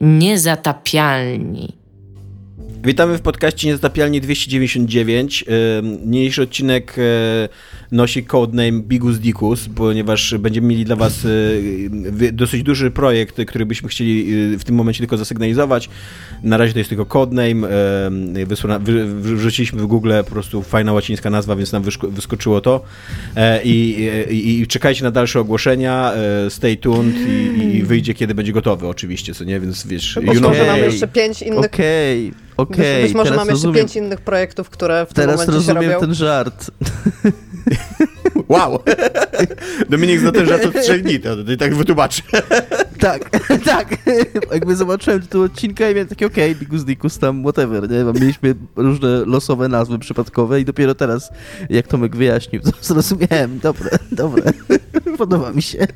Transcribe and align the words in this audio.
Niezatapialni. 0.00 1.79
Witamy 2.84 3.18
w 3.18 3.20
podcaście 3.20 3.68
Niezatapialni 3.68 4.20
299. 4.20 5.44
Niniejszy 6.06 6.42
odcinek 6.42 6.96
e, 6.98 7.48
nosi 7.92 8.24
codename 8.24 8.72
Bigus 8.72 9.18
Dicus, 9.18 9.68
ponieważ 9.74 10.34
będziemy 10.38 10.68
mieli 10.68 10.84
dla 10.84 10.96
Was 10.96 11.24
e, 11.24 12.32
dosyć 12.32 12.62
duży 12.62 12.90
projekt, 12.90 13.36
który 13.46 13.66
byśmy 13.66 13.88
chcieli 13.88 14.34
e, 14.54 14.58
w 14.58 14.64
tym 14.64 14.74
momencie 14.74 14.98
tylko 14.98 15.16
zasygnalizować. 15.16 15.88
Na 16.42 16.56
razie 16.56 16.72
to 16.72 16.78
jest 16.78 16.88
tylko 16.88 17.06
codename. 17.06 17.68
Wrzuciliśmy 19.20 19.82
w 19.82 19.86
Google 19.86 20.12
po 20.24 20.30
prostu 20.30 20.62
fajna 20.62 20.92
łacińska 20.92 21.30
nazwa, 21.30 21.56
więc 21.56 21.72
nam 21.72 21.82
wyskoczyło 22.08 22.60
to. 22.60 22.84
I, 23.64 24.08
i, 24.30 24.60
i 24.60 24.66
czekajcie 24.66 25.04
na 25.04 25.10
dalsze 25.10 25.40
ogłoszenia. 25.40 26.12
Stay 26.48 26.76
tuned 26.76 27.16
i, 27.16 27.76
i, 27.76 27.82
wyjdzie, 27.82 28.14
kiedy 28.14 28.34
będzie 28.34 28.52
gotowy, 28.52 28.86
oczywiście, 28.86 29.34
co 29.34 29.44
nie? 29.44 29.60
Więc 29.60 29.86
wiesz. 29.86 30.16
You 30.16 30.22
know. 30.22 30.42
może 30.42 30.66
mamy 30.66 30.80
jeszcze 30.80 31.08
pięć 31.08 31.42
innych. 31.42 31.64
Okej. 31.64 32.28
Okay. 32.28 32.49
Okej, 32.60 32.94
okay, 32.94 33.02
Być 33.02 33.14
może 33.14 33.36
mamy 33.36 33.52
jeszcze 33.52 33.72
pięć 33.72 33.96
innych 33.96 34.20
projektów, 34.20 34.70
które 34.70 35.06
w 35.06 35.14
teraz 35.14 35.46
tym 35.46 35.48
momencie 35.48 35.72
rozumiem 35.72 36.00
ten 36.00 36.14
żart. 36.14 36.70
Wow! 38.48 38.78
Dominik 39.90 40.20
zna 40.20 40.32
ten 40.32 40.46
żart 40.46 40.66
od 40.66 40.82
trzech 40.82 41.02
dni, 41.02 41.20
to, 41.20 41.44
to 41.44 41.52
i 41.52 41.56
tak 41.56 41.74
wytłumaczę. 41.74 42.22
tak, 42.98 43.30
tak. 43.64 43.96
Jakby 44.52 44.76
zobaczyłem 44.76 45.20
tytuł 45.20 45.42
odcinka 45.42 45.90
i 45.90 45.94
miałem 45.94 46.08
takie 46.08 46.26
okej, 46.26 46.50
okay, 46.50 46.64
Digus 46.64 46.84
Dikus 46.84 47.18
tam, 47.18 47.42
whatever, 47.42 47.90
nie? 47.90 48.04
Mieliśmy 48.04 48.54
różne 48.76 49.24
losowe 49.24 49.68
nazwy 49.68 49.98
przypadkowe 49.98 50.60
i 50.60 50.64
dopiero 50.64 50.94
teraz, 50.94 51.30
jak 51.70 51.86
Tomek 51.86 52.16
wyjaśnił, 52.16 52.62
to 52.62 52.70
zrozumiałem. 52.80 53.58
Dobre, 53.58 53.90
dobre. 54.12 54.42
Podoba 55.18 55.52
mi 55.52 55.62
się. 55.62 55.86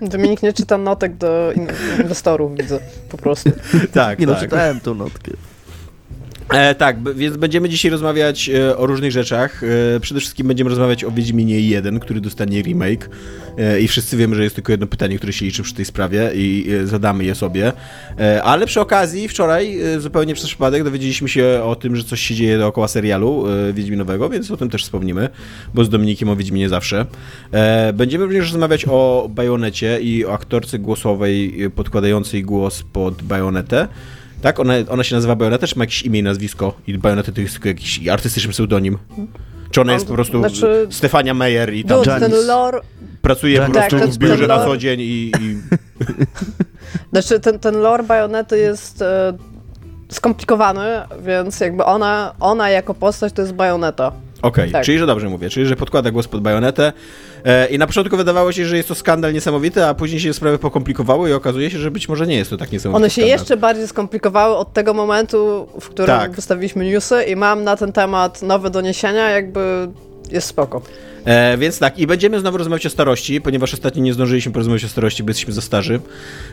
Dominik 0.00 0.42
nie 0.42 0.52
czyta 0.52 0.78
notek 0.78 1.16
do 1.16 1.52
inwestorów, 1.98 2.56
widzę, 2.56 2.78
po 3.08 3.16
prostu. 3.16 3.50
Tak, 3.92 4.18
Nie 4.18 4.26
no, 4.26 4.32
tak. 4.32 4.42
no, 4.42 4.48
czytałem 4.48 4.80
tą 4.80 4.94
notkę. 4.94 5.32
E, 6.48 6.74
tak, 6.74 7.14
więc 7.14 7.36
będziemy 7.36 7.68
dzisiaj 7.68 7.90
rozmawiać 7.90 8.48
e, 8.48 8.76
o 8.76 8.86
różnych 8.86 9.12
rzeczach. 9.12 9.62
E, 9.96 10.00
przede 10.00 10.20
wszystkim 10.20 10.48
będziemy 10.48 10.70
rozmawiać 10.70 11.04
o 11.04 11.10
Wiedźminie 11.10 11.60
1, 11.60 12.00
który 12.00 12.20
dostanie 12.20 12.62
remake. 12.62 13.10
E, 13.58 13.80
I 13.80 13.88
wszyscy 13.88 14.16
wiemy, 14.16 14.36
że 14.36 14.42
jest 14.42 14.54
tylko 14.54 14.72
jedno 14.72 14.86
pytanie, 14.86 15.16
które 15.16 15.32
się 15.32 15.44
liczy 15.44 15.62
przy 15.62 15.74
tej 15.74 15.84
sprawie 15.84 16.30
i 16.34 16.70
e, 16.82 16.86
zadamy 16.86 17.24
je 17.24 17.34
sobie. 17.34 17.72
E, 18.18 18.42
ale 18.42 18.66
przy 18.66 18.80
okazji, 18.80 19.28
wczoraj, 19.28 19.78
zupełnie 19.98 20.34
przez 20.34 20.46
przypadek, 20.46 20.84
dowiedzieliśmy 20.84 21.28
się 21.28 21.60
o 21.64 21.76
tym, 21.76 21.96
że 21.96 22.04
coś 22.04 22.20
się 22.20 22.34
dzieje 22.34 22.58
dookoła 22.58 22.88
serialu 22.88 23.44
Wiedźminowego, 23.72 24.28
więc 24.28 24.50
o 24.50 24.56
tym 24.56 24.70
też 24.70 24.84
wspomnimy, 24.84 25.28
bo 25.74 25.84
z 25.84 25.88
Dominikiem 25.88 26.28
o 26.28 26.36
Wiedźminie 26.36 26.68
zawsze. 26.68 27.06
Będziemy 27.94 28.24
również 28.24 28.52
rozmawiać 28.52 28.84
o 28.88 29.28
Bajonecie 29.34 30.00
i 30.00 30.26
o 30.26 30.32
aktorce 30.32 30.78
głosowej 30.78 31.70
podkładającej 31.74 32.42
głos 32.42 32.82
pod 32.92 33.22
Bajonetę. 33.22 33.88
Tak? 34.42 34.60
Ona, 34.60 34.74
ona 34.88 35.04
się 35.04 35.14
nazywa 35.14 35.36
Bajoneta, 35.36 35.66
czy 35.66 35.78
ma 35.78 35.82
jakieś 35.82 36.02
imię 36.02 36.18
i 36.20 36.22
nazwisko? 36.22 36.74
I 36.86 36.98
Bajoneta 36.98 37.32
to 37.32 37.40
jest 37.40 37.54
tylko 37.54 37.68
jakiś 37.68 38.08
artystyczny 38.08 38.52
pseudonim? 38.52 38.98
Czy 39.70 39.80
ona 39.80 39.92
jest 39.92 40.06
po 40.06 40.14
prostu 40.14 40.38
znaczy, 40.38 40.86
Stefania 40.90 41.34
Meyer 41.34 41.74
i 41.74 41.84
tam... 41.84 42.04
ten 42.04 42.46
lore... 42.46 42.80
Pracuje 43.22 43.54
Janis. 43.54 43.74
po 43.74 43.80
prostu 43.80 43.98
tak, 43.98 44.08
w 44.08 44.18
biurze 44.18 44.46
na 44.46 44.64
co 44.64 44.76
dzień 44.76 45.00
i... 45.00 45.32
i... 45.40 45.56
znaczy, 47.12 47.40
ten, 47.40 47.58
ten 47.58 47.74
lore 47.74 48.02
Bajonety 48.02 48.58
jest 48.58 49.02
e, 49.02 49.32
skomplikowany, 50.08 51.02
więc 51.24 51.60
jakby 51.60 51.84
ona, 51.84 52.34
ona 52.40 52.70
jako 52.70 52.94
postać 52.94 53.32
to 53.32 53.42
jest 53.42 53.54
Bajoneta. 53.54 54.12
Okej, 54.42 54.64
okay, 54.64 54.72
tak. 54.72 54.84
czyli 54.84 54.98
że 54.98 55.06
dobrze 55.06 55.28
mówię, 55.28 55.50
czyli 55.50 55.66
że 55.66 55.76
podkłada 55.76 56.10
głos 56.10 56.28
pod 56.28 56.40
bajonetę 56.40 56.92
e, 57.44 57.66
i 57.68 57.78
na 57.78 57.86
początku 57.86 58.16
wydawało 58.16 58.52
się, 58.52 58.66
że 58.66 58.76
jest 58.76 58.88
to 58.88 58.94
skandal 58.94 59.32
niesamowity, 59.32 59.84
a 59.84 59.94
później 59.94 60.20
się 60.20 60.32
sprawy 60.32 60.58
pokomplikowały 60.58 61.30
i 61.30 61.32
okazuje 61.32 61.70
się, 61.70 61.78
że 61.78 61.90
być 61.90 62.08
może 62.08 62.26
nie 62.26 62.36
jest 62.36 62.50
to 62.50 62.56
tak 62.56 62.72
niesamowite. 62.72 62.96
One 62.96 63.10
się 63.10 63.22
skandal. 63.22 63.38
jeszcze 63.38 63.56
bardziej 63.56 63.88
skomplikowały 63.88 64.56
od 64.56 64.72
tego 64.72 64.94
momentu, 64.94 65.68
w 65.80 65.88
którym 65.88 66.16
tak. 66.16 66.32
wystawiliśmy 66.32 66.84
newsy 66.84 67.22
i 67.22 67.36
mam 67.36 67.64
na 67.64 67.76
ten 67.76 67.92
temat 67.92 68.42
nowe 68.42 68.70
doniesienia, 68.70 69.30
jakby 69.30 69.88
jest 70.30 70.46
spoko. 70.46 70.82
E, 71.24 71.58
więc 71.58 71.78
tak, 71.78 71.98
i 71.98 72.06
będziemy 72.06 72.40
znowu 72.40 72.58
rozmawiać 72.58 72.86
o 72.86 72.90
starości, 72.90 73.40
ponieważ 73.40 73.74
ostatnio 73.74 74.02
nie 74.02 74.14
zdążyliśmy 74.14 74.52
porozmawiać 74.52 74.84
o 74.84 74.88
starości, 74.88 75.22
bo 75.22 75.30
jesteśmy 75.30 75.52
za 75.52 75.60
starzy, 75.60 76.00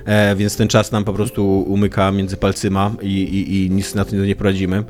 e, 0.06 0.36
więc 0.36 0.58
ten 0.58 0.68
czas 0.68 0.92
nam 0.92 1.04
po 1.04 1.14
prostu 1.14 1.62
umyka 1.62 2.12
między 2.12 2.38
palcyma 2.38 2.92
i, 3.02 3.08
i, 3.08 3.66
i 3.66 3.70
nic 3.70 3.96
na 3.96 4.06
to 4.06 4.16
nie 4.16 4.36
poradzimy. 4.36 4.84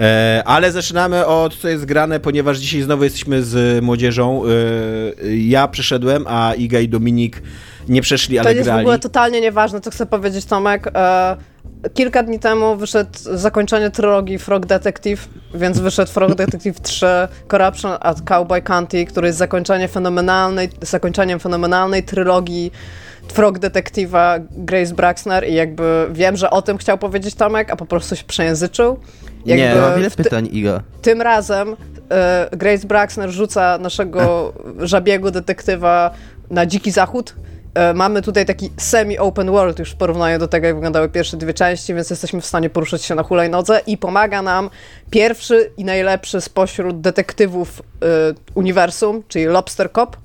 E, 0.00 0.42
ale 0.46 0.72
zaczynamy 0.72 1.26
od 1.26 1.56
co 1.56 1.68
jest 1.68 1.84
grane, 1.84 2.20
ponieważ 2.20 2.58
dzisiaj 2.58 2.82
znowu 2.82 3.04
jesteśmy 3.04 3.42
z 3.42 3.84
młodzieżą. 3.84 4.42
E, 4.44 5.36
ja 5.36 5.68
przeszedłem, 5.68 6.24
a 6.28 6.54
Iga 6.54 6.80
i 6.80 6.88
Dominik 6.88 7.42
nie 7.88 8.02
przeszli, 8.02 8.38
ale 8.38 8.44
grali. 8.44 8.64
To 8.64 8.70
jest 8.70 8.78
w 8.78 8.80
ogóle 8.80 8.98
totalnie 8.98 9.40
nieważne, 9.40 9.80
co 9.80 9.90
chcę 9.90 10.06
powiedzieć 10.06 10.44
Tomek. 10.44 10.90
E, 10.94 11.36
kilka 11.94 12.22
dni 12.22 12.38
temu 12.38 12.76
wyszedł 12.76 13.10
zakończenie 13.14 13.90
trylogii 13.90 14.38
Frog 14.38 14.66
Detective, 14.66 15.28
więc 15.54 15.78
wyszedł 15.78 16.12
Frog 16.12 16.34
Detective 16.44 16.80
3 16.80 17.06
Corruption 17.50 17.92
at 18.00 18.22
Cowboy 18.22 18.62
County, 18.62 19.04
który 19.04 19.26
jest 19.26 19.38
zakończenie 19.38 19.88
fenomenalnej, 19.88 20.68
zakończeniem 20.82 21.40
fenomenalnej 21.40 22.02
trylogii 22.02 22.72
Frog 23.28 23.58
Detective'a 23.58 24.40
Grace 24.50 24.94
Braxner 24.94 25.48
i 25.48 25.54
jakby 25.54 26.06
wiem, 26.12 26.36
że 26.36 26.50
o 26.50 26.62
tym 26.62 26.78
chciał 26.78 26.98
powiedzieć 26.98 27.34
Tomek, 27.34 27.70
a 27.70 27.76
po 27.76 27.86
prostu 27.86 28.16
się 28.16 28.24
przejęzyczył. 28.24 28.98
Jakby 29.46 29.64
nie, 29.64 29.74
mam 29.74 29.94
wiele 29.94 30.10
pytań, 30.10 30.48
Iga. 30.52 30.82
Tym 31.02 31.22
razem 31.22 31.76
e, 32.10 32.48
Grace 32.52 32.86
Braxner 32.86 33.30
rzuca 33.30 33.78
naszego 33.78 34.52
żabiego 34.92 35.30
detektywa 35.30 36.10
na 36.50 36.66
dziki 36.66 36.90
zachód 36.90 37.34
mamy 37.94 38.22
tutaj 38.22 38.46
taki 38.46 38.70
semi-open 38.76 39.50
world 39.50 39.78
już 39.78 39.90
w 39.90 39.96
porównaniu 39.96 40.38
do 40.38 40.48
tego, 40.48 40.66
jak 40.66 40.76
wyglądały 40.76 41.08
pierwsze 41.08 41.36
dwie 41.36 41.54
części, 41.54 41.94
więc 41.94 42.10
jesteśmy 42.10 42.40
w 42.40 42.46
stanie 42.46 42.70
poruszać 42.70 43.02
się 43.02 43.14
na 43.14 43.22
hulajnodze 43.22 43.80
i 43.86 43.98
pomaga 43.98 44.42
nam 44.42 44.70
pierwszy 45.10 45.70
i 45.76 45.84
najlepszy 45.84 46.40
spośród 46.40 47.00
detektywów 47.00 47.80
y, 47.80 47.84
uniwersum, 48.54 49.22
czyli 49.28 49.44
Lobster 49.44 49.92
Cop. 49.92 50.16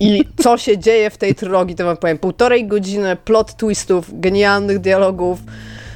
I 0.00 0.24
co 0.42 0.58
się 0.58 0.78
dzieje 0.78 1.10
w 1.10 1.16
tej 1.16 1.34
trylogii, 1.34 1.76
to 1.76 1.84
wam 1.84 1.96
powiem. 1.96 2.18
Półtorej 2.18 2.66
godziny 2.66 3.16
plot 3.16 3.56
twistów, 3.56 4.20
genialnych 4.20 4.78
dialogów. 4.78 5.38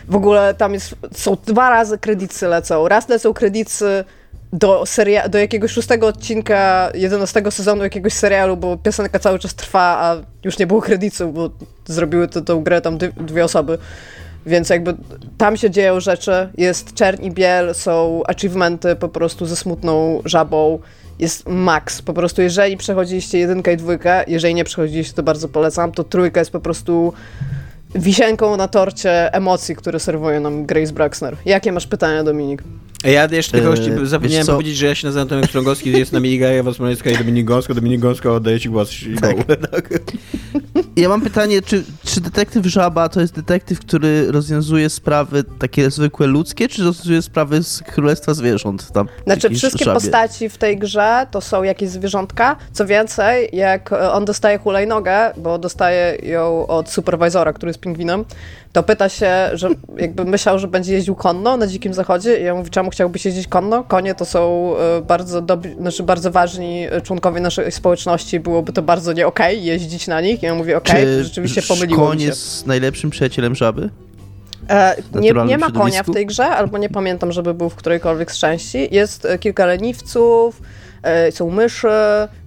W 0.09 0.17
ogóle 0.17 0.55
tam 0.55 0.75
jest, 0.75 0.95
są 1.15 1.37
dwa 1.47 1.71
razy 1.71 1.99
kredyty 1.99 2.47
lecą. 2.47 2.89
Raz 2.89 3.09
lecą 3.09 3.35
kredyty 3.35 4.05
do, 4.53 4.83
seria- 4.87 5.29
do 5.29 5.39
jakiegoś 5.39 5.71
szóstego 5.71 6.07
odcinka 6.07 6.91
11 6.95 7.51
sezonu 7.51 7.83
jakiegoś 7.83 8.13
serialu, 8.13 8.57
bo 8.57 8.77
piosenka 8.77 9.19
cały 9.19 9.39
czas 9.39 9.55
trwa, 9.55 9.99
a 10.01 10.17
już 10.45 10.59
nie 10.59 10.67
było 10.67 10.81
kredytów, 10.83 11.35
bo 11.35 11.51
zrobiły 11.87 12.29
to, 12.29 12.41
tą 12.41 12.63
grę 12.63 12.81
tam 12.81 12.99
dwie 12.99 13.45
osoby. 13.45 13.79
Więc 14.47 14.71
jakby 14.71 14.95
tam 15.39 15.57
się 15.57 15.71
dzieją 15.71 16.01
rzeczy, 16.01 16.49
jest 16.57 16.95
czern 16.95 17.23
i 17.23 17.31
biel, 17.31 17.75
są 17.75 18.23
achievementy 18.27 18.97
po 18.97 19.09
prostu 19.09 19.47
ze 19.47 19.57
smutną 19.57 20.23
żabą, 20.25 20.79
jest 21.19 21.49
max. 21.49 22.03
Po 22.03 22.13
prostu 22.15 22.43
jeżeli 22.43 22.77
przechodziliście 22.77 23.39
jedynkę 23.39 23.73
i 23.73 23.77
dwójkę, 23.77 24.25
jeżeli 24.27 24.55
nie 24.55 24.65
przechodziliście, 24.65 25.15
to 25.15 25.23
bardzo 25.23 25.49
polecam, 25.49 25.93
to 25.93 26.05
trójka 26.05 26.41
jest 26.41 26.51
po 26.51 26.61
prostu 26.61 27.13
wisienką 27.95 28.57
na 28.57 28.69
torcie 28.69 29.35
emocji, 29.35 29.77
które 29.77 30.01
serwuje 30.01 30.41
nam 30.41 30.67
Grace 30.67 30.93
Braxner. 30.93 31.37
Jakie 31.45 31.73
masz 31.73 31.87
pytania, 31.87 32.25
Dominik? 32.25 32.63
Ja 33.05 33.29
jeszcze 33.31 33.53
tylko 33.53 33.75
eee, 33.75 34.07
zapomniałem 34.07 34.47
powiedzieć, 34.47 34.77
że 34.77 34.87
ja 34.87 34.95
się 34.95 35.07
nazywam 35.07 35.29
Tomek 35.29 35.47
Strągowski, 35.47 35.93
jest 35.93 36.13
Iga, 36.13 36.47
Ewa 36.47 36.75
Smolecka 36.75 37.11
i 37.11 37.19
Dominik 37.19 37.45
Gąsko. 37.45 37.75
Dominik 37.75 38.01
Gąsko 38.01 38.35
oddaje 38.35 38.61
ci 38.61 38.69
głos. 38.69 38.91
Tak. 39.21 39.37
tak. 39.71 39.91
Ja 40.97 41.09
mam 41.09 41.21
pytanie, 41.21 41.63
czy, 41.63 41.85
czy 42.05 42.21
detektyw 42.21 42.67
Żaba 42.67 43.09
to 43.09 43.21
jest 43.21 43.35
detektyw, 43.35 43.81
który 43.81 44.33
rozwiązuje 44.33 44.91
sprawy 44.91 45.45
takie 45.59 45.91
zwykłe 45.91 46.27
ludzkie, 46.27 46.69
czy 46.69 46.85
rozwiązuje 46.85 47.23
sprawy 47.23 47.63
z 47.63 47.83
Królestwa 47.83 48.35
Zwierząt? 48.35 48.93
Tam, 48.93 49.09
znaczy 49.25 49.51
wszystkie 49.51 49.85
żabie? 49.85 50.01
postaci 50.01 50.49
w 50.49 50.59
tej 50.59 50.79
grze 50.79 51.27
to 51.31 51.41
są 51.41 51.63
jakieś 51.63 51.89
zwierzątka. 51.89 52.57
Co 52.73 52.87
więcej, 52.87 53.49
jak 53.53 53.93
on 53.93 54.25
dostaje 54.25 54.59
hulajnogę, 54.59 55.33
bo 55.37 55.59
dostaje 55.59 56.19
ją 56.23 56.67
od 56.67 56.91
superwizora, 56.91 57.53
który 57.53 57.71
jest 57.71 57.81
pingwinem, 57.81 58.25
to 58.77 58.83
pyta 58.83 59.09
się, 59.09 59.51
że 59.53 59.69
jakby 59.99 60.25
myślał, 60.25 60.59
że 60.59 60.69
będzie 60.69 60.93
jeździł 60.93 61.15
konno 61.15 61.57
na 61.57 61.67
Dzikim 61.67 61.95
Zachodzie 61.95 62.41
i 62.41 62.45
ja 62.45 62.55
mówię, 62.55 62.71
czemu 62.71 62.91
chciałbyś 62.91 63.25
jeździć 63.25 63.47
konno? 63.47 63.85
Konie 63.85 64.15
to 64.15 64.25
są 64.25 64.73
e, 64.77 65.03
bardzo, 65.03 65.43
dobri, 65.43 65.75
znaczy 65.75 66.03
bardzo 66.03 66.31
ważni 66.31 66.87
członkowie 67.03 67.41
naszej 67.41 67.73
społeczności, 67.73 68.41
byłoby 68.41 68.73
to 68.73 68.83
bardzo 68.83 69.13
nie 69.13 69.27
okej 69.27 69.57
okay, 69.57 69.67
jeździć 69.67 70.07
na 70.07 70.21
nich. 70.21 70.43
I 70.43 70.47
ja 70.47 70.55
mówię, 70.55 70.77
okej, 70.77 70.86
okay, 70.91 71.25
rzeczywiście 71.25 71.63
pomyliło 71.63 72.07
koń 72.07 72.21
jest 72.21 72.67
najlepszym 72.67 73.11
przyjacielem 73.11 73.55
żaby? 73.55 73.91
E, 74.69 74.97
nie, 75.15 75.33
nie 75.47 75.59
ma 75.59 75.71
konia 75.71 76.03
w 76.03 76.11
tej 76.11 76.27
grze, 76.27 76.47
albo 76.47 76.79
nie 76.79 76.89
pamiętam, 76.89 77.33
żeby 77.33 77.55
był 77.55 77.71
w 77.71 77.75
którejkolwiek 77.75 78.33
z 78.33 78.39
części. 78.39 78.89
Jest 78.95 79.25
e, 79.25 79.39
kilka 79.39 79.67
leniwców, 79.67 80.63
E, 81.07 81.33
są 81.33 81.51
myszy, 81.51 81.89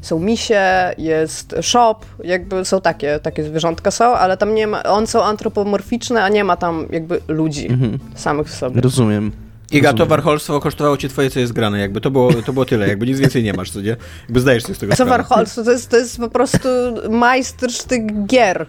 są 0.01 0.19
misie, 0.19 0.93
jest 0.97 1.55
shop, 1.61 1.95
jakby 2.23 2.65
są 2.65 2.81
takie, 2.81 3.19
takie 3.19 3.43
zwierzątka 3.43 3.91
są, 3.91 4.05
ale 4.05 4.37
tam 4.37 4.55
nie 4.55 4.67
ma, 4.67 4.83
one 4.83 5.07
są 5.07 5.23
antropomorficzne, 5.23 6.23
a 6.23 6.29
nie 6.29 6.43
ma 6.43 6.57
tam 6.57 6.87
jakby 6.91 7.21
ludzi 7.27 7.67
mhm. 7.67 7.99
samych 8.15 8.47
w 8.47 8.55
sobie. 8.55 8.81
Rozumiem. 8.81 9.31
Iga, 9.71 9.93
to 9.93 10.05
warholstwo 10.05 10.59
kosztowało 10.59 10.97
ci 10.97 11.09
twoje, 11.09 11.29
co 11.29 11.39
jest 11.39 11.53
grane, 11.53 11.79
jakby 11.79 12.01
to 12.01 12.11
było, 12.11 12.33
to 12.33 12.53
było 12.53 12.65
tyle, 12.65 12.87
jakby 12.87 13.05
nic 13.05 13.19
więcej 13.19 13.43
nie 13.43 13.53
masz, 13.53 13.71
co 13.71 13.81
nie? 13.81 13.95
Jakby 14.23 14.39
zdajesz 14.39 14.63
się 14.63 14.75
z 14.75 14.79
tego 14.79 14.95
Co 14.95 15.05
warholstwo, 15.05 15.63
to 15.63 15.71
jest, 15.71 15.89
to 15.89 15.97
jest 15.97 16.17
po 16.17 16.29
prostu 16.29 16.67
majstersztyk 17.09 18.25
gier. 18.25 18.65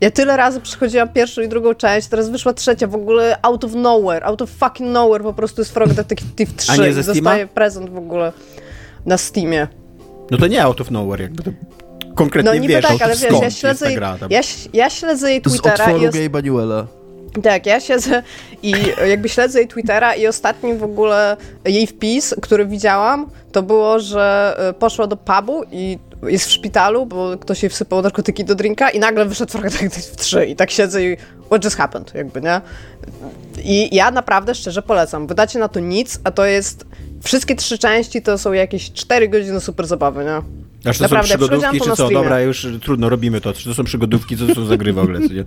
Ja 0.00 0.10
tyle 0.10 0.36
razy 0.36 0.60
przechodziłam 0.60 1.08
pierwszą 1.08 1.42
i 1.42 1.48
drugą 1.48 1.74
część, 1.74 2.08
teraz 2.08 2.30
wyszła 2.30 2.52
trzecia, 2.52 2.86
w 2.86 2.94
ogóle 2.94 3.38
out 3.42 3.64
of 3.64 3.74
nowhere, 3.74 4.26
out 4.26 4.42
of 4.42 4.50
fucking 4.50 4.90
nowhere 4.90 5.24
po 5.24 5.32
prostu 5.32 5.60
jest 5.60 5.74
Frog 5.74 5.92
Detective 5.92 6.56
3 6.56 6.72
A 6.72 6.76
nie 6.76 6.88
i 6.88 6.92
ze 6.92 7.02
Steama? 7.02 7.46
prezent 7.54 7.90
w 7.90 7.96
ogóle 7.96 8.32
na 9.06 9.18
Steamie. 9.18 9.68
No 10.30 10.38
to 10.38 10.46
nie 10.46 10.62
out 10.62 10.80
of 10.80 10.90
nowhere, 10.90 11.22
jakby 11.22 11.42
to 11.42 11.50
konkretnie 12.14 12.50
No 12.50 12.54
niby 12.54 12.68
wiesz, 12.74 12.84
tak, 12.84 13.02
ale 13.02 13.12
wiesz, 13.12 13.22
skąd 13.22 13.38
ja 13.38 13.44
jest 13.44 13.58
śledzę, 13.58 13.84
ta 13.84 13.90
jej, 13.90 13.96
gra 13.96 14.18
tam. 14.18 14.30
ja, 14.30 14.40
ja 14.72 14.90
śledzę 14.90 15.30
jej 15.30 15.40
Z 15.40 15.52
Twittera 15.52 15.76
i 15.76 15.80
otworu 15.80 16.02
jest, 16.02 16.18
Gabe'a 16.18 16.44
Newella. 16.44 16.86
Tak, 17.42 17.66
ja 17.66 17.80
siedzę 17.80 18.22
i 18.62 18.72
jakby 19.08 19.28
śledzę 19.28 19.58
jej 19.58 19.68
Twittera 19.68 20.14
i 20.14 20.26
ostatni 20.26 20.74
w 20.74 20.82
ogóle 20.82 21.36
jej 21.64 21.86
wpis, 21.86 22.34
który 22.42 22.66
widziałam, 22.66 23.30
to 23.52 23.62
było, 23.62 24.00
że 24.00 24.56
y, 24.70 24.72
poszła 24.72 25.06
do 25.06 25.16
pubu 25.16 25.62
i 25.72 25.98
jest 26.22 26.46
w 26.46 26.50
szpitalu, 26.50 27.06
bo 27.06 27.38
ktoś 27.38 27.62
jej 27.62 27.70
wsypał 27.70 28.02
narkotyki 28.02 28.44
do 28.44 28.54
drinka 28.54 28.90
i 28.90 28.98
nagle 28.98 29.24
wyszedł 29.24 29.52
Frog 29.52 29.64
Detective 29.64 30.16
3 30.16 30.46
i 30.46 30.56
tak 30.56 30.70
siedzę 30.70 31.04
i 31.04 31.16
what 31.46 31.64
just 31.64 31.76
happened, 31.76 32.14
jakby, 32.14 32.40
nie? 32.40 32.60
I 33.64 33.96
ja 33.96 34.10
naprawdę 34.10 34.54
szczerze 34.54 34.82
polecam. 34.82 35.26
Wydacie 35.26 35.58
na 35.58 35.68
to 35.68 35.80
nic, 35.80 36.20
a 36.24 36.30
to 36.30 36.44
jest... 36.44 36.86
Wszystkie 37.22 37.56
trzy 37.56 37.78
części 37.78 38.22
to 38.22 38.38
są 38.38 38.52
jakieś 38.52 38.92
4 38.92 39.28
godziny 39.28 39.60
super 39.60 39.86
zabawy, 39.86 40.24
nie? 40.24 40.42
Aż 40.90 40.98
to 40.98 41.04
Naprawdę, 41.04 41.28
są 41.28 41.38
przygodówki, 41.38 41.80
czy 41.80 41.96
co? 41.96 42.10
Dobra, 42.10 42.40
już 42.40 42.66
trudno, 42.82 43.08
robimy 43.08 43.40
to. 43.40 43.52
Czy 43.52 43.68
to 43.68 43.74
są 43.74 43.84
przygodówki, 43.84 44.36
co 44.36 44.46
to 44.46 44.54
są 44.54 44.64
za 44.64 44.76
gry 44.76 44.92
w 44.92 44.98
ogóle, 44.98 45.20
nie? 45.20 45.44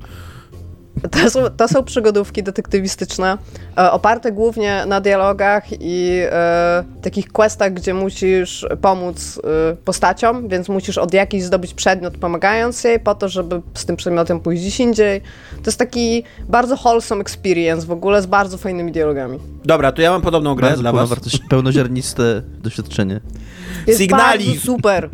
To 1.12 1.30
są, 1.30 1.50
to 1.58 1.68
są 1.68 1.84
przygodówki 1.84 2.44
detektywistyczne, 2.44 3.38
e, 3.78 3.92
oparte 3.92 4.32
głównie 4.32 4.84
na 4.88 5.02
dialogach 5.02 5.64
i 5.80 6.20
e, 6.32 6.84
takich 7.02 7.28
questach, 7.32 7.74
gdzie 7.74 7.94
musisz 7.94 8.66
pomóc 8.82 9.42
e, 9.72 9.76
postaciom, 9.76 10.48
więc 10.48 10.70
musisz 10.70 10.98
od 10.98 11.14
jakiejś 11.14 11.44
zdobyć 11.44 11.74
przedmiot, 11.74 12.18
pomagając 12.18 12.84
jej, 12.84 13.00
po 13.00 13.16
to, 13.16 13.30
żeby 13.30 13.62
z 13.74 13.86
tym 13.86 13.96
przedmiotem 13.96 14.40
pójść 14.40 14.62
gdzieś 14.62 14.80
indziej. 14.80 15.22
To 15.52 15.64
jest 15.66 15.80
taki 15.80 16.24
bardzo 16.50 16.76
wholesome 16.76 17.22
experience 17.22 17.88
w 17.88 17.92
ogóle 17.92 18.22
z 18.22 18.26
bardzo 18.26 18.58
fajnymi 18.58 18.92
dialogami. 18.92 19.40
Dobra, 19.66 19.92
to 19.92 20.02
ja 20.02 20.12
mam 20.12 20.22
podobną 20.22 20.56
grę 20.56 20.68
Bardzo 20.68 20.82
dla 20.82 20.92
was. 20.92 21.10
pełnowartość- 21.10 21.48
pełnoziarniste 21.50 22.42
doświadczenie. 22.64 23.20
Jest 23.88 24.02
super. 24.66 25.10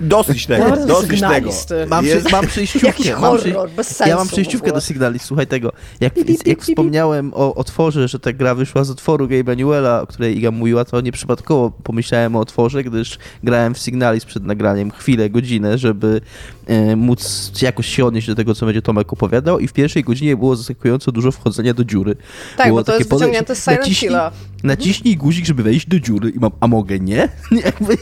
Dosyć 0.00 0.46
tego, 0.46 0.86
dosyć 0.86 1.20
tego. 1.20 1.50
Mam, 1.88 2.04
Jest- 2.04 2.24
przy, 2.24 2.32
mam 2.32 2.46
przejściówkę. 2.46 2.86
Jakiś 2.92 3.10
mam 3.20 3.38
przy- 3.38 3.52
horror, 3.52 3.70
bez 3.70 3.86
sensu 3.96 4.10
Ja 4.10 4.16
mam 4.16 4.28
przejściówkę 4.28 4.72
do 4.72 4.80
Signali, 4.80 5.18
słuchaj 5.18 5.46
tego. 5.46 5.72
Jak, 6.00 6.12
jak 6.46 6.62
wspomniałem 6.62 7.34
o 7.34 7.54
otworze, 7.54 8.08
że 8.08 8.18
ta 8.18 8.32
gra 8.32 8.54
wyszła 8.54 8.84
z 8.84 8.90
otworu 8.90 9.26
Gabe'a 9.26 9.56
Newella, 9.56 10.02
o 10.02 10.06
której 10.06 10.38
Iga 10.38 10.50
mówiła, 10.50 10.84
to 10.84 11.00
nieprzypadkowo 11.00 11.70
pomyślałem 11.82 12.36
o 12.36 12.40
otworze, 12.40 12.84
gdyż 12.84 13.18
grałem 13.42 13.74
w 13.74 13.78
Signalis 13.78 14.24
przed 14.24 14.44
nagraniem 14.44 14.90
chwilę, 14.90 15.30
godzinę, 15.30 15.78
żeby 15.78 16.20
e, 16.66 16.96
móc 16.96 17.52
jakoś 17.62 17.86
się 17.86 18.04
odnieść 18.06 18.26
do 18.26 18.34
tego, 18.34 18.54
co 18.54 18.66
będzie 18.66 18.82
Tomek 18.82 19.12
opowiadał 19.12 19.58
i 19.58 19.68
w 19.68 19.72
pierwszej 19.72 20.04
godzinie 20.04 20.36
było 20.36 20.56
zaskakująco 20.56 21.12
dużo 21.12 21.32
wchodzenia 21.32 21.74
do 21.74 21.84
dziury. 21.84 22.16
Tak, 22.56 22.66
było 22.66 22.80
bo 22.80 22.84
to 22.84 22.92
takie 22.92 22.98
jest 22.98 23.10
wyciągnięte 23.14 23.54
z 23.56 23.64
Silent 23.64 23.80
naciśnij- 23.82 23.94
Hilla. 23.94 24.32
Naciśnij 24.64 25.16
guzik, 25.16 25.46
żeby 25.46 25.62
wejść 25.62 25.86
do 25.86 26.00
dziury 26.00 26.30
i 26.30 26.38
mam, 26.38 26.50
a 26.60 26.66
mogę 26.66 26.98
nie? 26.98 27.28
Jakby, 27.64 27.96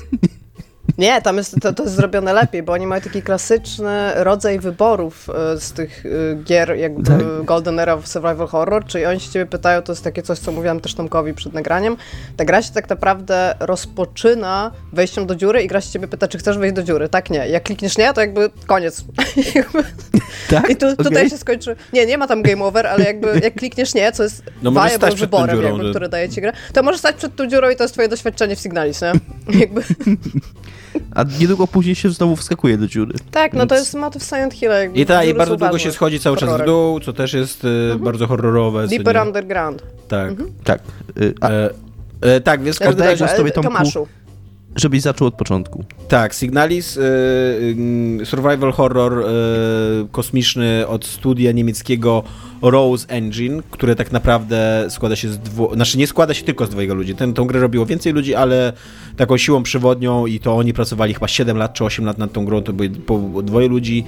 Nie, 0.98 1.22
tam 1.22 1.36
jest, 1.36 1.56
to, 1.60 1.72
to 1.72 1.82
jest 1.82 1.94
zrobione 1.94 2.32
lepiej, 2.32 2.62
bo 2.62 2.72
oni 2.72 2.86
mają 2.86 3.02
taki 3.02 3.22
klasyczny 3.22 4.10
rodzaj 4.14 4.58
wyborów 4.58 5.28
e, 5.54 5.60
z 5.60 5.72
tych 5.72 6.04
e, 6.06 6.34
gier 6.44 6.76
jakby 6.76 7.02
Tak. 7.02 7.44
Golden 7.44 7.78
Era 7.80 7.94
of 7.94 8.08
Survival 8.08 8.46
Horror, 8.48 8.84
czyli 8.86 9.06
oni 9.06 9.20
się 9.20 9.30
ciebie 9.30 9.46
pytają, 9.46 9.82
to 9.82 9.92
jest 9.92 10.04
takie 10.04 10.22
coś, 10.22 10.38
co 10.38 10.52
mówiłam 10.52 10.80
też 10.80 10.94
Tomkowi 10.94 11.34
przed 11.34 11.52
nagraniem, 11.52 11.96
ta 12.36 12.44
gra 12.44 12.62
się 12.62 12.72
tak 12.72 12.88
naprawdę 12.88 13.54
rozpoczyna 13.60 14.70
wejściem 14.92 15.26
do 15.26 15.34
dziury 15.34 15.62
i 15.62 15.66
gra 15.68 15.80
się 15.80 15.90
ciebie 15.90 16.08
pyta, 16.08 16.28
czy 16.28 16.38
chcesz 16.38 16.58
wejść 16.58 16.74
do 16.76 16.82
dziury. 16.82 17.08
Tak, 17.08 17.30
nie. 17.30 17.48
Jak 17.48 17.62
klikniesz 17.62 17.98
nie, 17.98 18.14
to 18.14 18.20
jakby 18.20 18.50
koniec. 18.66 19.04
Tak? 20.50 20.70
I 20.70 20.76
tu, 20.76 20.96
tutaj 20.96 21.12
Okej. 21.12 21.30
się 21.30 21.38
skończy. 21.38 21.76
Nie, 21.92 22.06
nie 22.06 22.18
ma 22.18 22.26
tam 22.26 22.42
game 22.42 22.64
over, 22.64 22.86
ale 22.86 23.04
jakby 23.04 23.40
jak 23.42 23.54
klikniesz 23.54 23.94
nie, 23.94 24.12
co 24.12 24.22
jest 24.22 24.42
No 24.62 24.70
viable 24.72 25.14
wyborem, 25.16 25.56
dziurą, 25.56 25.68
jakby, 25.68 25.84
że- 25.84 25.90
które 25.90 26.08
daje 26.08 26.28
ci 26.28 26.40
grę, 26.40 26.52
to 26.72 26.82
możesz 26.82 26.98
stać 27.00 27.16
przed 27.16 27.36
tą 27.36 27.46
dziurą 27.46 27.70
i 27.70 27.76
to 27.76 27.84
jest 27.84 27.94
twoje 27.94 28.08
doświadczenie 28.08 28.56
w 28.56 28.60
Signalis, 28.60 29.00
nie? 29.02 29.12
Jakby. 29.60 29.82
A 31.14 31.24
niedługo 31.40 31.66
później 31.66 31.94
się 31.94 32.10
znowu 32.10 32.36
wskakuje 32.36 32.78
do 32.78 32.86
dziury. 32.86 33.14
Tak, 33.30 33.52
no 33.52 33.66
to 33.66 33.74
Więc- 33.74 33.86
jest 33.86 33.94
motyw 33.94 34.22
Silent 34.22 34.54
Hill. 34.54 34.70
jakby 34.70 34.98
I, 35.00 35.06
ta, 35.06 35.24
I 35.24 35.34
bardzo 35.34 35.56
długo 35.56 35.64
ważne 35.66 35.80
się 35.80 35.92
schodzi 35.92 36.20
cały 36.20 36.36
czas 36.36 36.60
w 36.62 36.64
dół, 36.64 37.00
co 37.00 37.12
też 37.12 37.32
jest 37.32 37.62
e, 37.94 37.98
bardzo 37.98 38.26
horrorowe. 38.26 38.88
Deeper 38.88 39.14
nie? 39.16 39.22
Underground. 39.22 39.82
Tak. 40.08 40.32
Tak. 40.64 40.80
Y, 41.20 41.34
A, 41.40 41.48
E, 41.50 41.70
e, 42.20 42.40
tak, 42.40 42.62
więc 42.62 42.76
w 42.76 42.78
każdym 42.78 42.92
Oddaję 42.94 43.10
razie... 43.10 43.24
głos 43.24 43.36
tobie, 43.36 43.50
E, 43.50 43.52
Tomku. 43.54 43.70
Tomaszu. 43.72 44.06
żebyś 44.76 45.02
zaczął 45.02 45.28
od 45.28 45.34
początku. 45.34 45.84
Tak, 46.08 46.34
Signalis, 46.34 46.96
y, 46.96 47.00
y, 48.20 48.26
survival 48.26 48.72
horror 48.72 49.18
y, 49.18 49.24
kosmiczny 50.12 50.86
od 50.86 51.04
studia 51.06 51.52
niemieckiego 51.52 52.22
Rose 52.62 53.08
Engine, 53.08 53.62
które 53.70 53.96
tak 53.96 54.12
naprawdę 54.12 54.86
składa 54.88 55.16
się 55.16 55.28
z 55.28 55.38
dwóch, 55.38 55.74
znaczy 55.74 55.98
nie 55.98 56.06
składa 56.06 56.34
się 56.34 56.44
tylko 56.44 56.66
z 56.66 56.70
dwojga 56.70 56.94
ludzi. 56.94 57.14
Ten, 57.14 57.34
tą 57.34 57.44
grę 57.44 57.60
robiło 57.60 57.86
więcej 57.86 58.12
ludzi, 58.12 58.34
ale 58.34 58.72
taką 59.16 59.36
siłą 59.36 59.62
przewodnią 59.62 60.26
i 60.26 60.40
to 60.40 60.56
oni 60.56 60.72
pracowali 60.72 61.14
chyba 61.14 61.28
7 61.28 61.56
lat 61.56 61.74
czy 61.74 61.84
8 61.84 62.04
lat 62.04 62.18
nad 62.18 62.32
tą 62.32 62.44
grą, 62.44 62.62
to 62.62 62.72
były 62.72 62.90
po, 62.90 63.18
dwoje 63.42 63.68
ludzi, 63.68 64.04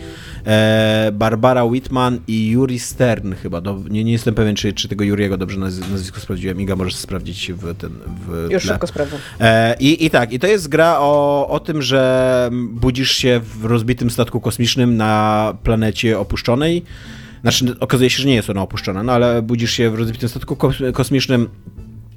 e, 0.47 1.11
Barbara 1.13 1.65
Whitman 1.65 2.21
i 2.29 2.51
Yuri 2.51 2.79
Stern 2.79 3.35
chyba, 3.35 3.61
do, 3.61 3.81
nie, 3.91 4.05
nie 4.05 4.13
jestem 4.13 4.35
pewien, 4.35 4.57
czy, 4.57 4.73
czy 4.73 4.89
tego 4.89 5.05
Juriego 5.05 5.37
dobrze 5.37 5.59
naz- 5.61 5.91
nazwisko 5.91 6.21
sprawdziłem, 6.21 6.61
Iga 6.61 6.77
możesz 6.77 6.95
sprawdzić 6.97 7.53
w 7.53 7.75
ten... 7.77 7.91
W 8.29 8.51
Już 8.51 8.63
tle. 8.63 8.73
szybko 8.73 8.87
sprawdzę. 8.87 9.17
E, 9.41 9.77
I, 9.81 10.05
I 10.07 10.11
tak, 10.11 10.33
i 10.33 10.39
to 10.39 10.47
jest 10.47 10.69
gra 10.69 10.97
o, 10.99 11.49
o 11.49 11.61
tym, 11.61 11.83
że 11.83 12.51
budzisz 12.73 13.11
się 13.11 13.41
w 13.61 13.65
rozbitym 13.65 14.11
statku 14.11 14.41
kosmicznym 14.41 14.97
na 14.97 15.55
planecie 15.63 16.19
opuszczonej. 16.19 16.85
Znaczy, 17.43 17.75
okazuje 17.81 18.11
się, 18.11 18.23
że 18.23 18.29
nie 18.29 18.35
jest 18.35 18.51
ona 18.51 18.63
opuszczona, 18.63 19.03
no 19.03 19.13
ale 19.13 19.43
budzisz 19.43 19.73
się 19.73 19.91
w 19.91 19.95
rozbitym 19.95 20.29
statku 20.29 20.55
kos- 20.55 20.93
kosmicznym. 20.93 21.49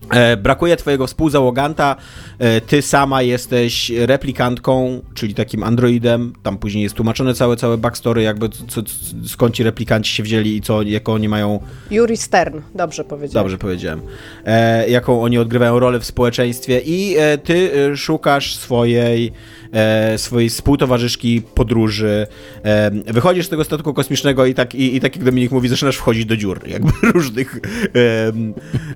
E, 0.10 0.38
brakuje 0.38 0.78
twojego 0.78 1.08
współzałoganta, 1.08 1.96
e, 2.40 2.62
ty 2.62 2.82
sama 2.82 3.22
jesteś 3.22 3.92
replikantką, 4.06 5.02
czyli 5.14 5.34
takim 5.34 5.64
androidem, 5.64 6.34
tam 6.44 6.58
później 6.58 6.84
jest 6.84 6.96
tłumaczone 6.96 7.34
całe, 7.34 7.56
całe 7.56 7.78
backstory, 7.78 8.24
jakby 8.24 8.50
co, 8.50 8.82
skąd 9.28 9.56
ci 9.56 9.64
replikanci 9.64 10.14
się 10.16 10.24
wzięli 10.24 10.56
i 10.56 10.62
co, 10.62 10.82
jaką 10.82 11.14
oni 11.14 11.30
mają 11.30 11.60
Yuri 11.92 12.18
Stern, 12.18 12.62
dobrze 12.76 13.04
powiedziałem. 13.04 13.44
Dobrze 13.46 13.58
powiedziałem. 13.58 14.02
E, 14.46 14.90
jaką 14.90 15.24
oni 15.24 15.38
odgrywają 15.38 15.80
rolę 15.80 16.00
w 16.00 16.06
społeczeństwie 16.06 16.80
i 16.86 17.16
e, 17.18 17.38
ty 17.38 17.72
szukasz 17.98 18.56
swojej, 18.56 19.32
e, 19.74 20.18
swojej 20.18 20.50
współtowarzyszki 20.50 21.42
podróży. 21.56 22.28
E, 22.64 22.92
wychodzisz 22.92 23.46
z 23.46 23.50
tego 23.50 23.64
statku 23.64 23.94
kosmicznego 23.94 24.46
i 24.46 24.54
tak, 24.54 24.76
i, 24.76 24.96
i 24.96 25.00
tak 25.00 25.16
jak 25.16 25.26
Dominik 25.26 25.52
mówi, 25.52 25.70
zaczynasz 25.70 25.98
wchodzić 25.98 26.26
do 26.26 26.38
dziur, 26.38 26.68
jakby 26.68 26.92
różnych. 27.14 27.60
E, 27.96 28.32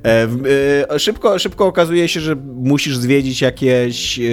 e, 0.10 0.28
e, 0.94 1.00
szybko, 1.00 1.40
szybko 1.40 1.66
okazuje 1.66 2.08
się, 2.08 2.20
że 2.20 2.36
musisz 2.56 2.98
zwiedzić 2.98 3.42
jakieś, 3.42 4.20
e, 4.20 4.24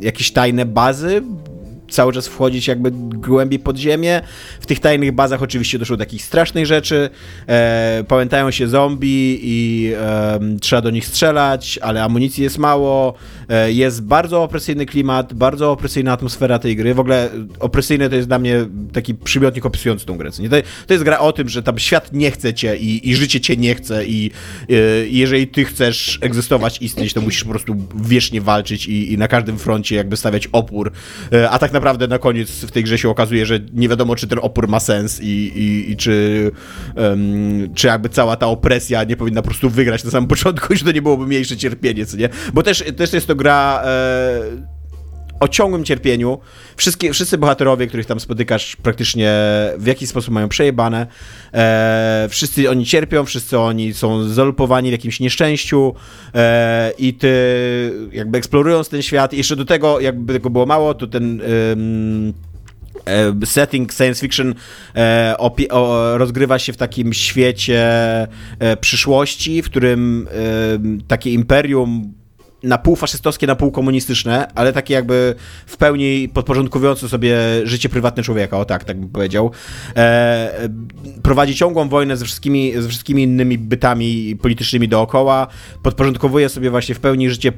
jakieś 0.00 0.30
tajne 0.30 0.66
bazy, 0.66 1.22
cały 1.92 2.12
czas 2.12 2.28
wchodzić 2.28 2.68
jakby 2.68 2.90
głębiej 3.16 3.58
pod 3.58 3.76
ziemię. 3.76 4.20
W 4.60 4.66
tych 4.66 4.80
tajnych 4.80 5.12
bazach 5.12 5.42
oczywiście 5.42 5.78
doszło 5.78 5.96
do 5.96 6.04
takich 6.04 6.22
strasznych 6.22 6.66
rzeczy. 6.66 7.10
E, 7.48 8.04
pamiętają 8.08 8.50
się 8.50 8.68
zombie 8.68 9.38
i 9.42 9.92
em, 9.94 10.60
trzeba 10.60 10.82
do 10.82 10.90
nich 10.90 11.06
strzelać, 11.06 11.78
ale 11.82 12.02
amunicji 12.02 12.44
jest 12.44 12.58
mało. 12.58 13.14
E, 13.52 13.72
jest 13.72 14.02
bardzo 14.02 14.42
opresyjny 14.42 14.86
klimat, 14.86 15.34
bardzo 15.34 15.72
opresyjna 15.72 16.12
atmosfera 16.12 16.58
tej 16.58 16.76
gry. 16.76 16.94
W 16.94 17.00
ogóle 17.00 17.30
opresyjny 17.60 18.10
to 18.10 18.16
jest 18.16 18.28
dla 18.28 18.38
mnie 18.38 18.66
taki 18.92 19.14
przymiotnik 19.14 19.66
opisujący 19.66 20.06
tą 20.06 20.16
grę. 20.16 20.30
To, 20.86 20.94
jest 20.94 21.04
gra 21.04 21.18
o 21.18 21.32
tym, 21.32 21.48
że 21.48 21.62
tam 21.62 21.78
świat 21.78 22.12
nie 22.12 22.30
chce 22.30 22.54
cię 22.54 22.76
i, 22.76 23.10
i 23.10 23.16
życie 23.16 23.40
cię 23.40 23.56
nie 23.56 23.74
chce 23.74 24.06
i 24.06 24.30
e, 24.70 25.06
i 25.06 25.18
jeżeli 25.18 25.48
ty 25.48 25.64
chcesz 25.64 26.18
egzystować, 26.20 26.82
istnieć, 26.82 27.12
to 27.12 27.20
musisz 27.20 27.44
po 27.44 27.50
prostu 27.50 27.76
wiecznie 27.96 28.40
walczyć 28.40 28.86
i, 28.86 29.12
i 29.12 29.18
na 29.18 29.28
każdym 29.28 29.58
froncie 29.58 29.96
jakby 29.96 30.16
stawiać 30.16 30.48
opór. 30.52 30.92
E, 31.32 31.50
A 31.50 31.58
tak 31.58 31.72
naprawdę 31.72 32.08
na 32.08 32.18
koniec 32.18 32.50
w 32.50 32.70
tej 32.70 32.84
grze 32.84 32.98
się 32.98 33.08
okazuje, 33.08 33.46
że 33.46 33.60
nie 33.72 33.88
wiadomo, 33.88 34.16
czy 34.16 34.28
ten 34.28 34.38
opór 34.42 34.68
ma 34.68 34.80
sens 34.80 35.20
i, 35.20 35.26
i, 35.26 35.90
i 35.90 35.96
czy, 35.96 36.50
em, 36.96 37.74
czy 37.74 37.86
jakby 37.86 38.08
cała 38.08 38.36
ta 38.36 38.46
opresja 38.46 39.04
nie 39.04 39.16
powinna 39.16 39.42
po 39.42 39.48
prostu 39.48 39.70
wygrać 39.70 40.04
na 40.04 40.10
samym 40.10 40.28
początku 40.28 40.74
że 40.76 40.84
to 40.84 40.92
nie 40.92 41.02
byłoby 41.02 41.26
mniejsze 41.26 41.56
cierpienie, 41.56 42.06
co 42.06 42.16
nie? 42.16 42.28
Bo 42.54 42.62
też, 42.62 42.84
też 42.96 43.12
jest 43.12 43.26
to 43.26 43.34
gra... 43.42 43.82
E, 43.84 44.72
o 45.42 45.48
ciągłym 45.48 45.84
cierpieniu. 45.84 46.38
Wszystkie, 46.76 47.12
wszyscy 47.12 47.38
bohaterowie, 47.38 47.86
których 47.86 48.06
tam 48.06 48.20
spotykasz, 48.20 48.76
praktycznie 48.76 49.32
w 49.78 49.86
jakiś 49.86 50.08
sposób 50.08 50.34
mają 50.34 50.48
przejebane. 50.48 51.06
E, 51.54 52.26
wszyscy 52.30 52.70
oni 52.70 52.86
cierpią, 52.86 53.24
wszyscy 53.24 53.58
oni 53.58 53.94
są 53.94 54.24
zalupowani 54.24 54.88
w 54.88 54.92
jakimś 54.92 55.20
nieszczęściu 55.20 55.94
e, 56.34 56.92
i 56.98 57.14
ty 57.14 57.32
jakby 58.12 58.38
eksplorując 58.38 58.88
ten 58.88 59.02
świat, 59.02 59.32
jeszcze 59.32 59.56
do 59.56 59.64
tego, 59.64 60.00
jakby 60.00 60.32
tego 60.32 60.50
było 60.50 60.66
mało, 60.66 60.94
to 60.94 61.06
ten... 61.06 61.40
em, 61.40 62.32
e, 63.06 63.46
setting 63.46 63.92
science 63.92 64.20
fiction 64.20 64.54
e, 64.96 65.36
rozgrywa 66.18 66.58
się 66.58 66.72
w 66.72 66.76
takim 66.76 67.12
świecie 67.12 67.82
przyszłości, 68.80 69.62
w 69.62 69.66
którym 69.66 70.28
takie 71.08 71.32
imperium 71.32 72.21
na 72.62 72.78
pół 72.78 72.96
faszystowskie, 72.96 73.46
na 73.46 73.54
pół 73.54 73.70
komunistyczne, 73.70 74.48
ale 74.54 74.72
takie 74.72 74.94
jakby 74.94 75.34
w 75.66 75.76
pełni 75.76 76.28
podporządkowujące 76.34 77.08
sobie 77.08 77.36
życie 77.64 77.88
prywatne 77.88 78.22
człowieka, 78.22 78.58
o 78.58 78.64
tak, 78.64 78.84
tak 78.84 79.00
bym 79.00 79.08
powiedział. 79.08 79.50
E, 79.96 80.68
prowadzi 81.22 81.54
ciągłą 81.54 81.88
wojnę 81.88 82.16
ze 82.16 82.24
wszystkimi, 82.24 82.72
ze 82.78 82.88
wszystkimi 82.88 83.22
innymi 83.22 83.58
bytami 83.58 84.36
politycznymi 84.42 84.88
dookoła, 84.88 85.46
podporządkowuje 85.82 86.48
sobie 86.48 86.70
właśnie 86.70 86.94
w 86.94 87.00
pełni 87.00 87.30
życie, 87.30 87.52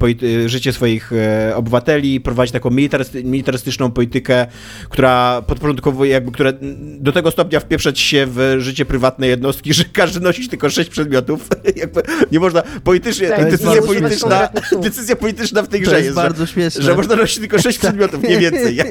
życie 0.45 0.73
swoich 0.73 1.11
e, 1.13 1.55
obywateli, 1.55 2.21
prowadzi 2.21 2.51
taką 2.51 2.69
militarysty, 2.69 3.23
militarystyczną 3.23 3.91
politykę, 3.91 4.47
która 4.89 5.41
podporządkowuje 5.41 6.11
jakby, 6.11 6.31
która 6.31 6.51
do 6.99 7.11
tego 7.11 7.31
stopnia 7.31 7.59
wpieprzać 7.59 7.99
się 7.99 8.25
w 8.29 8.55
życie 8.59 8.85
prywatne 8.85 9.27
jednostki, 9.27 9.73
że 9.73 9.83
każdy 9.93 10.19
nosi 10.19 10.49
tylko 10.49 10.69
sześć 10.69 10.89
przedmiotów. 10.89 11.47
jakby 11.75 12.01
nie 12.31 12.39
można 12.39 12.63
politycznie, 12.83 13.27
Tak, 13.27 13.51
decyzja 13.51 13.81
polityczna. 13.81 14.49
Decyzja 14.95 15.15
polityczna 15.15 15.63
w 15.63 15.67
tej 15.67 15.81
To 15.81 15.85
grze 15.85 15.95
jest 15.95 16.05
jest, 16.05 16.15
bardzo 16.15 16.45
że, 16.45 16.53
śmieszne. 16.53 16.81
że 16.81 16.95
można 16.95 17.15
nosić 17.15 17.39
tylko 17.39 17.61
sześć 17.61 17.79
przedmiotów, 17.79 18.23
nie 18.23 18.37
więcej. 18.37 18.79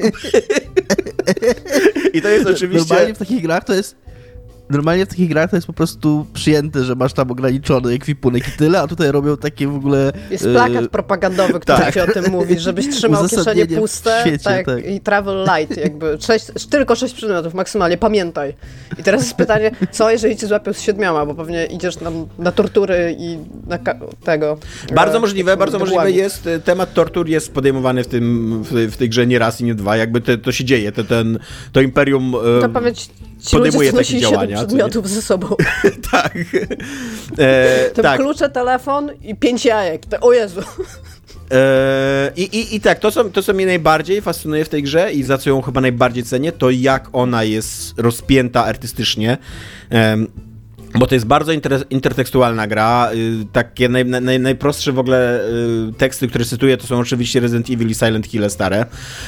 I 2.13 2.21
to 2.21 2.29
jest 2.29 2.45
oczywiście... 2.45 2.87
Normalnie 2.89 3.13
w 3.13 3.17
takich 3.17 3.41
grach 3.41 3.63
to 3.63 3.73
jest... 3.73 3.95
Normalnie 4.69 5.05
w 5.05 5.09
takich 5.09 5.29
grach 5.29 5.49
to 5.49 5.57
jest 5.57 5.67
po 5.67 5.73
prostu 5.73 6.25
przyjęte, 6.33 6.83
że 6.83 6.95
masz 6.95 7.13
tam 7.13 7.31
ograniczony 7.31 7.93
ekwipunek 7.93 8.47
i 8.47 8.51
tyle, 8.51 8.81
a 8.81 8.87
tutaj 8.87 9.11
robią 9.11 9.37
takie 9.37 9.67
w 9.67 9.75
ogóle... 9.75 10.11
Jest 10.31 10.45
e, 10.45 10.53
plakat 10.53 10.87
propagandowy, 10.87 11.59
który 11.59 11.77
tak. 11.77 11.93
ci 11.93 11.99
o 11.99 12.07
tym 12.07 12.31
mówi, 12.31 12.59
żebyś 12.59 12.89
trzymał 12.89 13.27
kieszenie 13.27 13.67
puste 13.67 14.21
świecie, 14.21 14.43
tak, 14.43 14.65
tak. 14.65 14.85
i 14.85 14.99
travel 14.99 15.47
light, 15.57 15.77
jakby 15.77 16.17
sześć, 16.21 16.45
tylko 16.69 16.95
sześć 16.95 17.13
przedmiotów 17.13 17.53
maksymalnie, 17.53 17.97
pamiętaj. 17.97 18.53
I 18.99 19.03
teraz 19.03 19.21
jest 19.21 19.35
pytanie, 19.35 19.71
co 19.91 20.11
jeżeli 20.11 20.37
cię 20.37 20.47
złapią 20.47 20.73
z 20.73 20.81
siedmioma, 20.81 21.25
bo 21.25 21.35
pewnie 21.35 21.65
idziesz 21.65 21.99
na, 21.99 22.11
na 22.39 22.51
tortury 22.51 23.15
i 23.19 23.37
na 23.67 23.79
tego... 24.23 24.57
Bardzo 24.95 25.17
e, 25.17 25.21
możliwe, 25.21 25.57
bardzo 25.57 25.79
możliwe 25.79 26.11
jest, 26.11 26.47
e, 26.47 26.59
temat 26.59 26.93
tortur 26.93 27.29
jest 27.29 27.53
podejmowany 27.53 28.03
w, 28.03 28.07
tym, 28.07 28.63
w, 28.63 28.93
w 28.93 28.97
tej 28.97 29.09
grze 29.09 29.27
nie 29.27 29.39
raz 29.39 29.61
i 29.61 29.63
nie 29.63 29.75
dwa, 29.75 29.97
jakby 29.97 30.21
te, 30.21 30.37
to 30.37 30.51
się 30.51 30.65
dzieje, 30.65 30.91
te, 30.91 31.03
ten, 31.03 31.39
to 31.71 31.81
imperium 31.81 32.35
e, 32.35 32.69
To 32.69 32.91
ci 33.39 33.57
podejmuje 33.57 33.93
takie 33.93 34.19
działania, 34.19 34.54
nie? 34.61 34.67
przedmiotów 34.67 35.09
ze 35.15 35.21
sobą. 35.21 35.55
tak. 36.11 36.33
E, 37.37 37.89
Tym 37.89 38.03
tak. 38.03 38.19
klucze, 38.19 38.49
telefon 38.49 39.11
i 39.21 39.35
pięć 39.35 39.65
jajek. 39.65 40.05
To, 40.05 40.19
o 40.19 40.33
Jezu. 40.33 40.61
E, 41.51 42.31
i, 42.35 42.43
i, 42.43 42.75
I 42.75 42.81
tak, 42.81 42.99
to 42.99 43.11
co, 43.11 43.23
to 43.23 43.43
co 43.43 43.53
mnie 43.53 43.65
najbardziej 43.65 44.21
fascynuje 44.21 44.65
w 44.65 44.69
tej 44.69 44.83
grze 44.83 45.13
i 45.13 45.23
za 45.23 45.37
co 45.37 45.49
ją 45.49 45.61
chyba 45.61 45.81
najbardziej 45.81 46.23
cenię, 46.23 46.51
to 46.51 46.69
jak 46.69 47.09
ona 47.13 47.43
jest 47.43 47.93
rozpięta 47.97 48.65
artystycznie. 48.65 49.37
Bo 50.99 51.07
to 51.07 51.15
jest 51.15 51.25
bardzo 51.25 51.51
inter, 51.51 51.83
intertekstualna 51.89 52.67
gra. 52.67 53.09
Y, 53.13 53.45
takie 53.51 53.89
naj, 53.89 54.05
naj, 54.05 54.39
najprostsze 54.39 54.91
w 54.91 54.99
ogóle 54.99 55.41
y, 55.89 55.93
teksty, 55.97 56.27
które 56.27 56.45
cytuję, 56.45 56.77
to 56.77 56.87
są 56.87 56.99
oczywiście 56.99 57.39
Resident 57.39 57.69
Evil 57.69 57.89
i 57.89 57.95
Silent 57.95 58.27
Hill 58.27 58.49
stare. 58.49 58.85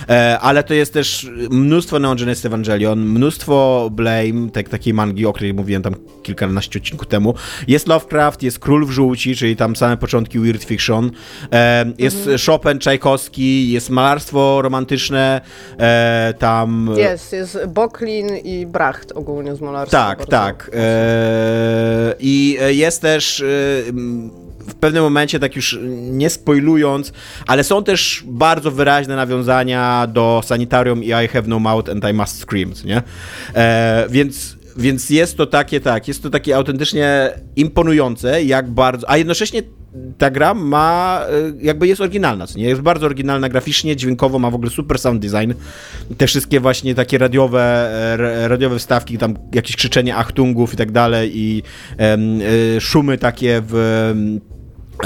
E, 0.09 0.39
ale 0.39 0.63
to 0.63 0.73
jest 0.73 0.93
też 0.93 1.29
mnóstwo 1.51 1.99
Neon 1.99 2.17
Genesis 2.17 2.45
Evangelion, 2.45 2.99
mnóstwo 2.99 3.89
Blame, 3.91 4.49
tak, 4.53 4.69
takiej 4.69 4.93
mangi, 4.93 5.25
o 5.25 5.33
której 5.33 5.53
mówiłem 5.53 5.81
tam 5.81 5.95
kilkanaście 6.23 6.79
odcinków 6.79 7.07
temu. 7.07 7.33
Jest 7.67 7.87
Lovecraft, 7.87 8.43
jest 8.43 8.59
Król 8.59 8.85
w 8.85 8.91
żółci, 8.91 9.35
czyli 9.35 9.55
tam 9.55 9.75
same 9.75 9.97
początki 9.97 10.39
Weird 10.39 10.63
Fiction. 10.63 11.11
E, 11.51 11.85
jest 11.97 12.29
Chopin, 12.45 12.79
Czajkowski, 12.79 13.71
jest 13.71 13.89
malarstwo 13.89 14.61
romantyczne. 14.61 15.41
E, 15.79 16.33
tam... 16.39 16.89
Jest, 16.97 17.33
jest 17.33 17.59
Boklin 17.67 18.27
i 18.43 18.65
Bracht 18.65 19.11
ogólnie 19.11 19.55
z 19.55 19.61
malarstwa. 19.61 20.15
Tak, 20.15 20.25
tak. 20.25 20.71
E, 20.73 21.56
I 22.19 22.57
jest 22.67 23.01
też 23.01 23.39
e, 23.39 23.43
w 24.67 24.75
pewnym 24.79 25.03
momencie, 25.03 25.39
tak 25.39 25.55
już 25.55 25.79
nie 26.11 26.29
spoilując, 26.29 27.13
ale 27.47 27.63
są 27.63 27.83
też 27.83 28.23
bardzo 28.27 28.71
wyraźne 28.71 29.15
nawiązania 29.15 30.07
do 30.07 30.41
Sanitarium 30.45 31.03
i 31.03 31.07
I 31.07 31.27
have 31.27 31.43
no 31.47 31.59
mouth 31.59 31.89
and 31.89 32.05
I 32.11 32.13
must 32.13 32.41
scream, 32.41 32.73
nie? 32.85 33.01
E, 33.55 34.07
więc 34.09 34.57
więc 34.77 35.09
jest 35.09 35.37
to 35.37 35.45
takie, 35.45 35.79
tak, 35.79 36.07
jest 36.07 36.23
to 36.23 36.29
takie 36.29 36.55
autentycznie 36.55 37.31
imponujące, 37.55 38.43
jak 38.43 38.69
bardzo, 38.69 39.09
a 39.09 39.17
jednocześnie 39.17 39.61
ta 40.17 40.29
gra 40.29 40.53
ma, 40.53 41.21
e, 41.29 41.65
jakby 41.65 41.87
jest 41.87 42.01
oryginalna, 42.01 42.47
co 42.47 42.59
nie? 42.59 42.65
Jest 42.65 42.81
bardzo 42.81 43.05
oryginalna 43.05 43.49
graficznie, 43.49 43.95
dźwiękowo, 43.95 44.39
ma 44.39 44.51
w 44.51 44.55
ogóle 44.55 44.71
super 44.71 44.99
sound 44.99 45.21
design. 45.25 45.53
Te 46.17 46.27
wszystkie 46.27 46.59
właśnie 46.59 46.95
takie 46.95 47.17
radiowe, 47.17 47.89
e, 48.13 48.17
ra- 48.17 48.47
radiowe 48.47 48.79
wstawki, 48.79 49.17
tam 49.17 49.35
jakieś 49.53 49.75
krzyczenie 49.75 50.15
achtungów 50.15 50.73
i 50.73 50.77
tak 50.77 50.91
dalej 50.91 51.31
i 51.33 51.63
e, 51.99 52.17
szumy 52.81 53.17
takie 53.17 53.61
w 53.67 54.13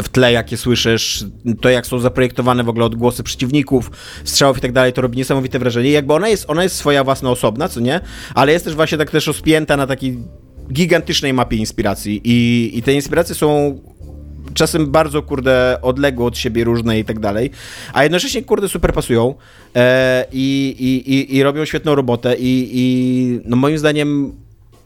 w 0.03 0.10
tle, 0.10 0.31
jakie 0.31 0.57
słyszysz, 0.57 1.25
to 1.62 1.69
jak 1.69 1.88
są 1.88 2.00
zaprojektowane 2.00 2.63
w 2.63 2.69
ogóle 2.69 2.86
odgłosy 2.86 3.24
przeciwników, 3.24 3.91
strzałów 4.24 4.57
i 4.57 4.62
tak 4.62 4.71
dalej, 4.71 4.93
to 4.93 5.01
robi 5.01 5.17
niesamowite 5.17 5.60
wrażenie. 5.60 5.91
Jakby 5.91 6.13
ona 6.13 6.29
jest, 6.29 6.45
ona 6.48 6.63
jest 6.63 6.75
swoja 6.75 7.03
własna 7.03 7.29
osobna, 7.29 7.69
co 7.69 7.79
nie? 7.79 8.00
Ale 8.36 8.51
jest 8.51 8.65
też 8.65 8.75
właśnie 8.75 8.98
tak 8.98 9.12
też 9.12 9.27
rozpięta 9.27 9.77
na 9.77 9.88
takiej 9.88 10.17
gigantycznej 10.74 11.33
mapie 11.33 11.57
inspiracji 11.57 12.21
i, 12.24 12.71
i 12.77 12.83
te 12.83 12.93
inspiracje 12.93 13.36
są 13.36 13.79
czasem 14.53 14.91
bardzo, 14.91 15.21
kurde, 15.21 15.77
odległe 15.81 16.25
od 16.25 16.38
siebie 16.38 16.63
różne 16.63 17.00
i 17.00 17.05
tak 17.05 17.19
dalej, 17.19 17.50
a 17.93 18.03
jednocześnie, 18.03 18.43
kurde, 18.43 18.69
super 18.69 18.93
pasują 18.93 19.36
e, 19.75 20.25
i, 20.31 20.75
i, 20.79 21.13
i, 21.13 21.36
i 21.36 21.43
robią 21.43 21.65
świetną 21.65 21.95
robotę 21.95 22.36
i, 22.36 22.69
i 22.74 23.39
no 23.45 23.55
moim 23.55 23.77
zdaniem 23.77 24.33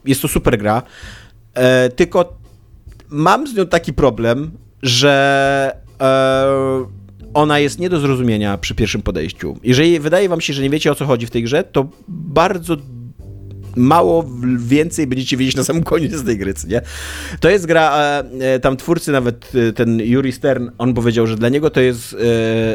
jest 0.04 0.22
to 0.22 0.28
super 0.28 0.58
gra, 0.58 0.82
e, 1.54 1.90
tylko 1.90 2.36
mam 3.08 3.46
z 3.46 3.54
nią 3.54 3.66
taki 3.66 3.92
problem, 3.92 4.50
że 4.82 5.76
e, 6.00 6.96
ona 7.34 7.58
jest 7.58 7.78
nie 7.78 7.88
do 7.88 8.00
zrozumienia 8.00 8.58
przy 8.58 8.74
pierwszym 8.74 9.02
podejściu. 9.02 9.58
Jeżeli 9.62 10.00
wydaje 10.00 10.28
wam 10.28 10.40
się, 10.40 10.52
że 10.52 10.62
nie 10.62 10.70
wiecie 10.70 10.92
o 10.92 10.94
co 10.94 11.06
chodzi 11.06 11.26
w 11.26 11.30
tej 11.30 11.42
grze, 11.42 11.64
to 11.64 11.88
bardzo 12.08 12.76
mało 13.76 14.30
więcej 14.58 15.06
będziecie 15.06 15.36
wiedzieć 15.36 15.56
na 15.56 15.64
samym 15.64 15.82
koniec 15.82 16.24
tej 16.24 16.38
gry, 16.38 16.54
nie? 16.68 16.80
To 17.40 17.50
jest 17.50 17.66
gra, 17.66 18.22
e, 18.40 18.60
tam 18.60 18.76
twórcy 18.76 19.12
nawet, 19.12 19.52
e, 19.54 19.72
ten 19.72 20.00
Yuri 20.00 20.32
Stern, 20.32 20.70
on 20.78 20.94
powiedział, 20.94 21.26
że 21.26 21.36
dla 21.36 21.48
niego 21.48 21.70
to 21.70 21.80
jest 21.80 22.14
e, 22.14 22.16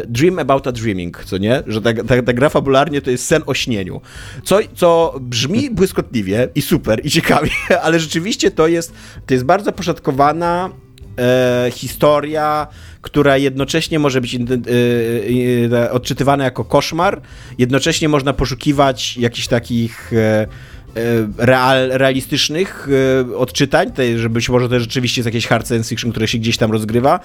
dream 0.08 0.40
about 0.40 0.68
a 0.68 0.72
dreaming, 0.72 1.24
co 1.26 1.38
nie? 1.38 1.64
Że 1.68 1.82
ta, 1.82 1.94
ta, 1.94 2.22
ta 2.22 2.34
gra 2.34 2.50
fabularnie 2.50 3.02
to 3.02 3.12
jest 3.12 3.26
sen 3.26 3.42
o 3.46 3.54
śnieniu. 3.54 4.02
Co, 4.44 4.60
co 4.76 5.20
brzmi 5.22 5.70
błyskotliwie 5.70 6.48
i 6.56 6.62
super 6.62 7.06
i 7.06 7.10
ciekawie, 7.10 7.52
ale 7.84 8.00
rzeczywiście 8.00 8.52
to 8.52 8.68
jest, 8.68 8.94
to 9.26 9.34
jest 9.34 9.46
bardzo 9.46 9.72
poszatkowana 9.72 10.70
e, 11.20 11.72
historia, 11.72 12.68
która 13.02 13.38
jednocześnie 13.38 14.00
może 14.00 14.22
być 14.22 14.36
e, 14.36 14.40
e, 15.74 15.92
odczytywana 15.92 16.44
jako 16.44 16.66
koszmar, 16.66 17.22
jednocześnie 17.58 18.10
można 18.10 18.34
poszukiwać 18.34 19.18
jakichś 19.18 19.48
takich 19.48 20.12
real, 21.38 21.90
realistycznych 21.90 22.88
e, 23.32 23.38
odczytań, 23.38 23.92
te, 23.92 24.18
że 24.18 24.30
być 24.30 24.50
może 24.50 24.70
to 24.70 24.80
rzeczywiście 24.80 25.22
jest 25.22 25.26
jakieś 25.26 25.48
hard 25.48 25.68
science 25.68 25.90
fiction, 25.90 26.12
które 26.12 26.28
się 26.28 26.38
gdzieś 26.38 26.58
tam 26.58 26.72
rozgrywa. 26.72 27.20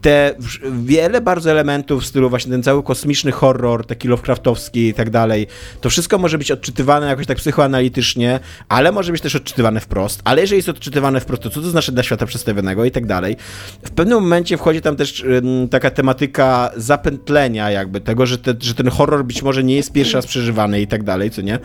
Te 0.00 0.34
wiele 0.82 1.20
bardzo 1.20 1.50
elementów 1.50 2.02
w 2.02 2.06
stylu 2.06 2.30
właśnie 2.30 2.52
ten 2.52 2.62
cały 2.62 2.82
kosmiczny 2.82 3.32
horror, 3.32 3.86
taki 3.86 4.08
Lovecraftowski 4.08 4.88
i 4.88 4.94
tak 4.94 5.10
dalej, 5.10 5.46
to 5.80 5.90
wszystko 5.90 6.18
może 6.18 6.38
być 6.38 6.50
odczytywane 6.50 7.06
jakoś 7.06 7.26
tak 7.26 7.38
psychoanalitycznie, 7.38 8.40
ale 8.68 8.92
może 8.92 9.12
być 9.12 9.20
też 9.20 9.34
odczytywane 9.34 9.80
wprost. 9.80 10.20
Ale 10.24 10.40
jeżeli 10.40 10.58
jest 10.58 10.68
odczytywane 10.68 11.20
wprost, 11.20 11.42
to 11.42 11.50
co 11.50 11.60
to 11.60 11.70
znaczy 11.70 11.92
dla 11.92 12.02
świata 12.02 12.26
przedstawionego 12.26 12.84
i 12.84 12.90
tak 12.90 13.06
dalej. 13.06 13.36
W 13.84 13.90
pewnym 13.90 14.20
momencie 14.22 14.56
wchodzi 14.56 14.80
tam 14.80 14.96
też 14.96 15.24
taka 15.70 15.90
tematyka 15.90 16.70
zapętlenia 16.76 17.70
jakby 17.70 18.00
tego, 18.00 18.26
że, 18.26 18.38
te, 18.38 18.54
że 18.60 18.74
ten 18.74 18.88
horror 18.88 19.24
być 19.24 19.42
może 19.42 19.64
nie 19.64 19.76
jest 19.76 19.92
pierwszy 19.92 20.14
raz 20.14 20.26
przeżywany 20.26 20.80
i 20.80 20.86
tak 20.86 21.02
dalej, 21.02 21.30
co 21.30 21.42
nie? 21.42 21.58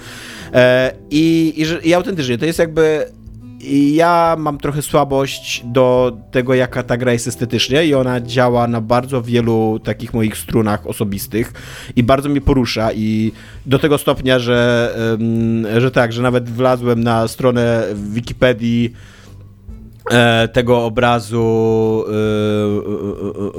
E, 0.53 0.93
I, 1.11 1.53
i, 1.83 1.89
i 1.89 1.93
autentycznie 1.93 2.37
to 2.37 2.45
jest 2.45 2.59
jakby 2.59 3.05
ja 3.71 4.35
mam 4.39 4.57
trochę 4.57 4.81
słabość 4.81 5.63
do 5.65 6.17
tego, 6.31 6.53
jaka 6.53 6.83
ta 6.83 6.97
gra 6.97 7.13
jest 7.13 7.27
estetycznie 7.27 7.85
i 7.85 7.93
ona 7.93 8.21
działa 8.21 8.67
na 8.67 8.81
bardzo 8.81 9.21
wielu 9.21 9.79
takich 9.83 10.13
moich 10.13 10.37
strunach 10.37 10.87
osobistych 10.87 11.53
i 11.95 12.03
bardzo 12.03 12.29
mnie 12.29 12.41
porusza 12.41 12.93
i 12.93 13.31
do 13.65 13.79
tego 13.79 13.97
stopnia, 13.97 14.39
że, 14.39 14.95
że 15.77 15.91
tak, 15.91 16.13
że 16.13 16.21
nawet 16.21 16.49
wlazłem 16.49 17.03
na 17.03 17.27
stronę 17.27 17.87
Wikipedii 17.95 18.93
tego 20.53 20.85
obrazu 20.85 22.05
e, 22.07 22.11
e, 22.11 22.15
e, 23.23 23.51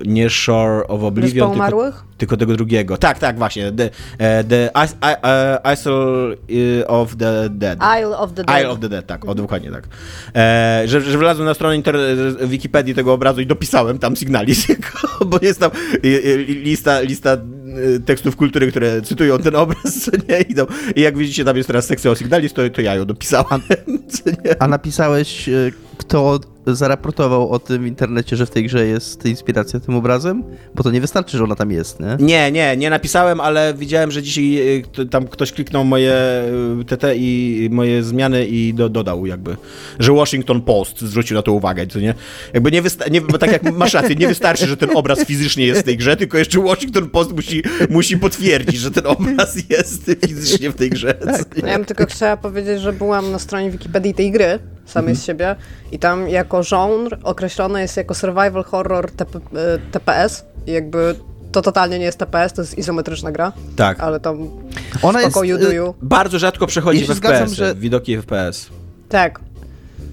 e, 0.00 0.12
nie 0.12 0.30
Shore 0.30 0.86
of 0.86 1.02
Oblivion, 1.02 1.52
tylko, 1.52 1.92
tylko 2.18 2.36
tego 2.36 2.56
drugiego. 2.56 2.96
Tak, 2.96 3.18
tak, 3.18 3.38
właśnie. 3.38 3.72
The, 3.72 3.90
the 4.48 4.70
Isle 5.74 6.86
of 6.86 7.16
the 7.16 7.48
Dead. 7.50 7.78
Isle 8.00 8.18
of 8.18 8.32
the 8.32 8.44
Dead. 8.44 8.60
Isle 8.60 8.70
of 8.70 8.80
the 8.80 8.88
Dead, 8.88 9.06
tak, 9.06 9.28
o, 9.28 9.34
dokładnie 9.34 9.70
tak. 9.70 9.88
Że, 10.84 11.00
że 11.00 11.18
wlazłem 11.18 11.46
na 11.46 11.54
stronę 11.54 11.82
Wikipedii 12.42 12.94
tego 12.94 13.12
obrazu 13.12 13.40
i 13.40 13.46
dopisałem 13.46 13.98
tam 13.98 14.16
Signalis, 14.16 14.66
bo 15.26 15.38
jest 15.42 15.60
tam 15.60 15.70
lista, 16.46 17.00
lista 17.00 17.36
tekstów 18.06 18.36
kultury, 18.36 18.70
które 18.70 19.02
cytują 19.02 19.38
ten 19.38 19.56
obraz, 19.64 20.00
co 20.00 20.10
nie? 20.28 20.40
I, 20.40 20.54
tam, 20.54 20.66
i 20.96 21.00
jak 21.00 21.18
widzicie, 21.18 21.44
tam 21.44 21.56
jest 21.56 21.66
teraz 21.66 21.86
sekcja 21.86 22.10
o 22.10 22.14
Signalis, 22.14 22.52
to, 22.52 22.70
to 22.70 22.80
ja 22.80 22.94
ją 22.94 23.06
nie? 24.44 24.62
A 24.62 24.68
napisałeś, 24.68 25.48
e, 25.48 25.70
kto 25.98 26.40
zaraportował 26.66 27.50
o 27.50 27.58
tym 27.58 27.82
w 27.82 27.86
internecie, 27.86 28.36
że 28.36 28.46
w 28.46 28.50
tej 28.50 28.64
grze 28.64 28.86
jest 28.86 29.26
inspiracja 29.26 29.80
tym 29.80 29.94
obrazem? 29.94 30.42
Bo 30.74 30.82
to 30.82 30.90
nie 30.90 31.00
wystarczy, 31.00 31.38
że 31.38 31.44
ona 31.44 31.54
tam 31.54 31.70
jest, 31.70 32.00
nie? 32.00 32.16
Nie, 32.20 32.52
nie, 32.52 32.76
nie 32.76 32.90
napisałem, 32.90 33.40
ale 33.40 33.74
widziałem, 33.74 34.10
że 34.10 34.22
dzisiaj 34.22 34.84
k- 34.96 35.02
tam 35.10 35.26
ktoś 35.28 35.52
kliknął 35.52 35.84
moje 35.84 36.42
y, 36.80 36.84
TT 36.84 37.04
i 37.16 37.68
moje 37.72 38.02
zmiany 38.02 38.46
i 38.46 38.74
do, 38.74 38.88
dodał 38.88 39.26
jakby, 39.26 39.56
że 39.98 40.12
Washington 40.12 40.60
Post 40.62 41.00
zwrócił 41.00 41.36
na 41.36 41.42
to 41.42 41.52
uwagę, 41.52 41.86
co 41.86 42.00
nie? 42.00 42.14
Jakby 42.54 42.70
nie, 42.70 42.82
wysta- 42.82 43.10
nie 43.10 43.20
bo 43.20 43.38
tak 43.38 43.52
jak 43.52 43.62
masz 43.72 43.94
rację, 43.94 44.14
nie 44.14 44.28
wystarczy, 44.28 44.66
że 44.66 44.76
ten 44.76 44.90
obraz 44.94 45.24
fizycznie 45.24 45.66
jest 45.66 45.80
w 45.80 45.84
tej 45.84 45.96
grze, 45.96 46.16
tylko 46.16 46.38
jeszcze 46.38 46.60
Washington 46.60 47.10
Post 47.10 47.32
musi, 47.32 47.62
musi 47.90 48.18
potwierdzić, 48.18 48.76
że 48.80 48.90
ten 48.90 49.06
obraz 49.06 49.56
jest 49.70 50.10
fizycznie 50.26 50.70
w 50.70 50.74
tej 50.74 50.90
grze. 50.90 51.14
nie? 51.62 51.68
Ja 51.68 51.76
bym 51.76 51.84
tylko 51.84 52.06
chciała 52.06 52.36
powiedzieć, 52.36 52.80
że 52.80 52.92
byłam 52.92 53.32
na 53.32 53.38
stronie 53.38 53.70
Wikipedii 53.70 54.14
tej 54.14 54.30
gry, 54.30 54.58
samej 54.86 55.16
z 55.16 55.24
siebie, 55.24 55.56
i 55.92 55.98
tam 55.98 56.28
jako 56.28 56.62
genre 56.62 57.16
określone 57.22 57.82
jest 57.82 57.96
jako 57.96 58.14
survival 58.14 58.64
horror 58.64 59.10
TP, 59.10 59.38
e, 59.38 59.40
TPS. 59.92 60.44
I 60.66 60.72
jakby 60.72 61.14
to 61.52 61.62
totalnie 61.62 61.98
nie 61.98 62.04
jest 62.04 62.18
TPS, 62.18 62.52
to 62.52 62.62
jest 62.62 62.78
izometryczna 62.78 63.32
gra, 63.32 63.52
Tak. 63.76 64.00
ale 64.00 64.20
tam 64.20 64.48
Ona 65.02 65.20
jest, 65.22 65.36
you 65.36 65.56
y. 65.56 65.94
Bardzo 66.02 66.38
rzadko 66.38 66.66
przechodzi 66.66 67.00
Ja 67.00 67.14
w 67.14 67.16
zgadzam, 67.16 67.38
FPS, 67.48 67.52
że- 67.56 67.74
widoki 67.74 68.16
FPS. 68.16 68.68
Tak, 69.08 69.40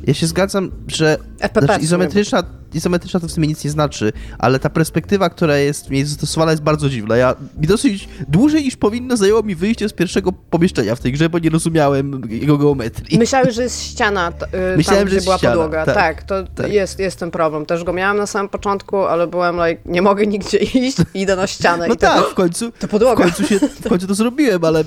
Ja 0.07 0.13
się 0.13 0.27
zgadzam, 0.27 0.71
że 0.87 1.17
znaczy, 1.65 1.81
izometryczna, 1.83 2.43
izometryczna 2.75 3.19
to 3.19 3.27
w 3.27 3.31
sumie 3.31 3.47
nic 3.47 3.63
nie 3.63 3.69
znaczy, 3.71 4.13
ale 4.37 4.59
ta 4.59 4.69
perspektywa, 4.69 5.29
która 5.29 5.57
jest 5.57 5.87
w 5.87 5.91
niej 5.91 6.05
zastosowana 6.05 6.51
jest 6.51 6.63
bardzo 6.63 6.89
dziwna. 6.89 7.17
Ja 7.17 7.35
mi 7.61 7.67
dosyć 7.67 8.09
dłużej 8.27 8.63
niż 8.63 8.75
powinno 8.75 9.17
zajęło 9.17 9.43
mi 9.43 9.55
wyjście 9.55 9.89
z 9.89 9.93
pierwszego 9.93 10.31
pomieszczenia 10.31 10.95
w 10.95 10.99
tej 10.99 11.11
grze, 11.11 11.29
bo 11.29 11.39
nie 11.39 11.49
rozumiałem 11.49 12.21
jego 12.29 12.57
geometrii. 12.57 13.19
Myślałeś, 13.19 13.55
że 13.55 13.63
jest 13.63 13.83
ściana, 13.83 14.31
t- 14.31 14.73
y, 14.73 14.77
Myślałem, 14.77 15.01
tam 15.01 15.07
że 15.07 15.09
gdzie 15.09 15.15
jest 15.15 15.25
była 15.25 15.37
ściana, 15.37 15.53
podłoga. 15.55 15.85
tak, 15.85 15.95
Tak, 15.95 16.23
to 16.23 16.43
tak. 16.55 16.71
Jest, 16.73 16.99
jest 16.99 17.19
ten 17.19 17.31
problem. 17.31 17.65
Też 17.65 17.83
go 17.83 17.93
miałam 17.93 18.17
na 18.17 18.25
samym 18.27 18.49
początku, 18.49 18.97
ale 18.97 19.27
byłem 19.27 19.55
like, 19.55 19.81
nie 19.85 20.01
mogę 20.01 20.27
nigdzie 20.27 20.57
iść, 20.87 20.97
idę 21.13 21.35
na 21.35 21.47
ścianę 21.47 21.87
No 21.87 21.93
i 21.93 21.97
tak, 21.97 22.25
w 22.25 22.33
końcu, 22.33 22.71
to 22.71 22.87
w 22.87 22.89
podłoga. 22.89 23.23
końcu, 23.23 23.43
się, 23.47 23.59
w 23.59 23.89
końcu 23.89 24.07
to 24.07 24.13
zrobiłem, 24.13 24.65
ale 24.65 24.83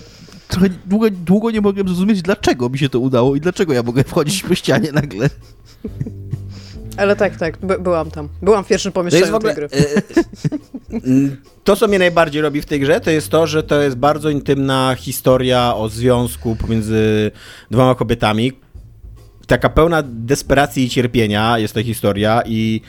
trochę 0.49 0.69
długo, 0.87 1.07
długo 1.11 1.51
nie 1.51 1.61
mogłem 1.61 1.89
zrozumieć, 1.89 2.23
dlaczego 2.23 2.69
mi 2.69 2.79
się 2.79 2.89
to 2.89 3.01
udało 3.01 3.37
i 3.37 3.41
dlaczego 3.41 3.73
ja 3.73 3.83
mogę 3.83 4.05
wchodzić 4.05 4.43
po 4.43 4.55
ścianie 4.55 4.93
nagle. 4.93 5.31
Ale 6.97 7.17
tak, 7.17 7.37
tak, 7.37 7.59
by, 7.59 7.79
byłam 7.79 8.11
tam. 8.11 8.29
Byłam 8.43 8.65
w 8.65 8.69
pierwszym 8.69 8.93
pomieszczeniu 8.93 9.37
ogóle. 9.37 9.55
tej 9.55 9.69
gry. 9.69 9.79
e, 10.93 10.99
mm, 11.07 11.37
To, 11.65 11.77
co 11.77 11.89
mnie 11.89 11.99
najbardziej 11.99 12.43
robi 12.43 12.63
w 12.63 12.67
tej 12.67 12.81
grze, 12.81 13.01
to 13.01 13.11
jest 13.11 13.29
to, 13.29 13.47
że 13.47 13.63
to 13.63 13.83
jest 13.83 13.97
bardzo 13.97 14.31
intymna 14.31 14.95
historia 14.99 15.75
o 15.75 15.89
związku 15.89 16.57
pomiędzy 16.57 17.31
dwoma 17.71 17.95
kobietami. 17.95 18.53
Taka 19.47 19.69
pełna 19.69 20.03
desperacji 20.07 20.85
i 20.85 20.89
cierpienia 20.89 21.59
jest 21.59 21.75
ta 21.75 21.83
historia 21.83 22.43
i 22.47 22.81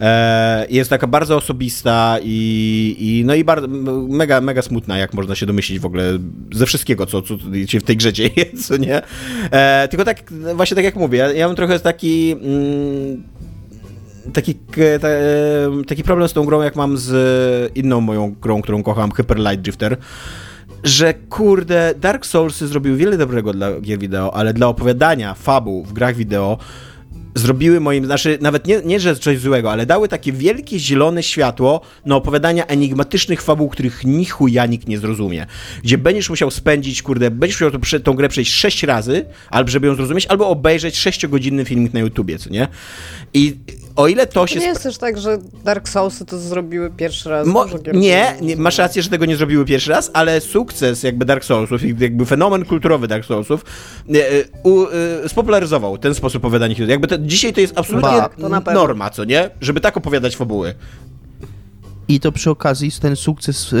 e, 0.00 0.66
jest 0.70 0.90
taka 0.90 1.06
bardzo 1.06 1.36
osobista 1.36 2.16
i, 2.22 2.96
i 2.98 3.24
no 3.24 3.34
i 3.34 3.44
bardzo, 3.44 3.68
mega, 4.08 4.40
mega 4.40 4.62
smutna, 4.62 4.98
jak 4.98 5.14
można 5.14 5.34
się 5.34 5.46
domyślić 5.46 5.78
w 5.78 5.86
ogóle 5.86 6.18
ze 6.52 6.66
wszystkiego, 6.66 7.06
co, 7.06 7.22
co 7.22 7.34
się 7.66 7.80
w 7.80 7.84
tej 7.84 7.96
grze 7.96 8.12
dzieje, 8.12 8.46
co 8.66 8.76
nie? 8.76 9.02
E, 9.50 9.88
tylko 9.88 10.04
tak, 10.04 10.32
właśnie 10.54 10.74
tak 10.74 10.84
jak 10.84 10.96
mówię, 10.96 11.18
ja, 11.18 11.32
ja 11.32 11.46
mam 11.46 11.56
trochę 11.56 11.80
taki... 11.80 12.32
Mm, 12.32 13.22
taki, 14.32 14.54
ta, 15.00 15.08
e, 15.08 15.84
taki 15.86 16.02
problem 16.02 16.28
z 16.28 16.32
tą 16.32 16.44
grą, 16.44 16.62
jak 16.62 16.76
mam 16.76 16.98
z 16.98 17.72
inną 17.76 18.00
moją 18.00 18.34
grą, 18.40 18.62
którą 18.62 18.82
kocham, 18.82 19.12
Hyper 19.12 19.38
Light 19.38 19.60
Drifter, 19.60 19.96
że 20.84 21.14
kurde, 21.14 21.94
Dark 22.00 22.26
Souls 22.26 22.58
zrobił 22.58 22.96
wiele 22.96 23.18
dobrego 23.18 23.52
dla 23.52 23.80
gier 23.80 23.98
wideo, 23.98 24.34
ale 24.34 24.54
dla 24.54 24.68
opowiadania 24.68 25.34
fabuł 25.34 25.84
w 25.84 25.92
grach 25.92 26.16
wideo 26.16 26.58
zrobiły 27.34 27.80
moim, 27.80 28.04
znaczy 28.04 28.38
nawet 28.40 28.66
nie, 28.66 28.80
nie 28.84 29.00
że 29.00 29.16
coś 29.16 29.38
złego, 29.38 29.72
ale 29.72 29.86
dały 29.86 30.08
takie 30.08 30.32
wielkie 30.32 30.78
zielone 30.78 31.22
światło 31.22 31.80
na 32.06 32.16
opowiadania 32.16 32.66
enigmatycznych 32.66 33.42
fabuł, 33.42 33.68
których 33.68 34.04
ni 34.04 34.24
chuja 34.24 34.66
nikt 34.66 34.88
nie 34.88 34.98
zrozumie. 34.98 35.46
Gdzie 35.84 35.98
będziesz 35.98 36.30
musiał 36.30 36.50
spędzić, 36.50 37.02
kurde, 37.02 37.30
będziesz 37.30 37.60
musiał 37.60 37.80
prze- 37.80 38.00
tą 38.00 38.14
grę 38.14 38.28
przejść 38.28 38.54
sześć 38.54 38.82
razy, 38.82 39.24
albo 39.50 39.70
żeby 39.70 39.86
ją 39.86 39.94
zrozumieć, 39.94 40.26
albo 40.26 40.48
obejrzeć 40.48 40.98
sześciogodzinny 40.98 41.64
filmik 41.64 41.92
na 41.92 42.00
YouTubie, 42.00 42.38
co 42.38 42.50
nie? 42.50 42.68
I 43.34 43.56
o 43.96 44.08
ile 44.08 44.26
to 44.26 44.32
To 44.40 44.46
się... 44.46 44.60
nie 44.60 44.66
jest 44.66 44.82
też 44.82 44.98
tak, 44.98 45.18
że 45.18 45.38
Dark 45.64 45.88
Soulsy 45.88 46.24
to 46.24 46.38
zrobiły 46.38 46.90
pierwszy 46.90 47.30
raz. 47.30 47.46
Mo- 47.46 47.66
nie, 47.92 48.36
nie, 48.40 48.56
masz 48.56 48.78
rację, 48.78 49.02
że 49.02 49.10
tego 49.10 49.26
nie 49.26 49.36
zrobiły 49.36 49.64
pierwszy 49.64 49.90
raz, 49.90 50.10
ale 50.14 50.40
sukces 50.40 51.02
jakby 51.02 51.24
Dark 51.24 51.44
Soulsów, 51.44 51.84
i 51.84 51.94
jakby 51.98 52.26
fenomen 52.26 52.64
kulturowy 52.64 53.08
Dark 53.08 53.24
Soulsów 53.24 53.64
u, 54.62 54.84
e, 55.24 55.28
spopularyzował 55.28 55.98
ten 55.98 56.14
sposób 56.14 56.44
opowiadania 56.44 56.74
historii. 56.74 56.90
Jakby 56.90 57.08
to, 57.08 57.18
dzisiaj 57.18 57.52
to 57.52 57.60
jest 57.60 57.78
absolutnie 57.78 58.10
Tak, 58.10 58.36
to 58.36 58.48
norma, 58.72 59.10
co 59.10 59.24
nie? 59.24 59.50
Żeby 59.60 59.80
tak 59.80 59.96
opowiadać 59.96 60.36
fabuły. 60.36 60.74
I 62.08 62.20
to 62.20 62.32
przy 62.32 62.50
okazji 62.50 62.90
ten 63.00 63.16
sukces 63.16 63.74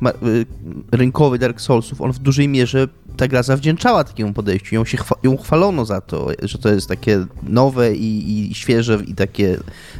ma, 0.00 0.10
y, 0.10 0.46
rynkowy 0.92 1.38
Dark 1.38 1.60
Soulsów, 1.60 2.00
on 2.00 2.12
w 2.12 2.18
dużej 2.18 2.48
mierze 2.48 2.88
ta 3.16 3.28
gra 3.28 3.42
zawdzięczała 3.42 4.04
takiemu 4.04 4.32
podejściu. 4.32 4.74
Ją, 4.74 4.84
się 4.84 4.96
chwa, 4.96 5.14
ją 5.22 5.36
chwalono 5.36 5.84
za 5.84 6.00
to, 6.00 6.28
że 6.42 6.58
to 6.58 6.68
jest 6.68 6.88
takie 6.88 7.26
nowe 7.42 7.94
i, 7.94 8.50
i 8.50 8.54
świeże 8.54 8.98
i 9.06 9.14
takie. 9.14 9.58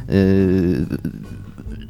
y, 0.09 0.85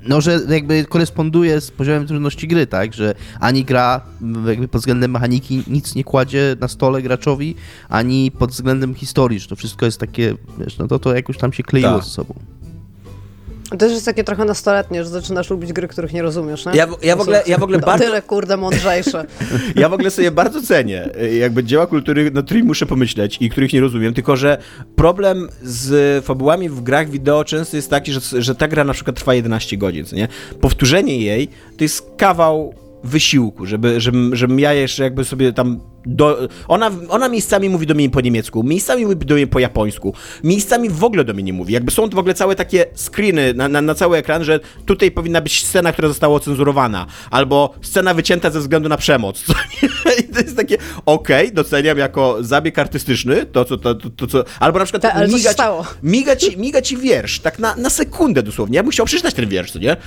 no, 0.08 0.22
że 0.22 0.40
jakby 0.50 0.86
koresponduje 0.86 1.62
z 1.62 1.72
poziomem 1.72 2.08
trudności 2.08 2.48
gry, 2.48 2.68
tak? 2.68 2.94
Że 2.94 3.16
ani 3.40 3.64
gra 3.66 4.02
jakby 4.48 4.68
pod 4.68 4.82
względem 4.82 5.12
mechaniki 5.12 5.64
nic 5.68 5.96
nie 5.96 6.04
kładzie 6.04 6.56
na 6.60 6.68
stole 6.68 7.02
graczowi, 7.02 7.56
ani 7.90 8.32
pod 8.32 8.52
względem 8.52 8.96
historii, 8.96 9.40
że 9.40 9.48
to 9.48 9.56
wszystko 9.56 9.86
jest 9.86 10.00
takie, 10.00 10.36
wiesz, 10.60 10.78
no 10.78 10.88
to 10.88 11.00
to 11.00 11.16
jakoś 11.16 11.38
tam 11.38 11.54
się 11.54 11.64
kleiło 11.64 11.90
Tak. 11.96 12.04
ze 12.04 12.10
sobą. 12.10 12.34
To 13.72 13.78
też 13.78 13.92
jest 13.92 14.06
takie 14.06 14.24
trochę 14.24 14.46
nastoletnie, 14.46 15.04
że 15.04 15.10
zaczynasz 15.10 15.50
lubić 15.50 15.74
gry, 15.74 15.88
których 15.88 16.14
nie 16.14 16.22
rozumiesz, 16.22 16.66
nie? 16.66 16.72
Ja 16.76 16.88
w- 16.88 17.04
ja 17.04 17.16
w 17.16 17.22
ogóle- 17.22 17.44
ja 17.48 17.58
w 17.58 17.64
ogóle 17.64 17.80
To 17.80 17.86
bardzo- 17.86 18.06
tyle, 18.06 18.22
kurde, 18.22 18.58
mądrzejsze. 18.58 19.26
Ja 19.76 19.90
w 19.90 19.94
ogóle 19.94 20.12
sobie 20.12 20.32
bardzo 20.32 20.62
cenię 20.62 21.10
e, 21.22 21.36
jakby 21.36 21.64
dzieła 21.64 21.88
kultury, 21.88 22.32
nad 22.32 22.46
którymi 22.46 22.68
muszę 22.68 22.86
pomyśleć 22.86 23.38
i 23.42 23.50
których 23.50 23.74
nie 23.74 23.82
rozumiem, 23.82 24.14
tylko 24.14 24.36
że 24.36 24.58
problem 24.96 25.50
z 25.64 26.26
fabułami 26.26 26.70
w 26.70 26.82
grach 26.82 27.10
wideo 27.10 27.44
często 27.44 27.76
jest 27.78 27.90
taki, 27.90 28.12
że, 28.14 28.20
że 28.42 28.56
ta 28.56 28.68
gra 28.68 28.84
na 28.84 28.94
przykład 28.94 29.16
trwa 29.16 29.34
11 29.34 29.78
godzin, 29.78 30.06
co 30.06 30.16
nie? 30.16 30.28
Powtórzenie 30.62 31.18
jej 31.18 31.48
to 31.78 31.84
jest 31.84 32.12
kawał 32.18 32.74
wysiłku, 33.04 33.66
żeby, 33.66 34.02
żebym, 34.02 34.36
żebym 34.36 34.60
ja 34.60 34.74
jeszcze 34.74 35.04
jakby 35.04 35.26
sobie 35.26 35.54
tam 35.54 35.80
do... 36.06 36.48
Ona, 36.68 36.92
ona 37.10 37.30
miejscami 37.30 37.70
mówi 37.70 37.88
do 37.88 37.94
mnie 37.94 38.10
po 38.10 38.22
niemiecku, 38.22 38.64
miejscami 38.64 39.06
mówi 39.06 39.16
do 39.16 39.36
mnie 39.36 39.48
po 39.48 39.60
japońsku, 39.60 40.14
miejscami 40.44 40.90
w 40.90 41.04
ogóle 41.04 41.24
do 41.24 41.34
mnie 41.34 41.44
nie 41.44 41.54
mówi. 41.54 41.74
Jakby 41.74 41.92
są 41.92 42.10
w 42.10 42.18
ogóle 42.18 42.34
całe 42.34 42.56
takie 42.56 42.86
screeny 42.96 43.54
na, 43.54 43.68
na, 43.68 43.82
na 43.82 43.96
cały 43.96 44.18
ekran, 44.18 44.44
że 44.44 44.60
tutaj 44.86 45.12
powinna 45.12 45.42
być 45.42 45.66
scena, 45.66 45.94
która 45.94 46.08
została 46.08 46.36
ocenzurowana, 46.36 47.06
albo 47.32 47.74
scena 47.82 48.14
wycięta 48.14 48.50
ze 48.50 48.60
względu 48.60 48.90
na 48.90 48.98
przemoc. 48.98 49.44
I 50.20 50.24
to 50.24 50.40
jest 50.40 50.58
takie, 50.58 50.78
okej, 51.06 51.52
doceniam 51.52 51.98
jako 51.98 52.38
zabieg 52.40 52.80
artystyczny, 52.80 53.46
to 53.46 53.66
co, 53.66 53.78
to, 53.78 53.96
to, 53.96 54.10
to 54.10 54.28
co, 54.28 54.44
albo 54.60 54.80
na 54.80 54.86
przykład 54.86 55.14
Ta, 55.14 55.28
migać, 55.28 55.54
stało? 55.54 55.86
miga 56.04 56.36
ci, 56.36 56.58
miga 56.58 56.82
ci 56.82 56.98
wiersz, 56.98 57.40
tak 57.40 57.60
na, 57.60 57.76
na 57.76 57.90
sekundę 57.90 58.44
dosłownie. 58.44 58.76
Ja 58.76 58.84
bym 58.84 58.92
chciał 58.92 59.06
przeczytać 59.06 59.34
ten 59.34 59.50
wiersz, 59.50 59.72
co 59.72 59.80
nie? 59.80 59.98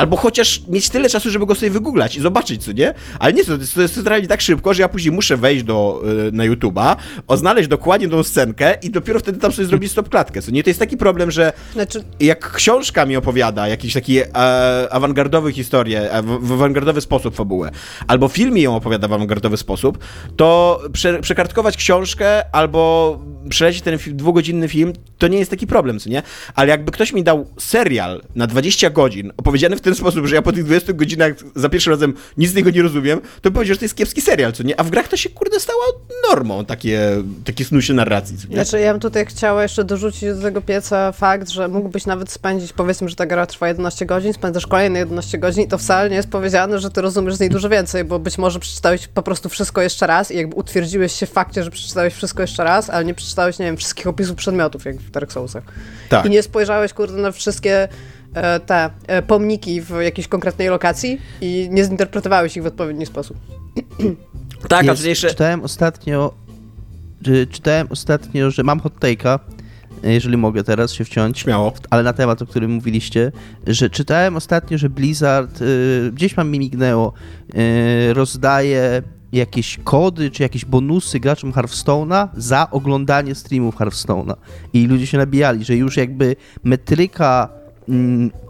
Albo 0.00 0.16
chociaż 0.16 0.62
mieć 0.68 0.88
tyle 0.88 1.08
czasu, 1.08 1.30
żeby 1.30 1.46
go 1.46 1.54
sobie 1.54 1.70
wygooglać 1.70 2.16
i 2.16 2.20
zobaczyć, 2.20 2.64
co 2.64 2.72
nie? 2.72 2.94
Ale 3.18 3.32
nie, 3.32 3.44
to 3.44 3.56
jest, 3.56 3.74
to 3.74 3.82
jest 3.82 3.94
centralnie 3.94 4.28
tak 4.28 4.40
szybko, 4.40 4.74
że 4.74 4.82
ja 4.82 4.88
później 4.88 5.12
muszę 5.14 5.36
wejść 5.36 5.64
do, 5.64 6.02
y, 6.28 6.32
na 6.32 6.44
YouTube'a, 6.44 6.96
oznaleźć 7.26 7.68
dokładnie 7.68 8.08
tą 8.08 8.22
scenkę 8.22 8.74
i 8.82 8.90
dopiero 8.90 9.20
wtedy 9.20 9.38
tam 9.38 9.52
sobie 9.52 9.68
zrobić 9.68 9.92
stop 9.92 10.08
klatkę, 10.08 10.42
co 10.42 10.50
nie? 10.50 10.62
To 10.62 10.70
jest 10.70 10.80
taki 10.80 10.96
problem, 10.96 11.30
że 11.30 11.52
Znaczy, 11.72 12.04
jak 12.20 12.52
książka 12.52 13.06
mi 13.06 13.16
opowiada 13.16 13.68
jakieś 13.68 13.94
takie 13.94 14.36
e, 14.36 14.88
awangardowe 14.90 15.52
historie, 15.52 16.12
e, 16.12 16.22
w, 16.22 16.26
w 16.26 16.52
awangardowy 16.52 17.00
sposób 17.00 17.34
fabułę, 17.36 17.70
albo 18.06 18.28
film 18.28 18.54
mi 18.54 18.62
ją 18.62 18.76
opowiada 18.76 19.08
w 19.08 19.12
awangardowy 19.12 19.56
sposób, 19.56 19.98
to 20.36 20.80
prze, 20.92 21.20
przekartkować 21.20 21.76
książkę 21.76 22.54
albo 22.54 23.18
przelecieć 23.48 23.82
ten 23.82 23.98
fi- 23.98 24.14
dwugodzinny 24.14 24.68
film, 24.68 24.92
to 25.18 25.28
nie 25.28 25.38
jest 25.38 25.50
taki 25.50 25.66
problem, 25.66 25.98
co 25.98 26.10
nie? 26.10 26.22
Ale 26.54 26.68
jakby 26.68 26.92
ktoś 26.92 27.12
mi 27.12 27.22
dał 27.22 27.46
serial 27.58 28.22
na 28.34 28.46
20 28.46 28.90
godzin, 28.90 29.32
opowiedziany 29.36 29.76
w 29.76 29.80
ten 29.80 29.89
sposób, 29.94 30.26
że 30.26 30.34
ja 30.34 30.42
po 30.42 30.52
tych 30.52 30.64
20 30.64 30.92
godzinach 30.92 31.32
za 31.54 31.68
pierwszym 31.68 31.92
razem 31.92 32.14
nic 32.36 32.50
z 32.50 32.54
niego 32.54 32.70
nie 32.70 32.82
rozumiem, 32.82 33.20
to 33.42 33.50
powiedział, 33.50 33.74
że 33.74 33.78
to 33.78 33.84
jest 33.84 33.94
kiepski 33.94 34.20
serial, 34.20 34.52
co 34.52 34.62
nie? 34.62 34.80
A 34.80 34.84
w 34.84 34.90
grach 34.90 35.08
to 35.08 35.16
się, 35.16 35.28
kurde, 35.28 35.60
stało 35.60 35.82
normą, 36.30 36.64
takie, 36.64 37.22
takie 37.44 37.64
snusie 37.64 37.94
narracji, 37.94 38.38
co 38.38 38.48
nie? 38.48 38.54
znaczy, 38.54 38.80
ja 38.80 38.92
bym 38.92 39.00
tutaj 39.00 39.26
chciała 39.26 39.62
jeszcze 39.62 39.84
dorzucić 39.84 40.22
do 40.22 40.42
tego 40.42 40.60
pieca 40.60 41.12
fakt, 41.12 41.48
że 41.48 41.68
mógłbyś 41.68 42.06
nawet 42.06 42.30
spędzić, 42.30 42.72
powiedzmy, 42.72 43.08
że 43.08 43.16
ta 43.16 43.26
gra 43.26 43.46
trwa 43.46 43.68
11 43.68 44.06
godzin, 44.06 44.32
spędzasz 44.32 44.66
kolejne 44.66 44.98
11 44.98 45.38
godzin 45.38 45.64
i 45.64 45.68
to 45.68 45.78
wcale 45.78 46.10
nie 46.10 46.16
jest 46.16 46.28
powiedziane, 46.28 46.78
że 46.78 46.90
ty 46.90 47.00
rozumiesz 47.00 47.34
z 47.34 47.40
niej 47.40 47.50
dużo 47.50 47.68
więcej, 47.68 48.04
bo 48.04 48.18
być 48.18 48.38
może 48.38 48.60
przeczytałeś 48.60 49.08
po 49.08 49.22
prostu 49.22 49.48
wszystko 49.48 49.82
jeszcze 49.82 50.06
raz 50.06 50.30
i 50.30 50.36
jakby 50.36 50.56
utwierdziłeś 50.56 51.12
się 51.12 51.26
w 51.26 51.30
fakcie, 51.30 51.64
że 51.64 51.70
przeczytałeś 51.70 52.14
wszystko 52.14 52.42
jeszcze 52.42 52.64
raz, 52.64 52.90
ale 52.90 53.04
nie 53.04 53.14
przeczytałeś, 53.14 53.58
nie 53.58 53.66
wiem, 53.66 53.76
wszystkich 53.76 54.06
opisów 54.06 54.36
przedmiotów, 54.36 54.84
jak 54.84 54.96
w 54.96 55.10
Dark 55.10 55.32
Soulsach. 55.32 55.64
Tak. 56.08 56.26
I 56.26 56.30
nie 56.30 56.42
spojrzałeś, 56.42 56.92
kurde, 56.92 57.16
na 57.16 57.32
wszystkie 57.32 57.88
te 58.66 58.90
e, 59.06 59.22
pomniki 59.22 59.80
w 59.80 59.90
jakiejś 60.00 60.28
konkretnej 60.28 60.68
lokacji 60.68 61.20
i 61.40 61.68
nie 61.70 61.84
zinterpretowałeś 61.84 62.56
ich 62.56 62.62
w 62.62 62.66
odpowiedni 62.66 63.06
sposób. 63.06 63.36
Tak, 64.68 64.88
a 64.88 65.08
jeszcze... 65.08 65.28
Czytałem 65.28 65.62
ostatnio, 65.62 66.34
czy, 67.24 67.46
czytałem 67.46 67.86
ostatnio, 67.90 68.50
że 68.50 68.62
mam 68.62 68.80
hot 68.80 69.00
take'a, 69.00 69.38
jeżeli 70.02 70.36
mogę 70.36 70.64
teraz 70.64 70.92
się 70.92 71.04
wciąć. 71.04 71.38
Śmiało. 71.38 71.72
Ale 71.90 72.02
na 72.02 72.12
temat, 72.12 72.42
o 72.42 72.46
którym 72.46 72.70
mówiliście, 72.70 73.32
że 73.66 73.90
czytałem 73.90 74.36
ostatnio, 74.36 74.78
że 74.78 74.90
Blizzard, 74.90 75.62
y, 75.62 76.10
gdzieś 76.14 76.36
mam 76.36 76.50
mi 76.50 76.58
mignęło, 76.58 77.12
y, 78.10 78.14
rozdaje 78.14 79.02
jakieś 79.32 79.78
kody 79.84 80.30
czy 80.30 80.42
jakieś 80.42 80.64
bonusy 80.64 81.20
graczom 81.20 81.52
Hearthstone'a 81.52 82.28
za 82.36 82.70
oglądanie 82.70 83.34
streamów 83.34 83.76
Hearthstone'a. 83.76 84.34
I 84.72 84.86
ludzie 84.86 85.06
się 85.06 85.18
nabijali, 85.18 85.64
że 85.64 85.76
już 85.76 85.96
jakby 85.96 86.36
metryka 86.64 87.59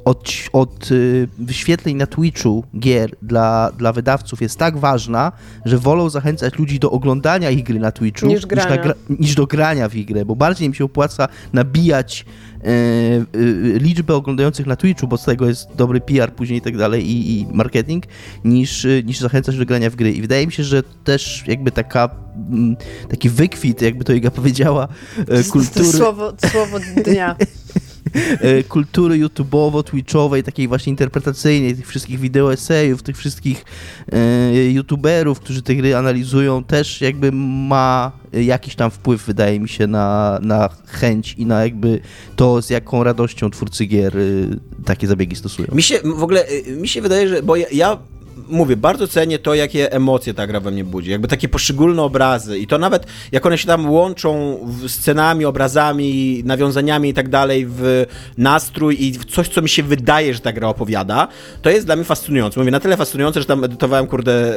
od, 0.05 0.33
od 0.53 0.91
y, 0.91 1.29
wyświetleń 1.39 1.97
na 1.97 2.07
Twitchu 2.07 2.65
gier 2.79 3.11
dla, 3.23 3.73
dla 3.79 3.93
wydawców 3.93 4.43
jest 4.43 4.59
tak 4.59 4.79
ważna, 4.79 5.33
że 5.65 5.79
wolą 5.79 6.11
zachęcać 6.11 6.59
ludzi 6.59 6.79
do 6.79 6.91
oglądania 6.91 7.51
ich 7.51 7.65
gry 7.65 7.79
na 7.79 7.93
Twitchu 7.93 8.27
Niż 8.27 8.47
grania. 8.47 8.85
na 8.85 8.95
niż 9.19 9.35
do 9.35 9.47
grania 9.47 9.89
w 9.89 9.95
grę, 9.95 10.25
bo 10.25 10.37
bardziej 10.37 10.67
im 10.67 10.75
się 10.75 10.85
opłaca 10.85 11.29
nabijać 11.53 12.25
e, 12.25 12.67
e, 12.67 12.69
liczbę 13.79 14.15
oglądających 14.15 14.67
na 14.67 14.77
Twitchu, 14.77 15.09
bo 15.09 15.17
z 15.17 15.25
tego 15.25 15.49
jest 15.49 15.69
dobry 15.77 16.01
PR 16.01 16.33
później 16.33 16.59
i 16.59 16.63
tak 16.63 16.77
dalej 16.77 17.11
i, 17.11 17.41
i 17.41 17.47
marketing, 17.53 18.05
niż, 18.45 18.85
e, 18.85 19.03
niż 19.03 19.21
zachęcać 19.21 19.57
do 19.57 19.67
grania 19.67 19.91
w 19.91 19.97
gry. 19.97 20.13
I 20.13 20.21
wydaje 20.21 20.47
mi 20.47 20.53
się, 20.53 20.65
że 20.65 20.83
też 20.83 21.45
jakby 21.47 21.71
taka 21.71 22.11
mm, 22.51 22.77
taki 23.09 23.29
wykwit, 23.31 23.83
jakby 23.83 24.05
to 24.05 24.13
Iga 24.13 24.31
powiedziała, 24.31 24.89
e, 25.19 25.25
To 25.25 25.35
jest 25.35 25.53
kultury, 25.53 25.85
słowo, 25.85 26.33
słowo 26.51 26.79
dnia. 27.05 27.37
e, 28.41 28.63
kultury 28.63 29.19
YouTubeowo-twitchowej, 29.19 30.43
takiej 30.43 30.69
właśnie 30.69 30.91
interpretacyjnej, 30.91 31.77
tych 31.77 31.89
wszystkich 31.89 32.21
wideo 32.21 32.53
esejów, 32.53 33.03
tych 33.03 33.17
wszystkich 33.17 33.65
e, 34.13 34.71
YouTuberów, 34.71 35.41
którzy 35.41 35.63
te 35.63 35.75
gry 35.75 35.97
analizują, 35.97 36.65
też 36.65 37.01
jakby 37.01 37.33
ma 37.33 38.13
jakiś 38.33 38.75
tam 38.75 38.91
wpływ, 38.91 39.27
wydaje 39.27 39.61
mi 39.61 39.69
się, 39.69 39.87
na, 39.87 40.39
na 40.43 40.69
chęć 40.87 41.35
i 41.39 41.47
na 41.47 41.63
jakby 41.63 42.01
to, 42.37 42.63
z 42.63 42.71
jaką 42.71 43.05
radością 43.05 43.51
twórcy 43.51 43.87
gier 43.87 44.19
y, 44.19 44.59
takie 44.85 45.07
zabiegi 45.07 45.37
stosują. 45.37 45.69
Mi 45.73 45.83
się 45.83 45.99
w 46.05 46.23
ogóle, 46.23 46.45
mi 46.77 46.89
się 46.89 47.03
wydaje, 47.03 47.29
że, 47.29 47.43
bo 47.43 47.57
ja, 47.57 47.67
ja 47.73 47.99
mówię, 48.51 48.77
bardzo 48.77 49.09
cenię 49.09 49.39
to, 49.39 49.55
jakie 49.55 49.93
emocje 49.93 50.35
ta 50.35 50.47
gra 50.47 50.61
we 50.61 50.71
mnie 50.71 50.85
budzi. 50.85 51.11
Jakby 51.11 51.29
takie 51.29 51.49
poszczególne 51.49 52.03
obrazy 52.03 52.59
i 52.59 52.67
to 52.67 52.79
nawet, 52.79 53.07
jak 53.33 53.47
one 53.47 53.59
się 53.59 53.67
tam 53.67 53.91
łączą 53.91 54.59
scenami, 54.89 55.45
obrazami, 55.45 56.43
nawiązaniami 56.45 57.09
i 57.09 57.15
tak 57.15 57.29
dalej 57.29 57.67
w 57.69 58.07
nastrój 58.39 59.05
i 59.05 59.13
w 59.13 59.25
coś, 59.25 59.49
co 59.49 59.63
mi 59.63 59.69
się 59.69 59.83
wydaje, 59.83 60.35
że 60.35 60.41
ta 60.41 60.53
gra 60.53 60.69
opowiada, 60.69 61.29
to 61.63 61.71
jest 61.71 61.87
dla 61.87 61.97
mnie 61.97 62.05
fascynujące. 62.05 62.61
Mówię, 62.61 62.71
na 62.71 62.81
tyle 62.81 62.97
fascynujące, 62.97 63.41
że 63.41 63.47
tam 63.47 63.65
edytowałem, 63.65 64.07
kurde, 64.07 64.55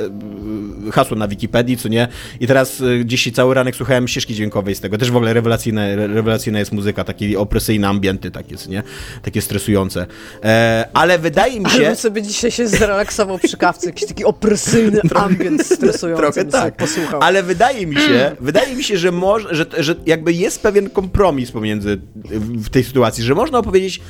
y, 0.87 0.91
hasło 0.91 1.17
na 1.17 1.27
Wikipedii, 1.27 1.77
co 1.77 1.89
nie? 1.89 2.07
I 2.39 2.47
teraz 2.47 2.81
y, 2.81 3.01
dzisiaj 3.05 3.33
cały 3.33 3.53
ranek 3.53 3.75
słuchałem 3.75 4.07
ścieżki 4.07 4.35
dźwiękowej 4.35 4.75
z 4.75 4.79
tego. 4.79 4.97
Też 4.97 5.11
w 5.11 5.15
ogóle 5.15 5.33
rewelacyjna, 5.33 5.85
re- 5.85 6.07
rewelacyjna 6.07 6.59
jest 6.59 6.71
muzyka, 6.71 7.03
takie 7.03 7.39
opresyjne 7.39 7.87
ambienty 7.87 8.31
takie, 8.31 8.55
nie? 8.69 8.83
Takie 9.21 9.41
stresujące. 9.41 10.05
E, 10.43 10.89
ale 10.93 11.19
wydaje 11.19 11.59
mi 11.59 11.69
się... 11.69 11.87
Ale 11.87 11.95
sobie 11.95 12.21
dzisiaj 12.21 12.51
się 12.51 12.67
zrelaksował 12.67 13.39
przy 13.39 13.57
kawce, 13.57 13.82
jakiś 13.85 14.07
taki 14.07 14.25
opresyjny 14.25 15.01
ambient 15.15 15.65
stresujący. 15.65 16.21
Trochę 16.23 16.45
tak. 16.45 16.77
Posłuchał. 16.77 17.21
Ale 17.23 17.43
wydaje 17.43 17.87
mi 17.87 17.95
się, 17.95 18.35
wydaje 18.39 18.75
mi 18.75 18.83
się, 18.83 18.97
że, 18.97 19.11
może, 19.11 19.55
że, 19.55 19.65
że 19.77 19.95
jakby 20.05 20.33
jest 20.33 20.61
pewien 20.61 20.89
kompromis 20.89 21.51
pomiędzy 21.51 22.01
w 22.39 22.69
tej 22.69 22.83
sytuacji, 22.83 23.23
że 23.23 23.35
można 23.35 23.59
opowiedzieć 23.59 24.01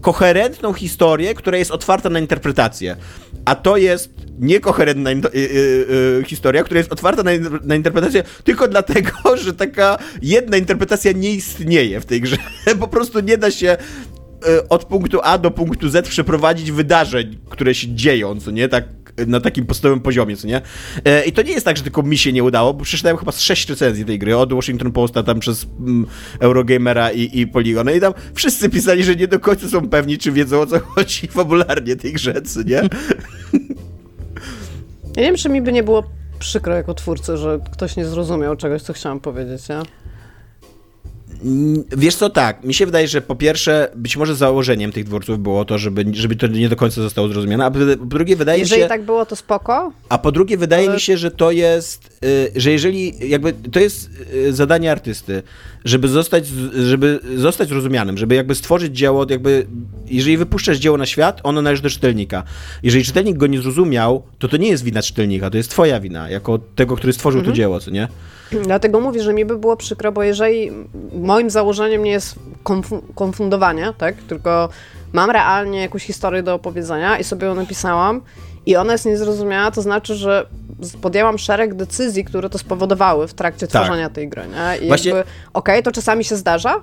koherentną 0.00 0.72
historię, 0.72 1.34
która 1.34 1.58
jest 1.58 1.70
otwarta 1.70 2.10
na 2.10 2.18
interpretację. 2.18 2.96
A 3.44 3.54
to 3.54 3.76
jest 3.76 4.10
niekoherentna 4.38 5.12
in- 5.12 5.26
y, 5.26 5.38
y, 5.38 6.20
y, 6.20 6.24
historia, 6.26 6.64
która 6.64 6.78
jest 6.78 6.92
otwarta 6.92 7.22
na, 7.22 7.30
na 7.64 7.74
interpretację 7.74 8.22
tylko 8.44 8.68
dlatego, 8.68 9.10
że 9.44 9.52
taka 9.52 9.98
jedna 10.22 10.56
interpretacja 10.56 11.12
nie 11.12 11.30
istnieje 11.30 12.00
w 12.00 12.06
tej 12.06 12.20
grze. 12.20 12.36
Po 12.80 12.88
prostu 12.88 13.20
nie 13.20 13.38
da 13.38 13.50
się 13.50 13.76
y, 14.48 14.68
od 14.68 14.84
punktu 14.84 15.20
A 15.22 15.38
do 15.38 15.50
punktu 15.50 15.88
Z 15.88 16.08
przeprowadzić 16.08 16.72
wydarzeń, 16.72 17.38
które 17.50 17.74
się 17.74 17.94
dzieją, 17.94 18.40
co 18.40 18.50
nie? 18.50 18.68
Tak 18.68 18.84
na 19.26 19.40
takim 19.40 19.66
podstawowym 19.66 20.00
poziomie, 20.00 20.36
co 20.36 20.46
nie? 20.46 20.60
E, 21.04 21.24
I 21.24 21.32
to 21.32 21.42
nie 21.42 21.52
jest 21.52 21.64
tak, 21.64 21.76
że 21.76 21.82
tylko 21.82 22.02
mi 22.02 22.18
się 22.18 22.32
nie 22.32 22.44
udało, 22.44 22.74
bo 22.74 22.84
przeczytałem 22.84 23.16
chyba 23.16 23.32
z 23.32 23.40
sześć 23.40 23.68
recenzji 23.68 24.04
tej 24.04 24.18
gry, 24.18 24.36
od 24.36 24.52
Washington 24.52 24.92
Posta, 24.92 25.22
tam 25.22 25.40
przez 25.40 25.66
mm, 25.80 26.06
Eurogamera 26.40 27.10
i, 27.10 27.40
i 27.40 27.46
Polygon. 27.46 27.90
I 27.96 28.00
tam 28.00 28.12
wszyscy 28.34 28.70
pisali, 28.70 29.04
że 29.04 29.16
nie 29.16 29.28
do 29.28 29.40
końca 29.40 29.68
są 29.68 29.88
pewni, 29.88 30.18
czy 30.18 30.32
wiedzą 30.32 30.60
o 30.60 30.66
co 30.66 30.80
chodzi 30.94 31.26
fabularnie 31.28 31.96
tej 31.96 32.12
grze, 32.12 32.42
co 32.42 32.62
nie? 32.62 32.82
Ja 35.16 35.22
wiem, 35.22 35.36
czy 35.36 35.48
mi 35.48 35.62
by 35.62 35.72
nie 35.72 35.82
było 35.82 36.04
przykro 36.38 36.74
jako 36.74 36.94
twórcy, 36.94 37.36
że 37.36 37.58
ktoś 37.72 37.96
nie 37.96 38.04
zrozumiał 38.04 38.56
czegoś, 38.56 38.82
co 38.82 38.92
chciałam 38.92 39.20
powiedzieć, 39.20 39.68
nie? 39.68 39.74
Mm, 39.76 39.86
Wiesz 41.96 42.16
co, 42.16 42.30
tak, 42.30 42.64
mi 42.64 42.74
się 42.74 42.86
wydaje, 42.86 43.08
że 43.08 43.22
po 43.22 43.36
pierwsze, 43.36 43.88
być 43.96 44.16
może 44.16 44.34
założeniem 44.34 44.92
tych 44.92 45.04
dworców 45.04 45.38
było 45.38 45.64
to, 45.64 45.78
żeby, 45.78 46.04
żeby 46.12 46.36
to 46.36 46.46
nie 46.46 46.68
do 46.68 46.76
końca 46.76 47.02
zostało 47.02 47.28
zrozumiane, 47.28 47.64
a 47.64 47.70
po 47.70 47.78
drugie 48.06 48.36
wydaje 48.36 48.60
Jeżeli 48.60 48.82
się... 48.82 48.88
tak 48.88 49.02
było, 49.02 49.26
to 49.26 49.36
spoko. 49.36 49.92
A 50.08 50.18
po 50.18 50.32
drugie, 50.32 50.56
wydaje 50.56 50.84
Ale- 50.86 50.94
mi 50.94 51.00
się, 51.00 51.16
że 51.16 51.30
to 51.30 51.50
jest, 51.50 52.18
y, 52.24 52.52
że 52.56 52.70
jeżeli 52.72 53.28
jakby 53.28 53.52
to 53.52 53.80
jest 53.80 54.10
y, 54.34 54.52
zadanie 54.52 54.92
artysty, 54.92 55.42
żeby 55.84 56.08
zostać, 56.08 56.46
żeby 56.86 57.20
zostać 57.36 57.68
zrozumianym, 57.68 58.18
żeby 58.18 58.34
jakby 58.34 58.54
stworzyć 58.54 58.96
dzieło, 58.96 59.26
jakby 59.30 59.66
jeżeli 60.12 60.36
wypuszczasz 60.36 60.76
dzieło 60.78 60.96
na 60.96 61.06
świat, 61.06 61.40
ono 61.42 61.62
należy 61.62 61.82
do 61.82 61.90
czytelnika. 61.90 62.42
Jeżeli 62.82 63.04
czytelnik 63.04 63.36
go 63.36 63.46
nie 63.46 63.60
zrozumiał, 63.62 64.22
to 64.38 64.48
to 64.48 64.56
nie 64.56 64.68
jest 64.68 64.84
wina 64.84 65.02
czytelnika, 65.02 65.50
to 65.50 65.56
jest 65.56 65.70
twoja 65.70 66.00
wina, 66.00 66.30
jako 66.30 66.58
tego, 66.58 66.96
który 66.96 67.12
stworzył 67.12 67.38
Mhm. 67.40 67.52
to 67.52 67.56
dzieło, 67.56 67.80
co 67.80 67.90
nie? 67.90 68.08
Dlatego 68.62 69.00
mówię, 69.00 69.22
że 69.22 69.34
mi 69.34 69.44
by 69.44 69.58
było 69.58 69.76
przykro, 69.76 70.12
bo 70.12 70.22
jeżeli 70.22 70.70
moim 71.14 71.50
założeniem 71.50 72.02
nie 72.02 72.10
jest 72.10 72.34
konfu- 72.64 73.02
konfundowanie, 73.14 73.92
tak, 73.98 74.14
tylko 74.16 74.68
mam 75.12 75.30
realnie 75.30 75.80
jakąś 75.80 76.02
historię 76.04 76.42
do 76.42 76.54
opowiedzenia 76.54 77.18
i 77.18 77.24
sobie 77.24 77.46
ją 77.46 77.54
napisałam 77.54 78.20
i 78.66 78.76
ona 78.76 78.92
jest 78.92 79.06
niezrozumiała, 79.06 79.70
to 79.70 79.82
znaczy, 79.82 80.14
że 80.14 80.46
podjęłam 81.02 81.38
szereg 81.38 81.74
decyzji, 81.74 82.24
które 82.24 82.50
to 82.50 82.58
spowodowały 82.58 83.28
w 83.28 83.34
trakcie 83.34 83.66
Tak. 83.66 83.82
tworzenia 83.84 84.10
tej 84.10 84.28
gry, 84.28 84.42
nie? 84.42 84.84
I 84.84 84.88
Właśnie- 84.88 85.12
jakby, 85.12 85.30
okej, 85.52 85.82
to 85.82 85.92
czasami 85.92 86.24
się 86.24 86.36
zdarza, 86.36 86.80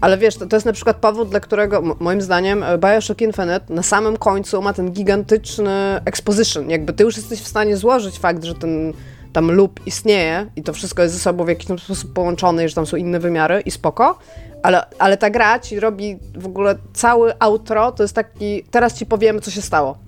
ale 0.00 0.18
wiesz, 0.18 0.36
to, 0.36 0.46
to 0.46 0.56
jest 0.56 0.66
na 0.66 0.72
przykład 0.72 0.96
powód, 0.96 1.28
dla 1.28 1.40
którego 1.40 1.96
moim 2.00 2.22
zdaniem 2.22 2.62
e, 2.62 2.78
Bioshock 2.78 3.20
Infinite 3.20 3.60
na 3.68 3.82
samym 3.82 4.16
końcu 4.16 4.62
ma 4.62 4.72
ten 4.72 4.92
gigantyczny 4.92 6.00
exposition. 6.04 6.70
Jakby 6.70 6.92
ty 6.92 7.04
już 7.04 7.16
jesteś 7.16 7.40
w 7.40 7.48
stanie 7.48 7.76
złożyć 7.76 8.18
fakt, 8.18 8.44
że 8.44 8.54
ten 8.54 8.92
tam 9.32 9.50
loop 9.50 9.80
istnieje 9.86 10.46
i 10.56 10.62
to 10.62 10.72
wszystko 10.72 11.02
jest 11.02 11.14
ze 11.14 11.20
sobą 11.20 11.44
w 11.44 11.48
jakiś 11.48 11.66
sposób 11.82 12.12
połączone 12.12 12.64
i 12.64 12.68
że 12.68 12.74
tam 12.74 12.86
są 12.86 12.96
inne 12.96 13.20
wymiary 13.20 13.60
i 13.60 13.70
spoko, 13.70 14.18
ale, 14.62 14.84
ale 14.98 15.16
ta 15.16 15.30
gra 15.30 15.58
ci 15.58 15.80
robi 15.80 16.18
w 16.34 16.46
ogóle 16.46 16.76
cały 16.92 17.38
outro, 17.38 17.92
to 17.92 18.02
jest 18.02 18.14
taki, 18.14 18.62
teraz 18.70 18.94
ci 18.94 19.06
powiemy, 19.06 19.40
co 19.40 19.50
się 19.50 19.62
stało. 19.62 19.98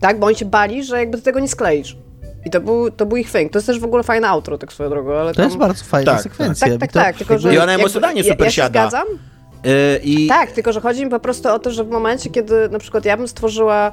Tak? 0.00 0.18
Bo 0.18 0.26
oni 0.26 0.36
się 0.36 0.44
bali, 0.44 0.84
że 0.84 0.98
jakby 0.98 1.18
ty 1.18 1.24
tego 1.24 1.40
nie 1.40 1.48
skleisz. 1.48 1.96
I 2.44 2.50
to 2.50 2.60
był, 2.60 2.90
to 2.90 3.06
był 3.06 3.16
ich 3.16 3.32
thing. 3.32 3.52
To 3.52 3.58
jest 3.58 3.66
też 3.66 3.80
w 3.80 3.84
ogóle 3.84 4.02
fajne 4.02 4.28
outro, 4.28 4.58
tak 4.58 4.72
swoją 4.72 4.90
drogą, 4.90 5.12
ale 5.14 5.30
To 5.30 5.36
tam... 5.36 5.44
jest 5.44 5.56
bardzo 5.56 5.84
fajna 5.84 6.12
Tak, 6.12 6.22
sekwencja. 6.22 6.68
Tak, 6.68 6.78
tak, 6.80 6.90
I 6.90 6.92
to 6.92 7.00
tak, 7.00 7.16
tylko 7.16 7.38
że... 7.38 7.54
I 7.54 7.58
ona 7.58 7.72
jakby- 7.72 7.82
emocjonalnie 7.82 8.20
ja, 8.22 8.30
super 8.32 8.44
ja 8.44 8.50
się 8.50 8.56
siada. 8.56 8.68
zgadzam, 8.88 9.06
Y, 9.66 10.00
I 10.02 10.28
tak, 10.28 10.52
tylko 10.52 10.72
że 10.72 10.80
chodzi 10.80 11.04
mi 11.04 11.10
po 11.10 11.20
prostu 11.20 11.48
o 11.48 11.58
to, 11.58 11.70
że 11.70 11.84
w 11.84 11.88
momencie, 11.90 12.30
kiedy 12.30 12.68
na 12.68 12.78
przykład 12.78 13.04
ja 13.04 13.16
bym 13.16 13.28
stworzyła 13.28 13.92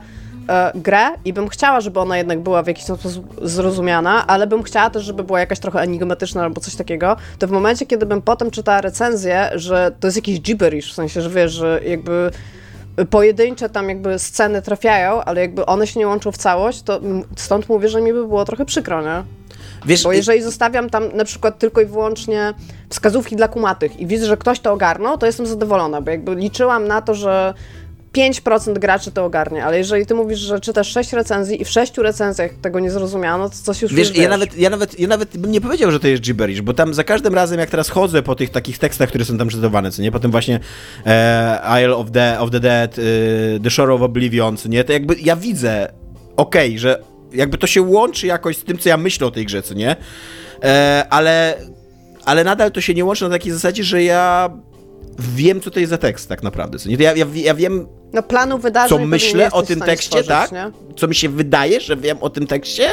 e, 0.50 0.72
grę 0.76 1.08
i 1.26 1.34
bym 1.34 1.48
chciała, 1.50 1.82
żeby 1.82 2.00
ona 2.00 2.18
jednak 2.18 2.40
była 2.40 2.64
w 2.64 2.68
jakiś 2.68 2.84
sposób 2.84 3.40
zrozumiana, 3.42 4.28
ale 4.28 4.48
bym 4.48 4.64
chciała 4.64 4.90
też, 4.90 5.04
żeby 5.04 5.24
była 5.24 5.40
jakaś 5.40 5.60
trochę 5.60 5.80
enigmatyczna 5.80 6.44
albo 6.44 6.62
coś 6.62 6.76
takiego, 6.76 7.16
to 7.40 7.48
w 7.48 7.52
momencie, 7.52 7.86
kiedy 7.86 8.06
bym 8.06 8.22
potem 8.22 8.52
czytała 8.52 8.82
recenzję, 8.82 9.50
że 9.56 9.92
to 10.00 10.08
jest 10.08 10.18
jakiś 10.18 10.42
gibberish, 10.42 10.92
w 10.92 10.96
sensie, 10.96 11.22
że 11.22 11.30
wiesz, 11.30 11.52
że 11.52 11.80
jakby 11.86 12.32
pojedyncze 13.10 13.70
tam 13.70 13.90
jakby 13.90 14.20
sceny 14.20 14.62
trafiają, 14.62 15.24
ale 15.24 15.42
jakby 15.42 15.66
one 15.66 15.88
się 15.88 16.00
nie 16.00 16.08
łączą 16.08 16.32
w 16.32 16.38
całość, 16.38 16.82
to 16.82 17.00
stąd 17.36 17.70
mówię, 17.70 17.90
że 17.90 18.02
mi 18.02 18.14
by 18.14 18.28
było 18.28 18.46
trochę 18.46 18.66
przykro, 18.66 19.02
nie? 19.02 19.24
wiesz, 19.86 20.04
Bo 20.04 20.14
jeżeli 20.14 20.42
zostawiam 20.42 20.90
tam 20.90 21.12
na 21.14 21.26
przykład 21.26 21.60
tylko 21.60 21.82
i 21.82 21.86
wyłącznie 21.86 22.54
wskazówki 22.90 23.36
dla 23.36 23.48
kumatych 23.48 24.00
i 24.00 24.08
widzę, 24.08 24.26
że 24.26 24.38
ktoś 24.38 24.60
to 24.60 24.74
ogarnął, 24.74 25.18
to 25.18 25.26
jestem 25.26 25.46
zadowolona, 25.46 26.02
bo 26.02 26.12
jakby 26.12 26.36
liczyłam 26.36 26.88
na 26.88 27.02
to, 27.02 27.16
że 27.16 27.54
5% 28.16 28.80
graczy 28.80 29.12
to 29.12 29.26
ogarnie, 29.26 29.66
ale 29.66 29.78
jeżeli 29.78 30.06
ty 30.06 30.16
mówisz, 30.16 30.40
że 30.40 30.60
czytasz 30.60 30.92
6 30.92 31.14
recenzji 31.14 31.62
i 31.62 31.66
w 31.66 31.70
6 31.70 31.98
recenzjach 31.98 32.52
tego 32.62 32.80
nie 32.80 32.92
zrozumiano, 32.92 33.50
to 33.50 33.56
coś 33.56 33.82
już 33.82 33.94
Wiesz, 33.94 34.10
już 34.10 34.18
ja 34.18 34.30
nawet, 34.30 34.58
ja, 34.58 34.70
nawet, 34.70 35.00
ja 35.00 35.08
nawet 35.08 35.38
bym 35.38 35.52
nie 35.52 35.62
powiedział, 35.62 35.92
że 35.92 36.00
to 36.00 36.08
jest 36.08 36.24
gibberish, 36.24 36.62
bo 36.62 36.74
tam 36.74 36.94
za 36.94 37.04
każdym 37.04 37.34
razem, 37.34 37.60
jak 37.60 37.70
teraz 37.70 37.90
chodzę 37.90 38.24
po 38.24 38.36
tych 38.36 38.50
takich 38.50 38.78
tekstach, 38.78 39.10
które 39.10 39.26
są 39.26 39.38
tam 39.38 39.50
cytowane, 39.50 39.92
co 39.92 40.02
nie? 40.02 40.12
Potem 40.12 40.32
właśnie 40.32 40.60
e, 41.06 41.82
Isle 41.82 41.96
of 41.96 42.12
the, 42.12 42.40
of 42.40 42.52
the 42.52 42.60
Dead, 42.60 43.00
e, 43.00 43.02
The 43.60 43.70
Shore 43.70 43.94
of 43.94 44.02
Oblivion, 44.02 44.58
co 44.58 44.70
nie? 44.70 44.84
To 44.84 44.94
jakby 44.94 45.16
ja 45.22 45.36
widzę, 45.36 45.88
okej, 46.38 46.80
że 46.80 47.04
jakby 47.34 47.58
to 47.58 47.68
się 47.68 47.82
łączy 47.82 48.28
jakoś 48.28 48.58
z 48.58 48.64
tym, 48.64 48.78
co 48.78 48.90
ja 48.90 48.98
myślę 48.98 49.28
o 49.28 49.32
tej 49.32 49.46
grze, 49.46 49.62
co 49.62 49.74
nie? 49.74 49.96
E, 50.64 51.06
ale, 51.10 51.56
ale 52.26 52.44
nadal 52.44 52.72
to 52.72 52.82
się 52.82 52.94
nie 52.94 53.06
łączy 53.06 53.24
na 53.24 53.30
takiej 53.30 53.52
zasadzie, 53.52 53.84
że 53.84 54.04
ja 54.04 54.50
wiem, 55.20 55.62
co 55.62 55.72
to 55.72 55.80
jest 55.80 55.90
za 55.90 55.98
tekst 55.98 56.30
tak 56.30 56.44
naprawdę, 56.44 56.78
Ja, 56.86 57.16
ja, 57.16 57.26
ja 57.34 57.54
wiem, 57.54 57.88
No 58.14 58.24
planu 58.24 58.58
wydarzeń 58.58 59.00
co 59.00 59.06
myślę 59.06 59.52
o 59.52 59.64
tym 59.64 59.80
tekście, 59.80 60.24
stworzyć, 60.24 60.28
tak? 60.28 60.52
Nie? 60.52 60.72
Co 60.96 61.08
mi 61.08 61.16
się 61.16 61.30
wydaje, 61.30 61.82
że 61.82 61.98
wiem 61.98 62.18
o 62.22 62.30
tym 62.30 62.48
tekście, 62.48 62.90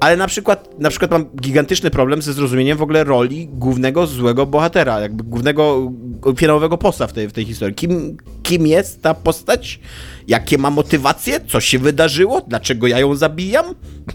ale 0.00 0.16
na 0.16 0.26
przykład, 0.26 0.78
na 0.78 0.90
przykład 0.90 1.10
mam 1.10 1.26
gigantyczny 1.40 1.90
problem 1.90 2.22
ze 2.22 2.32
zrozumieniem 2.32 2.78
w 2.78 2.82
ogóle 2.82 3.04
roli 3.04 3.48
głównego 3.52 4.06
złego 4.06 4.46
bohatera, 4.46 5.00
jakby 5.00 5.24
głównego 5.24 5.92
finałowego 6.36 6.78
posta 6.78 7.06
w 7.06 7.12
tej, 7.12 7.28
w 7.28 7.32
tej 7.32 7.44
historii. 7.44 7.74
Kim, 7.74 8.16
kim 8.42 8.66
jest 8.66 9.02
ta 9.02 9.14
postać? 9.14 9.80
Jakie 10.28 10.58
ma 10.58 10.70
motywacje? 10.70 11.40
Co 11.48 11.60
się 11.60 11.78
wydarzyło? 11.78 12.40
Dlaczego 12.40 12.86
ja 12.86 12.98
ją 12.98 13.14
zabijam? 13.14 13.66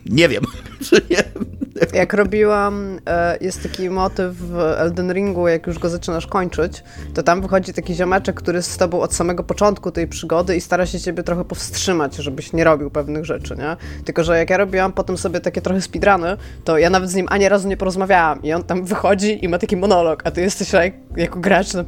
Nie 0.06 0.30
wiem. 0.30 0.44
Jak 1.94 2.14
robiłam, 2.14 3.00
e, 3.06 3.38
jest 3.42 3.64
taki 3.64 3.90
motyw 3.90 4.36
w 4.36 4.60
Elden 4.60 5.14
Ringu, 5.14 5.48
jak 5.48 5.68
już 5.68 5.80
go 5.80 5.90
zaczynasz 5.90 6.28
kończyć, 6.28 6.84
to 7.14 7.24
tam 7.24 7.42
wychodzi 7.42 7.74
taki 7.74 7.96
ziomeczek, 7.96 8.36
który 8.36 8.58
jest 8.58 8.72
z 8.72 8.78
tobą 8.78 9.02
od 9.02 9.14
samego 9.14 9.44
początku 9.44 9.92
tej 9.92 10.08
przygody 10.08 10.56
i 10.56 10.62
stara 10.62 10.86
się 10.86 11.00
ciebie 11.00 11.24
trochę 11.24 11.46
powstrzymać, 11.46 12.16
żebyś 12.16 12.54
nie 12.54 12.64
robił 12.64 12.90
pewnych 12.90 13.26
rzeczy, 13.26 13.56
nie? 13.56 13.78
Tylko, 14.06 14.24
że 14.24 14.38
jak 14.38 14.50
ja 14.50 14.58
robiłam 14.58 14.94
potem 14.94 15.18
sobie 15.18 15.40
takie 15.40 15.62
trochę 15.62 15.82
speedruny, 15.82 16.38
to 16.64 16.78
ja 16.78 16.90
nawet 16.90 17.10
z 17.10 17.16
nim 17.16 17.26
ani 17.30 17.50
razu 17.50 17.68
nie 17.68 17.78
porozmawiałam 17.78 18.44
i 18.44 18.54
on 18.54 18.64
tam 18.64 18.86
wychodzi 18.86 19.46
i 19.46 19.50
ma 19.50 19.58
taki 19.58 19.78
monolog, 19.78 20.22
a 20.26 20.32
ty 20.32 20.42
jesteś 20.42 20.74
like, 20.74 20.98
jako 21.18 21.40
gracz, 21.40 21.74
no, 21.74 21.84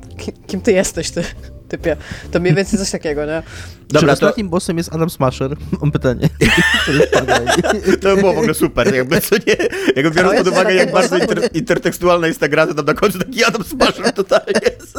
kim 0.48 0.62
ty 0.62 0.72
jesteś, 0.72 1.12
ty? 1.12 1.24
Typie. 1.70 1.98
To 2.32 2.40
mniej 2.40 2.54
więcej 2.54 2.80
coś 2.80 2.92
takiego, 2.92 3.26
nie? 3.26 3.44
Dobra, 3.88 4.00
Czy 4.00 4.06
to... 4.06 4.14
ostatnim 4.14 4.50
bossem 4.50 4.78
jest 4.78 4.94
Adam 4.94 5.10
Smasher? 5.10 5.56
Mam 5.82 5.92
pytanie. 5.92 6.30
to 8.02 8.16
by 8.16 8.22
było 8.22 8.34
w 8.34 8.38
ogóle 8.38 8.54
super, 8.54 8.96
jakby 8.96 9.22
co 9.22 9.36
nie, 9.36 9.56
jakby 9.96 10.12
biorąc 10.12 10.38
pod 10.38 10.48
uwagę, 10.48 10.74
jak 10.74 10.92
bardzo 10.92 11.18
inter, 11.18 11.50
intertekstualna 11.54 12.28
jest 12.28 12.40
ta 12.40 12.48
gra, 12.48 12.68
to 12.68 12.74
tam 12.74 12.86
na 12.86 12.94
końcu 12.94 13.20
taki 13.20 13.44
Adam 13.44 13.64
Smasher 13.64 14.14
totalnie 14.14 14.54
jest. 14.64 14.98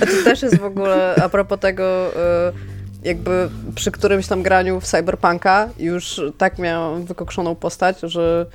A 0.00 0.06
to 0.06 0.24
też 0.24 0.42
jest 0.42 0.58
w 0.58 0.64
ogóle, 0.64 1.14
a 1.22 1.28
propos 1.28 1.60
tego, 1.60 2.12
jakby 3.04 3.48
przy 3.74 3.90
którymś 3.90 4.26
tam 4.26 4.42
graniu 4.42 4.80
w 4.80 4.84
Cyberpunka 4.84 5.68
już 5.78 6.20
tak 6.38 6.58
miałam 6.58 7.04
wykokszoną 7.04 7.54
postać, 7.54 8.00
że 8.02 8.46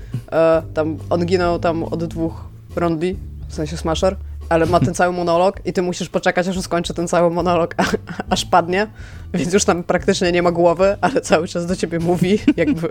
tam 0.73 0.97
on 1.10 1.25
ginął 1.25 1.60
tam 1.60 1.84
od 1.84 2.05
dwóch 2.05 2.55
rondli, 2.77 3.17
w 3.47 3.53
sensie 3.53 3.77
Smasher, 3.77 4.15
ale 4.49 4.65
ma 4.65 4.79
ten 4.79 4.93
cały 4.93 5.13
monolog 5.13 5.59
i 5.65 5.73
ty 5.73 5.81
musisz 5.81 6.09
poczekać, 6.09 6.47
aż 6.47 6.59
skończy 6.59 6.93
ten 6.93 7.07
cały 7.07 7.29
monolog, 7.31 7.75
a, 7.77 7.83
aż 8.29 8.45
padnie, 8.45 8.88
więc 9.33 9.53
już 9.53 9.65
tam 9.65 9.83
praktycznie 9.83 10.31
nie 10.31 10.43
ma 10.43 10.51
głowy, 10.51 10.97
ale 11.01 11.21
cały 11.21 11.47
czas 11.47 11.65
do 11.65 11.75
ciebie 11.75 11.99
mówi, 11.99 12.39
jakby 12.57 12.89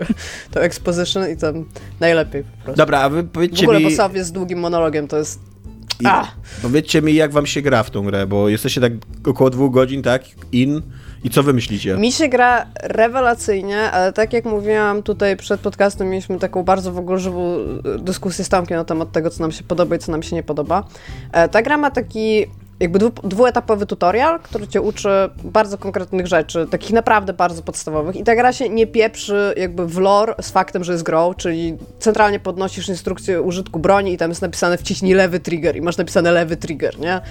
to 0.51 0.63
exposition 0.63 1.31
i 1.31 1.37
tam 1.37 1.65
najlepiej 1.99 2.43
po 2.43 2.63
prostu. 2.63 2.77
Dobra, 2.77 2.99
a 2.99 3.09
wy 3.09 3.23
powiedzcie 3.23 3.61
W 3.61 3.63
ogóle 3.63 3.79
mi... 3.79 3.85
bossowie 3.85 4.23
z 4.23 4.31
długim 4.31 4.59
monologiem 4.59 5.07
to 5.07 5.17
jest... 5.17 5.39
I, 5.99 6.05
powiedzcie 6.61 7.01
mi, 7.01 7.15
jak 7.15 7.31
wam 7.31 7.45
się 7.45 7.61
gra 7.61 7.83
w 7.83 7.89
tą 7.89 8.03
grę, 8.03 8.27
bo 8.27 8.49
jesteście 8.49 8.81
tak 8.81 8.93
około 9.25 9.49
dwóch 9.49 9.71
godzin, 9.71 10.01
tak, 10.01 10.23
in... 10.51 10.81
I 11.25 11.29
co 11.29 11.43
wy 11.43 11.53
myślicie? 11.53 11.97
Mi 11.97 12.11
się 12.11 12.27
gra 12.27 12.65
rewelacyjnie, 12.83 13.91
ale 13.91 14.13
tak 14.13 14.33
jak 14.33 14.45
mówiłam 14.45 15.03
tutaj 15.03 15.37
przed 15.37 15.61
podcastem, 15.61 16.09
mieliśmy 16.09 16.39
taką 16.39 16.63
bardzo 16.63 16.91
w 16.91 16.97
ogóle 16.97 17.19
żywą 17.19 17.57
dyskusję 17.99 18.45
z 18.45 18.49
Tomkiem 18.49 18.77
na 18.77 18.83
temat 18.85 19.11
tego, 19.11 19.29
co 19.29 19.41
nam 19.41 19.51
się 19.51 19.63
podoba 19.63 19.95
i 19.95 19.99
co 19.99 20.11
nam 20.11 20.23
się 20.23 20.35
nie 20.35 20.43
podoba. 20.43 20.83
Ta 21.51 21.61
gra 21.61 21.77
ma 21.77 21.91
taki 21.91 22.45
jakby 22.79 22.99
dwu, 22.99 23.11
dwuetapowy 23.23 23.85
tutorial, 23.85 24.39
który 24.39 24.67
cię 24.67 24.81
uczy 24.81 25.09
bardzo 25.43 25.77
konkretnych 25.77 26.27
rzeczy, 26.27 26.67
takich 26.71 26.91
naprawdę 26.91 27.33
bardzo 27.33 27.61
podstawowych 27.61 28.15
i 28.15 28.23
ta 28.23 28.35
gra 28.35 28.53
się 28.53 28.69
nie 28.69 28.87
pieprzy 28.87 29.53
jakby 29.57 29.87
w 29.87 29.97
lore 29.97 30.35
z 30.41 30.51
faktem, 30.51 30.83
że 30.83 30.91
jest 30.91 31.03
grą, 31.03 31.33
czyli 31.33 31.77
centralnie 31.99 32.39
podnosisz 32.39 32.89
instrukcję 32.89 33.41
użytku 33.41 33.79
broni 33.79 34.13
i 34.13 34.17
tam 34.17 34.31
jest 34.31 34.41
napisane 34.41 34.77
wciśnij 34.77 35.13
lewy 35.13 35.39
trigger 35.39 35.75
i 35.75 35.81
masz 35.81 35.97
napisane 35.97 36.31
lewy 36.31 36.57
trigger, 36.57 36.99
nie? 36.99 37.21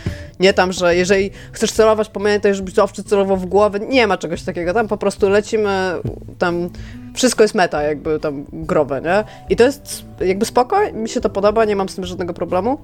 Nie 0.40 0.52
tam, 0.52 0.72
że 0.72 0.96
jeżeli 0.96 1.30
chcesz 1.52 1.72
celować, 1.72 2.09
pamiętaj, 2.09 2.54
żebyś 2.54 2.74
zawsze 2.74 3.04
celował 3.04 3.37
w 3.37 3.46
głowę, 3.46 3.80
nie 3.80 4.07
ma 4.07 4.18
czegoś 4.18 4.42
takiego, 4.42 4.74
tam 4.74 4.88
po 4.88 4.96
prostu 4.96 5.28
lecimy, 5.28 5.94
tam 6.38 6.70
wszystko 7.14 7.44
jest 7.44 7.54
meta 7.54 7.83
jakby 7.83 8.20
tam 8.20 8.44
growe, 8.52 9.00
nie? 9.00 9.24
I 9.48 9.57
to 9.57 9.64
jest 9.64 10.04
jakby 10.20 10.44
spoko, 10.44 10.76
mi 10.92 11.09
się 11.09 11.20
to 11.20 11.30
podoba, 11.30 11.64
nie 11.64 11.76
mam 11.76 11.88
z 11.88 11.94
tym 11.94 12.04
żadnego 12.04 12.35
problemu, 12.35 12.78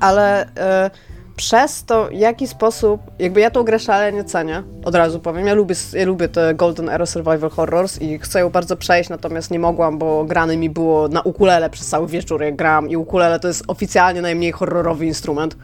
ale... 0.00 0.48
Yy, 0.84 1.09
przez 1.40 1.84
to, 1.84 2.08
w 2.08 2.12
jaki 2.12 2.46
sposób, 2.46 3.00
jakby 3.18 3.40
ja 3.40 3.50
tą 3.50 3.62
grę 3.62 3.78
szalenie 3.78 4.24
cenię, 4.24 4.62
od 4.84 4.94
razu 4.94 5.20
powiem, 5.20 5.46
ja 5.46 5.54
lubię, 5.54 5.74
ja 5.92 6.06
lubię 6.06 6.28
te 6.28 6.54
Golden 6.54 6.88
Era 6.88 7.06
Survival 7.06 7.50
Horrors 7.50 8.02
i 8.02 8.18
chcę 8.18 8.40
ją 8.40 8.50
bardzo 8.50 8.76
przejść, 8.76 9.10
natomiast 9.10 9.50
nie 9.50 9.58
mogłam, 9.58 9.98
bo 9.98 10.24
grane 10.24 10.56
mi 10.56 10.70
było 10.70 11.08
na 11.08 11.20
ukulele 11.22 11.70
przez 11.70 11.86
cały 11.86 12.08
wieczór, 12.08 12.42
jak 12.42 12.56
gram 12.56 12.90
i 12.90 12.96
ukulele 12.96 13.40
to 13.40 13.48
jest 13.48 13.64
oficjalnie 13.68 14.22
najmniej 14.22 14.52
horrorowy 14.52 15.06
instrument. 15.06 15.56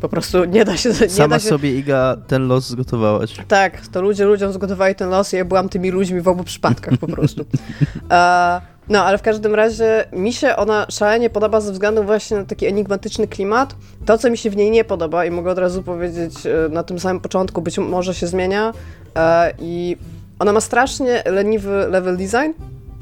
Po 0.00 0.08
prostu 0.08 0.44
nie 0.44 0.64
da 0.64 0.76
się... 0.76 0.88
Nie 0.88 1.08
Sama 1.08 1.28
da 1.28 1.38
się... 1.38 1.48
sobie, 1.48 1.78
Iga, 1.78 2.16
ten 2.26 2.48
los 2.48 2.68
zgotowałaś. 2.68 3.34
Tak, 3.48 3.86
to 3.86 4.02
ludzie 4.02 4.24
ludziom 4.24 4.52
zgotowali 4.52 4.94
ten 4.94 5.08
los 5.08 5.32
i 5.32 5.36
ja 5.36 5.44
byłam 5.44 5.68
tymi 5.68 5.90
ludźmi 5.90 6.20
w 6.20 6.28
obu 6.28 6.44
przypadkach 6.44 6.98
po 6.98 7.06
prostu. 7.06 7.44
e, 8.10 8.60
no, 8.88 9.04
ale 9.04 9.18
w 9.18 9.22
każdym 9.22 9.54
razie 9.54 10.04
mi 10.12 10.32
się 10.32 10.56
ona 10.56 10.86
szalenie 10.90 11.30
podoba 11.30 11.60
ze 11.60 11.72
względu 11.72 12.04
właśnie 12.04 12.36
na 12.36 12.44
taki 12.44 12.66
enigmatyczny 12.66 13.28
klimat. 13.28 13.74
To, 14.06 14.18
co 14.18 14.30
mi 14.30 14.38
się 14.38 14.50
w 14.50 14.56
niej 14.56 14.70
nie 14.70 14.84
podoba 14.84 15.24
i 15.24 15.30
mogę 15.30 15.50
od 15.50 15.58
razu 15.58 15.82
powiedzieć 15.82 16.34
e, 16.46 16.68
na 16.68 16.82
tym 16.82 16.98
samym 16.98 17.20
początku, 17.20 17.62
być 17.62 17.78
może 17.78 18.14
się 18.14 18.26
zmienia 18.26 18.72
e, 19.16 19.52
i 19.58 19.96
ona 20.38 20.52
ma 20.52 20.60
strasznie 20.60 21.22
leniwy 21.26 21.86
level 21.90 22.16
design, 22.16 22.52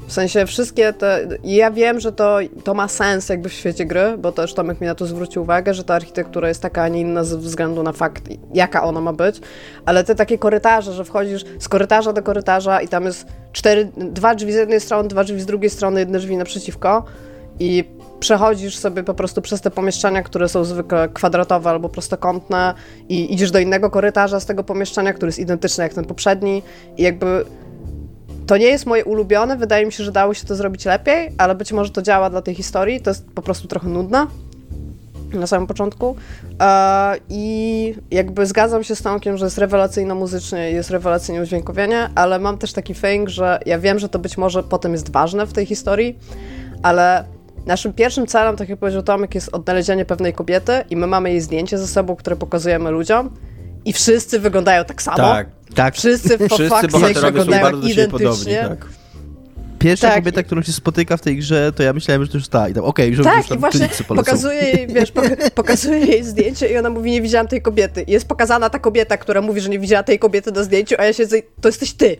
w 0.07 0.13
sensie 0.13 0.45
wszystkie 0.45 0.93
te. 0.93 1.27
Ja 1.43 1.71
wiem, 1.71 1.99
że 1.99 2.11
to, 2.11 2.39
to 2.63 2.73
ma 2.73 2.87
sens 2.87 3.29
jakby 3.29 3.49
w 3.49 3.53
świecie 3.53 3.85
gry, 3.85 4.17
bo 4.17 4.31
też 4.31 4.53
Tomek 4.53 4.81
mi 4.81 4.87
na 4.87 4.95
to 4.95 5.05
zwrócił 5.05 5.41
uwagę, 5.41 5.73
że 5.73 5.83
ta 5.83 5.95
architektura 5.95 6.47
jest 6.47 6.61
taka, 6.61 6.83
a 6.83 6.87
nie 6.87 7.01
inna 7.01 7.23
ze 7.23 7.37
względu 7.37 7.83
na 7.83 7.91
fakt, 7.91 8.23
jaka 8.53 8.83
ona 8.83 9.01
ma 9.01 9.13
być. 9.13 9.41
Ale 9.85 10.03
te 10.03 10.15
takie 10.15 10.37
korytarze, 10.37 10.93
że 10.93 11.05
wchodzisz 11.05 11.45
z 11.59 11.69
korytarza 11.69 12.13
do 12.13 12.23
korytarza 12.23 12.81
i 12.81 12.87
tam 12.87 13.05
jest 13.05 13.27
cztery, 13.51 13.91
dwa 13.97 14.35
drzwi 14.35 14.53
z 14.53 14.55
jednej 14.55 14.81
strony, 14.81 15.09
dwa 15.09 15.23
drzwi 15.23 15.41
z 15.41 15.45
drugiej 15.45 15.69
strony, 15.69 15.99
jedne 15.99 16.19
drzwi 16.19 16.37
naprzeciwko 16.37 17.03
i 17.59 17.83
przechodzisz 18.19 18.77
sobie 18.77 19.03
po 19.03 19.13
prostu 19.13 19.41
przez 19.41 19.61
te 19.61 19.71
pomieszczenia, 19.71 20.23
które 20.23 20.49
są 20.49 20.63
zwykle 20.63 21.09
kwadratowe 21.09 21.69
albo 21.69 21.89
prostokątne 21.89 22.73
i 23.09 23.33
idziesz 23.33 23.51
do 23.51 23.59
innego 23.59 23.89
korytarza 23.89 24.39
z 24.39 24.45
tego 24.45 24.63
pomieszczenia, 24.63 25.13
który 25.13 25.29
jest 25.29 25.39
identyczny 25.39 25.83
jak 25.83 25.93
ten 25.93 26.05
poprzedni 26.05 26.63
i 26.97 27.03
jakby 27.03 27.45
to 28.47 28.57
nie 28.57 28.65
jest 28.65 28.85
moje 28.85 29.05
ulubione, 29.05 29.57
wydaje 29.57 29.85
mi 29.85 29.91
się, 29.91 30.03
że 30.03 30.11
dało 30.11 30.33
się 30.33 30.47
to 30.47 30.55
zrobić 30.55 30.85
lepiej, 30.85 31.31
ale 31.37 31.55
być 31.55 31.73
może 31.73 31.91
to 31.91 32.01
działa 32.01 32.29
dla 32.29 32.41
tej 32.41 32.55
historii, 32.55 33.01
to 33.01 33.09
jest 33.09 33.25
po 33.31 33.41
prostu 33.41 33.67
trochę 33.67 33.89
nudne 33.89 34.27
na 35.33 35.47
samym 35.47 35.67
początku. 35.67 36.15
E, 36.61 37.15
I 37.29 37.95
jakby 38.11 38.45
zgadzam 38.45 38.83
się 38.83 38.95
z 38.95 39.01
Tomkiem, 39.01 39.37
że 39.37 39.45
jest 39.45 39.57
rewelacyjno 39.57 40.15
muzycznie 40.15 40.71
jest 40.71 40.89
rewelacyjnie 40.89 41.41
udźwiękowienie, 41.41 42.09
ale 42.15 42.39
mam 42.39 42.57
też 42.57 42.73
taki 42.73 42.93
feeling, 42.93 43.29
że 43.29 43.59
ja 43.65 43.79
wiem, 43.79 43.99
że 43.99 44.09
to 44.09 44.19
być 44.19 44.37
może 44.37 44.63
potem 44.63 44.91
jest 44.91 45.11
ważne 45.11 45.45
w 45.45 45.53
tej 45.53 45.65
historii, 45.65 46.19
ale 46.83 47.23
naszym 47.65 47.93
pierwszym 47.93 48.27
celem, 48.27 48.55
tak 48.55 48.69
jak 48.69 48.79
powiedział 48.79 49.03
Tomek, 49.03 49.35
jest 49.35 49.49
odnalezienie 49.53 50.05
pewnej 50.05 50.33
kobiety 50.33 50.71
i 50.89 50.95
my 50.95 51.07
mamy 51.07 51.29
jej 51.29 51.41
zdjęcie 51.41 51.77
ze 51.77 51.87
sobą, 51.87 52.15
które 52.15 52.35
pokazujemy 52.35 52.91
ludziom 52.91 53.29
i 53.87 53.93
wszyscy 53.93 54.39
wyglądają 54.39 54.85
tak 54.85 55.01
samo. 55.01 55.17
Tak. 55.17 55.47
Tak. 55.75 55.95
Wszyscy, 55.95 56.37
Wszyscy 56.49 56.87
bohaterowie 56.87 57.43
są 57.45 57.51
bardzo 57.51 57.89
siebie 57.89 58.07
podobni, 58.07 58.55
tak. 58.55 58.85
Pierwsza 59.79 60.07
Tak. 60.07 60.15
kobieta, 60.17 60.43
którą 60.43 60.61
się 60.61 60.73
spotyka 60.73 61.17
w 61.17 61.21
tej 61.21 61.37
grze, 61.37 61.71
to 61.75 61.83
ja 61.83 61.93
myślałem, 61.93 62.25
że 62.25 62.31
to 62.31 62.37
już 62.37 62.47
ta. 62.47 62.69
I 62.69 62.73
tam, 62.73 62.83
okej, 62.83 63.15
że 63.15 63.23
Tak, 63.23 63.37
już 63.37 63.51
i 63.51 63.59
właśnie 63.59 63.89
pokazuje 64.07 64.61
jej, 64.61 64.87
wiesz, 64.87 65.11
poka- 65.11 65.49
pokazuje 65.55 65.99
jej 65.99 66.23
zdjęcie 66.23 66.67
i 66.67 66.77
ona 66.77 66.89
mówi, 66.89 67.11
nie 67.11 67.21
widziałam 67.21 67.47
tej 67.47 67.61
kobiety. 67.61 68.01
I 68.01 68.11
jest 68.11 68.27
pokazana 68.27 68.69
ta 68.69 68.79
kobieta, 68.79 69.17
która 69.17 69.41
mówi, 69.41 69.61
że 69.61 69.69
nie 69.69 69.79
widziała 69.79 70.03
tej 70.03 70.19
kobiety 70.19 70.51
na 70.51 70.63
zdjęciu, 70.63 70.95
a 70.99 71.03
ja 71.05 71.09
i 71.11 71.61
to 71.61 71.67
jesteś 71.69 71.93
ty. 71.93 72.17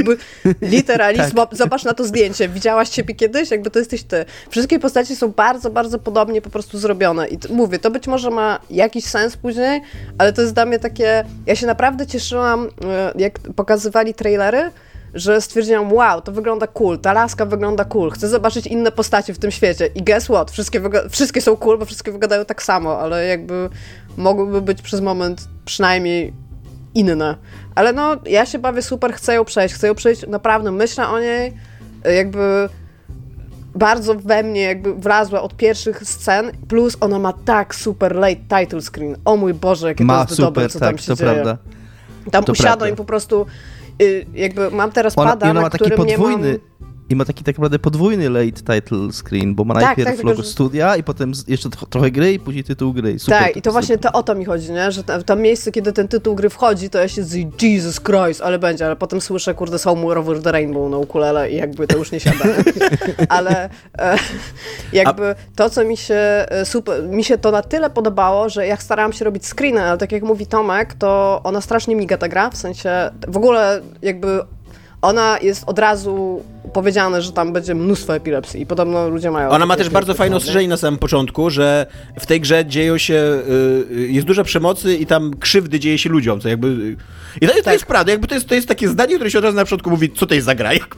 Literalnie 0.62 1.18
Tak. 1.18 1.48
zobacz 1.52 1.84
na 1.84 1.94
to 1.94 2.04
zdjęcie. 2.04 2.48
Widziałaś 2.48 2.90
siebie 2.90 3.14
kiedyś? 3.14 3.50
Jakby 3.50 3.70
to 3.70 3.78
jesteś 3.78 4.02
ty. 4.02 4.24
Wszystkie 4.50 4.78
postaci 4.78 5.16
są 5.16 5.28
bardzo, 5.28 5.70
bardzo 5.70 5.98
podobnie 5.98 6.42
po 6.42 6.50
prostu 6.50 6.78
zrobione. 6.78 7.28
I 7.28 7.38
mówię, 7.50 7.78
to 7.78 7.90
być 7.90 8.06
może 8.06 8.30
ma 8.30 8.58
jakiś 8.70 9.04
sens 9.04 9.36
później, 9.36 9.80
ale 10.18 10.32
to 10.32 10.42
jest 10.42 10.54
dla 10.54 10.64
mnie 10.66 10.78
takie... 10.78 11.24
Ja 11.46 11.56
się 11.56 11.66
naprawdę 11.66 12.06
cieszyłam, 12.06 12.68
e, 12.84 13.12
jak 13.18 13.38
pokazywali 13.38 14.14
trailery, 14.14 14.70
że 15.16 15.40
stwierdziłam, 15.40 15.92
wow, 15.92 16.20
to 16.20 16.32
wygląda 16.32 16.66
cool, 16.66 16.98
ta 16.98 17.12
laska 17.12 17.46
wygląda 17.46 17.84
cool, 17.84 18.10
chcę 18.10 18.28
zobaczyć 18.28 18.66
inne 18.66 18.92
postacie 18.92 19.34
w 19.34 19.38
tym 19.38 19.50
świecie. 19.50 19.86
I 19.86 20.02
guess 20.02 20.24
what? 20.24 20.50
Wszystkie, 20.50 20.80
wszystkie 21.10 21.40
są 21.40 21.56
cool, 21.56 21.78
bo 21.78 21.84
wszystkie 21.84 22.12
wyglądają 22.12 22.44
tak 22.44 22.62
samo, 22.62 22.98
ale 23.00 23.26
jakby 23.26 23.68
mogłyby 24.16 24.62
być 24.62 24.82
przez 24.82 25.00
moment 25.00 25.48
przynajmniej 25.64 26.32
inne. 26.94 27.36
Ale 27.74 27.92
no, 27.92 28.16
ja 28.26 28.46
się 28.46 28.58
bawię 28.58 28.82
super, 28.82 29.12
chcę 29.12 29.34
ją 29.34 29.44
przejść, 29.44 29.74
chcę 29.74 29.86
ją 29.86 29.94
przejść, 29.94 30.26
naprawdę 30.26 30.70
myślę 30.72 31.08
o 31.08 31.20
niej, 31.20 31.52
jakby 32.04 32.68
bardzo 33.74 34.14
we 34.14 34.42
mnie 34.42 34.60
jakby 34.60 34.94
wlazła 34.94 35.42
od 35.42 35.56
pierwszych 35.56 36.02
scen, 36.04 36.50
plus 36.68 36.96
ona 37.00 37.18
ma 37.18 37.32
tak 37.32 37.74
super 37.74 38.14
late 38.16 38.36
title 38.36 38.80
screen. 38.82 39.16
O 39.24 39.36
mój 39.36 39.54
Boże, 39.54 39.88
jakie 39.88 39.98
to 39.98 40.04
Ma 40.04 40.20
jest 40.28 40.40
dobre, 40.40 40.62
super, 40.64 40.72
co 40.72 40.80
tam 40.80 40.92
tak, 40.94 41.00
się 41.00 41.06
to 41.06 41.14
dzieje. 41.16 41.32
prawda. 41.32 41.56
Tam 42.30 42.44
To 42.44 42.52
usiadłem 42.52 42.78
prawda. 42.78 42.94
i 42.94 42.96
po 42.96 43.04
prostu 43.04 43.46
jakby 44.34 44.70
mam 44.70 44.92
teraz 44.92 45.18
Ona, 45.18 45.30
pada, 45.30 45.50
ona 45.50 45.54
na 45.54 45.60
ma 45.60 45.70
taki 45.70 45.90
nie 46.04 46.18
mam... 46.18 46.42
i 47.10 47.16
ma 47.16 47.24
taki 47.24 47.44
tak 47.44 47.54
naprawdę 47.58 47.78
podwójny 47.78 48.30
late 48.30 48.52
title 48.80 49.12
screen, 49.12 49.54
bo 49.54 49.64
ma 49.64 49.74
Tak, 49.74 49.82
najpierw 49.84 50.16
tak, 50.16 50.24
logo 50.26 50.42
że- 50.42 50.48
studia 50.48 50.96
i 50.96 51.02
potem 51.02 51.32
jeszcze 51.48 51.68
tro- 51.68 51.86
trochę 51.88 52.10
gry 52.10 52.32
i 52.32 52.38
później 52.38 52.64
tytuł 52.64 52.92
gry. 52.92 53.18
Super, 53.18 53.38
tak, 53.38 53.56
i 53.56 53.62
to 53.62 53.72
właśnie 53.72 53.98
to, 53.98 54.12
o 54.12 54.22
to 54.22 54.34
mi 54.34 54.44
chodzi, 54.44 54.72
nie? 54.72 54.92
Że 54.92 55.02
to 55.02 55.36
miejsce, 55.36 55.72
kiedy 55.72 55.92
ten 55.92 56.08
tytuł 56.08 56.34
gry 56.34 56.50
wchodzi, 56.50 56.90
to 56.90 56.98
ja 56.98 57.08
się 57.08 57.22
z 57.24 57.62
Jesus 57.62 58.00
Christ, 58.00 58.40
ale 58.40 58.58
będzie, 58.58 58.86
ale 58.86 58.96
potem 58.96 59.20
słyszę, 59.20 59.54
kurde, 59.54 59.78
Somewhere 59.78 60.20
Over 60.20 60.42
the 60.42 60.52
Rainbow 60.52 60.90
na 60.90 60.96
ukulele 60.96 61.50
i 61.50 61.56
jakby 61.56 61.86
to 61.86 61.98
już 61.98 62.12
nie 62.12 62.20
siada. 62.20 62.44
ale 63.28 63.68
e, 63.98 64.16
jakby 64.92 65.34
to, 65.56 65.70
co 65.70 65.84
mi 65.84 65.96
się 65.96 66.14
e, 66.14 66.64
super, 66.64 67.02
mi 67.08 67.24
się 67.24 67.38
to 67.38 67.50
na 67.50 67.62
tyle 67.62 67.90
podobało, 67.90 68.48
że 68.48 68.66
jak 68.66 68.82
starałam 68.82 69.12
się 69.12 69.24
robić 69.24 69.46
screeny, 69.46 69.82
ale 69.82 69.98
tak 69.98 70.12
jak 70.12 70.22
mówi 70.22 70.46
Tomek, 70.46 70.94
to 70.94 71.40
ona 71.44 71.60
strasznie 71.60 71.96
miga 71.96 72.16
ta 72.16 72.28
gra, 72.28 72.50
w 72.50 72.56
sensie 72.56 72.90
w 73.28 73.36
ogóle 73.36 73.80
jakby 74.02 74.40
ona 75.02 75.38
jest 75.42 75.64
od 75.66 75.78
razu 75.78 76.42
powiedziane, 76.72 77.22
że 77.22 77.32
tam 77.32 77.52
będzie 77.52 77.74
mnóstwo 77.74 78.16
epilepsji 78.16 78.60
i 78.60 78.66
podobno 78.66 79.08
ludzie 79.08 79.30
mają. 79.30 79.48
Ona 79.48 79.66
ma 79.66 79.76
też 79.76 79.88
bardzo 79.88 80.14
fajne 80.14 80.30
nie? 80.30 80.36
ostrzeżenie 80.36 80.68
na 80.68 80.76
samym 80.76 80.98
początku, 80.98 81.50
że 81.50 81.86
w 82.20 82.26
tej 82.26 82.40
grze 82.40 82.64
dzieją 82.66 82.98
się, 82.98 83.14
y, 83.14 83.94
y, 83.96 84.08
jest 84.08 84.26
dużo 84.26 84.44
przemocy 84.44 84.96
i 84.96 85.06
tam 85.06 85.30
krzywdy 85.40 85.80
dzieje 85.80 85.98
się 85.98 86.08
ludziom, 86.10 86.40
co 86.40 86.48
jakby... 86.48 86.68
y, 86.68 86.96
I 87.40 87.46
to, 87.46 87.52
to 87.54 87.62
Tak. 87.62 87.72
jest 87.72 87.86
prawda, 87.86 88.12
jakby 88.12 88.26
to 88.28 88.34
jest, 88.34 88.48
to 88.48 88.54
jest 88.54 88.68
takie 88.68 88.88
zdanie, 88.88 89.14
które 89.14 89.30
się 89.30 89.38
od 89.38 89.44
razu 89.44 89.56
na 89.56 89.64
początku 89.64 89.90
mówi, 89.90 90.12
co 90.12 90.26
to 90.26 90.34
jest 90.34 90.44
za 90.46 90.54
gra, 90.54 90.72
jakby 90.80 90.96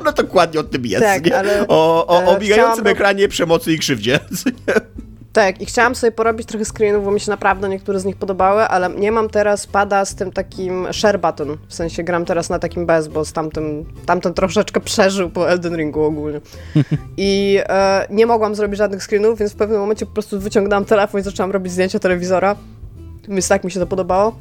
ona 0.00 0.12
dokładnie 0.12 0.60
o 0.60 0.62
tym 0.64 0.86
jest, 0.86 1.04
Tak, 1.04 1.24
nie? 1.26 1.32
o, 1.68 2.06
o, 2.06 2.24
o 2.24 2.36
e, 2.36 2.40
migającym 2.40 2.74
chciałam- 2.74 2.86
ekranie 2.92 3.28
przemocy 3.28 3.72
i 3.72 3.78
krzywdzie. 3.78 4.20
Tak, 5.32 5.60
i 5.60 5.66
chciałam 5.66 5.94
sobie 5.94 6.12
porobić 6.12 6.46
trochę 6.46 6.64
screenów, 6.64 7.04
bo 7.04 7.10
mi 7.10 7.20
się 7.20 7.30
naprawdę 7.30 7.68
niektóre 7.68 8.00
z 8.00 8.04
nich 8.04 8.16
podobały, 8.16 8.62
ale 8.62 8.90
nie 8.90 9.12
mam 9.12 9.28
teraz 9.28 9.66
pada 9.66 10.04
z 10.04 10.14
tym 10.14 10.32
takim 10.32 10.86
share 10.92 11.20
button. 11.20 11.56
W 11.68 11.74
sensie 11.74 12.02
gram 12.02 12.24
teraz 12.24 12.50
na 12.50 12.58
takim 12.58 12.86
bez, 12.86 13.08
bo 13.08 13.24
z 13.24 13.32
tamtym, 13.32 13.84
tamten 14.06 14.34
troszeczkę 14.34 14.80
przeżył 14.80 15.30
po 15.30 15.50
Elden 15.50 15.76
Ringu 15.76 16.02
ogólnie. 16.02 16.40
I 17.16 17.58
e, 17.68 18.06
nie 18.10 18.26
mogłam 18.26 18.54
zrobić 18.54 18.78
żadnych 18.78 19.02
screenów, 19.02 19.38
więc 19.38 19.52
w 19.52 19.56
pewnym 19.56 19.80
momencie 19.80 20.06
po 20.06 20.12
prostu 20.12 20.40
wyciągnęłam 20.40 20.84
telefon 20.84 21.20
i 21.20 21.24
zaczęłam 21.24 21.50
robić 21.50 21.72
zdjęcia 21.72 21.98
telewizora. 21.98 22.56
Więc 23.28 23.48
tak 23.48 23.64
mi 23.64 23.70
się 23.70 23.80
to 23.80 23.86
podobało. 23.86 24.34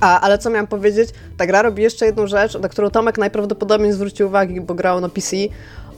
A, 0.00 0.20
ale 0.20 0.38
co 0.38 0.50
miałam 0.50 0.66
powiedzieć? 0.66 1.10
Ta 1.36 1.46
gra 1.46 1.62
robi 1.62 1.82
jeszcze 1.82 2.06
jedną 2.06 2.26
rzecz, 2.26 2.58
na 2.58 2.68
którą 2.68 2.90
Tomek 2.90 3.18
najprawdopodobniej 3.18 3.92
zwrócił 3.92 4.26
uwagę, 4.26 4.60
bo 4.60 4.74
grał 4.74 5.00
na 5.00 5.08
PC. 5.08 5.36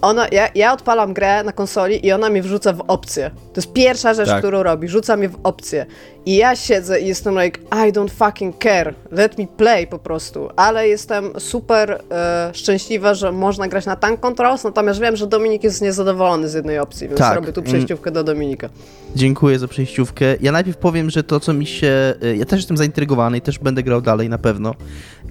Ona, 0.02 0.26
ja, 0.33 0.48
ja 0.54 0.72
odpalam 0.72 1.12
grę 1.14 1.44
na 1.44 1.52
konsoli 1.52 2.07
i 2.07 2.12
ona 2.12 2.30
mnie 2.30 2.42
wrzuca 2.42 2.72
w 2.72 2.80
opcję. 2.88 3.30
To 3.30 3.61
jest 3.61 3.72
pierwsza 3.72 4.14
rzecz, 4.14 4.28
Tak. 4.28 4.38
którą 4.38 4.62
robi. 4.62 4.88
Rzuca 4.88 5.16
mnie 5.16 5.28
w 5.28 5.37
opcję. 5.44 5.87
I 6.26 6.37
ja 6.37 6.57
siedzę 6.57 7.00
i 7.00 7.07
jestem 7.07 7.35
like, 7.42 7.61
I 7.61 7.92
don't 7.92 8.11
fucking 8.11 8.62
care. 8.62 8.94
Let 9.11 9.38
me 9.38 9.46
play 9.46 9.87
po 9.87 9.98
prostu. 9.98 10.48
Ale 10.57 10.88
jestem 10.88 11.30
super 11.38 12.00
e, 12.11 12.50
szczęśliwa, 12.54 13.14
że 13.14 13.33
można 13.33 13.68
grać 13.68 13.87
na 13.87 13.96
tank 13.96 14.20
controls, 14.20 14.64
natomiast 14.64 15.00
wiem, 15.00 15.16
że 15.16 15.26
Dominik 15.26 15.64
jest 15.64 15.83
niezadowolony 15.83 16.48
z 16.48 16.54
jednej 16.54 16.78
opcji, 16.78 17.09
więc 17.09 17.18
Tak. 17.18 17.35
robię 17.37 17.52
tu 17.52 17.62
przejściówkę 17.62 18.11
do 18.11 18.24
Dominika. 18.24 18.68
Dziękuję 19.16 19.59
za 19.59 19.68
przejściówkę. 19.68 20.24
Ja 20.40 20.52
najpierw 20.52 20.76
powiem, 20.76 21.11
że 21.11 21.22
to, 21.22 21.40
co 21.40 21.52
mi 21.52 21.66
się. 21.66 22.14
y, 22.24 22.37
Ja 22.37 22.44
też 22.44 22.59
jestem 22.59 22.76
zaintrygowany 22.76 23.38
i 23.38 23.40
też 23.40 23.59
będę 23.59 23.83
grał 23.83 24.00
dalej 24.00 24.28
na 24.28 24.38
pewno. 24.38 24.74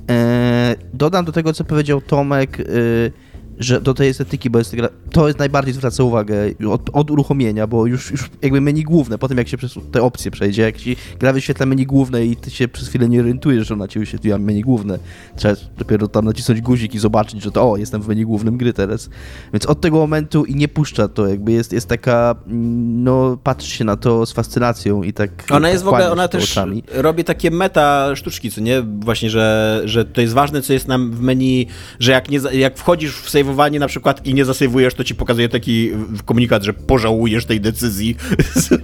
E, 0.10 0.76
dodam 0.94 1.26
do 1.26 1.32
tego, 1.32 1.54
co 1.54 1.64
powiedział 1.64 2.02
Tomek, 2.02 2.60
y, 2.60 3.12
że 3.60 3.82
do 3.82 3.94
tej 3.94 4.10
estetyki, 4.10 4.50
bo 4.50 4.60
jest 4.60 4.76
to 5.12 5.28
jest 5.28 5.40
najbardziej 5.40 5.74
zwraca 5.74 6.04
uwagę 6.04 6.36
od, 6.70 6.90
od 6.94 7.12
uruchomienia, 7.12 7.68
bo 7.68 7.86
już, 7.86 8.12
już 8.12 8.30
jakby 8.42 8.62
menu 8.62 8.84
główne, 8.84 9.18
potem 9.18 9.38
jak 9.38 9.48
się 9.48 9.58
przez 9.58 9.76
te 9.92 10.02
opcje 10.02 10.32
przejdzie, 10.32 10.62
jak 10.62 10.78
ci 10.78 10.96
gra 11.20 11.34
wyświetla 11.34 11.66
menu 11.66 11.86
główne 11.86 12.26
i 12.26 12.36
ty 12.36 12.52
się 12.52 12.68
przez 12.68 12.90
chwilę 12.90 13.10
nie 13.10 13.20
orientujesz, 13.20 13.68
że 13.68 13.74
ona 13.74 13.88
ci 13.88 14.00
wyświetliła 14.00 14.38
menu 14.38 14.62
główne. 14.62 15.00
Trzeba 15.36 15.56
dopiero 15.78 16.08
tam 16.08 16.26
nacisnąć 16.26 16.62
guzik 16.62 16.96
i 16.96 17.00
zobaczyć, 17.00 17.44
że 17.44 17.52
to 17.52 17.72
o, 17.72 17.78
jestem 17.78 18.02
w 18.02 18.08
menu 18.08 18.26
głównym 18.26 18.58
gry 18.58 18.74
teraz. 18.74 19.10
Więc 19.54 19.66
od 19.66 19.82
tego 19.82 19.98
momentu 19.98 20.46
i 20.46 20.56
nie 20.56 20.68
puszcza 20.68 21.08
to, 21.08 21.28
jakby 21.28 21.52
jest, 21.52 21.74
jest 21.74 21.88
taka, 21.88 22.36
mm, 22.48 23.04
no 23.04 23.38
patrzy 23.44 23.72
się 23.72 23.86
na 23.86 23.98
to 23.98 24.26
z 24.26 24.32
fascynacją 24.32 25.04
i 25.04 25.14
tak 25.14 25.30
Ona 25.52 25.70
jest 25.70 25.84
w 25.84 25.88
ogóle, 25.88 26.12
ona 26.12 26.28
też 26.28 26.52
oczami. 26.52 26.84
robi 26.94 27.24
takie 27.24 27.52
meta 27.52 28.16
sztuczki, 28.16 28.52
co 28.52 28.62
nie? 28.62 28.82
Właśnie, 28.82 29.30
że, 29.30 29.82
że 29.86 30.06
to 30.06 30.22
jest 30.22 30.34
ważne, 30.34 30.62
co 30.62 30.74
jest 30.74 30.88
nam 30.88 31.12
w 31.12 31.22
menu, 31.22 31.68
że 32.00 32.12
jak, 32.12 32.30
nie, 32.30 32.40
jak 32.54 32.78
wchodzisz 32.78 33.16
w 33.16 33.30
sejwowanie 33.44 33.80
na 33.80 33.88
przykład 33.88 34.26
i 34.26 34.34
nie 34.34 34.46
zasejwujesz, 34.46 34.94
to 34.94 35.04
ci 35.04 35.16
pokazuje 35.16 35.50
taki 35.50 35.92
komunikat, 36.26 36.64
że 36.64 36.74
pożałujesz 36.74 37.46
tej 37.46 37.62
decyzji? 37.62 38.16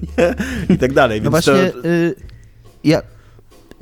I 0.73 0.77
tak 0.77 0.93
dalej. 0.93 1.21
No 1.21 1.31
Więc 1.31 1.45
właśnie, 1.45 1.71
to, 1.71 1.87
y, 1.87 2.15
ja 2.83 3.01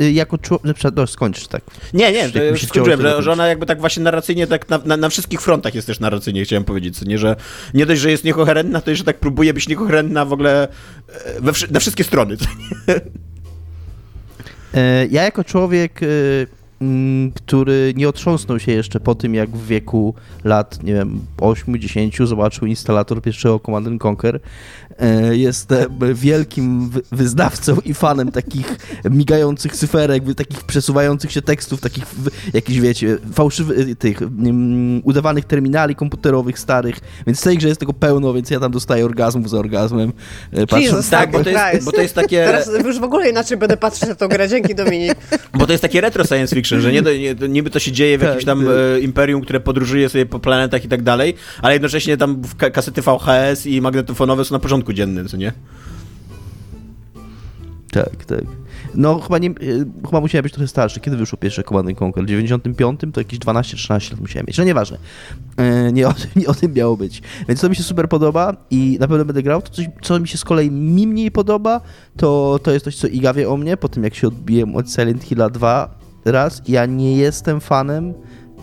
y, 0.01 0.11
jako 0.11 0.37
człowiek, 0.37 0.77
no, 0.95 1.07
skończysz 1.07 1.47
tak. 1.47 1.61
Nie, 1.93 2.11
nie, 2.11 2.29
już 2.49 2.61
się 2.61 2.67
skończyłem, 2.67 3.01
że, 3.01 3.23
że 3.23 3.31
ona 3.31 3.47
jakby 3.47 3.65
tak 3.65 3.79
właśnie 3.79 4.03
narracyjnie, 4.03 4.47
tak 4.47 4.69
na, 4.69 4.79
na, 4.85 4.97
na 4.97 5.09
wszystkich 5.09 5.41
frontach 5.41 5.75
jest 5.75 5.87
też 5.87 5.99
narracyjnie, 5.99 6.43
chciałem 6.43 6.63
powiedzieć, 6.63 6.99
co 6.99 7.05
nie, 7.05 7.17
że 7.17 7.35
nie 7.73 7.85
dość, 7.85 8.01
że 8.01 8.11
jest 8.11 8.23
niekoherentna, 8.23 8.81
to 8.81 8.89
jeszcze 8.89 9.05
tak 9.05 9.19
próbuje 9.19 9.53
być 9.53 9.67
niekoherentna 9.67 10.25
w 10.25 10.33
ogóle 10.33 10.67
e, 11.07 11.41
we, 11.41 11.51
na 11.71 11.79
wszystkie 11.79 12.03
strony? 12.03 12.37
E, 14.73 15.07
Ja 15.07 15.23
jako 15.23 15.43
człowiek, 15.43 16.03
mm, 16.03 16.47
który 17.35 17.93
nie 17.95 18.09
otrząsnął 18.09 18.59
się 18.59 18.71
jeszcze 18.71 18.99
po 18.99 19.15
tym, 19.15 19.33
jak 19.33 19.49
w 19.49 19.67
wieku 19.67 20.13
lat, 20.43 20.83
nie 20.83 20.93
wiem, 20.93 21.19
8-10 21.37 22.25
zobaczył 22.25 22.67
instalator 22.67 23.21
pierwszego 23.21 23.59
Command 23.59 23.87
and 23.87 24.05
Conquer, 24.05 24.39
jestem 25.31 25.99
wielkim 26.13 26.89
wy- 26.89 27.01
wyznawcą 27.11 27.77
i 27.85 27.93
fanem 27.93 28.31
takich 28.31 28.77
migających 29.09 29.75
cyferek, 29.75 30.23
wy- 30.23 30.35
takich 30.35 30.63
przesuwających 30.63 31.31
się 31.31 31.41
tekstów, 31.41 31.81
takich 31.81 32.05
jakichś, 32.53 32.79
wiecie, 32.79 33.17
fałszywych, 33.33 33.97
tych 33.97 34.21
mm, 34.21 35.01
udawanych 35.03 35.45
terminali 35.45 35.95
komputerowych 35.95 36.59
starych, 36.59 36.95
więc 37.27 37.41
w 37.41 37.43
tej 37.43 37.57
grze 37.57 37.67
jest 37.67 37.79
tego 37.79 37.93
pełno, 37.93 38.33
więc 38.33 38.49
ja 38.49 38.59
tam 38.59 38.71
dostaję 38.71 39.05
orgazmów 39.05 39.49
za 39.49 39.57
orgazmem. 39.59 40.13
e, 40.51 40.59
patrząc 40.59 40.83
Jesus, 40.85 41.09
Tak, 41.09 41.31
bo 41.31 41.43
to 41.43 41.49
jest, 41.49 41.63
Christ. 41.71 41.85
bo 41.85 41.91
to 41.91 42.01
jest 42.01 42.15
takie... 42.15 42.45
Teraz 42.45 42.69
już 42.85 42.99
w 42.99 43.03
ogóle 43.03 43.29
inaczej 43.29 43.57
będę 43.57 43.77
patrzeć 43.77 44.09
na 44.09 44.15
tą 44.15 44.27
grę. 44.27 44.49
Dzięki, 44.49 44.75
Dominik. 44.75 45.15
Bo 45.53 45.65
to 45.65 45.71
jest 45.71 45.81
takie 45.81 46.01
retro 46.01 46.23
science 46.25 46.55
fiction, 46.55 46.81
że 46.81 46.91
nie, 46.91 47.01
do, 47.01 47.11
nie 47.13 47.35
niby 47.49 47.69
to 47.69 47.79
się 47.79 47.91
dzieje 47.91 48.17
w 48.17 48.21
Tak, 48.21 48.27
jakimś 48.29 48.45
tam 48.45 48.59
tak. 48.59 48.67
e, 48.95 48.99
imperium, 48.99 49.41
które 49.41 49.59
podróżuje 49.59 50.09
sobie 50.09 50.25
po 50.25 50.39
planetach 50.39 50.85
i 50.85 50.87
tak 50.87 51.01
dalej, 51.03 51.33
ale 51.61 51.73
jednocześnie 51.73 52.17
tam 52.17 52.41
kasety 52.73 53.01
VHS 53.01 53.65
i 53.65 53.81
magnetofonowe 53.81 54.45
są 54.45 54.55
na 54.55 54.59
porządku 54.87 54.93
dziennym, 54.93 55.27
co 55.27 55.37
nie? 55.37 55.53
Tak, 57.91 58.25
tak. 58.25 58.43
No 58.95 59.19
chyba 59.19 59.37
nie, 59.37 59.49
y, 59.49 59.85
chyba 60.05 60.21
musiałem 60.21 60.43
być 60.43 60.53
trochę 60.53 60.67
starszy. 60.67 60.99
Kiedy 60.99 61.17
wyszło 61.17 61.37
pierwsze 61.37 61.63
Command 61.63 61.89
and 61.89 62.01
Conquer? 62.01 62.23
W 62.23 62.27
95? 62.27 62.99
To 63.13 63.21
jakieś 63.21 63.39
12-13 63.39 64.11
lat 64.11 64.19
musiałem 64.21 64.45
mieć. 64.47 64.57
No 64.57 64.63
nieważne. 64.63 64.97
E, 65.57 65.91
Nie 65.91 66.07
o, 66.07 66.13
tym- 66.13 66.29
nie 66.41 66.47
o 66.47 66.53
tym 66.53 66.73
miało 66.73 66.97
być. 66.97 67.21
Więc 67.47 67.61
to 67.61 67.69
mi 67.69 67.75
się 67.75 67.83
super 67.83 68.09
podoba 68.09 68.55
i 68.71 68.97
na 68.99 69.07
pewno 69.07 69.25
będę 69.25 69.43
grał. 69.43 69.61
To 69.61 69.69
coś, 69.71 69.85
co 70.01 70.19
mi 70.19 70.27
się 70.27 70.37
z 70.37 70.43
kolei 70.43 70.71
mi 70.71 71.07
mniej 71.07 71.31
podoba, 71.31 71.81
to, 72.17 72.59
to 72.63 72.71
jest 72.71 72.85
coś, 72.85 72.95
co 72.95 73.07
Iga 73.07 73.33
wie 73.33 73.49
o 73.49 73.57
mnie, 73.57 73.77
po 73.77 73.89
tym 73.89 74.03
jak 74.03 74.15
się 74.15 74.27
odbiłem 74.27 74.75
od 74.75 74.91
Silent 74.91 75.23
Hilla 75.23 75.49
2 75.49 75.89
raz. 76.25 76.61
Ja 76.67 76.85
nie 76.85 77.17
jestem 77.17 77.61
fanem 77.61 78.13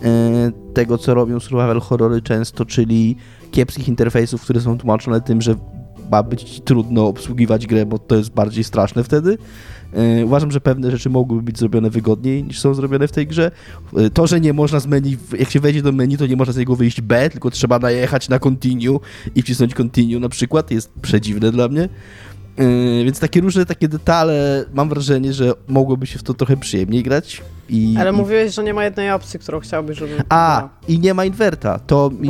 e, 0.03 0.51
tego, 0.73 0.97
co 0.97 1.13
robią 1.13 1.39
survival 1.39 1.79
horrory 1.79 2.21
często, 2.21 2.65
czyli 2.65 3.15
kiepskich 3.51 3.87
interfejsów, 3.87 4.41
które 4.41 4.61
są 4.61 4.77
tłumaczone 4.77 5.21
tym, 5.21 5.41
że 5.41 5.55
ma 6.11 6.23
być 6.23 6.61
trudno 6.61 7.07
obsługiwać 7.07 7.67
grę, 7.67 7.85
bo 7.85 7.99
to 7.99 8.15
jest 8.15 8.29
bardziej 8.29 8.63
straszne 8.63 9.03
wtedy. 9.03 9.37
E, 9.93 10.25
Uważam, 10.25 10.51
że 10.51 10.61
pewne 10.61 10.91
rzeczy 10.91 11.09
mogłyby 11.09 11.43
być 11.43 11.59
zrobione 11.59 11.89
wygodniej 11.89 12.43
niż 12.43 12.59
są 12.59 12.73
zrobione 12.73 13.07
w 13.07 13.11
tej 13.11 13.27
grze. 13.27 13.51
E, 13.97 14.09
To, 14.09 14.27
że 14.27 14.41
nie 14.41 14.53
można 14.53 14.79
z 14.79 14.87
menu, 14.87 15.17
jak 15.39 15.49
się 15.49 15.59
wejdzie 15.59 15.81
do 15.81 15.91
menu, 15.91 16.17
to 16.17 16.27
nie 16.27 16.35
można 16.35 16.53
z 16.53 16.57
niego 16.57 16.75
wyjść 16.75 17.01
B, 17.01 17.29
tylko 17.29 17.51
trzeba 17.51 17.79
najechać 17.79 18.29
na 18.29 18.39
continue 18.39 18.99
i 19.35 19.41
wcisnąć 19.41 19.73
continue 19.73 20.19
na 20.19 20.29
przykład, 20.29 20.71
jest 20.71 20.91
przedziwne 21.01 21.51
dla 21.51 21.67
mnie. 21.67 21.89
E, 22.57 23.03
Więc 23.05 23.19
takie 23.19 23.41
różne 23.41 23.65
takie 23.65 23.87
detale, 23.87 24.65
mam 24.73 24.89
wrażenie, 24.89 25.33
że 25.33 25.53
mogłoby 25.67 26.07
się 26.07 26.19
w 26.19 26.23
to 26.23 26.33
trochę 26.33 26.57
przyjemniej 26.57 27.03
grać. 27.03 27.41
I, 27.69 27.95
Ale 27.99 28.09
i... 28.09 28.13
mówiłeś, 28.13 28.53
że 28.53 28.63
nie 28.63 28.73
ma 28.73 28.83
jednej 28.83 29.11
opcji, 29.11 29.39
którą 29.39 29.59
chciałbyś, 29.59 29.97
żeby 29.97 30.23
A, 30.29 30.69
i 30.87 30.99
nie 30.99 31.13
ma 31.13 31.25
inwerta. 31.25 31.79
To 31.79 32.09
Bum. 32.09 32.25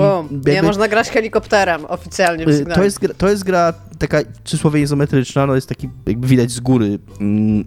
Nie 0.46 0.54
jakby- 0.54 0.68
można 0.68 0.88
grać 0.88 1.10
helikopterem 1.10 1.86
oficjalnie 1.86 2.46
w 2.46 2.50
Y. 2.50 2.66
To 2.66 2.84
jest, 2.84 3.00
gra, 3.00 3.14
to 3.14 3.30
jest 3.30 3.44
gra 3.44 3.74
taka 4.00 4.18
przysłowie 4.44 4.82
izometryczna, 4.82 5.46
no 5.46 5.56
jest 5.56 5.70
taki, 5.70 5.90
jakby 6.06 6.28
widać 6.28 6.52
z 6.52 6.60
góry 6.60 7.00
mm, 7.22 7.66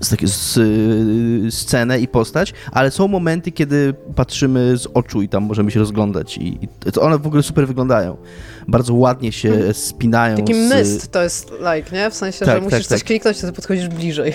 z, 0.00 0.08
takie, 0.08 0.28
z, 0.28 0.56
y, 0.56 1.50
scenę 1.50 2.00
i 2.00 2.08
postać, 2.08 2.54
ale 2.72 2.90
są 2.90 3.08
momenty, 3.08 3.52
kiedy 3.52 3.94
patrzymy 4.14 4.76
z 4.76 4.86
oczu 4.94 5.22
i 5.22 5.28
tam 5.28 5.44
możemy 5.44 5.70
się 5.70 5.80
rozglądać 5.80 6.38
i, 6.38 6.64
i 6.64 6.68
to 6.92 7.02
one 7.02 7.18
w 7.18 7.26
ogóle 7.26 7.42
super 7.42 7.66
wyglądają. 7.66 8.16
Bardzo 8.68 8.94
ładnie 8.94 9.32
się 9.32 9.74
spinają. 9.74 10.36
Taki 10.36 10.54
z, 10.54 10.70
myst 10.70 11.12
to 11.12 11.22
jest 11.22 11.52
like, 11.74 11.96
nie? 11.96 12.10
W 12.10 12.14
sensie, 12.14 12.44
Tak, 12.44 12.56
że 12.56 12.60
musisz 12.60 12.78
tak, 12.78 12.86
coś 12.86 13.00
tak. 13.00 13.06
kliknąć, 13.06 13.40
to 13.40 13.52
podchodzisz 13.52 13.88
bliżej. 13.88 14.32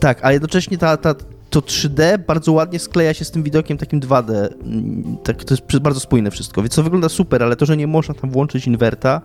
Tak, 0.00 0.18
ale 0.22 0.32
jednocześnie 0.32 0.78
ta, 0.78 0.96
ta, 0.96 1.14
to 1.50 1.60
3D 1.60 2.18
bardzo 2.26 2.52
ładnie 2.52 2.78
skleja 2.78 3.14
się 3.14 3.24
z 3.24 3.30
tym 3.30 3.42
widokiem 3.42 3.78
takim 3.78 4.00
2D. 4.00 4.32
Mm, 4.32 5.16
Tak, 5.24 5.44
to 5.44 5.54
jest 5.54 5.78
bardzo 5.78 6.00
spójne 6.00 6.30
wszystko, 6.30 6.62
więc 6.62 6.74
to 6.74 6.82
wygląda 6.82 7.08
super, 7.08 7.42
ale 7.42 7.56
to, 7.56 7.66
że 7.66 7.76
nie 7.76 7.86
można 7.86 8.14
tam 8.14 8.30
włączyć 8.30 8.66
inwerta, 8.66 9.20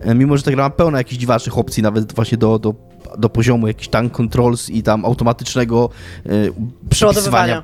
e, 0.00 0.14
mimo 0.14 0.36
że 0.36 0.42
ta 0.42 0.50
gra 0.50 0.62
ma 0.64 0.70
pełno 0.70 0.98
jakichś 0.98 1.20
dziwacznych 1.20 1.58
opcji, 1.58 1.82
nawet 1.82 2.12
właśnie 2.12 2.38
do, 2.38 2.58
do, 2.58 2.74
do 3.18 3.28
poziomu 3.28 3.66
jakichś 3.68 3.88
tank 3.88 4.12
controls 4.12 4.70
i 4.70 4.82
tam 4.82 5.04
automatycznego 5.04 5.90
e, 6.26 6.28
przepisywania 6.28 6.90
Przeładowywania. 6.90 7.62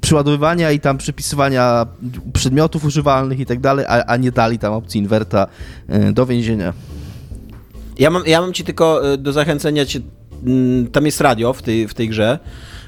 przyładowywania 0.00 0.70
i 0.72 0.80
tam 0.80 0.98
przypisywania 0.98 1.86
przedmiotów 2.32 2.84
używalnych 2.84 3.40
i 3.40 3.46
tak 3.46 3.60
dalej, 3.60 3.86
a, 3.88 4.04
a 4.04 4.16
nie 4.16 4.32
dali 4.32 4.58
tam 4.58 4.72
opcji 4.72 5.00
inwerta 5.00 5.46
e, 5.88 6.12
do 6.12 6.26
więzienia. 6.26 6.72
Ja 7.98 8.10
mam, 8.10 8.22
ja 8.26 8.40
mam 8.40 8.52
ci 8.52 8.64
tylko 8.64 9.12
e, 9.12 9.18
do 9.18 9.32
zachęcenia 9.32 9.86
cię. 9.86 10.00
mm, 10.46 10.86
Tam 10.86 11.06
jest 11.06 11.20
radio 11.20 11.52
w 11.52 11.62
tej, 11.62 11.88
w 11.88 11.94
tej 11.94 12.08
grze. 12.08 12.38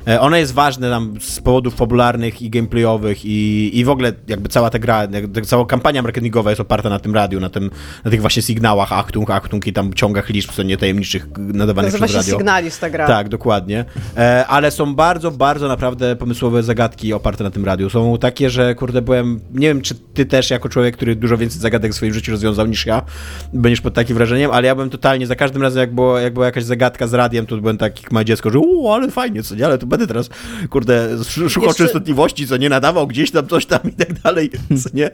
E, 0.08 0.20
Ono 0.20 0.36
jest 0.36 0.52
ważne 0.52 0.90
tam 0.90 1.14
z 1.20 1.40
powodów 1.40 1.74
fabularnych 1.74 2.42
i 2.42 2.50
gameplayowych 2.50 3.24
i, 3.24 3.70
i 3.78 3.84
w 3.84 3.88
ogóle 3.88 4.12
jakby 4.28 4.48
cała 4.48 4.70
ta 4.70 4.78
gra, 4.78 5.08
cała 5.44 5.66
kampania 5.66 6.02
marketingowa 6.02 6.50
jest 6.50 6.60
oparta 6.60 6.88
na 6.88 6.98
tym 6.98 7.14
radiu, 7.14 7.40
na, 7.40 7.48
tym, 7.48 7.70
na 8.04 8.10
tych 8.10 8.20
właśnie 8.20 8.42
sygnałach 8.42 8.92
Achtung, 8.92 9.30
Achtung 9.30 9.66
i 9.66 9.72
tam 9.72 9.94
ciągach 9.94 10.28
liczb, 10.28 10.50
co 10.52 10.62
nie 10.62 10.76
tajemniczych 10.76 11.26
nadawanych 11.38 11.94
przez 11.94 12.14
radio. 12.14 12.38
Signalista 12.38 12.90
gra. 12.90 13.06
Tak, 13.06 13.28
dokładnie. 13.28 13.84
E, 14.16 14.46
ale 14.46 14.70
są 14.70 14.94
bardzo, 14.94 15.30
bardzo 15.30 15.68
naprawdę 15.68 16.16
pomysłowe 16.16 16.62
zagadki 16.62 17.12
oparte 17.12 17.44
na 17.44 17.50
tym 17.50 17.64
radiu. 17.64 17.90
Są 17.90 18.18
takie, 18.18 18.50
że 18.50 18.74
kurde 18.74 19.02
byłem, 19.02 19.40
nie 19.54 19.68
wiem 19.68 19.80
czy 19.80 19.94
ty 19.94 20.26
też 20.26 20.50
jako 20.50 20.68
człowiek, 20.68 20.96
który 20.96 21.16
dużo 21.16 21.36
więcej 21.36 21.60
zagadek 21.60 21.92
w 21.92 21.94
swoim 21.94 22.14
życiu 22.14 22.32
rozwiązał 22.32 22.66
niż 22.66 22.86
ja, 22.86 23.02
będziesz 23.52 23.80
pod 23.80 23.94
takim 23.94 24.16
wrażeniem, 24.16 24.50
ale 24.50 24.66
ja 24.66 24.74
byłem 24.74 24.90
totalnie, 24.90 25.26
za 25.26 25.36
każdym 25.36 25.62
razem 25.62 25.80
jak, 25.80 25.94
było, 25.94 26.18
jak 26.18 26.34
była 26.34 26.46
jakaś 26.46 26.64
zagadka 26.64 27.06
z 27.06 27.14
radiem, 27.14 27.46
to 27.46 27.56
byłem 27.56 27.78
taki 27.78 28.02
jak 28.02 28.12
małe 28.12 28.24
dziecko, 28.24 28.50
że 28.50 28.58
uuu, 28.58 28.92
ale 28.92 29.10
fajnie, 29.10 29.42
co 29.42 29.54
nie, 29.54 29.66
ale 29.66 29.78
to 29.78 29.86
będę 29.92 30.06
teraz, 30.06 30.28
kurde, 30.70 31.04
sz- 31.10 31.50
szukał 31.52 31.68
Jeszcze- 31.68 31.84
częstotliwości, 31.84 32.46
co 32.48 32.56
nie 32.56 32.68
nadawał 32.68 33.06
gdzieś 33.06 33.30
tam, 33.30 33.46
coś 33.46 33.66
tam 33.66 33.80
i 33.84 33.92
tak 33.92 34.12
dalej, 34.20 34.50
co 34.82 34.88
nie. 34.94 35.10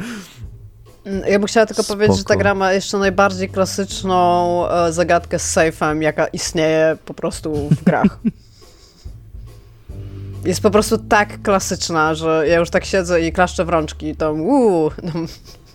Ja 1.28 1.38
bym 1.38 1.46
chciała 1.48 1.66
tylko 1.66 1.84
powiedzieć, 1.84 2.16
że 2.16 2.22
ta 2.24 2.28
Spoko. 2.28 2.38
gra 2.40 2.54
ma 2.54 2.72
jeszcze 2.72 2.98
najbardziej 2.98 3.48
klasyczną 3.48 4.68
e, 4.70 4.92
zagadkę 4.92 5.38
z 5.38 5.54
safe'em, 5.56 6.00
jaka 6.02 6.26
istnieje 6.26 6.96
po 7.04 7.14
prostu 7.14 7.68
w 7.70 7.84
grach. 7.84 8.18
Jest 10.44 10.60
po 10.60 10.70
prostu 10.70 10.98
tak 10.98 11.42
klasyczna, 11.42 12.14
że 12.14 12.44
ja 12.48 12.58
już 12.58 12.70
tak 12.70 12.84
siedzę 12.84 13.20
i 13.22 13.32
klaszczę 13.32 13.64
w 13.64 13.68
rączki 13.68 14.08
i 14.08 14.16
tam 14.16 14.40
uuu, 14.40 14.90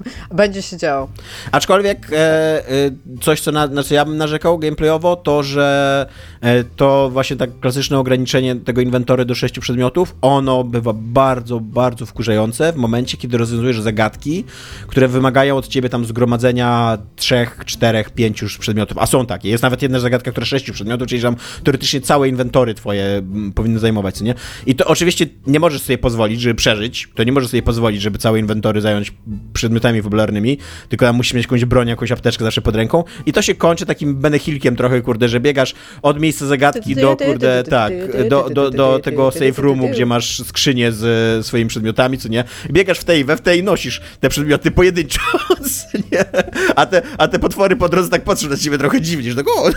będzie 0.32 0.62
się 0.62 0.78
działo. 0.78 1.10
Aczkolwiek 1.52 2.08
e, 2.12 2.16
e, 2.16 2.92
coś, 3.22 3.42
co 3.42 3.52
na, 3.52 3.84
co 3.84 3.94
ja 3.94 4.06
bym 4.06 4.18
narzekał 4.18 4.60
gameplayowo, 4.60 5.16
to 5.16 5.44
że 5.44 6.08
e, 6.42 6.64
to 6.64 7.10
właśnie 7.10 7.36
tak 7.36 7.60
klasyczne 7.60 8.00
ograniczenie 8.00 8.56
tego 8.56 8.82
inwentory 8.82 9.26
do 9.26 9.36
sześciu 9.36 9.62
przedmiotów, 9.62 10.16
ono 10.22 10.64
bywa 10.64 10.94
bardzo, 10.94 11.60
bardzo 11.60 12.06
wkurzające 12.06 12.74
w 12.74 12.76
momencie, 12.76 13.18
kiedy 13.18 13.38
rozwiązujesz 13.38 13.82
zagadki, 13.82 14.44
które 14.88 15.08
wymagają 15.08 15.58
od 15.58 15.68
ciebie 15.68 15.90
tam 15.90 16.06
zgromadzenia 16.06 16.98
trzech, 17.16 17.60
czterech, 17.66 18.10
pięciu 18.10 18.46
przedmiotów, 18.60 18.98
a 18.98 19.06
są 19.06 19.26
takie. 19.26 19.50
Jest 19.50 19.64
nawet 19.64 19.82
jedna 19.82 20.00
zagadka, 20.00 20.32
która 20.32 20.46
sześciu 20.46 20.74
przedmiotów, 20.74 21.08
czyli 21.08 21.22
tam 21.22 21.36
teoretycznie 21.64 22.02
całe 22.02 22.30
inwentory 22.30 22.74
twoje 22.74 23.06
mm, 23.06 23.54
powinny 23.54 23.80
zajmować, 23.80 24.22
nie? 24.22 24.34
I 24.66 24.76
to 24.76 24.86
oczywiście 24.86 25.26
nie 25.48 25.60
możesz 25.60 25.82
sobie 25.82 25.98
pozwolić, 25.98 26.42
żeby 26.42 26.56
przeżyć, 26.56 27.10
to 27.16 27.24
nie 27.24 27.32
możesz 27.32 27.50
sobie 27.50 27.64
pozwolić, 27.64 28.02
żeby 28.02 28.18
całe 28.18 28.40
inwentory 28.40 28.82
zająć 28.82 29.14
przedmiotami 29.54 29.93
fabularnymi, 30.02 30.58
tylko 30.90 31.14
musisz 31.14 31.34
mieć 31.34 31.44
jakąś 31.44 31.66
broń, 31.66 31.88
jakąś 31.88 32.12
apteczkę 32.12 32.44
zawsze 32.44 32.62
pod 32.62 32.76
ręką 32.76 33.04
i 33.26 33.34
to 33.34 33.42
się 33.42 33.56
kończy 33.56 33.86
takim 33.86 34.16
benechilkiem 34.16 34.76
trochę, 34.76 35.02
kurde, 35.02 35.30
że 35.30 35.40
biegasz 35.40 35.74
od 36.02 36.20
miejsca 36.20 36.46
zagadki 36.46 36.96
do, 36.96 37.18
kurde, 37.18 37.64
tak, 37.64 37.94
do, 38.30 38.50
do, 38.50 38.72
do 38.72 39.00
tego 39.00 39.32
safe 39.32 39.62
roomu, 39.62 39.90
gdzie 39.90 40.06
masz 40.06 40.40
skrzynię 40.46 40.92
z 40.92 41.46
swoimi 41.46 41.70
przedmiotami, 41.70 42.18
co 42.18 42.30
nie? 42.30 42.44
Biegasz 42.72 43.00
w 43.00 43.04
tej, 43.04 43.26
we 43.26 43.38
w 43.38 43.42
tej 43.42 43.64
nosisz 43.64 44.02
te 44.20 44.30
przedmioty 44.30 44.72
pojedynczo, 44.72 45.22
nie? 46.12 46.26
A 46.76 46.86
te, 46.86 47.02
a 47.18 47.28
te 47.28 47.40
potwory 47.40 47.76
po 47.76 47.90
drodze 47.90 48.10
tak 48.10 48.24
patrzą 48.24 48.50
na 48.50 48.58
ciebie 48.58 48.78
trochę 48.78 49.02
dziwnie, 49.02 49.32
że 49.32 49.36
tak, 49.36 49.48
o, 49.48 49.70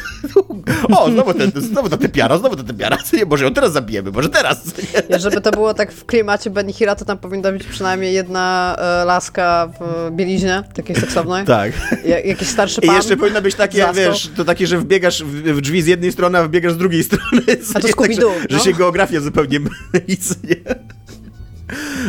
o 0.89 1.11
znowu, 1.11 1.35
ten, 1.35 1.53
znowu 1.57 1.89
ta 1.89 1.97
tepiara, 1.97 2.39
znowu 2.39 2.57
ta 2.57 2.63
tepiara, 2.63 2.97
co 2.97 3.17
nie? 3.17 3.25
Może 3.25 3.45
ją 3.45 3.55
teraz 3.55 3.73
zabijemy, 3.73 4.11
może 4.11 4.29
teraz, 4.29 4.65
nie? 5.11 5.19
Żeby 5.19 5.41
to 5.41 5.51
było 5.51 5.75
tak 5.75 5.93
w 5.93 6.07
klimacie 6.07 6.51
Benny 6.51 6.73
Hilla, 6.73 6.95
to 6.95 7.05
tam 7.05 7.19
powinna 7.19 7.53
być 7.53 7.65
przynajmniej 7.65 8.15
jedna 8.15 8.77
e, 8.79 9.05
laska 9.05 9.69
w 9.81 9.96
bieliźnie, 10.13 10.63
takiej 10.75 10.97
seksownej. 10.97 11.45
Tak. 11.57 11.73
Ja, 12.05 12.21
jakiś 12.21 12.49
starszy 12.49 12.81
I 12.81 12.87
pan. 12.87 12.97
jeszcze 12.97 13.17
powinno 13.17 13.43
być 13.43 13.55
takie, 13.55 13.79
Zastał. 13.79 13.95
wiesz, 13.95 14.31
to 14.37 14.45
takie, 14.45 14.67
że 14.67 14.79
wbiegasz 14.79 15.25
w, 15.25 15.43
w 15.57 15.61
drzwi 15.61 15.83
z 15.83 15.87
jednej 15.87 16.13
strony, 16.13 16.39
a 16.39 16.45
wbiegasz 16.45 16.73
z 16.73 16.77
drugiej 16.77 17.05
strony. 17.09 17.43
A 17.49 17.57
to 17.57 17.73
tak, 17.73 17.83
że, 17.83 17.89
Scooby-Doo, 17.89 18.33
że 18.51 18.57
no. 18.57 18.65
się 18.65 18.73
geografia 18.73 19.21
zupełnie 19.21 19.61
myli? 19.93 20.17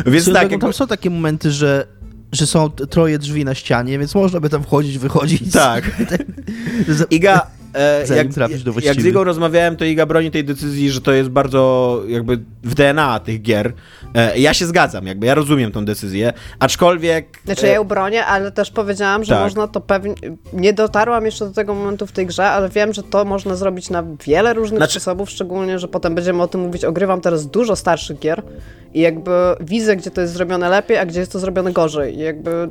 Więc 0.06 0.32
tak, 0.32 0.34
jakby, 0.42 0.58
tam 0.58 0.72
są 0.72 0.86
takie 0.86 1.10
momenty, 1.10 1.50
że, 1.50 1.86
że 2.32 2.46
są 2.46 2.70
troje 2.70 3.18
drzwi 3.18 3.44
na 3.44 3.54
ścianie, 3.54 3.98
więc 3.98 4.14
można 4.14 4.40
by 4.40 4.48
tam 4.48 4.62
wchodzić, 4.62 4.98
wychodzić. 4.98 5.52
tak. 5.52 5.84
Iga, 7.10 7.46
e, 7.74 8.16
jak, 8.16 8.28
trafisz 8.28 8.62
do 8.62 8.72
jak 8.82 9.00
z. 9.00 9.04
Igą 9.04 9.24
rozmawiałem, 9.24 9.76
to 9.76 9.84
Iga 9.84 10.06
broni 10.06 10.30
tej 10.30 10.44
decyzji, 10.44 10.90
że 10.90 11.00
to 11.00 11.12
jest 11.12 11.28
bardzo 11.30 12.02
jakby 12.08 12.38
w 12.62 12.74
DNA 12.74 13.20
tych 13.20 13.42
gier. 13.42 13.72
E, 14.14 14.38
ja 14.38 14.54
się 14.54 14.66
zgadzam, 14.66 15.06
jakby 15.06 15.26
ja 15.26 15.34
rozumiem 15.34 15.72
tą 15.72 15.84
decyzję, 15.84 16.32
aczkolwiek... 16.58 17.40
Znaczy 17.44 17.66
e, 17.66 17.68
ja 17.68 17.74
ją 17.74 17.84
bronię, 17.84 18.24
ale 18.26 18.52
też 18.52 18.70
powiedziałam, 18.70 19.24
że 19.24 19.34
Tak. 19.34 19.44
można 19.44 19.68
to 19.68 19.80
pewnie... 19.80 20.14
Nie 20.52 20.72
dotarłam 20.72 21.26
jeszcze 21.26 21.44
do 21.44 21.52
tego 21.52 21.74
momentu 21.74 22.06
w 22.06 22.12
tej 22.12 22.26
grze, 22.26 22.46
ale 22.46 22.68
wiem, 22.68 22.92
że 22.92 23.02
to 23.02 23.24
można 23.24 23.56
zrobić 23.56 23.90
na 23.90 24.04
wiele 24.26 24.54
różnych 24.54 24.78
Znaczy- 24.78 25.00
sposobów, 25.00 25.30
szczególnie, 25.30 25.78
że 25.78 25.88
potem 25.88 26.14
będziemy 26.14 26.42
o 26.42 26.48
tym 26.48 26.60
mówić. 26.60 26.84
Ogrywam 26.84 27.20
teraz 27.20 27.46
dużo 27.46 27.76
starszych 27.76 28.18
gier 28.18 28.42
i 28.94 29.00
jakby 29.00 29.30
widzę, 29.60 29.96
gdzie 29.96 30.10
to 30.10 30.20
jest 30.20 30.32
zrobione 30.32 30.68
lepiej, 30.68 30.98
a 30.98 31.06
gdzie 31.06 31.20
jest 31.20 31.32
to 31.32 31.38
zrobione 31.38 31.72
gorzej. 31.72 32.16
I 32.16 32.18
jakby... 32.18 32.68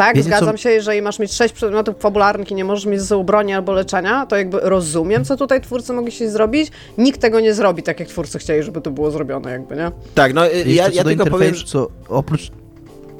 Tak, 0.00 0.16
Wiecie, 0.16 0.30
co- 0.30 0.36
zgadzam 0.36 0.56
się, 0.56 0.70
jeżeli 0.70 1.02
masz 1.02 1.18
mieć 1.18 1.32
sześć 1.32 1.54
przedmiotów 1.54 1.96
fabularnych 1.98 2.50
i 2.50 2.54
nie 2.54 2.64
możesz 2.64 2.86
mieć 2.86 3.00
ze 3.00 3.06
sobą 3.06 3.24
broni 3.24 3.52
albo 3.52 3.72
leczenia, 3.72 4.26
to 4.26 4.36
jakby 4.36 4.60
rozumiem, 4.62 5.24
co 5.24 5.36
tutaj 5.36 5.60
twórcy 5.60 5.92
mogli 5.92 6.12
się 6.12 6.30
zrobić. 6.30 6.70
Nikt 6.98 7.20
tego 7.20 7.40
nie 7.40 7.54
zrobi 7.54 7.82
tak, 7.82 8.00
jak 8.00 8.08
twórcy 8.08 8.38
chcieli, 8.38 8.62
żeby 8.62 8.80
to 8.80 8.90
było 8.90 9.10
zrobione, 9.10 9.50
jakby, 9.50 9.76
nie? 9.76 9.90
Tak, 10.14 10.34
no 10.34 10.44
Jeszcze 10.44 10.70
ja, 10.70 10.84
co 10.90 10.92
ja 10.92 11.04
do 11.04 11.10
tylko 11.10 11.26
powiem, 11.26 11.54
co 11.66 11.88
oprócz... 12.08 12.50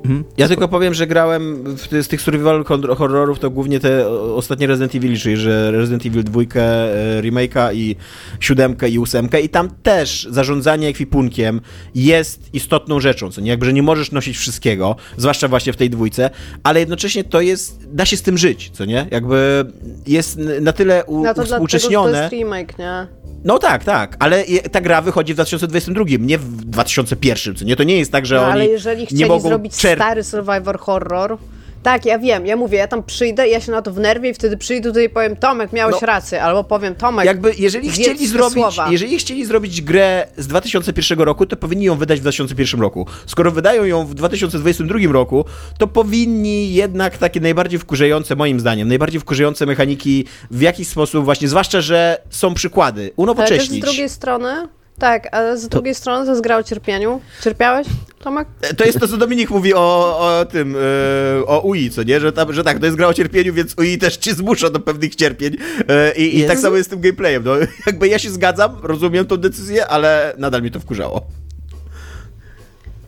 Mhm. 0.04 0.24
Ja 0.36 0.48
tylko 0.48 0.68
powiem, 0.68 0.94
że 0.94 1.06
grałem 1.06 1.64
w, 1.76 2.04
z 2.04 2.08
tych 2.08 2.20
survival 2.22 2.64
hor- 2.64 2.96
horrorów 2.96 3.38
to 3.38 3.50
głównie 3.50 3.80
te 3.80 4.08
ostatnie 4.08 4.66
Resident 4.66 4.94
Evil, 4.94 5.16
czyli 5.18 5.36
że 5.36 5.70
Resident 5.70 6.06
Evil 6.06 6.24
2, 6.24 6.40
e, 6.40 7.22
remake'a 7.22 7.74
i 7.74 7.96
7 8.40 8.76
i 8.88 8.98
8 8.98 9.28
i 9.42 9.48
tam 9.48 9.68
też 9.82 10.26
zarządzanie 10.30 10.88
ekwipunkiem 10.88 11.60
jest 11.94 12.54
istotną 12.54 13.00
rzeczą, 13.00 13.30
co 13.30 13.40
nie? 13.40 13.50
Jakby, 13.50 13.66
że 13.66 13.72
nie 13.72 13.82
możesz 13.82 14.12
nosić 14.12 14.36
wszystkiego, 14.36 14.96
zwłaszcza 15.16 15.48
właśnie 15.48 15.72
w 15.72 15.76
tej 15.76 15.90
dwójce, 15.90 16.30
ale 16.62 16.80
jednocześnie 16.80 17.24
to 17.24 17.40
jest, 17.40 17.94
da 17.94 18.04
się 18.06 18.16
z 18.16 18.22
tym 18.22 18.38
żyć, 18.38 18.70
co 18.72 18.84
nie? 18.84 19.06
Jakby 19.10 19.64
jest 20.06 20.38
na 20.60 20.72
tyle 20.72 21.04
u, 21.04 21.24
No 21.24 21.34
to 21.34 21.42
dlatego, 21.44 21.66
to 22.02 22.08
jest 22.20 22.32
remake, 22.32 22.78
nie? 22.78 23.06
No 23.44 23.58
tak, 23.58 23.84
tak, 23.84 24.16
ale 24.18 24.44
ta 24.72 24.80
gra 24.80 25.02
wychodzi 25.02 25.32
w 25.32 25.36
2022, 25.36 26.04
nie 26.20 26.38
w 26.38 26.64
2001, 26.64 27.54
co 27.54 27.64
nie? 27.64 27.76
To 27.76 27.82
nie 27.82 27.98
jest 27.98 28.12
tak, 28.12 28.26
że 28.26 28.34
No, 28.36 28.42
oni 28.42 28.52
ale 28.52 28.66
jeżeli 28.66 29.00
nie 29.00 29.06
chcieli 29.06 29.24
mogą 29.24 29.48
zrobić 29.48 29.74
stary 29.74 30.24
survivor 30.24 30.78
horror, 30.78 31.38
tak, 31.82 32.04
ja 32.04 32.18
wiem, 32.18 32.46
ja 32.46 32.56
mówię, 32.56 32.78
ja 32.78 32.88
tam 32.88 33.02
przyjdę, 33.02 33.48
ja 33.48 33.60
się 33.60 33.72
na 33.72 33.82
to 33.82 33.92
wnerwię 33.92 34.30
i 34.30 34.34
wtedy 34.34 34.56
przyjdę 34.56 34.88
tutaj 34.88 35.04
i 35.04 35.08
powiem, 35.08 35.36
Tomek, 35.36 35.72
miałeś 35.72 35.96
No. 36.00 36.06
rację, 36.06 36.42
albo 36.42 36.64
powiem, 36.64 36.94
Tomek, 36.94 37.26
Jakby, 37.26 37.52
jeżeli 37.58 37.90
chcieli 37.90 38.26
zrobić, 38.26 38.54
słowa. 38.54 38.90
jeżeli 38.90 39.18
chcieli 39.18 39.44
zrobić 39.44 39.82
grę 39.82 40.26
z 40.36 40.46
2001 40.46 41.20
roku, 41.20 41.46
to 41.46 41.56
powinni 41.56 41.84
ją 41.84 41.96
wydać 41.96 42.18
w 42.18 42.22
2001 42.22 42.80
roku. 42.80 43.06
Skoro 43.26 43.50
wydają 43.50 43.84
ją 43.84 44.06
w 44.06 44.14
2022 44.14 45.12
roku, 45.12 45.44
to 45.78 45.86
powinni 45.86 46.74
jednak 46.74 47.18
takie 47.18 47.40
najbardziej 47.40 47.78
wkurzające, 47.78 48.36
moim 48.36 48.60
zdaniem, 48.60 48.88
najbardziej 48.88 49.20
wkurzające 49.20 49.66
mechaniki 49.66 50.24
w 50.50 50.60
jakiś 50.60 50.88
sposób 50.88 51.24
właśnie, 51.24 51.48
zwłaszcza, 51.48 51.80
że 51.80 52.18
są 52.30 52.54
przykłady, 52.54 53.00
ale 53.00 53.08
też 53.08 53.14
z 53.16 53.18
unowocześnić. 53.18 53.80
drugiej 53.84 54.08
strony, 54.08 54.68
tak, 55.00 55.28
ale 55.32 55.58
z 55.58 55.68
drugiej 55.68 55.94
strony 55.94 56.24
to 56.24 56.30
jest 56.30 56.42
gra 56.42 56.56
o 56.56 56.62
cierpieniu. 56.62 57.20
Cierpiałeś, 57.42 57.86
Tomek? 58.18 58.48
To 58.76 58.84
jest 58.84 59.00
to, 59.00 59.08
co 59.08 59.16
Dominik 59.16 59.50
mówi 59.50 59.74
o, 59.74 60.18
o 60.18 60.44
tym, 60.44 60.76
e, 60.76 61.46
o 61.46 61.60
UI, 61.60 61.90
co 61.90 62.02
nie? 62.02 62.20
Że, 62.20 62.32
tam, 62.32 62.52
że 62.52 62.64
tak, 62.64 62.78
to 62.78 62.86
jest 62.86 62.96
gra 62.96 63.06
o 63.06 63.14
cierpieniu, 63.14 63.54
więc 63.54 63.74
UI 63.78 63.98
też 63.98 64.16
cię 64.16 64.34
zmusza 64.34 64.70
do 64.70 64.80
pewnych 64.80 65.14
cierpień 65.14 65.56
e, 65.88 66.12
i, 66.16 66.38
i 66.38 66.44
tak 66.44 66.58
samo 66.58 66.76
jest 66.76 66.88
z 66.88 66.90
tym 66.90 67.00
gameplayem. 67.00 67.44
No, 67.44 67.52
jakby 67.86 68.08
ja 68.08 68.18
się 68.18 68.30
zgadzam, 68.30 68.76
rozumiem 68.82 69.26
tą 69.26 69.36
decyzję, 69.36 69.86
ale 69.86 70.34
nadal 70.38 70.62
mi 70.62 70.70
to 70.70 70.80
wkurzało. 70.80 71.26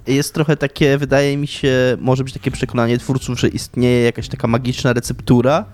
jest 0.06 0.34
trochę 0.34 0.56
takie, 0.56 0.98
wydaje 0.98 1.36
mi 1.36 1.46
się, 1.46 1.96
może 2.00 2.24
być 2.24 2.32
takie 2.32 2.50
przekonanie 2.50 2.98
twórców, 2.98 3.40
że 3.40 3.48
istnieje 3.48 4.04
jakaś 4.04 4.28
taka 4.28 4.48
magiczna 4.48 4.92
receptura 4.92 5.64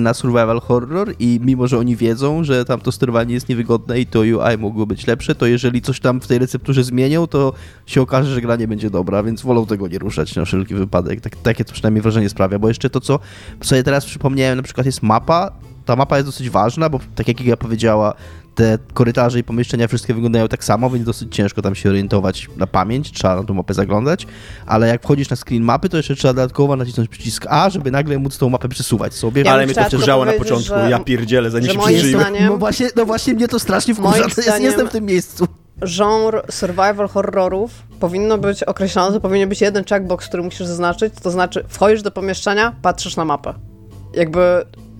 na 0.00 0.14
survival 0.14 0.60
horror 0.60 1.14
i 1.18 1.40
mimo, 1.42 1.66
że 1.66 1.78
oni 1.78 1.96
wiedzą, 1.96 2.44
że 2.44 2.64
tam 2.64 2.80
to 2.80 2.92
sterowanie 2.92 3.34
jest 3.34 3.48
niewygodne 3.48 4.00
i 4.00 4.06
to 4.06 4.20
UI 4.20 4.58
mogło 4.58 4.86
być 4.86 5.06
lepsze, 5.06 5.34
to 5.34 5.46
jeżeli 5.46 5.82
coś 5.82 6.00
tam 6.00 6.20
w 6.20 6.26
tej 6.26 6.38
recepturze 6.38 6.84
zmienią, 6.84 7.26
to 7.26 7.52
się 7.86 8.02
okaże, 8.02 8.34
że 8.34 8.40
gra 8.40 8.56
nie 8.56 8.68
będzie 8.68 8.90
dobra, 8.90 9.22
więc 9.22 9.42
wolą 9.42 9.66
tego 9.66 9.88
nie 9.88 9.98
ruszać 9.98 10.36
na 10.36 10.44
wszelki 10.44 10.74
wypadek. 10.74 11.20
Tak, 11.20 11.36
takie 11.36 11.64
to 11.64 11.72
przynajmniej 11.72 12.02
wrażenie 12.02 12.28
sprawia, 12.28 12.58
bo 12.58 12.68
jeszcze 12.68 12.90
to, 12.90 13.00
co 13.00 13.18
sobie 13.60 13.82
teraz 13.82 14.06
przypomniałem, 14.06 14.56
na 14.56 14.62
przykład 14.62 14.86
jest 14.86 15.02
mapa, 15.02 15.52
ta 15.84 15.96
mapa 15.96 16.16
jest 16.16 16.28
dosyć 16.28 16.50
ważna, 16.50 16.88
bo 16.88 17.00
tak 17.14 17.28
jak 17.28 17.40
Iga 17.40 17.56
powiedziała, 17.56 18.14
te 18.56 18.78
korytarze 18.94 19.38
i 19.38 19.44
pomieszczenia 19.44 19.88
wszystkie 19.88 20.14
wyglądają 20.14 20.48
tak 20.48 20.64
samo, 20.64 20.90
więc 20.90 21.06
dosyć 21.06 21.34
ciężko 21.34 21.62
tam 21.62 21.74
się 21.74 21.88
orientować 21.90 22.48
na 22.56 22.66
pamięć, 22.66 23.12
trzeba 23.12 23.36
na 23.36 23.44
tą 23.44 23.54
mapę 23.54 23.74
zaglądać, 23.74 24.26
ale 24.66 24.88
jak 24.88 25.02
wchodzisz 25.02 25.30
na 25.30 25.36
screen 25.36 25.62
mapy, 25.62 25.88
to 25.88 25.96
jeszcze 25.96 26.14
trzeba 26.16 26.34
dodatkowo 26.34 26.76
nacisnąć 26.76 27.08
przycisk 27.10 27.46
A, 27.48 27.70
żeby 27.70 27.90
nagle 27.90 28.18
móc 28.18 28.38
tą 28.38 28.48
mapę 28.48 28.68
przesuwać 28.68 29.14
sobie. 29.14 29.42
Ja 29.42 29.52
ale 29.52 29.66
mnie 29.66 29.74
to 29.74 29.84
wkurzało 29.84 30.24
na 30.24 30.32
początku, 30.32 30.68
że- 30.68 30.90
ja 30.90 30.98
pierdzielę, 30.98 31.50
zanim 31.50 31.70
się 31.70 31.78
moim 31.78 31.96
przyjrzyłem. 31.98 32.26
zdaniem- 32.26 32.46
No 32.46 32.56
właśnie, 32.56 32.88
no 32.96 33.06
właśnie 33.06 33.34
mnie 33.34 33.48
to 33.48 33.58
strasznie 33.58 33.94
wkurza, 33.94 34.18
to 34.18 34.24
jest, 34.24 34.42
zdaniem- 34.42 34.62
jestem 34.64 34.88
w 34.88 34.92
tym 34.92 35.04
miejscu. 35.04 35.46
genre 35.82 36.42
survival 36.50 37.08
horrorów 37.08 37.70
powinno 38.00 38.38
być 38.38 38.62
określone, 38.62 39.12
to 39.12 39.20
powinien 39.20 39.48
być 39.48 39.60
jeden 39.60 39.84
checkbox, 39.84 40.28
który 40.28 40.42
musisz 40.42 40.66
zaznaczyć, 40.66 41.14
to 41.22 41.30
znaczy 41.30 41.64
wchodzisz 41.68 42.02
do 42.02 42.10
pomieszczenia, 42.10 42.72
patrzysz 42.82 43.16
na 43.16 43.24
mapę. 43.24 43.54
Jakby 44.14 44.40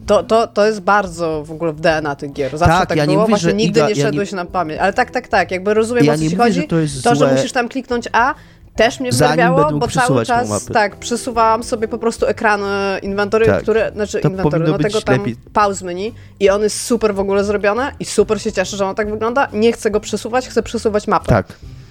to, 0.06 0.22
to, 0.22 0.46
to 0.46 0.66
jest 0.66 0.80
bardzo 0.80 1.44
w 1.44 1.50
ogóle 1.52 1.72
w 1.72 1.80
DNA 1.80 2.16
tych 2.16 2.32
gier. 2.32 2.58
Zawsze 2.58 2.78
Tak, 2.78 2.88
tak, 2.88 2.98
ja 2.98 3.04
nie 3.04 3.12
było, 3.12 3.20
mówię, 3.22 3.30
właśnie 3.32 3.50
że 3.50 3.56
nigdy 3.56 3.80
Iga- 3.80 3.84
nie 3.84 3.90
ja 3.90 3.96
nie- 3.96 4.02
szedłeś 4.02 4.32
na 4.32 4.44
pamięć. 4.44 4.80
Ale 4.80 4.92
tak, 4.92 5.10
tak, 5.10 5.28
tak, 5.28 5.50
jakby 5.50 5.74
rozumiem 5.74 6.04
Ja 6.04 6.12
o 6.12 6.16
co 6.16 6.22
ci 6.22 6.24
mówię, 6.24 6.36
chodzi. 6.36 6.60
że 6.60 7.02
to 7.02 7.10
to, 7.10 7.14
że 7.14 7.32
musisz 7.32 7.52
tam 7.52 7.68
kliknąć 7.68 8.08
A, 8.12 8.34
też 8.76 9.00
mnie 9.00 9.10
będą 9.56 9.78
bo 9.78 9.88
cały 9.88 10.26
czas 10.26 10.64
tak, 10.66 10.96
przesuwałam 10.96 11.62
sobie 11.64 11.88
po 11.88 11.98
prostu 11.98 12.26
ekrany 12.26 12.98
inwentory, 13.02 13.46
Tak. 13.46 13.62
które, 13.62 13.92
znaczy 13.94 14.20
To 14.20 14.28
inwentory, 14.28 14.66
no 14.68 14.78
tego 14.78 15.00
tam 15.00 15.18
lepiej. 15.18 15.36
pause 15.52 15.84
menu 15.84 16.12
i 16.40 16.50
on 16.50 16.62
jest 16.62 16.80
super 16.82 17.14
w 17.14 17.18
ogóle 17.20 17.44
zrobione 17.44 17.92
i 18.00 18.04
super 18.04 18.40
się 18.42 18.52
cieszę, 18.52 18.76
że 18.76 18.86
on 18.86 18.94
tak 18.94 19.10
wygląda. 19.10 19.48
Nie 19.52 19.72
chcę 19.72 19.90
go 19.90 20.00
przesuwać, 20.00 20.48
chcę 20.48 20.62
przesuwać 20.62 21.08
mapę. 21.08 21.26
Tak. 21.26 21.46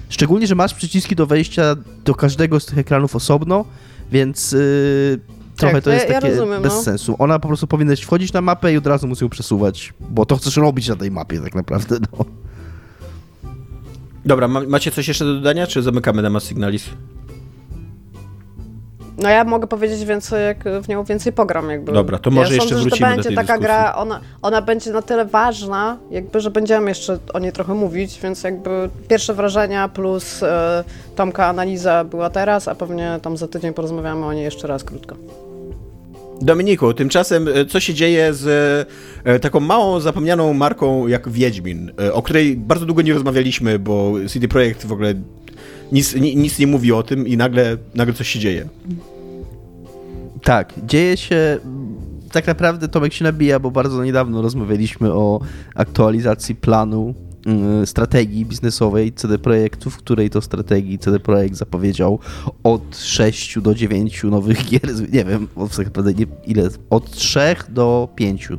Szczególnie, 0.10 0.48
że 0.48 0.56
masz 0.56 0.74
przyciski 0.74 1.16
do 1.16 1.26
wejścia 1.26 1.76
do 2.06 2.16
każdego 2.16 2.60
z 2.60 2.66
tych 2.66 2.78
ekranów 2.78 3.16
osobno, 3.16 3.66
więc 4.12 4.52
yy, 4.52 5.20
trochę 5.58 5.76
Tak, 5.76 5.84
to 5.84 5.90
ja- 5.90 5.96
jest 5.96 6.10
ja 6.10 6.22
takie 6.22 6.30
rozumiem, 6.30 6.62
bez 6.62 6.74
no. 6.74 6.82
sensu. 6.82 7.16
Ona 7.20 7.40
po 7.40 7.48
prostu 7.48 7.68
powinna 7.68 7.96
wchodzić 7.96 8.34
na 8.34 8.42
mapę 8.42 8.74
i 8.74 8.78
od 8.78 8.88
razu 8.88 9.08
musi 9.08 9.24
ją 9.24 9.30
przesuwać, 9.30 9.94
bo 10.00 10.26
to 10.26 10.36
chcesz 10.38 10.58
robić 10.58 10.88
na 10.88 10.96
tej 10.96 11.12
mapie 11.12 11.40
tak 11.42 11.56
naprawdę. 11.56 11.98
No. 12.00 12.26
Dobra, 14.26 14.48
ma, 14.48 14.62
macie 14.68 14.92
coś 14.92 15.08
jeszcze 15.08 15.26
do 15.26 15.34
dodania, 15.34 15.68
czy 15.68 15.82
zamykamy 15.82 16.22
temat 16.22 16.44
Signalis? 16.44 16.90
No 19.18 19.30
ja 19.30 19.44
mogę 19.44 19.68
powiedzieć 19.68 20.06
więcej, 20.06 20.46
jak 20.46 20.64
w 20.84 20.88
nią 20.88 21.04
więcej 21.04 21.34
pogram 21.34 21.70
jakby. 21.70 21.92
Dobra, 21.92 22.20
to 22.20 22.32
może 22.32 22.50
ja 22.50 22.54
jeszcze 22.56 22.70
sądzę, 22.70 22.84
że 22.84 22.90
wrócimy 22.90 23.10
to 23.10 23.12
do 23.12 23.16
będzie 23.16 23.30
tej 23.30 23.36
taka 23.36 23.48
dyskusji. 23.48 23.66
gra, 23.66 23.96
ona, 23.96 24.20
ona 24.42 24.62
będzie 24.62 24.92
na 24.92 25.02
tyle 25.02 25.26
ważna, 25.26 25.98
jakby, 26.12 26.42
że 26.42 26.52
będziemy 26.52 26.90
jeszcze 26.92 27.20
o 27.34 27.40
niej 27.40 27.52
trochę 27.52 27.74
mówić, 27.74 28.20
więc 28.24 28.44
jakby 28.44 28.90
pierwsze 29.08 29.34
wrażenia 29.34 29.88
plus 29.90 30.44
e, 30.44 30.84
Tomka 31.16 31.46
analiza 31.46 32.04
była 32.04 32.30
teraz, 32.30 32.68
a 32.68 32.76
pewnie 32.76 33.20
tam 33.22 33.38
za 33.38 33.48
tydzień 33.48 33.74
porozmawiamy 33.74 34.26
o 34.26 34.34
niej 34.34 34.44
jeszcze 34.44 34.68
raz 34.68 34.84
krótko. 34.84 35.16
Dominiku, 36.42 36.94
tymczasem 36.94 37.48
e, 37.48 37.66
co 37.66 37.80
się 37.80 37.94
dzieje 37.94 38.34
z 38.34 38.48
e, 39.24 39.40
taką 39.40 39.60
małą, 39.60 40.00
zapomnianą 40.00 40.54
marką 40.54 41.08
jak 41.08 41.30
Wiedźmin, 41.30 41.92
e, 42.00 42.14
o 42.14 42.22
której 42.22 42.58
bardzo 42.58 42.86
długo 42.86 43.02
nie 43.02 43.14
rozmawialiśmy, 43.14 43.80
bo 43.80 44.14
CD 44.28 44.48
Projekt 44.48 44.86
w 44.86 44.92
ogóle 44.92 45.14
nic, 45.92 46.16
ni, 46.16 46.36
nic 46.36 46.60
nie 46.60 46.68
mówi 46.68 46.92
o 46.92 47.04
tym 47.04 47.28
i 47.28 47.38
nagle, 47.38 47.78
nagle 47.96 48.14
coś 48.14 48.30
się 48.30 48.40
dzieje. 48.40 48.70
Tak, 50.44 50.74
dzieje 50.84 51.18
się. 51.18 51.60
Tak 52.32 52.48
naprawdę 52.48 52.88
Tomek 52.88 53.14
się 53.14 53.24
nabija, 53.24 53.60
bo 53.60 53.72
bardzo 53.72 54.04
niedawno 54.04 54.42
rozmawialiśmy 54.42 55.14
o 55.14 55.40
aktualizacji 55.76 56.56
planu 56.56 57.14
strategii 57.86 58.46
biznesowej 58.46 59.14
CD 59.14 59.38
Projektu, 59.40 59.90
w 59.90 59.98
której 59.98 60.30
to 60.30 60.42
strategii 60.42 61.00
CD 61.00 61.20
Projekt 61.20 61.56
zapowiedział 61.56 62.20
od 62.64 62.98
6 62.98 63.60
do 63.60 63.76
9 63.76 64.24
nowych 64.24 64.66
gier, 64.70 65.12
nie 65.14 65.26
wiem, 65.26 65.48
od, 65.56 65.76
tak 65.76 65.86
naprawdę 65.86 66.14
nie, 66.14 66.26
ile, 66.46 66.70
od 66.90 67.12
3 67.12 67.40
do 67.70 68.10
5 68.16 68.50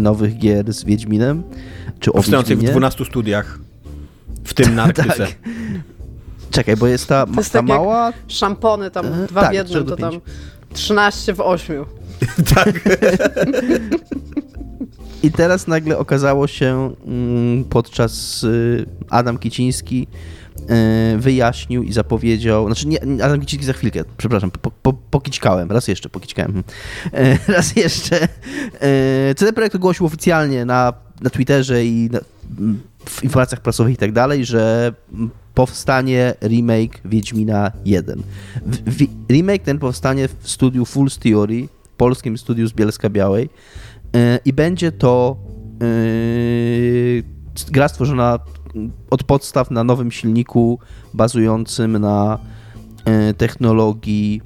nowych 0.00 0.38
gier 0.38 0.72
z 0.72 0.84
Wiedźminem, 0.84 1.42
czy 2.00 2.10
Powstających 2.10 2.56
w 2.56 2.60
Wiedźminie. 2.60 2.70
12 2.72 3.04
studiach, 3.04 3.58
w 4.44 4.54
tym 4.54 4.74
na 4.74 4.82
Arktyce. 4.82 5.26
Tak. 5.26 5.38
Czekaj, 6.50 6.76
bo 6.76 6.86
jest 6.86 7.06
ta, 7.06 7.26
jest 7.36 7.52
ta 7.52 7.58
tak 7.58 7.68
jak- 7.68 7.78
mała, 7.78 8.12
Szampony 8.28 8.90
tam 8.90 9.06
E, 9.06 9.26
dwa 9.26 9.40
tak, 9.40 9.50
w 9.50 9.54
jednym, 9.54 9.84
to 9.84 9.96
tam 9.96 10.10
pięciu. 10.10 10.26
13 10.72 11.34
w 11.34 11.40
8. 11.40 11.84
I 15.22 15.32
teraz 15.32 15.66
nagle 15.66 15.98
okazało 15.98 16.46
się 16.46 16.94
mm, 17.06 17.64
podczas 17.64 18.44
y, 18.44 18.86
Adam 19.10 19.38
Kiciński 19.38 20.06
y, 21.14 21.18
wyjaśnił 21.18 21.82
i 21.82 21.92
zapowiedział, 21.92 22.66
znaczy 22.66 22.88
nie, 22.88 23.24
Adam 23.24 23.40
Kiciński 23.40 23.66
za 23.66 23.72
chwilkę, 23.72 24.04
przepraszam, 24.16 24.50
po, 24.50 24.70
po, 24.70 24.92
pokićkałem, 24.92 25.72
raz 25.72 25.88
jeszcze 25.88 26.08
pokićkałem, 26.08 26.62
e, 27.12 27.38
raz 27.56 27.76
jeszcze. 27.76 28.28
CD 29.36 29.52
Projekt 29.52 29.74
ogłosił 29.74 30.06
oficjalnie 30.06 30.64
na, 30.64 30.92
na 31.20 31.30
Twitterze 31.30 31.84
i 31.84 32.10
na, 32.12 32.20
w 33.04 33.24
informacjach 33.24 33.60
prasowych 33.60 33.94
i 33.94 33.96
tak 33.96 34.12
dalej, 34.12 34.44
że 34.44 34.92
powstanie 35.54 36.34
remake 36.42 37.00
Wiedźmina 37.04 37.72
1. 37.84 38.22
W, 38.66 38.76
w, 38.76 39.06
remake 39.30 39.62
ten 39.62 39.78
powstanie 39.78 40.28
w 40.28 40.50
studiu 40.50 40.84
Full 40.84 41.08
Theory, 41.22 41.68
polskim 41.96 42.38
studiu 42.38 42.66
z 42.66 42.72
Bielska 42.72 43.10
Białej 43.10 43.48
i 44.44 44.52
będzie 44.52 44.92
to 44.92 45.36
e, 45.82 45.86
gra 47.70 47.88
stworzona 47.88 48.38
od 49.10 49.24
podstaw 49.24 49.70
na 49.70 49.84
nowym 49.84 50.10
silniku 50.10 50.78
bazującym 51.14 51.98
na 51.98 52.38
e, 53.04 53.34
technologii 53.34 54.40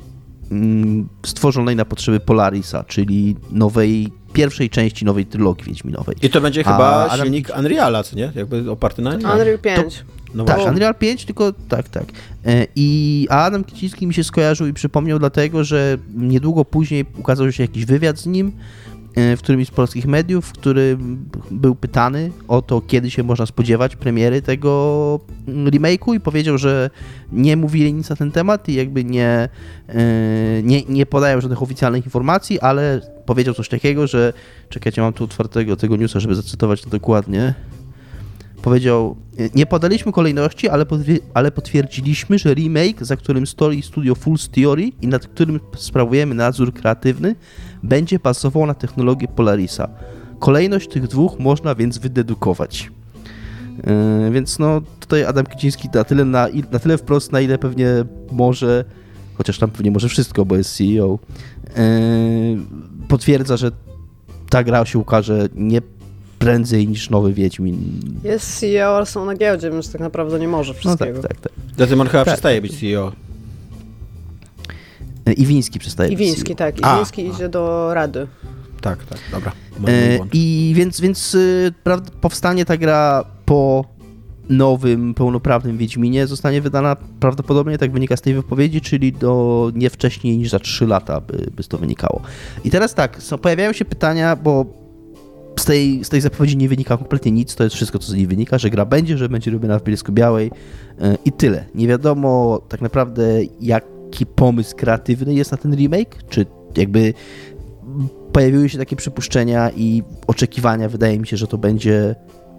mm, 0.50 1.08
stworzonej 1.26 1.76
na 1.76 1.84
potrzeby 1.84 2.20
Polarisa, 2.20 2.84
czyli 2.84 3.36
nowej, 3.50 4.08
pierwszej 4.32 4.70
części 4.70 5.04
nowej 5.04 5.26
trylogii 5.26 5.64
Wiedźminowej. 5.64 6.16
I 6.22 6.30
to 6.30 6.40
będzie 6.40 6.60
A 6.60 6.72
chyba 6.72 7.08
Adam- 7.08 7.24
silnik 7.26 7.48
Unreala, 7.58 8.02
co 8.02 8.16
nie? 8.16 8.32
Jakby 8.34 8.70
oparty 8.70 9.02
na 9.02 9.16
nim. 9.16 9.30
Unreal 9.30 9.58
5. 9.58 10.04
No 10.34 10.44
Tak, 10.44 10.56
właśnie. 10.56 10.72
Unreal 10.72 10.94
5, 10.94 11.24
tylko 11.24 11.52
tak, 11.68 11.88
tak. 11.88 12.04
E, 12.46 12.66
I 12.76 13.26
a 13.30 13.44
Adam 13.44 13.64
Kiciński 13.64 14.06
mi 14.06 14.14
się 14.14 14.24
skojarzył 14.24 14.66
i 14.66 14.72
przypomniał 14.72 15.18
dlatego, 15.18 15.64
że 15.64 15.98
niedługo 16.14 16.64
później 16.64 17.04
ukazał 17.18 17.52
się 17.52 17.62
jakiś 17.62 17.84
wywiad 17.84 18.18
z 18.18 18.26
nim 18.26 18.46
e, 18.48 18.93
w 19.16 19.38
którymś 19.38 19.68
z 19.68 19.70
polskich 19.70 20.06
mediów, 20.06 20.46
w 20.46 20.52
którym 20.52 21.28
był 21.50 21.74
pytany 21.74 22.30
o 22.48 22.62
to, 22.62 22.80
kiedy 22.80 23.10
się 23.10 23.22
można 23.22 23.46
spodziewać 23.46 23.96
premiery 23.96 24.42
tego 24.42 25.20
mm, 25.48 25.70
remake'u 25.70 26.14
i 26.14 26.20
powiedział, 26.20 26.58
że 26.58 26.90
nie 27.32 27.56
mówili 27.56 27.94
nic 27.94 28.10
na 28.10 28.16
ten 28.16 28.32
temat 28.32 28.68
i 28.68 28.74
jakby 28.74 29.04
nie, 29.04 29.48
e, 29.88 30.02
nie, 30.62 30.82
nie 30.82 31.06
podają 31.06 31.40
żadnych 31.40 31.62
oficjalnych 31.62 32.04
informacji, 32.04 32.60
ale 32.60 33.00
powiedział 33.26 33.54
coś 33.54 33.68
takiego, 33.68 34.06
że 34.06 34.32
czekajcie, 34.68 35.02
mam 35.02 35.12
tu 35.12 35.24
otwartego 35.24 35.76
tego 35.76 35.96
newsa, 35.96 36.20
żeby 36.20 36.34
zacytować 36.34 36.82
to 36.82 36.90
dokładnie 36.90 37.54
powiedział, 38.64 39.16
nie 39.54 39.66
podaliśmy 39.66 40.12
kolejności, 40.12 40.68
ale, 40.68 40.86
ale 41.34 41.50
potwierdziliśmy, 41.50 42.38
że 42.38 42.54
remake, 42.54 43.04
za 43.04 43.16
którym 43.16 43.46
stoi 43.46 43.82
studio 43.82 44.14
Full 44.14 44.36
Theory 44.52 44.90
i 45.02 45.06
nad 45.06 45.26
którym 45.26 45.60
sprawujemy 45.76 46.34
nadzór 46.34 46.74
kreatywny, 46.74 47.34
będzie 47.84 48.18
bazował 48.18 48.66
na 48.66 48.74
technologię 48.74 49.28
Polarisa. 49.28 49.88
Kolejność 50.38 50.88
tych 50.88 51.08
dwóch 51.08 51.38
można 51.38 51.74
więc 51.74 51.98
wydedukować. 51.98 52.90
Yy, 54.24 54.30
więc 54.30 54.58
no, 54.58 54.80
tutaj 55.00 55.24
Adam 55.24 55.46
Kiciński 55.46 55.88
na 55.94 56.04
tyle, 56.04 56.24
na, 56.24 56.48
na 56.72 56.78
tyle 56.78 56.98
wprost, 56.98 57.32
na 57.32 57.40
ile 57.40 57.58
pewnie 57.58 57.88
może, 58.32 58.84
chociaż 59.34 59.58
tam 59.58 59.70
pewnie 59.70 59.90
może 59.90 60.08
wszystko, 60.08 60.44
bo 60.44 60.56
jest 60.56 60.76
CEO, 60.76 61.18
yy, 61.76 61.76
potwierdza, 63.08 63.56
że 63.56 63.70
ta 64.50 64.64
gra 64.64 64.84
się 64.84 64.98
ukaże 64.98 65.48
nie 65.54 65.80
prędzej 66.38 66.88
niż 66.88 67.10
nowy 67.10 67.32
Wiedźmin. 67.32 67.78
Jest 68.24 68.60
CEO, 68.60 68.96
ale 68.96 69.06
są 69.06 69.24
na 69.24 69.34
giełdzie, 69.36 69.70
więc 69.70 69.92
tak 69.92 70.00
naprawdę 70.00 70.38
nie 70.38 70.48
może 70.48 70.72
No 70.72 70.78
wszystkiego. 70.78 71.22
tak, 71.22 71.32
tak, 71.32 71.40
tak. 71.40 71.52
Zatem 71.78 72.00
on 72.00 72.06
chyba 72.06 72.24
Tak. 72.24 72.34
przestaje 72.34 72.60
być 72.60 72.80
CEO. 72.80 73.12
E, 75.26 75.32
Iwiński 75.32 75.78
przestaje 75.78 76.10
być 76.10 76.20
Iwiński, 76.20 76.54
CEO. 76.54 76.56
tak. 76.56 76.74
A, 76.82 76.94
Iwiński 76.94 77.26
idzie 77.26 77.48
do 77.48 77.94
Rady. 77.94 78.26
Tak, 78.80 79.04
tak, 79.04 79.18
dobra. 79.32 79.52
E. 79.88 80.18
I 80.32 80.72
więc, 80.76 81.00
więc 81.00 81.34
y, 81.34 81.72
prawd- 81.84 82.10
powstanie 82.20 82.64
ta 82.64 82.76
gra 82.76 83.24
po 83.44 83.84
nowym, 84.48 85.14
pełnoprawnym 85.14 85.78
Wiedźminie 85.78 86.26
zostanie 86.26 86.60
wydana 86.60 86.96
prawdopodobnie, 87.20 87.78
tak 87.78 87.92
wynika 87.92 88.16
z 88.16 88.20
tej 88.20 88.34
wypowiedzi, 88.34 88.80
czyli 88.80 89.12
do 89.12 89.70
nie 89.74 89.90
wcześniej 89.90 90.38
niż 90.38 90.50
za 90.50 90.58
3 90.58 90.86
lata 90.86 91.20
by, 91.20 91.46
by 91.56 91.64
to 91.64 91.78
wynikało. 91.78 92.20
I 92.64 92.70
teraz 92.70 92.94
tak, 92.94 93.22
są, 93.22 93.38
pojawiają 93.38 93.72
się 93.72 93.84
pytania, 93.84 94.36
bo 94.36 94.66
z 95.60 95.64
tej, 95.64 96.04
z 96.04 96.08
tej 96.08 96.20
zapowiedzi 96.20 96.56
nie 96.56 96.68
wynika 96.68 96.96
kompletnie 96.96 97.32
nic, 97.32 97.54
to 97.54 97.64
jest 97.64 97.76
wszystko, 97.76 97.98
co 97.98 98.12
z 98.12 98.14
niej 98.14 98.26
wynika, 98.26 98.58
że 98.58 98.70
gra 98.70 98.84
będzie, 98.84 99.18
że 99.18 99.28
będzie 99.28 99.50
robiona 99.50 99.78
w 99.78 99.82
Bielsku-Białej 99.82 100.50
e, 101.00 101.16
i 101.24 101.32
tyle. 101.32 101.64
Nie 101.74 101.88
wiadomo 101.88 102.60
tak 102.68 102.80
naprawdę, 102.80 103.44
jaki 104.14 104.26
pomysł 104.26 104.76
kreatywny 104.76 105.34
jest 105.34 105.52
na 105.52 105.58
ten 105.58 105.74
remake, 105.74 106.22
czy 106.28 106.46
jakby 106.76 107.14
pojawiły 108.32 108.68
się 108.68 108.78
takie 108.78 108.96
przypuszczenia 108.96 109.70
i 109.76 110.02
oczekiwania, 110.26 110.88
wydaje 110.88 111.18
mi 111.18 111.26
się, 111.26 111.36
że 111.36 111.46
to 111.46 111.58
będzie, 111.58 112.14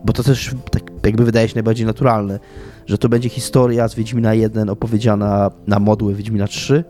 bo 0.05 0.13
to 0.13 0.23
też 0.23 0.55
tak 0.71 0.83
jakby 1.05 1.25
wydaje 1.25 1.47
się 1.47 1.55
najbardziej 1.55 1.85
naturalne, 1.85 2.39
że 2.85 2.97
to 2.97 3.09
będzie 3.09 3.29
historia 3.29 3.87
z 3.87 3.95
Wiedźmina 3.95 4.33
1 4.33 4.69
opowiedziana 4.69 5.51
na 5.67 5.79
modłę 5.79 6.13
Wiedźmina 6.13 6.47
3, 6.47 6.83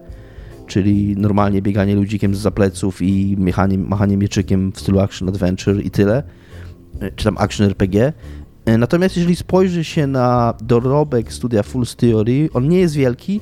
czyli 0.67 1.15
normalnie 1.17 1.61
bieganie 1.61 1.95
ludzikiem 1.95 2.35
z 2.35 2.39
zapleców 2.39 3.01
i 3.01 3.35
machanie, 3.39 3.77
machanie 3.77 4.17
mieczykiem 4.17 4.71
w 4.71 4.79
stylu 4.79 4.99
action 4.99 5.29
adventure 5.29 5.85
i 5.85 5.91
tyle, 5.91 6.23
czy 7.15 7.25
tam 7.25 7.37
action 7.37 7.67
RPG. 7.67 8.13
Natomiast 8.77 9.17
jeżeli 9.17 9.35
spojrzy 9.35 9.83
się 9.83 10.07
na 10.07 10.53
dorobek 10.61 11.33
studia 11.33 11.63
Full 11.63 11.85
Theory, 11.97 12.49
on 12.53 12.69
nie 12.69 12.79
jest 12.79 12.95
wielki. 12.95 13.41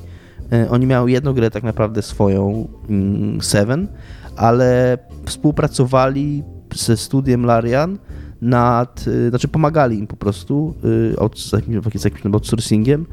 E, 0.54 0.70
Oni 0.70 0.86
miały 0.86 1.10
jedną 1.10 1.32
grę 1.32 1.50
tak 1.50 1.62
naprawdę 1.62 2.02
swoją, 2.02 2.68
mm, 2.88 3.40
Seven, 3.40 3.88
ale 4.36 4.98
współpracowali 5.26 6.42
ze 6.74 6.96
studiem 6.96 7.46
Larian 7.46 7.98
nad, 8.40 9.06
y, 9.06 9.30
znaczy 9.30 9.48
pomagali 9.48 9.98
im 9.98 10.06
po 10.06 10.16
prostu 10.16 10.74
y, 11.12 11.20
out, 11.20 11.40
z 11.40 11.52
jakimś, 11.52 11.84
z 11.94 12.04
jakimś 12.04 12.34
outsourcingiem 12.34 13.06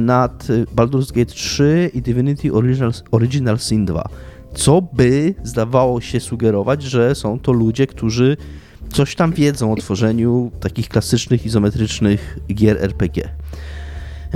nad 0.00 0.48
Baldur's 0.76 1.12
Gate 1.12 1.32
3 1.32 1.90
i 1.94 2.02
Divinity 2.02 2.52
Original, 2.52 2.92
Original 3.10 3.58
Sin 3.58 3.86
2. 3.86 4.08
Co 4.54 4.82
by 4.82 5.34
zdawało 5.44 6.00
się 6.00 6.20
sugerować, 6.20 6.82
że 6.82 7.14
są 7.14 7.38
to 7.38 7.52
ludzie, 7.52 7.86
którzy 7.86 8.36
coś 8.92 9.14
tam 9.14 9.32
wiedzą 9.32 9.72
o 9.72 9.76
tworzeniu 9.76 10.50
takich 10.60 10.88
klasycznych, 10.88 11.46
izometrycznych 11.46 12.38
gier 12.54 12.84
RPG. 12.84 13.28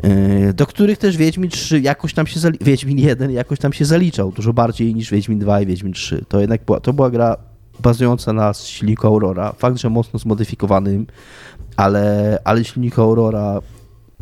Y, 0.04 0.52
Do 0.54 0.66
których 0.66 0.98
też 0.98 1.16
Wiedźmin 1.16 1.50
3 1.50 1.80
jakoś 1.80 2.14
tam 2.14 2.26
się 2.26 2.40
zali- 2.40 2.58
Wiedźmin 2.64 2.98
1 2.98 3.30
jakoś 3.30 3.58
tam 3.58 3.72
się 3.72 3.84
zaliczał 3.84 4.32
dużo 4.32 4.52
bardziej 4.52 4.94
niż 4.94 5.10
Wiedźmin 5.10 5.38
2 5.38 5.60
i 5.60 5.66
Wiedźmin 5.66 5.92
3. 5.92 6.24
To 6.28 6.40
jednak 6.40 6.64
była, 6.64 6.80
to 6.80 6.92
była 6.92 7.10
gra 7.10 7.36
bazująca 7.80 8.32
na 8.32 8.54
silniku 8.54 9.06
Aurora. 9.06 9.52
Fakt, 9.52 9.78
że 9.78 9.90
mocno 9.90 10.18
zmodyfikowanym, 10.18 11.06
ale, 11.76 12.38
ale 12.44 12.64
silniku 12.64 13.02
Aurora 13.02 13.60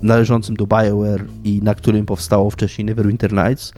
należącym 0.02 0.56
do 0.56 0.66
BioWare 0.66 1.24
i 1.44 1.60
na 1.62 1.74
którym 1.74 2.06
powstało 2.06 2.50
wcześniej 2.50 2.84
Neverwinter 2.84 3.32
Nights. 3.32 3.72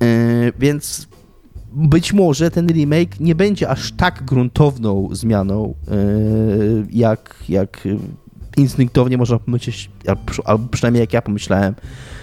Yy, 0.00 0.52
więc 0.58 1.08
być 1.72 2.12
może 2.12 2.50
ten 2.50 2.68
remake 2.68 3.20
nie 3.20 3.34
będzie 3.34 3.68
aż 3.68 3.92
tak 3.92 4.22
gruntowną 4.24 5.08
zmianą, 5.12 5.74
yy, 5.90 6.86
jak, 6.90 7.34
jak 7.48 7.88
instynktownie 8.56 9.18
można 9.18 9.38
pomyśleć, 9.38 9.90
albo 10.06 10.20
przy- 10.26 10.42
albo 10.44 10.68
przynajmniej 10.68 11.00
jak 11.00 11.12
ja 11.12 11.22
pomyślałem, 11.22 11.74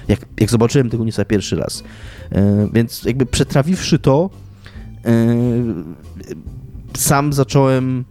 jak, 0.07 0.19
jak 0.39 0.49
zobaczyłem 0.49 0.89
tego 0.89 1.03
newsa 1.05 1.25
pierwszy 1.25 1.55
raz. 1.55 1.83
Yy, 2.31 2.37
Więc 2.73 3.03
jakby 3.03 3.25
przetrawiwszy 3.25 3.99
to, 3.99 4.29
yy, 5.05 5.11
sam 6.97 7.33
zacząłem, 7.33 8.03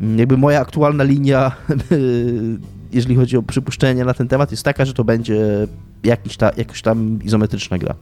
mm, 0.00 0.18
jakby 0.18 0.36
moja 0.36 0.60
aktualna 0.60 1.04
linia, 1.04 1.52
jeżeli 2.92 3.16
chodzi 3.16 3.36
o 3.36 3.42
przypuszczenia 3.42 4.04
na 4.04 4.14
ten 4.14 4.28
temat, 4.28 4.50
jest 4.50 4.62
taka, 4.62 4.84
że 4.84 4.94
to 4.94 5.04
będzie 5.04 5.66
jakiś 6.04 6.36
ta, 6.36 6.50
jakaś 6.56 6.82
tam 6.82 7.18
izometryczna 7.24 7.78
gra. 7.78 7.94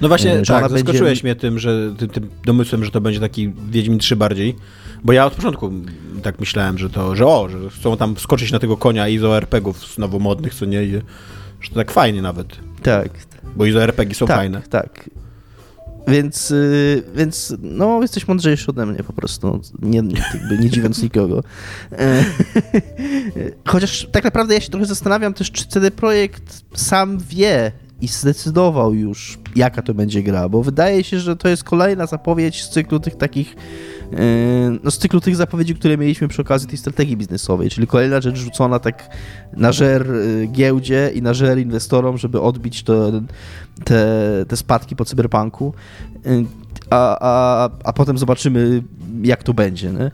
No 0.00 0.08
właśnie, 0.08 0.32
E, 0.32 0.44
że 0.44 0.52
tak, 0.52 0.64
ona 0.64 0.68
będzie- 0.68 0.84
zaskoczyłeś 0.84 1.22
mnie 1.24 1.36
tym, 1.36 1.58
że 1.58 1.94
tym, 1.98 2.08
tym 2.08 2.28
domysłem, 2.44 2.84
że 2.84 2.90
to 2.90 3.00
będzie 3.00 3.20
taki 3.20 3.52
Wiedźmin 3.70 3.98
3 3.98 4.16
bardziej, 4.16 4.56
bo 5.04 5.12
ja 5.12 5.26
od 5.26 5.34
początku 5.34 5.70
tak 6.22 6.40
myślałem, 6.40 6.78
że 6.78 6.90
to, 6.90 7.16
że 7.16 7.26
o, 7.26 7.48
że 7.48 7.58
chcą 7.70 7.96
tam 7.96 8.16
skoczyć 8.16 8.52
na 8.52 8.58
tego 8.58 8.76
konia 8.76 9.08
izo 9.08 9.36
RPGów 9.36 9.94
znowu 9.94 10.20
modnych, 10.20 10.54
co 10.54 10.64
nie, 10.64 10.84
i 10.84 10.92
że 11.60 11.68
to 11.70 11.74
tak 11.74 11.90
fajnie 11.90 12.22
nawet, 12.22 12.48
Tak, 12.82 13.08
bo 13.56 13.66
izo 13.66 13.82
RPG 13.82 14.14
są 14.14 14.26
tak, 14.26 14.36
fajne. 14.36 14.62
tak. 14.70 15.10
Więc, 16.08 16.50
y, 16.50 17.02
więc 17.14 17.54
no, 17.62 18.02
jesteś 18.02 18.28
mądrzejszy 18.28 18.66
ode 18.70 18.86
mnie 18.86 19.02
po 19.02 19.12
prostu, 19.12 19.60
nie, 19.82 20.02
nie, 20.02 20.20
jakby 20.34 20.58
nie 20.58 20.70
dziwiąc 20.70 21.02
nikogo. 21.02 21.42
E, 21.92 22.24
Chociaż 23.66 24.08
tak 24.12 24.24
naprawdę 24.24 24.54
ja 24.54 24.60
się 24.60 24.70
trochę 24.70 24.86
zastanawiam 24.86 25.34
też, 25.34 25.50
czy 25.50 25.66
CD 25.68 25.90
Projekt 25.90 26.62
sam 26.74 27.18
wie 27.18 27.72
i 28.00 28.08
zdecydował 28.08 28.94
już, 28.94 29.38
jaka 29.56 29.82
to 29.82 29.94
będzie 29.94 30.22
gra, 30.22 30.48
bo 30.48 30.62
wydaje 30.62 31.04
się, 31.04 31.20
że 31.20 31.36
to 31.36 31.48
jest 31.48 31.64
kolejna 31.64 32.06
zapowiedź 32.06 32.62
z 32.64 32.68
cyklu 32.68 33.00
tych 33.00 33.16
takich 33.16 33.56
no 34.84 34.90
z 34.90 34.98
cyklu 34.98 35.20
tych 35.20 35.36
zapowiedzi, 35.36 35.74
które 35.74 35.98
mieliśmy 35.98 36.28
przy 36.28 36.42
okazji 36.42 36.68
tej 36.68 36.78
strategii 36.78 37.16
biznesowej, 37.16 37.70
czyli 37.70 37.86
kolejna 37.86 38.20
rzecz 38.20 38.36
rzucona 38.36 38.78
tak 38.78 39.08
na 39.56 39.72
żer 39.72 40.10
y, 40.10 40.48
giełdzie 40.52 41.10
i 41.14 41.22
na 41.22 41.34
żer 41.34 41.58
inwestorom, 41.58 42.18
żeby 42.18 42.40
odbić 42.40 42.82
to, 42.82 43.12
te, 43.84 44.44
te 44.48 44.56
spadki 44.56 44.96
po 44.96 45.04
cyberpunku, 45.04 45.74
Y, 46.26 46.46
a, 46.90 47.18
a, 47.20 47.70
a 47.84 47.92
potem 47.92 48.18
zobaczymy, 48.18 48.82
jak 49.22 49.42
to 49.42 49.54
będzie. 49.54 49.92
Nie? 49.92 50.10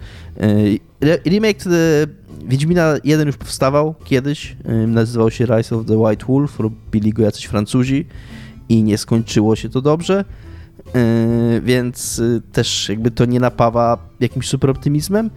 Y, 0.47 0.80
re- 1.01 1.18
Remake 1.26 1.66
y, 1.66 2.07
Wiedźmina 2.49 2.94
1 3.05 3.26
już 3.26 3.36
powstawał 3.36 3.94
kiedyś, 4.05 4.57
nazywał 4.86 5.30
się 5.30 5.47
Rise 5.47 5.76
of 5.76 5.86
the 5.86 5.99
White 5.99 6.26
Wolf, 6.26 6.61
robili 6.61 7.12
go 7.12 7.22
jacyś 7.22 7.44
Francuzi 7.44 8.07
i 8.68 8.82
nie 8.82 8.99
skończyło 8.99 9.57
się 9.57 9.68
to 9.68 9.82
dobrze. 9.82 10.24
Yy, 10.97 11.61
więc 11.61 12.18
y, 12.18 12.42
też 12.53 12.88
jakby 12.88 13.11
to 13.11 13.24
nie 13.24 13.40
napawa 13.40 13.99
jakimś 14.20 14.49
super 14.49 14.70
optymizmem. 14.70 15.30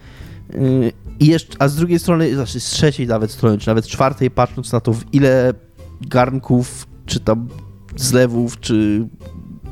Yy, 0.53 0.91
I 1.19 1.27
jeszcze, 1.27 1.55
a 1.59 1.67
z 1.67 1.75
drugiej 1.75 1.99
strony, 1.99 2.35
znaczy 2.35 2.59
z 2.59 2.65
trzeciej 2.65 3.07
nawet 3.07 3.31
strony, 3.31 3.57
czy 3.57 3.67
nawet 3.67 3.87
czwartej, 3.87 4.31
patrząc 4.31 4.71
na 4.71 4.79
to, 4.79 4.93
w 4.93 5.03
ile 5.13 5.53
garnków, 6.01 6.87
czy 7.05 7.19
tam 7.19 7.47
zlewów, 7.95 8.59
czy 8.59 9.07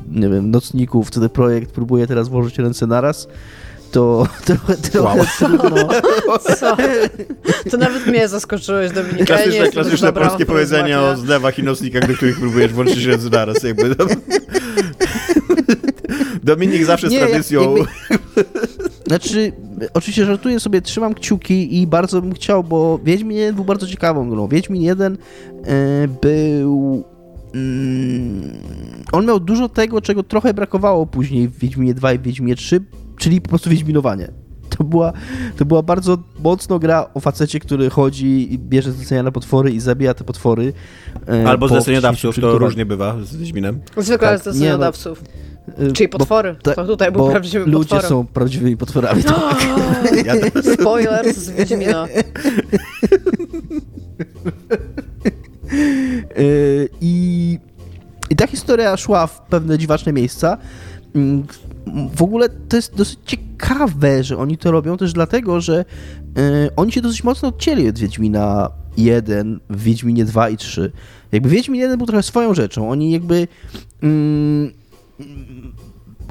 nie 0.08 0.28
wiem, 0.28 0.50
nocników, 0.50 1.10
CD 1.10 1.28
Projekt 1.28 1.72
próbuje 1.72 2.06
teraz 2.06 2.28
włożyć 2.28 2.58
ręce 2.58 2.86
naraz, 2.86 3.28
to 3.92 4.26
trochę, 4.44 4.74
trochę 4.76 5.18
Wow. 5.18 5.26
trudno. 5.38 5.88
Co? 6.56 6.76
To 7.70 7.76
nawet 7.76 8.06
mnie 8.06 8.28
zaskoczyłeś, 8.28 8.92
Dominika. 8.92 9.18
ja 9.18 9.26
Klasyczne, 9.26 9.54
jestem 9.54 9.72
klasyczne 9.72 10.12
polskie 10.12 10.46
powiedzenie 10.46 11.00
o 11.00 11.16
zlewach 11.16 11.58
i 11.58 11.62
nocnikach, 11.62 12.08
do 12.08 12.14
których 12.14 12.40
próbujesz 12.40 12.72
włączyć 12.72 13.04
ręce 13.04 13.28
naraz. 13.28 13.62
Jakby. 13.62 13.94
Dominik 16.48 16.84
zawsze 16.84 17.08
z 17.08 17.12
Nie, 17.12 17.18
tradycją... 17.18 17.76
jakby- 17.76 17.90
Znaczy, 19.08 19.52
oczywiście 19.94 20.24
żartuję 20.24 20.60
sobie, 20.60 20.82
trzymam 20.82 21.14
kciuki 21.14 21.80
i 21.82 21.86
bardzo 21.86 22.22
bym 22.22 22.34
chciał, 22.34 22.64
bo 22.64 22.98
Wiedźmin 23.04 23.36
1 23.36 23.54
był 23.54 23.64
bardzo 23.64 23.86
ciekawą 23.86 24.30
grą. 24.30 24.48
Wiedźmin 24.48 24.82
1 24.82 25.18
e, 25.64 26.08
był... 26.22 27.04
Mm, 27.54 28.42
on 29.12 29.26
miał 29.26 29.40
dużo 29.40 29.68
tego, 29.68 30.00
czego 30.00 30.22
trochę 30.22 30.54
brakowało 30.54 31.06
później 31.06 31.48
w 31.48 31.58
Wiedźminie 31.58 31.94
2 31.94 32.12
i 32.12 32.18
Wiedźminie 32.18 32.56
3, 32.56 32.80
czyli 33.18 33.40
po 33.40 33.48
prostu 33.48 33.70
Wiedźminowanie. 33.70 34.28
To 34.78 34.84
była, 34.84 35.12
to 35.56 35.64
była 35.64 35.82
bardzo 35.82 36.18
mocno 36.44 36.78
gra 36.78 37.06
o 37.14 37.20
facecie, 37.20 37.60
który 37.60 37.90
chodzi 37.90 38.52
i 38.54 38.58
bierze 38.58 38.92
zlecenia 38.92 39.22
na 39.22 39.30
potwory 39.30 39.70
i 39.70 39.80
zabija 39.80 40.14
te 40.14 40.24
potwory. 40.24 40.72
e, 41.28 41.48
Albo 41.48 41.68
po 41.68 41.74
zleceniodawców, 41.74 42.40
to 42.40 42.58
różnie 42.58 42.86
bywa 42.86 43.16
z 43.24 43.36
Wiedźminem. 43.36 43.80
Zwykle 43.96 44.28
Tak, 44.28 44.38
tak, 44.38 44.46
no, 44.46 44.52
zleceniodawców. 44.52 45.22
E, 45.78 45.92
Czyli 45.92 46.08
bo- 46.08 46.18
potwory. 46.18 46.56
ta- 46.62 46.74
to 46.74 46.86
tutaj 46.86 47.12
był 47.12 47.20
bo 47.24 47.30
prawdziwym 47.30 47.70
ludzie 47.70 47.78
potworem. 47.88 48.08
są 48.08 48.26
prawdziwymi 48.26 48.76
potworami. 48.76 49.22
To 49.24 49.50
Ja 50.26 50.50
też. 50.50 50.64
Spoilers 50.80 51.36
z 51.36 51.50
Wiedźmina. 51.50 52.06
Yy, 56.36 56.88
I, 57.00 57.58
I 58.30 58.36
ta 58.36 58.46
historia 58.46 58.96
szła 58.96 59.26
w 59.26 59.40
pewne 59.40 59.78
dziwaczne 59.78 60.12
miejsca. 60.12 60.58
W 62.16 62.22
ogóle 62.22 62.48
to 62.48 62.76
jest 62.76 62.94
dosyć 62.94 63.18
ciekawe, 63.24 64.24
że 64.24 64.38
oni 64.38 64.58
to 64.58 64.70
robią 64.70 64.96
też 64.96 65.12
dlatego, 65.12 65.60
że 65.60 65.84
yy, 66.36 66.70
oni 66.76 66.92
się 66.92 67.00
dosyć 67.00 67.24
mocno 67.24 67.48
odcięli 67.48 67.88
od 67.88 67.98
Wiedźmina 67.98 68.70
1 68.96 69.60
w 69.70 69.82
Wiedźminie 69.82 70.24
2 70.24 70.48
i 70.48 70.56
3. 70.56 70.92
Jakby 71.32 71.48
Wiedźmin 71.48 71.80
1 71.80 71.98
był 71.98 72.06
trochę 72.06 72.22
swoją 72.22 72.54
rzeczą. 72.54 72.90
Oni 72.90 73.10
jakby... 73.10 73.48
Mm, 74.02 74.72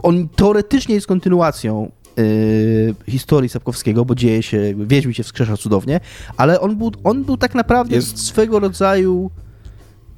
on 0.04 0.30
teoretycznie 0.30 0.96
jest 0.96 1.08
kontynuacją 1.08 1.92
yy, 2.18 2.96
historii 3.08 3.50
Sapkowskiego, 3.50 4.06
bo 4.06 4.16
dzieje 4.16 4.44
się, 4.44 4.74
Wiedźmin 4.78 5.14
się 5.14 5.24
wskrzesza 5.24 5.58
cudownie, 5.58 6.00
ale 6.38 6.60
on 6.60 6.76
był, 6.76 6.92
on 7.04 7.24
był 7.24 7.38
tak 7.38 7.56
naprawdę 7.56 7.96
Jest- 7.96 8.26
swego 8.26 8.60
rodzaju 8.60 9.32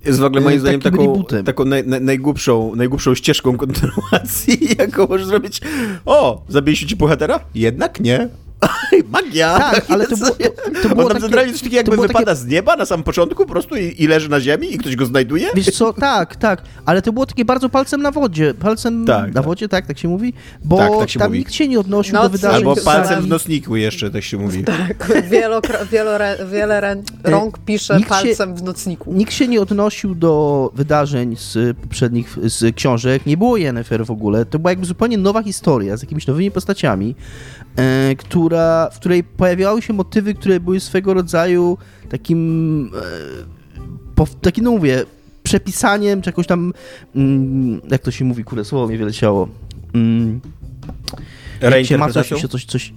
Jest 0.06 0.20
w 0.20 0.24
ogóle 0.24 0.42
moim 0.42 0.54
Yy, 0.54 0.60
zdaniem 0.60 0.82
taką, 0.82 0.98
rebootem. 0.98 1.46
taką 1.46 1.66
naj, 1.66 1.88
naj, 1.88 2.02
najgłupszą, 2.02 2.76
najgłupszą 2.76 3.16
ścieżką 3.16 3.58
kontynuacji, 3.64 4.60
jaką 4.80 5.08
możesz 5.08 5.28
zrobić. 5.28 5.62
O, 6.06 6.44
zabiliście 6.50 6.88
ci 6.88 6.96
bohatera? 6.96 7.40
Jednak 7.56 8.00
nie. 8.00 8.30
Magia! 9.12 9.58
Tak, 9.60 9.86
ale 9.92 10.08
to 10.08 10.18
było- 10.18 10.30
to- 10.32 10.82
to 10.84 10.90
było 10.90 11.02
On 11.02 11.08
tam 11.08 11.08
takie- 11.08 11.20
centralnie 11.22 11.52
coś 11.54 11.62
takiego 11.62 11.78
jakby 11.92 12.08
wypada 12.08 12.36
z 12.36 12.46
nieba 12.46 12.76
na 12.76 12.86
samym 12.86 13.04
początku 13.04 13.46
po 13.46 13.52
prostu 13.52 13.76
i, 13.76 13.96
i 14.04 14.08
leży 14.08 14.30
na 14.30 14.40
ziemi 14.40 14.74
i 14.74 14.78
ktoś 14.78 14.96
go 14.96 15.06
znajduje? 15.06 15.48
Wiesz 15.56 15.66
co, 15.70 15.94
tak, 15.94 16.36
tak, 16.36 16.62
ale 16.86 17.02
to 17.02 17.14
było 17.14 17.26
takie 17.26 17.46
bardzo 17.46 17.70
palcem 17.70 18.02
na 18.02 18.12
wodzie, 18.12 18.54
palcem 18.54 19.06
Tak, 19.06 19.28
na 19.28 19.34
tak. 19.34 19.46
wodzie, 19.46 19.70
tak, 19.70 19.86
tak 19.88 19.98
się 19.98 20.08
mówi, 20.08 20.34
bo 20.64 20.78
Tak, 20.78 20.92
tak 21.00 21.10
się 21.10 21.20
tam 21.20 21.28
mówi. 21.28 21.40
nikt 21.40 21.54
się 21.54 21.68
nie 21.68 21.80
odnosił 21.80 22.14
No, 22.14 22.24
do 22.24 22.30
wydarzeń 22.30 22.58
Albo 22.58 22.76
palcem 22.76 23.22
w 23.22 23.28
nocniku 23.28 23.76
jeszcze, 23.76 24.12
tak 24.12 24.24
się 24.24 24.38
mówi. 24.38 24.64
Tak, 24.64 25.22
wielokro, 25.30 25.86
wielo, 25.92 26.12
wiele 26.52 26.82
rę, 26.82 26.96
rąk 27.24 27.58
pisze 27.58 27.98
Nikt 27.98 28.10
się- 28.10 28.10
palcem 28.26 28.56
w 28.56 28.64
nocniku. 28.64 29.14
Nikt 29.14 29.34
się 29.34 29.48
nie 29.48 29.62
odnosił 29.62 30.16
do 30.16 30.72
wydarzeń 30.76 31.36
z 31.40 31.78
poprzednich 31.78 32.38
z 32.44 32.76
książek, 32.76 33.26
nie 33.26 33.38
było 33.38 33.58
Yennefer 33.58 34.06
w 34.06 34.12
ogóle. 34.12 34.46
To 34.46 34.60
była 34.60 34.72
jakby 34.72 34.86
zupełnie 34.86 35.18
nowa 35.18 35.44
historia 35.44 35.98
z 35.98 36.02
jakimiś 36.02 36.28
nowymi 36.28 36.52
postaciami, 36.52 37.16
e, 37.76 38.16
która, 38.16 38.49
w 38.92 39.00
której 39.00 39.24
pojawiały 39.24 39.82
się 39.82 39.94
motywy, 39.94 40.34
które 40.34 40.60
były 40.60 40.80
swego 40.80 41.14
rodzaju 41.14 41.78
takim, 42.10 42.92
e, 44.16 44.26
takim 44.42 44.64
no 44.64 44.72
mówię, 44.72 45.06
przepisaniem, 45.44 46.22
czy 46.22 46.30
jakoś 46.30 46.48
tam, 46.48 46.74
mm, 47.16 47.82
jak 47.92 48.02
to 48.02 48.12
się 48.12 48.26
mówi, 48.26 48.44
kurde, 48.44 48.66
słowo 48.66 48.88
mi 48.88 48.98
wyleciało. 48.98 49.48
Mm, 49.94 50.42
jak 51.62 51.86
się 51.86 51.98
ma 51.98 52.10
coś, 52.10 52.30
coś, 52.50 52.66
coś 52.66 52.94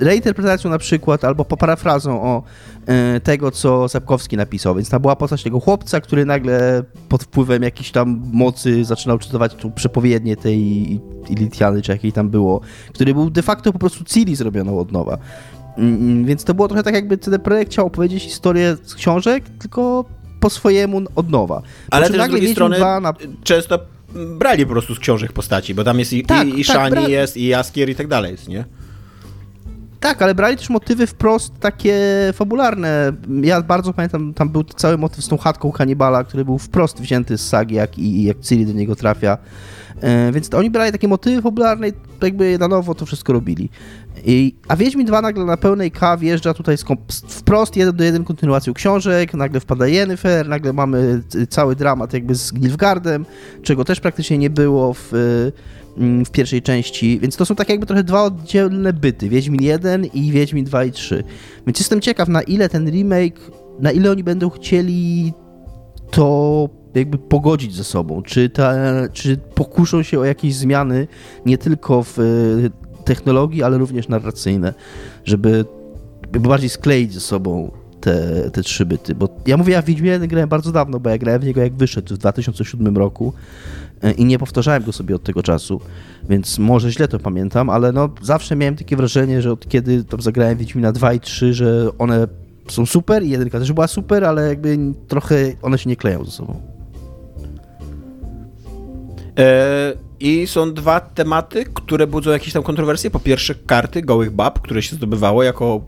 reinterpretacją 0.00 0.70
na 0.70 0.78
przykład, 0.78 1.24
albo 1.24 1.44
po 1.44 1.56
parafrazą 1.56 2.22
o 2.22 2.42
e, 2.86 3.20
tego, 3.20 3.50
co 3.50 3.88
Sapkowski 3.88 4.36
napisał. 4.36 4.74
Więc 4.74 4.90
tam 4.90 5.02
była 5.02 5.16
postać 5.16 5.42
tego 5.42 5.60
chłopca, 5.60 6.00
który 6.00 6.24
nagle 6.24 6.82
pod 7.08 7.22
wpływem 7.24 7.62
jakiejś 7.62 7.90
tam 7.90 8.22
mocy 8.32 8.84
zaczynał 8.84 9.18
czytować 9.18 9.54
tu 9.54 9.70
przepowiednie 9.70 10.36
tej 10.36 10.60
Ilitiany, 11.28 11.82
czy 11.82 11.92
jakiej 11.92 12.12
tam 12.12 12.28
było, 12.28 12.60
który 12.94 13.14
był 13.14 13.30
de 13.30 13.42
facto 13.42 13.72
po 13.72 13.78
prostu 13.78 14.04
Ciri 14.04 14.36
zrobioną 14.36 14.78
od 14.78 14.92
nowa. 14.92 15.18
Mm, 15.78 16.24
Więc 16.24 16.44
to 16.44 16.54
było 16.54 16.68
trochę 16.68 16.82
tak, 16.82 16.94
jakby 16.94 17.18
CD 17.18 17.38
Projekt 17.38 17.72
chciał 17.72 17.86
opowiedzieć 17.86 18.22
historię 18.22 18.76
z 18.82 18.94
książek, 18.94 19.44
tylko 19.58 20.04
po 20.40 20.50
swojemu 20.50 21.00
od 21.14 21.30
nowa. 21.30 21.62
Ale 21.90 22.10
też 22.10 22.22
z 22.26 22.28
drugiej 22.28 22.52
strony 22.52 22.76
2 22.76 23.00
na... 23.00 23.14
często 23.44 23.78
brali 24.38 24.66
po 24.66 24.72
prostu 24.72 24.94
z 24.94 24.98
książek 24.98 25.32
postaci, 25.32 25.74
bo 25.74 25.84
tam 25.84 25.98
jest 25.98 26.12
i, 26.12 26.22
Tak, 26.22 26.48
i, 26.48 26.60
i 26.60 26.64
tak, 26.64 26.76
Shani 26.76 26.96
bra- 26.96 27.08
jest, 27.08 27.36
i 27.36 27.46
Jaskier 27.46 27.88
i 27.90 27.94
tak 27.94 28.06
dalej 28.08 28.32
jest, 28.32 28.48
nie? 28.48 28.64
Tak, 30.00 30.22
ale 30.22 30.34
brali 30.34 30.56
też 30.56 30.70
motywy 30.70 31.06
wprost 31.06 31.60
takie 31.60 31.98
fabularne. 32.32 33.12
Ja 33.42 33.62
bardzo 33.62 33.92
pamiętam, 33.92 34.34
tam 34.34 34.48
był 34.48 34.64
cały 34.64 34.98
motyw 34.98 35.24
z 35.24 35.28
tą 35.28 35.38
chatką 35.38 35.72
kanibala, 35.72 36.24
który 36.24 36.44
był 36.44 36.58
wprost 36.58 37.00
wzięty 37.00 37.38
z 37.38 37.48
sagi, 37.48 37.74
jak, 37.74 37.98
i 37.98 38.24
jak 38.24 38.40
Ciri 38.40 38.66
do 38.66 38.72
niego 38.72 38.96
trafia. 38.96 39.38
E, 40.00 40.32
więc 40.32 40.48
to 40.48 40.58
oni 40.58 40.70
brali 40.70 40.92
takie 40.92 41.08
motywy 41.08 41.42
fabularne 41.42 41.88
i 41.88 41.92
jakby 42.22 42.58
na 42.58 42.68
nowo 42.68 42.94
to 42.94 43.06
wszystko 43.06 43.32
robili. 43.32 43.70
I, 44.24 44.54
a 44.68 44.76
Wiedźmin 44.76 45.06
2 45.06 45.22
nagle 45.22 45.44
na 45.44 45.56
pełnej 45.56 45.90
K 45.90 46.16
wjeżdża 46.16 46.54
tutaj 46.54 46.76
wprost 47.28 47.76
jeden 47.76 47.96
do 47.96 48.04
jeden 48.04 48.24
kontynuacją 48.24 48.74
książek, 48.74 49.34
nagle 49.34 49.60
wpada 49.60 49.86
Yennefer, 49.86 50.48
nagle 50.48 50.72
mamy 50.72 51.22
cały 51.48 51.76
dramat 51.76 52.12
jakby 52.12 52.34
z 52.34 52.52
Nilfgaardem, 52.52 53.26
czego 53.62 53.84
też 53.84 54.00
praktycznie 54.00 54.38
nie 54.38 54.50
było 54.50 54.94
w, 54.94 55.12
w 56.26 56.30
pierwszej 56.30 56.62
części, 56.62 57.18
więc 57.20 57.36
to 57.36 57.46
są 57.46 57.54
tak 57.54 57.68
jakby 57.68 57.86
trochę 57.86 58.04
dwa 58.04 58.22
oddzielne 58.22 58.92
byty, 58.92 59.28
Wiedźmin 59.28 59.62
1 59.62 60.04
i 60.04 60.30
Wiedźmin 60.30 60.64
2 60.64 60.84
i 60.84 60.92
3. 60.92 61.24
Więc 61.66 61.78
jestem 61.78 62.00
ciekaw, 62.00 62.28
na 62.28 62.42
ile 62.42 62.68
ten 62.68 62.90
remake, 62.90 63.40
na 63.80 63.92
ile 63.92 64.10
oni 64.10 64.24
będą 64.24 64.50
chcieli 64.50 65.32
to 66.10 66.68
jakby 66.94 67.18
pogodzić 67.18 67.74
ze 67.74 67.84
sobą, 67.84 68.22
czy, 68.22 68.50
ta, 68.50 68.74
czy 69.12 69.36
pokuszą 69.36 70.02
się 70.02 70.20
o 70.20 70.24
jakieś 70.24 70.54
zmiany 70.54 71.06
nie 71.46 71.58
tylko 71.58 72.02
w 72.02 72.18
e, 72.18 72.22
technologii, 73.04 73.62
ale 73.62 73.78
również 73.78 74.08
narracyjne, 74.08 74.74
żeby 75.24 75.64
bardziej 76.40 76.70
skleić 76.70 77.12
ze 77.12 77.20
sobą 77.20 77.70
te, 78.00 78.50
te 78.50 78.62
trzy 78.62 78.86
byty, 78.86 79.14
bo 79.14 79.28
ja 79.46 79.56
mówię, 79.56 79.72
ja 79.72 79.82
w 79.82 79.84
Wiedźmie 79.84 80.10
1 80.10 80.28
grałem 80.28 80.48
bardzo 80.48 80.72
dawno, 80.72 81.00
bo 81.00 81.10
ja 81.10 81.18
grałem 81.18 81.40
w 81.40 81.44
niego 81.44 81.60
jak 81.60 81.74
wyszedł 81.74 82.14
w 82.14 82.18
2007 82.18 82.96
roku 82.96 83.32
i 84.16 84.24
nie 84.24 84.38
powtarzałem 84.38 84.82
go 84.82 84.92
sobie 84.92 85.14
od 85.14 85.22
tego 85.22 85.42
czasu, 85.42 85.80
więc 86.28 86.58
może 86.58 86.90
źle 86.90 87.08
to 87.08 87.18
pamiętam, 87.18 87.70
ale 87.70 87.92
no 87.92 88.08
zawsze 88.22 88.56
miałem 88.56 88.76
takie 88.76 88.96
wrażenie, 88.96 89.42
że 89.42 89.52
od 89.52 89.68
kiedy 89.68 90.04
tam 90.04 90.22
zagrałem 90.22 90.58
Wiedźmina 90.58 90.92
2 90.92 91.12
i 91.12 91.20
3, 91.20 91.54
że 91.54 91.88
one 91.98 92.26
są 92.68 92.86
super 92.86 93.22
i 93.22 93.30
jedynka 93.30 93.58
też 93.58 93.72
była 93.72 93.86
super, 93.86 94.24
ale 94.24 94.48
jakby 94.48 94.78
trochę 95.08 95.36
one 95.62 95.78
się 95.78 95.90
nie 95.90 95.96
kleją 95.96 96.24
ze 96.24 96.30
sobą. 96.30 96.60
E, 99.38 99.92
I 100.20 100.46
są 100.46 100.74
dwa 100.74 101.00
tematy, 101.00 101.64
które 101.74 102.06
budzą 102.06 102.30
jakieś 102.30 102.52
tam 102.52 102.62
kontrowersje. 102.62 103.10
Po 103.10 103.20
pierwsze, 103.20 103.54
karty 103.54 104.02
gołych 104.02 104.30
bab, 104.30 104.60
które 104.60 104.82
się 104.82 104.96
zdobywało 104.96 105.42
jako 105.42 105.80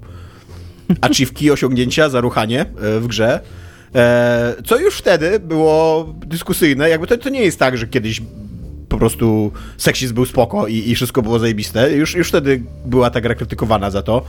achievki, 1.01 1.51
osiągnięcia 1.51 2.09
za 2.09 2.21
ruchanie 2.21 2.61
e, 2.61 3.01
w 3.01 3.07
grze. 3.07 3.41
E, 3.95 4.55
Co 4.67 4.79
już 4.79 4.99
wtedy 4.99 5.41
było 5.41 6.15
dyskusyjne. 6.27 6.89
Jakby 6.89 7.07
to, 7.07 7.17
to 7.17 7.29
nie 7.29 7.43
jest 7.43 7.59
tak, 7.59 7.79
że 7.79 7.87
kiedyś 7.87 8.23
po 8.89 8.99
prostu 8.99 9.53
seksizm 9.77 10.15
był 10.15 10.27
spoko 10.27 10.67
i, 10.67 10.91
i 10.91 10.95
wszystko 10.95 11.23
było 11.23 11.39
zajebiste. 11.39 11.93
Już, 11.93 12.15
już 12.15 12.29
wtedy 12.29 12.63
była 12.87 13.11
ta 13.11 13.21
gra 13.21 13.35
krytykowana 13.35 13.91
za 13.91 14.03
to, 14.03 14.25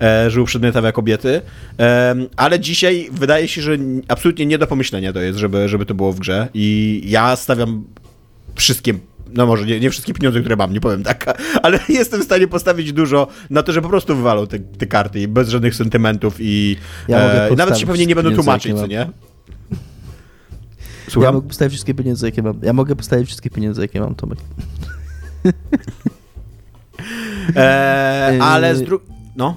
e, 0.00 0.30
że 0.30 0.42
uprzedmiotawia 0.42 0.92
kobiety. 0.92 1.40
E, 1.78 2.14
ale 2.36 2.60
dzisiaj 2.60 3.08
wydaje 3.12 3.48
się, 3.48 3.62
że 3.62 3.76
absolutnie 4.08 4.46
nie 4.46 4.58
do 4.58 4.66
pomyślenia 4.66 5.12
to 5.12 5.20
jest, 5.20 5.38
żeby, 5.38 5.68
żeby 5.68 5.86
to 5.86 5.94
było 5.94 6.12
w 6.12 6.18
grze. 6.18 6.48
I 6.54 7.02
ja 7.04 7.36
stawiam 7.36 7.84
wszystkie, 8.54 8.94
no 9.36 9.46
może 9.46 9.66
nie, 9.66 9.80
nie 9.80 9.90
wszystkie 9.90 10.14
pieniądze, 10.14 10.40
które 10.40 10.56
mam, 10.56 10.72
nie 10.72 10.80
powiem 10.80 11.02
tak, 11.02 11.42
ale 11.62 11.78
jestem 11.88 12.20
w 12.20 12.24
stanie 12.24 12.48
postawić 12.48 12.92
dużo 12.92 13.26
na 13.50 13.62
to, 13.62 13.72
że 13.72 13.82
po 13.82 13.88
prostu 13.88 14.16
wywalą 14.16 14.46
te, 14.46 14.58
te 14.58 14.86
karty 14.86 15.20
i 15.20 15.28
bez 15.28 15.48
żadnych 15.48 15.74
sentymentów 15.74 16.36
i 16.40 16.76
Ja 17.08 17.18
e, 17.18 17.56
nawet 17.56 17.78
się 17.78 17.86
pewnie 17.86 18.06
nie 18.06 18.14
będą 18.14 18.34
tłumaczyć, 18.34 18.76
co 18.76 18.86
nie? 18.86 18.94
Ja 18.94 19.10
Słucham? 21.10 21.34
mogę 21.34 21.48
postawić 21.48 21.72
wszystkie 21.72 21.94
pieniądze, 21.94 22.26
jakie 22.26 22.42
mam. 22.42 22.60
Ja 22.62 22.72
mogę 22.72 22.96
postawić 22.96 23.26
wszystkie 23.26 23.50
pieniądze, 23.50 23.82
jakie 23.82 24.00
mam, 24.00 24.14
Tomek. 24.14 24.38
E, 27.56 28.38
ale 28.40 28.76
z 28.76 28.82
drugiej... 28.82 29.08
No. 29.36 29.56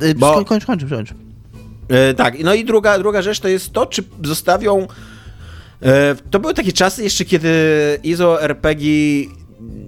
Yy, 0.00 0.14
Bo- 0.14 0.34
Kończ, 0.34 0.48
kończ, 0.48 0.64
kończ, 0.64 0.84
kończ. 0.90 1.14
E, 1.88 2.14
tak, 2.14 2.34
no 2.44 2.54
i 2.54 2.64
druga, 2.64 2.98
druga 2.98 3.22
rzecz 3.22 3.40
to 3.40 3.48
jest 3.48 3.72
to, 3.72 3.86
czy 3.86 4.02
zostawią. 4.24 4.86
E, 5.84 6.14
to 6.30 6.40
były 6.40 6.54
takie 6.54 6.72
czasy 6.72 7.02
jeszcze, 7.02 7.24
kiedy 7.24 7.50
ISO 8.02 8.42
RPG 8.42 8.90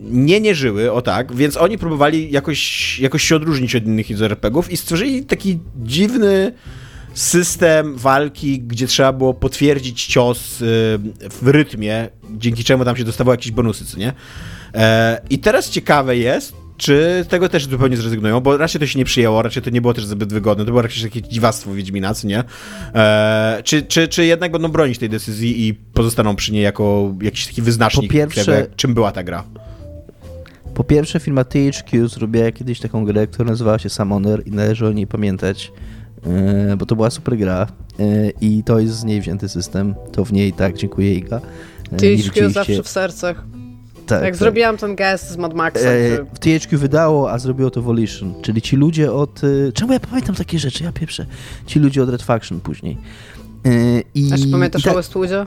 nie 0.02 0.40
nie 0.40 0.54
żyły, 0.54 0.92
o 0.92 1.02
tak, 1.02 1.34
więc 1.34 1.56
oni 1.56 1.78
próbowali 1.78 2.32
jakoś, 2.32 2.98
jakoś 3.00 3.22
się 3.22 3.36
odróżnić 3.36 3.76
od 3.76 3.84
innych 3.84 4.10
ISO 4.10 4.24
RPGów 4.24 4.70
i 4.70 4.76
stworzyli 4.76 5.24
taki 5.24 5.58
dziwny 5.76 6.52
system 7.14 7.96
walki, 7.96 8.60
gdzie 8.60 8.86
trzeba 8.86 9.12
było 9.12 9.34
potwierdzić 9.34 10.06
cios 10.06 10.62
y, 10.62 10.64
w 11.42 11.48
rytmie, 11.48 12.08
dzięki 12.30 12.64
czemu 12.64 12.84
tam 12.84 12.96
się 12.96 13.04
dostawało 13.04 13.34
jakieś 13.34 13.52
bonusy, 13.52 13.84
co 13.84 13.98
nie? 13.98 14.12
E, 14.74 15.20
I 15.30 15.38
teraz 15.38 15.70
ciekawe 15.70 16.16
jest, 16.16 16.52
czy 16.76 17.22
z 17.24 17.28
tego 17.28 17.48
też 17.48 17.66
zupełnie 17.66 17.96
zrezygnują, 17.96 18.40
bo 18.40 18.56
raczej 18.56 18.80
to 18.80 18.86
się 18.86 18.98
nie 18.98 19.04
przyjęło, 19.04 19.42
raczej 19.42 19.62
to 19.62 19.70
nie 19.70 19.80
było 19.80 19.94
też 19.94 20.06
zbyt 20.06 20.32
wygodne, 20.32 20.64
to 20.64 20.70
było 20.70 20.82
raczej 20.82 21.02
jakieś 21.04 21.22
dziwactwo 21.22 21.74
Wiedźmina, 21.74 22.14
co 22.14 22.28
nie? 22.28 22.44
E, 22.94 23.60
czy, 23.64 23.82
czy, 23.82 24.08
czy 24.08 24.24
jednak 24.26 24.52
będą 24.52 24.68
bronić 24.68 24.98
tej 24.98 25.08
decyzji 25.08 25.68
i 25.68 25.74
pozostaną 25.74 26.36
przy 26.36 26.52
niej 26.52 26.62
jako 26.62 27.14
jakiś 27.22 27.46
taki 27.46 27.62
wyznacznik 27.62 28.10
Po 28.10 28.14
pierwsze- 28.14 28.44
tego, 28.44 28.74
czym 28.76 28.94
była 28.94 29.12
ta 29.12 29.22
gra? 29.22 29.44
Po 30.74 30.84
pierwsze, 30.84 31.20
firma 31.20 31.44
THQ 31.44 32.08
zrobiła 32.08 32.52
kiedyś 32.52 32.80
taką 32.80 33.04
grę, 33.04 33.26
która 33.26 33.50
nazywała 33.50 33.78
się 33.78 33.88
Summoner 33.88 34.42
i 34.46 34.50
należy 34.50 34.86
o 34.86 34.92
niej 34.92 35.06
pamiętać, 35.06 35.72
e, 36.26 36.76
bo 36.76 36.86
to 36.86 36.96
była 36.96 37.10
super 37.10 37.36
gra 37.38 37.66
e, 38.00 38.30
i 38.40 38.62
to 38.64 38.78
jest 38.78 38.94
z 38.94 39.04
niej 39.04 39.20
wzięty 39.20 39.48
system. 39.48 39.94
To 40.12 40.24
w 40.24 40.32
niej, 40.32 40.52
tak, 40.52 40.76
dziękuję 40.76 41.14
Iga. 41.14 41.40
E, 41.92 41.96
THQ 41.96 42.50
zawsze 42.50 42.82
w 42.82 42.88
sercach. 42.88 43.44
Tak, 44.06 44.22
Jak 44.22 44.32
tak. 44.32 44.36
zrobiłam 44.36 44.76
ten 44.76 44.96
gest 44.96 45.30
z 45.30 45.36
Mad 45.36 45.54
Maxem, 45.54 45.88
E, 45.88 46.24
w 46.34 46.38
THQ 46.38 46.78
wydało, 46.78 47.30
a 47.32 47.38
zrobiło 47.38 47.70
to 47.70 47.82
Volition, 47.82 48.34
czyli 48.42 48.62
ci 48.62 48.76
ludzie 48.76 49.12
od... 49.12 49.44
e, 49.44 49.72
Czemu 49.72 49.92
ja 49.92 50.00
pamiętam 50.00 50.34
takie 50.34 50.58
rzeczy? 50.58 50.84
Ja 50.84 50.92
pieprzę. 50.92 51.26
Ci 51.66 51.78
ludzie 51.80 52.02
od 52.02 52.08
Red 52.08 52.22
Faction 52.22 52.60
później. 52.60 52.98
E, 53.66 53.70
I, 54.14 54.30
A 54.32 54.38
czy 54.38 54.48
pamiętasz 54.48 54.82
i, 54.82 54.84
tak- 54.84 54.92
o 54.92 54.96
Westwoodzie? 54.96 55.46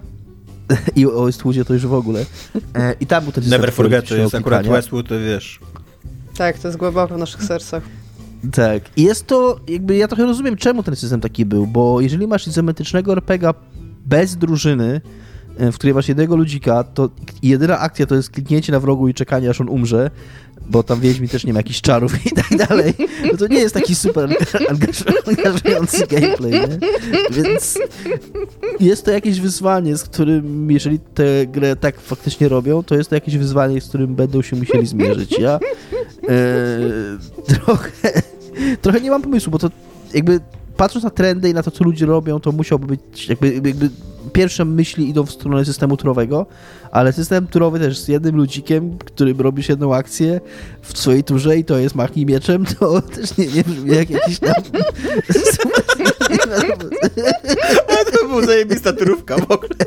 I 0.96 1.06
o 1.06 1.24
Westwoodzie 1.26 1.66
to 1.66 1.74
już 1.74 1.86
w 1.88 1.94
ogóle. 1.94 2.26
E, 2.76 2.94
I 3.00 3.06
tam 3.06 3.24
był 3.24 3.32
ten 3.32 3.44
Never 3.50 3.72
Forget, 3.74 4.10
to 4.10 4.16
jest 4.16 4.36
akurat. 4.36 4.68
Westwood, 4.68 5.08
to 5.08 5.20
wiesz. 5.20 5.60
Tak, 6.38 6.60
to 6.60 6.68
jest 6.68 6.78
głęboko 6.78 7.16
w 7.16 7.18
naszych 7.18 7.44
sercach. 7.44 7.84
Tak. 8.54 8.84
I 8.98 9.04
jest 9.04 9.28
to, 9.28 9.60
jakby 9.68 9.96
ja 9.98 10.08
trochę 10.08 10.26
rozumiem, 10.26 10.56
czemu 10.56 10.84
ten 10.84 10.96
system 10.96 11.22
taki 11.22 11.46
był, 11.46 11.68
bo 11.68 12.02
jeżeli 12.02 12.28
masz 12.28 12.48
izometrycznego 12.48 13.12
RPGa 13.12 13.54
bez 14.06 14.36
drużyny, 14.36 15.02
w 15.60 15.76
której 15.76 15.94
masz 15.94 16.08
jednego 16.08 16.36
ludzika, 16.36 16.84
to 16.84 17.10
jedyna 17.44 17.80
akcja 17.80 18.06
to 18.06 18.16
jest 18.16 18.30
kliknięcie 18.30 18.72
na 18.72 18.80
wrogu 18.80 19.08
i 19.08 19.14
czekanie, 19.14 19.50
aż 19.50 19.62
on 19.62 19.70
umrze, 19.70 20.12
bo 20.70 20.84
tam 20.84 21.00
Wiedźmin 21.00 21.30
też 21.30 21.46
nie 21.46 21.54
ma 21.54 21.60
jakichś 21.60 21.82
czarów 21.82 22.26
i 22.26 22.32
tak 22.32 22.68
dalej, 22.68 22.94
no 23.32 23.38
to 23.38 23.48
nie 23.48 23.60
jest 23.60 23.74
taki 23.74 23.96
super 23.96 24.30
angaż- 24.70 25.28
angażujący 25.28 26.08
gameplay, 26.08 26.52
nie? 26.52 26.80
Więc 27.32 27.80
jest 28.80 29.06
to 29.06 29.12
jakieś 29.12 29.40
wyzwanie, 29.40 29.98
z 29.98 30.04
którym, 30.04 30.72
jeżeli 30.72 31.00
tę 31.00 31.48
grę 31.48 31.76
tak 31.76 32.00
faktycznie 32.02 32.50
robią, 32.50 32.84
to 32.84 32.96
jest 32.96 33.10
to 33.10 33.16
jakieś 33.16 33.38
wyzwanie, 33.38 33.82
z 33.82 33.88
którym 33.90 34.16
będą 34.16 34.42
się 34.42 34.56
musieli 34.56 34.86
zmierzyć. 34.88 35.40
Ja 35.40 35.60
e, 36.30 36.40
trochę, 37.48 38.22
trochę 38.82 39.02
nie 39.02 39.10
mam 39.10 39.22
pomysłu, 39.22 39.52
bo 39.52 39.60
to 39.60 39.70
jakby 40.14 40.40
patrząc 40.80 41.04
na 41.04 41.10
trendy 41.10 41.50
i 41.50 41.54
na 41.54 41.64
to, 41.64 41.72
co 41.72 41.84
ludzie 41.84 42.06
robią, 42.06 42.40
to 42.40 42.52
musiałby 42.52 42.88
być 42.88 43.30
jakby, 43.30 43.54
jakby 43.54 43.90
pierwsze 44.34 44.66
myśli 44.66 45.10
idą 45.10 45.26
w 45.26 45.32
stronę 45.32 45.66
systemu 45.66 45.98
turowego, 45.98 46.46
ale 46.92 47.14
system 47.14 47.48
turowy 47.48 47.80
też 47.80 48.00
z 48.00 48.08
jednym 48.08 48.36
ludzikiem, 48.36 48.98
którym 48.98 49.42
robisz 49.42 49.70
jedną 49.70 49.96
akcję 49.96 50.42
w 50.82 50.98
swojej 50.98 51.24
turze 51.24 51.58
i 51.58 51.66
to 51.66 51.78
jest 51.78 51.96
machnij 51.96 52.26
mieczem, 52.26 52.66
to 52.66 53.02
też 53.16 53.38
nie, 53.38 53.48
nie 53.48 53.64
brzmi 53.64 53.96
jak 53.96 54.10
jakiś 54.10 54.40
tam... 54.40 54.54
To 58.20 58.28
był 58.28 58.46
zajebista 58.46 58.94
turówka 58.94 59.38
w 59.38 59.52
ogóle. 59.52 59.70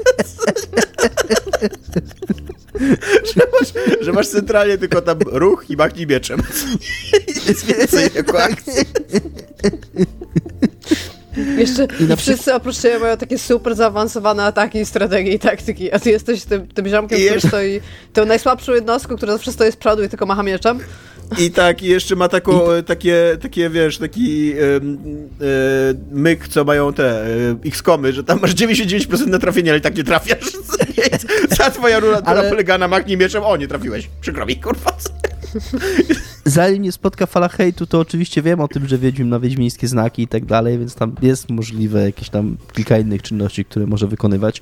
że, 3.34 3.42
masz, 3.60 3.72
że 4.00 4.12
masz 4.12 4.28
centralnie 4.28 4.78
tylko 4.78 5.02
tam 5.02 5.18
ruch 5.26 5.64
i 5.70 5.76
machnij 5.76 6.06
mieczem. 6.06 6.42
Nic 7.48 7.64
więcej 7.64 8.10
jako 8.14 8.42
akcji. 8.42 8.84
Jeszcze 11.58 11.86
I 12.00 12.04
na 12.04 12.16
wszyscy 12.16 12.54
oprócz 12.54 12.78
ciebie 12.78 12.98
mają 12.98 13.16
takie 13.16 13.38
super 13.38 13.74
zaawansowane 13.74 14.44
ataki, 14.44 14.86
strategie 14.86 15.32
i 15.32 15.38
taktyki, 15.38 15.92
a 15.92 15.98
ty 15.98 16.10
jesteś 16.10 16.44
tym, 16.44 16.66
tym 16.66 16.88
ziomkiem, 16.88 17.18
I 17.18 17.22
który 17.22 17.34
jeszcze- 17.34 17.48
stoi, 17.48 17.80
tą 18.12 18.26
najsłabszą 18.26 18.72
jednostką, 18.72 19.16
która 19.16 19.32
zawsze 19.32 19.52
stoi 19.52 19.72
z 19.72 19.76
przodu 19.76 20.02
i 20.02 20.08
tylko 20.08 20.26
macha 20.26 20.42
mieczem. 20.42 20.78
I 21.38 21.50
tak, 21.50 21.82
i 21.82 21.86
jeszcze 21.86 22.16
ma 22.16 22.28
taką, 22.28 22.60
takie, 22.86 23.38
takie, 23.42 23.70
wiesz, 23.70 23.98
taki 23.98 24.52
e, 24.52 24.56
myk, 26.12 26.48
co 26.48 26.64
mają 26.64 26.92
te 26.92 27.26
e, 27.26 27.56
X-komy, 27.64 28.12
że 28.12 28.24
tam 28.24 28.40
masz 28.40 28.54
99% 28.54 29.26
na 29.26 29.38
trafienie, 29.38 29.70
ale 29.70 29.78
i 29.78 29.82
tak 29.82 29.96
nie 29.96 30.04
trafiasz. 30.04 30.52
Ta 31.58 31.70
twoja 31.70 32.00
rura, 32.00 32.22
Ale- 32.24 32.50
polega 32.50 32.78
na 32.78 32.88
machnij 32.88 33.16
mieczem, 33.16 33.42
o, 33.44 33.56
nie 33.56 33.68
trafiłeś. 33.68 34.08
Przykro 34.20 34.46
mi, 34.46 34.56
kurwa. 34.56 34.96
Zanim 36.44 36.82
nie 36.82 36.92
spotka 36.92 37.26
fala 37.26 37.48
hejtu, 37.48 37.86
to 37.86 38.00
oczywiście 38.00 38.42
wiem 38.42 38.60
o 38.60 38.68
tym, 38.68 38.88
że 38.88 38.98
Wiedźmin 38.98 39.28
ma 39.28 39.40
wiedźmińskie 39.40 39.88
znaki 39.88 40.22
i 40.22 40.28
tak 40.28 40.44
dalej, 40.44 40.78
więc 40.78 40.94
tam 40.94 41.14
jest 41.22 41.50
możliwe 41.50 42.04
jakieś 42.04 42.28
tam 42.28 42.56
kilka 42.72 42.98
innych 42.98 43.22
czynności, 43.22 43.64
które 43.64 43.86
może 43.86 44.06
wykonywać. 44.06 44.60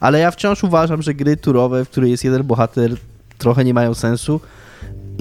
Ale 0.00 0.18
ja 0.18 0.30
wciąż 0.30 0.64
uważam, 0.64 1.02
że 1.02 1.14
gry 1.14 1.36
turowe, 1.36 1.84
w 1.84 1.88
której 1.88 2.10
jest 2.10 2.24
jeden 2.24 2.42
bohater, 2.42 2.90
trochę 3.38 3.64
nie 3.64 3.74
mają 3.74 3.94
sensu. 3.94 4.40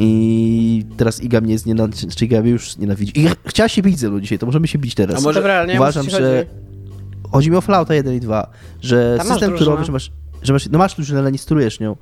I 0.03 0.85
teraz 0.97 1.23
Iga 1.23 1.41
mnie 1.41 1.57
znienawidzi, 1.57 2.07
czy 2.07 2.25
Iga 2.25 2.41
mnie 2.41 2.51
już 2.51 2.77
nienawidzi. 2.77 3.19
Iga 3.19 3.31
chciała 3.45 3.69
się 3.69 3.81
bić 3.81 3.99
ze 3.99 4.09
mną 4.09 4.19
dzisiaj, 4.19 4.39
to 4.39 4.45
możemy 4.45 4.67
się 4.67 4.79
bić 4.79 4.95
teraz. 4.95 5.17
A 5.17 5.21
może- 5.21 5.39
Dobra, 5.39 5.65
nie 5.65 5.73
Uważam, 5.75 6.09
że 6.09 6.45
chodzi. 6.45 7.31
chodzi 7.31 7.51
mi 7.51 7.57
o 7.57 7.61
Fallouta 7.61 7.93
1 7.95 8.13
i 8.13 8.19
2, 8.19 8.47
że 8.81 9.15
Tam 9.17 9.27
system 9.27 9.57
turowy, 9.57 9.85
że 9.85 9.91
masz, 9.91 10.11
że 10.43 10.53
masz, 10.53 10.69
no 10.69 10.77
masz 10.77 10.95
drużynę, 10.95 11.19
ale 11.19 11.31
nie 11.31 11.37
sterujesz 11.37 11.79
nią. 11.79 11.95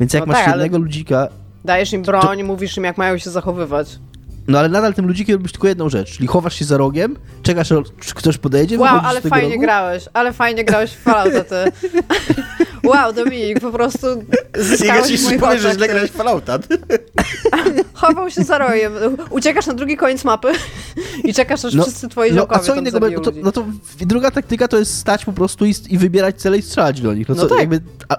Więc 0.00 0.12
jak 0.12 0.26
No 0.26 0.32
masz 0.32 0.44
tak, 0.44 0.48
jednego 0.54 0.78
ludzika, 0.78 1.28
Dajesz 1.64 1.92
im 1.92 2.02
broń, 2.02 2.42
mówisz 2.42 2.76
im, 2.76 2.84
jak 2.84 2.98
mają 2.98 3.18
się 3.18 3.30
zachowywać. 3.30 3.98
No 4.48 4.58
ale 4.58 4.68
nadal 4.68 4.94
tym 4.94 5.06
ludzikiem 5.06 5.36
robisz 5.36 5.52
tylko 5.52 5.68
jedną 5.68 5.88
rzecz, 5.88 6.12
czyli 6.16 6.28
chowasz 6.28 6.54
się 6.54 6.64
za 6.64 6.76
rogiem, 6.76 7.16
czekasz, 7.42 7.72
aż 7.72 8.14
ktoś 8.14 8.38
podejdzie, 8.38 8.78
Wow, 8.78 9.00
ale 9.04 9.20
fajnie 9.20 9.48
rogu. 9.48 9.60
grałeś, 9.60 10.04
ale 10.12 10.32
fajnie 10.32 10.64
grałeś 10.64 10.90
w 10.90 10.98
Fallouta, 11.02 11.44
ty. 11.44 11.54
Wow, 12.84 13.12
Dominik, 13.12 13.60
po 13.60 13.70
prostu 13.72 14.06
zyskałeś 14.58 15.22
moich 15.22 15.40
powie, 15.40 15.58
że 15.58 15.72
źle 15.74 15.88
grałeś 15.88 16.10
w 16.10 16.14
Fallouta. 16.14 16.58
Chował 17.94 18.30
się 18.30 18.42
za 18.44 18.58
rojem, 18.58 18.92
uciekasz 19.30 19.66
na 19.66 19.74
drugi 19.74 19.96
koniec 19.96 20.24
mapy 20.24 20.48
i 21.24 21.34
czekasz, 21.34 21.64
aż 21.64 21.72
wszyscy 21.72 22.08
twoi 22.08 22.32
no, 22.32 22.46
a 22.48 22.58
co 22.58 22.74
innego, 22.74 23.00
no 23.00 23.20
to, 23.20 23.32
no 23.42 23.52
to 23.52 23.64
druga 24.00 24.30
taktyka 24.30 24.68
to 24.68 24.78
jest 24.78 24.98
stać 24.98 25.24
po 25.24 25.32
prostu 25.32 25.66
i, 25.66 25.74
i 25.88 25.98
wybierać 25.98 26.36
cele 26.36 26.58
i 26.58 26.62
strzelać 26.62 27.00
do 27.00 27.14
nich. 27.14 27.28
No, 27.28 27.34
No 27.34 27.42
co, 27.42 27.48
tak. 27.48 27.58
jakby, 27.58 27.80
a, 28.08 28.16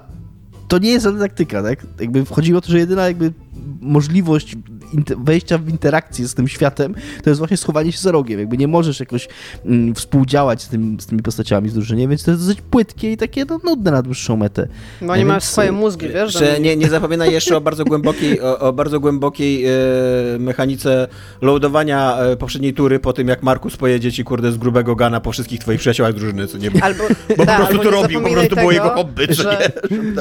to 0.67 0.77
nie 0.77 0.91
jest 0.91 1.03
żadna 1.03 1.19
taktyka, 1.21 1.63
tak? 1.63 1.79
Jakby 1.99 2.25
chodziło 2.25 2.57
o 2.57 2.61
to, 2.61 2.71
że 2.71 2.77
jedyna 2.79 3.07
jakby 3.07 3.33
możliwość 3.81 4.55
wejścia 5.17 5.57
w 5.57 5.69
interakcję 5.69 6.27
z 6.27 6.33
tym 6.33 6.47
światem 6.47 6.95
to 7.23 7.29
jest 7.29 7.37
właśnie 7.39 7.57
schowanie 7.57 7.91
się 7.91 7.99
za 7.99 8.11
rogiem. 8.11 8.39
Jakby 8.39 8.57
nie 8.57 8.67
możesz 8.67 8.99
jakoś 8.99 9.27
mm, 9.65 9.95
współdziałać 9.95 10.61
z, 10.61 10.67
tym, 10.67 10.97
z 10.99 11.05
tymi 11.05 11.21
postaciami 11.21 11.69
z 11.69 11.73
drużyny, 11.73 12.07
więc 12.07 12.23
to 12.23 12.31
jest 12.31 12.43
dosyć 12.43 12.61
płytkie 12.61 13.11
i 13.11 13.17
takie 13.17 13.45
no, 13.45 13.59
nudne 13.63 13.91
na 13.91 14.01
dłuższą 14.01 14.37
metę. 14.37 14.67
Bo 15.01 15.07
oni 15.13 15.19
Więc, 15.19 15.27
mają 15.27 15.39
swoje 15.39 15.71
mózgi, 15.71 16.07
wiesz? 16.09 16.33
Że 16.33 16.59
nie, 16.59 16.75
nie 16.77 16.89
zapominaj 16.89 17.31
jeszcze 17.31 17.57
o 17.57 17.61
bardzo 17.61 17.85
głębokiej, 17.85 18.41
o, 18.41 18.59
o 18.59 18.73
bardzo 18.73 18.99
głębokiej 18.99 19.65
e, 19.65 19.69
mechanice 20.39 21.07
loadowania 21.41 22.17
e, 22.17 22.37
poprzedniej 22.37 22.73
tury 22.73 22.99
po 22.99 23.13
tym, 23.13 23.27
jak 23.27 23.43
Markus 23.43 23.77
pojedzie 23.77 24.11
ci, 24.11 24.23
kurde, 24.23 24.51
z 24.51 24.57
grubego 24.57 24.95
gana 24.95 25.19
po 25.19 25.31
wszystkich 25.31 25.59
twoich 25.59 25.79
przyjaciołach 25.79 26.13
drużyny, 26.13 26.47
co 26.47 26.57
nie 26.57 26.71
Albo, 26.83 27.03
Bo 27.29 27.35
po 27.35 27.45
tak, 27.45 27.57
prostu 27.57 27.71
albo 27.79 27.83
to 27.83 27.91
robił, 27.91 28.21
po 28.21 28.29
prostu 28.29 28.55
było 28.55 28.71
tego, 28.71 28.71
jego 28.71 28.89
hobby, 28.89 29.27
że 29.29 29.71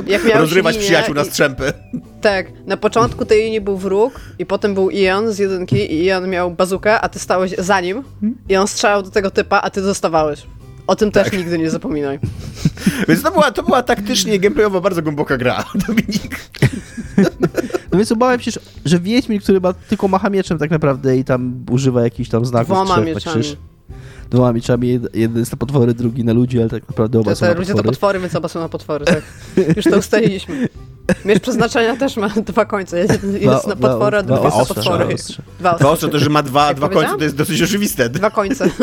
nie? 0.06 0.34
Rozrywać 0.34 0.74
linię 0.74 0.86
przyjaciół 0.86 1.14
na 1.14 1.22
i- 1.22 1.26
strzępy. 1.26 1.72
Tak, 2.20 2.46
na 2.66 2.76
początku 2.76 3.23
tej 3.24 3.42
linii 3.44 3.60
był 3.60 3.76
wróg 3.76 4.20
i 4.38 4.46
potem 4.46 4.74
był 4.74 4.90
Ian 4.90 5.32
z 5.32 5.38
jedynki 5.38 5.76
i 5.92 6.04
Ian 6.04 6.28
miał 6.30 6.50
bazukę, 6.50 7.00
a 7.00 7.08
ty 7.08 7.18
stałeś 7.18 7.54
za 7.58 7.80
nim 7.80 8.02
i 8.48 8.56
on 8.56 8.68
strzelał 8.68 9.02
do 9.02 9.10
tego 9.10 9.30
typa, 9.30 9.60
a 9.60 9.70
ty 9.70 9.82
dostawałeś. 9.82 10.42
O 10.86 10.96
tym 10.96 11.10
Tak. 11.10 11.24
też 11.30 11.38
nigdy 11.38 11.58
nie 11.58 11.70
zapominaj. 11.70 12.18
Więc 13.08 13.22
to 13.22 13.30
była, 13.30 13.50
to 13.50 13.62
była 13.62 13.82
taktycznie, 13.82 14.38
gameplayowo 14.38 14.80
bardzo 14.80 15.02
głęboka 15.02 15.36
gra, 15.36 15.64
Dominik. 15.86 16.38
No 17.92 17.98
więc 17.98 18.12
obawiam 18.12 18.40
się, 18.40 18.50
że- 18.84 18.98
Wiedźmin, 19.00 19.40
który 19.40 19.60
ma, 19.60 19.72
tylko 19.72 20.08
macha 20.08 20.30
mieczem 20.30 20.58
tak 20.58 20.70
naprawdę 20.70 21.16
i 21.16 21.24
tam 21.24 21.64
używa 21.70 22.02
jakichś 22.02 22.30
tam 22.30 22.44
znaków 22.44 22.68
Dwoma 22.68 22.94
trzech 22.94 23.06
mieczami. 23.06 23.40
krzyż. 23.42 23.56
Dwoma 24.30 24.52
mieczami, 24.52 24.98
jed- 25.00 25.08
jeden 25.14 25.38
jest 25.38 25.52
na 25.52 25.58
potwory, 25.58 25.94
drugi 25.94 26.24
na 26.24 26.32
ludzi, 26.32 26.60
ale 26.60 26.68
tak 26.70 26.88
naprawdę 26.88 27.18
oba 27.20 27.30
To, 27.30 27.36
są 27.36 27.46
to 27.46 27.52
na 27.52 27.58
ludzie 27.58 27.72
to 27.72 27.76
potwory. 27.76 27.92
potwory, 27.94 28.20
więc 28.20 28.34
oba 28.34 28.48
są 28.48 28.60
na 28.60 28.68
potwory, 28.68 29.04
tak. 29.04 29.22
Już 29.76 29.84
to 29.84 29.96
ustaliliśmy. 29.98 30.68
Miecz 31.24 31.40
przeznaczenia 31.42 31.96
też 31.96 32.16
ma 32.16 32.28
dwa 32.28 32.64
końce. 32.64 32.98
Jeden 32.98 33.18
Dwa- 33.18 33.38
jest 33.52 33.66
na 33.66 33.74
dwa- 33.74 33.88
potwory, 33.88 34.18
a 34.18 34.22
dwa 34.22 34.34
drugi 34.36 34.44
jest 34.44 34.56
na 34.56 34.62
ostrza, 34.62 34.74
potwory. 34.74 35.04
dwa 35.04 35.14
ostrza. 35.14 35.42
Dwa 35.60 35.70
To 35.70 35.74
ostrza. 35.76 35.90
ostrze, 35.90 36.08
to, 36.08 36.18
że 36.18 36.30
ma 36.30 36.42
dwa, 36.42 36.66
Jak 36.68 36.76
dwa 36.76 36.88
końce, 36.88 37.16
to 37.18 37.24
jest 37.24 37.36
dosyć 37.36 37.62
oczywiste. 37.62 38.08
Dwa 38.08 38.30
końce. 38.30 38.70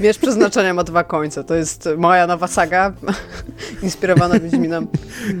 Miecz 0.00 0.18
przeznaczenia 0.18 0.74
ma 0.74 0.84
dwa 0.84 1.04
końce. 1.04 1.44
To 1.44 1.54
jest 1.54 1.88
moja 1.96 2.26
nowa 2.26 2.46
saga, 2.46 2.92
inspirowana 3.82 4.40
Wiedźminem. 4.40 4.86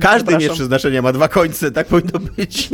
Przepraszam. 0.00 0.40
miecz 0.40 0.52
przeznaczenia 0.52 1.02
ma 1.02 1.12
dwa 1.12 1.28
końce, 1.28 1.70
tak 1.70 1.86
powinno 1.86 2.18
być. 2.36 2.70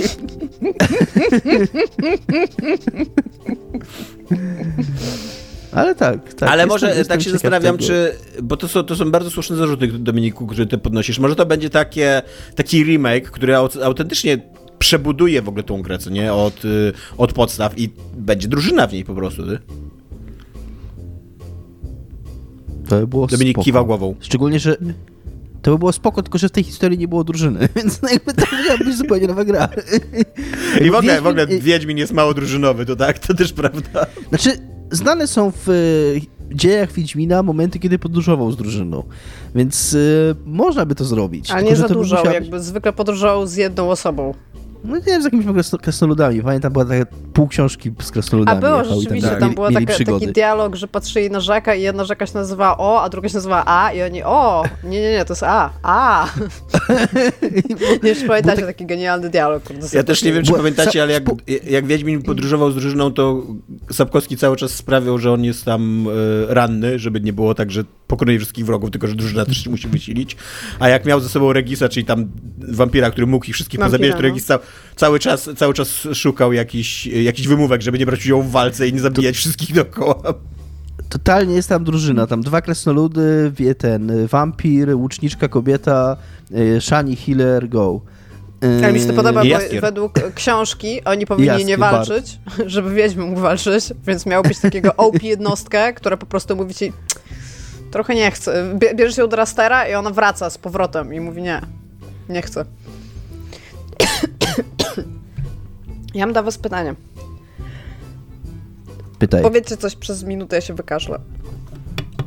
Ale 5.73 5.95
tak, 5.95 6.35
tak. 6.35 6.49
Ale 6.51 6.63
jestem- 6.63 6.69
może 6.69 6.87
jestem 6.89 7.05
tak 7.19 7.23
się 7.23 7.31
zastanawiam, 7.31 7.79
czy. 7.79 8.13
Bo 8.43 8.57
to 8.57 8.69
są, 8.69 8.83
to 8.83 8.97
są 8.97 9.11
bardzo 9.11 9.31
słuszne 9.31 9.57
zarzuty, 9.57 9.89
Dominiku, 9.89 10.47
które 10.47 10.67
ty 10.67 10.79
podnosisz. 10.79 11.19
Może 11.19 11.37
to 11.37 11.47
będzie 11.47 11.71
takie, 11.71 12.23
taki 12.55 12.85
remake, 12.85 13.31
który 13.31 13.53
au- 13.55 13.83
autentycznie 13.83 14.39
przebuduje 14.79 15.43
w 15.43 15.49
ogóle 15.49 15.63
tą 15.65 15.83
grę, 15.83 15.99
co 15.99 16.11
nie? 16.11 16.33
Od, 16.33 16.65
y, 16.65 16.93
od 17.17 17.33
podstaw 17.33 17.79
i 17.79 17.91
będzie 18.17 18.49
drużyna 18.49 18.87
w 18.87 18.93
niej 18.93 19.05
po 19.05 19.15
prostu. 19.15 19.43
Ty? 19.47 19.59
To 22.89 22.97
by 23.01 23.07
było 23.07 23.27
Dominik 23.27 23.55
spoko. 23.55 23.65
kiwał 23.65 23.87
głową. 23.87 24.15
Szczególnie, 24.21 24.59
że 24.61 24.77
to 25.63 25.71
by 25.71 25.79
było 25.79 25.93
spoko, 25.93 26.23
tylko 26.23 26.39
że 26.39 26.49
w 26.49 26.53
tej 26.53 26.65
historii 26.65 26.99
nie 26.99 27.09
było 27.09 27.25
drużyny, 27.25 27.69
więc 27.77 28.03
no 28.03 28.09
jakby 28.09 28.35
to 28.35 28.43
musiała 28.57 28.79
być 28.79 28.97
zupełnie 28.97 29.27
nowa 29.27 29.45
gra. 29.45 29.69
I 30.85 30.91
w 30.91 30.95
ogóle, 30.95 31.21
w 31.21 31.27
ogóle 31.27 31.47
Wiedźmin- 31.47 31.61
Wiedźmin 31.61 31.99
jest 31.99 32.13
mało 32.13 32.35
drużynowy, 32.35 32.87
to 32.87 32.97
tak? 32.97 33.19
To 33.19 33.35
też 33.35 33.53
prawda. 33.53 34.07
Znaczy, 34.29 34.51
znane 34.91 35.27
są 35.27 35.51
w 35.51 35.69
e, 35.69 35.75
dziejach 36.55 36.93
Wiedźmina 36.93 37.43
momenty, 37.43 37.79
kiedy 37.79 37.99
podróżował 37.99 38.53
z 38.53 38.57
drużyną, 38.57 39.03
więc 39.55 39.95
e, 39.95 40.35
można 40.45 40.87
by 40.87 40.95
to 40.95 41.05
zrobić. 41.05 41.51
Ale 41.51 41.61
tylko, 41.61 41.71
nie 41.71 41.77
za 41.77 41.89
dużo, 41.89 42.33
jakby 42.33 42.61
zwykle 42.61 42.93
podróżował 42.93 43.47
z 43.47 43.57
jedną 43.57 43.91
osobą. 43.91 44.35
No 44.85 44.97
nie 44.97 45.03
wiem, 45.03 45.23
z 45.23 45.25
jakimiś 45.25 45.47
kresno- 45.47 45.79
krasnoludami. 45.79 46.43
Pamiętam, 46.43 46.73
była 46.73 46.85
taka 46.85 47.07
pół 47.33 47.49
książki 47.49 47.93
z 48.03 48.09
A 48.09 48.13
krasnoludami. 48.13 48.61
było 48.61 48.79
jechał 48.79 48.99
i 48.99 49.03
rzeczywiście, 49.03 49.31
tak, 49.31 49.41
tam 49.41 49.49
mieli- 49.49 50.05
był 50.05 50.21
taki 50.21 50.33
dialog, 50.33 50.75
że 50.77 50.89
patrzyli 50.89 51.31
na 51.31 51.41
rzekę 51.41 51.79
i 51.79 51.83
jedna 51.83 52.05
rzeka 52.05 52.27
się 52.27 52.35
nazywała 52.35 52.79
O, 52.79 53.03
a 53.03 53.09
druga 53.09 53.29
się 53.29 53.35
nazywała 53.35 53.63
A 53.67 53.93
i 53.93 54.03
oni 54.03 54.23
O, 54.23 54.65
nie, 54.85 55.01
nie, 55.01 55.13
nie, 55.13 55.25
to 55.25 55.33
jest 55.33 55.43
A, 55.43 55.71
A. 55.83 56.27
nie 57.93 57.99
wiem, 58.03 58.15
czy 58.15 58.27
pamiętacie 58.27 58.63
taki 58.63 58.87
genialny 58.87 59.31
dialog. 59.31 59.63
Ja 59.93 60.03
też 60.03 60.23
nie 60.23 60.33
wiem, 60.33 60.45
czy 60.45 60.53
pamiętacie, 60.53 61.03
ale 61.03 61.13
jak, 61.13 61.23
jak 61.71 61.87
Wiedźmin 61.87 62.23
podróżował 62.23 62.71
z 62.71 62.75
drużyną, 62.75 63.13
to 63.13 63.43
Sapkowski 63.93 64.37
cały 64.37 64.57
czas 64.57 64.71
sprawiał, 64.71 65.19
że 65.19 65.33
on 65.33 65.45
jest 65.45 65.65
tam 65.65 66.07
e, 66.51 66.55
ranny, 66.55 66.99
żeby 66.99 67.21
nie 67.21 67.33
było 67.33 67.55
tak, 67.55 67.71
że 67.71 67.85
pokonuje 68.09 68.39
wszystkich 68.39 68.67
wrogów, 68.67 68.91
tylko 68.91 69.07
że 69.07 69.15
drużyna 69.15 69.45
też 69.45 69.65
się 69.65 69.71
musi 69.71 69.89
wysilić. 69.89 70.37
A 70.79 70.89
jak 70.89 71.05
miał 71.05 71.21
ze 71.21 71.29
sobą 71.29 71.53
Regisa, 71.53 71.89
czyli 71.89 72.07
tam 72.07 72.31
wampira, 72.59 73.11
który 73.11 73.27
mógł 73.27 73.47
ich 73.47 73.55
wszystkich 73.55 73.81
Wampira, 73.81 73.99
pozabijać, 73.99 74.17
to 74.17 74.23
no. 74.23 74.29
Regis 74.29 74.45
ca 74.45 74.59
cały, 74.97 75.19
czas, 75.19 75.51
cały 75.57 75.75
czas 75.75 76.09
szukał 76.15 76.53
jakiś, 76.53 77.07
jakiś 77.07 77.49
wymówek, 77.49 77.83
żeby 77.83 77.99
nie 77.99 78.07
brać 78.07 78.21
udziału 78.21 78.43
w 78.43 78.51
walce 78.51 78.89
i 78.89 78.93
nie 78.93 79.01
zabijać 79.01 79.37
wszystkich 79.37 79.75
dookoła. 79.75 80.35
Totalnie 81.09 81.55
jest 81.55 81.69
tam 81.69 81.85
drużyna. 81.85 82.27
Tam 82.27 82.41
dwa 82.43 82.61
krasnoludy, 82.63 83.53
wie 83.57 83.75
ten 83.75 84.11
y, 84.11 84.29
wampir, 84.29 84.95
łuczniczka 84.95 85.49
kobieta, 85.49 86.17
y, 86.51 86.81
Shani 86.81 87.17
Healer, 87.17 87.69
go. 87.69 88.01
Y, 88.65 88.85
Ale 88.85 88.93
mi 88.93 89.01
się 89.01 89.07
to 89.07 89.13
podoba, 89.13 89.41
bo 89.41 89.47
Jaskier. 89.47 89.81
według 89.81 90.13
książki 90.35 91.05
oni 91.05 91.27
powinni 91.27 91.47
Jaskier, 91.47 91.67
nie 91.67 91.79
walczyć, 91.79 92.39
żeby 92.67 92.95
Wiedźmy 92.95 93.25
mógł 93.25 93.41
walczyć, 93.41 93.85
więc 94.07 94.27
miał 94.27 94.43
być 94.43 94.59
takiego 94.59 94.97
OP 94.97 95.23
jednostkę, 95.23 95.93
która 95.93 96.17
po 96.17 96.27
prostu 96.27 96.57
mówi 96.57 96.75
ci 96.75 96.93
trochę 97.91 98.15
nie 98.15 98.31
chcę. 98.31 98.75
Bie- 98.79 98.95
Bierzesz 98.97 99.17
ją 99.17 99.29
do 99.29 99.37
Rastera 99.37 99.89
i 99.89 99.95
ona 99.95 100.11
wraca 100.11 100.51
z 100.51 100.59
powrotem 100.59 101.15
i 101.15 101.21
mówi 101.21 101.43
nie, 101.43 101.61
nie 102.29 102.43
chcę. 102.43 102.65
Ja 106.15 106.27
mam 106.27 106.33
dla 106.33 106.43
was 106.43 106.59
pytanie. 106.59 106.95
Pytaj. 109.19 109.43
Powiedzcie 109.43 109.77
coś 109.77 109.97
przez 109.97 110.25
minutę, 110.25 110.57
ja 110.57 110.63
się 110.63 110.75
wykażlę. 110.75 111.19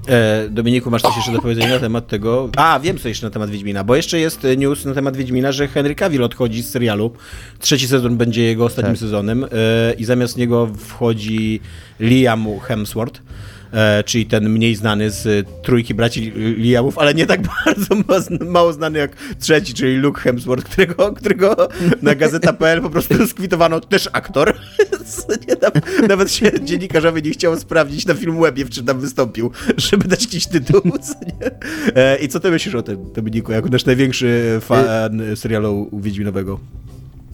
E, 0.08 0.50
Dominiku, 0.50 0.92
masz 0.92 1.02
coś 1.02 1.16
jeszcze 1.16 1.32
do 1.32 1.42
powiedzenia 1.42 1.70
na 1.70 1.80
temat 1.80 2.08
tego? 2.08 2.50
A, 2.58 2.80
wiem 2.80 2.98
co 2.98 3.08
jeszcze 3.08 3.28
na 3.28 3.32
temat 3.32 3.50
Wiedźmina, 3.50 3.84
bo 3.84 3.96
jeszcze 3.96 4.20
jest 4.20 4.48
news 4.58 4.86
na 4.86 4.94
temat 4.94 5.18
Wiedźmina, 5.18 5.52
że 5.52 5.68
Henry 5.68 5.96
Cavill 5.96 6.24
odchodzi 6.24 6.62
z 6.64 6.70
serialu. 6.70 7.12
Trzeci 7.60 7.88
sezon 7.88 8.18
będzie 8.18 8.44
jego 8.44 8.66
ostatnim 8.66 8.94
Tak. 8.94 9.00
sezonem 9.00 9.44
e, 9.44 9.48
i 9.94 10.06
zamiast 10.06 10.38
niego 10.38 10.68
wchodzi 10.78 11.60
Liam 12.00 12.60
Hemsworth. 12.60 13.22
E, 13.74 14.04
czyli 14.04 14.26
ten 14.26 14.50
mniej 14.50 14.76
znany 14.76 15.12
z 15.12 15.28
e, 15.28 15.62
trójki 15.62 15.94
braci 15.94 16.32
Liamów, 16.36 16.98
ale 16.98 17.14
nie 17.14 17.26
tak 17.26 17.42
bardzo 17.66 17.96
mało 18.46 18.74
znany 18.74 19.00
jak 19.00 19.16
trzeci, 19.40 19.74
czyli 19.74 19.98
Luke 19.98 20.22
Hemsworth, 20.22 20.70
którego, 20.70 21.14
którego 21.14 21.56
na 22.02 22.16
gazeta.pl 22.16 22.82
po 22.82 22.90
prostu 22.90 23.28
skwitowano 23.28 23.80
też 23.80 24.10
aktor. 24.14 24.54
tam, 25.62 25.72
nawet 26.08 26.32
się 26.32 26.52
dziennikarzowi 26.64 27.24
nie 27.24 27.32
chciało 27.32 27.58
sprawdzić 27.58 28.06
na 28.06 28.14
Filmwebie, 28.14 28.66
w 28.66 28.70
czym 28.70 28.86
tam 28.86 29.00
wystąpił, 29.00 29.52
żeby 29.78 30.08
dać 30.08 30.24
jakiś 30.24 30.48
tytuł. 30.48 30.82
Co? 30.82 31.14
E, 31.96 32.18
I 32.18 32.28
co 32.28 32.40
ty 32.40 32.52
myślisz 32.52 32.76
o 32.76 32.82
tym, 32.82 33.14
Dominiku, 33.14 33.52
jako 33.52 33.70
nasz 33.70 33.86
największy 33.86 34.60
fan 34.62 35.22
serialu 35.36 35.90
Wiedźminowego? 35.94 36.60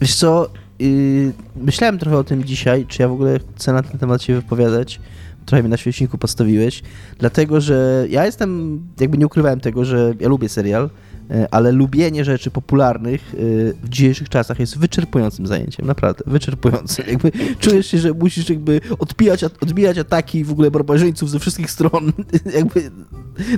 Wiesz 0.01 0.15
co, 0.15 0.49
yy, 0.79 1.33
myślałem 1.55 1.97
trochę 1.97 2.17
o 2.17 2.23
tym 2.23 2.43
dzisiaj, 2.43 2.85
czy 2.85 3.01
ja 3.01 3.07
w 3.07 3.11
ogóle 3.11 3.39
chcę 3.55 3.73
na 3.73 3.83
ten 3.83 3.99
temat 3.99 4.23
się 4.23 4.35
wypowiadać. 4.35 4.99
Trochę 5.47 5.63
mnie 5.63 5.69
na 5.69 5.77
świeczniku 5.77 6.17
postawiłeś, 6.17 6.83
dlatego 7.19 7.61
że 7.61 8.05
ja 8.09 8.25
jestem, 8.25 8.81
jakby 8.99 9.17
nie 9.17 9.25
ukrywałem 9.25 9.59
tego, 9.59 9.85
że 9.85 10.13
ja 10.19 10.29
lubię 10.29 10.49
serial, 10.49 10.89
e, 11.31 11.47
ale 11.51 11.71
lubienie 11.71 12.25
rzeczy 12.25 12.51
popularnych 12.51 13.21
e, 13.33 13.37
w 13.83 13.89
dzisiejszych 13.89 14.29
czasach 14.29 14.59
jest 14.59 14.77
wyczerpującym 14.77 15.47
zajęciem, 15.47 15.85
naprawdę, 15.85 16.23
wyczerpującym. 16.27 17.05
Jakby 17.07 17.31
czujesz 17.59 17.87
się, 17.87 17.97
że 17.97 18.13
musisz 18.13 18.49
jakby 18.49 18.81
odbijać, 18.99 19.43
odbijać 19.43 19.97
ataki 19.97 20.43
w 20.43 20.51
ogóle 20.51 20.71
barbarzyńców 20.71 21.29
ze 21.29 21.39
wszystkich 21.39 21.71
stron, 21.71 22.11
jakby 22.57 22.91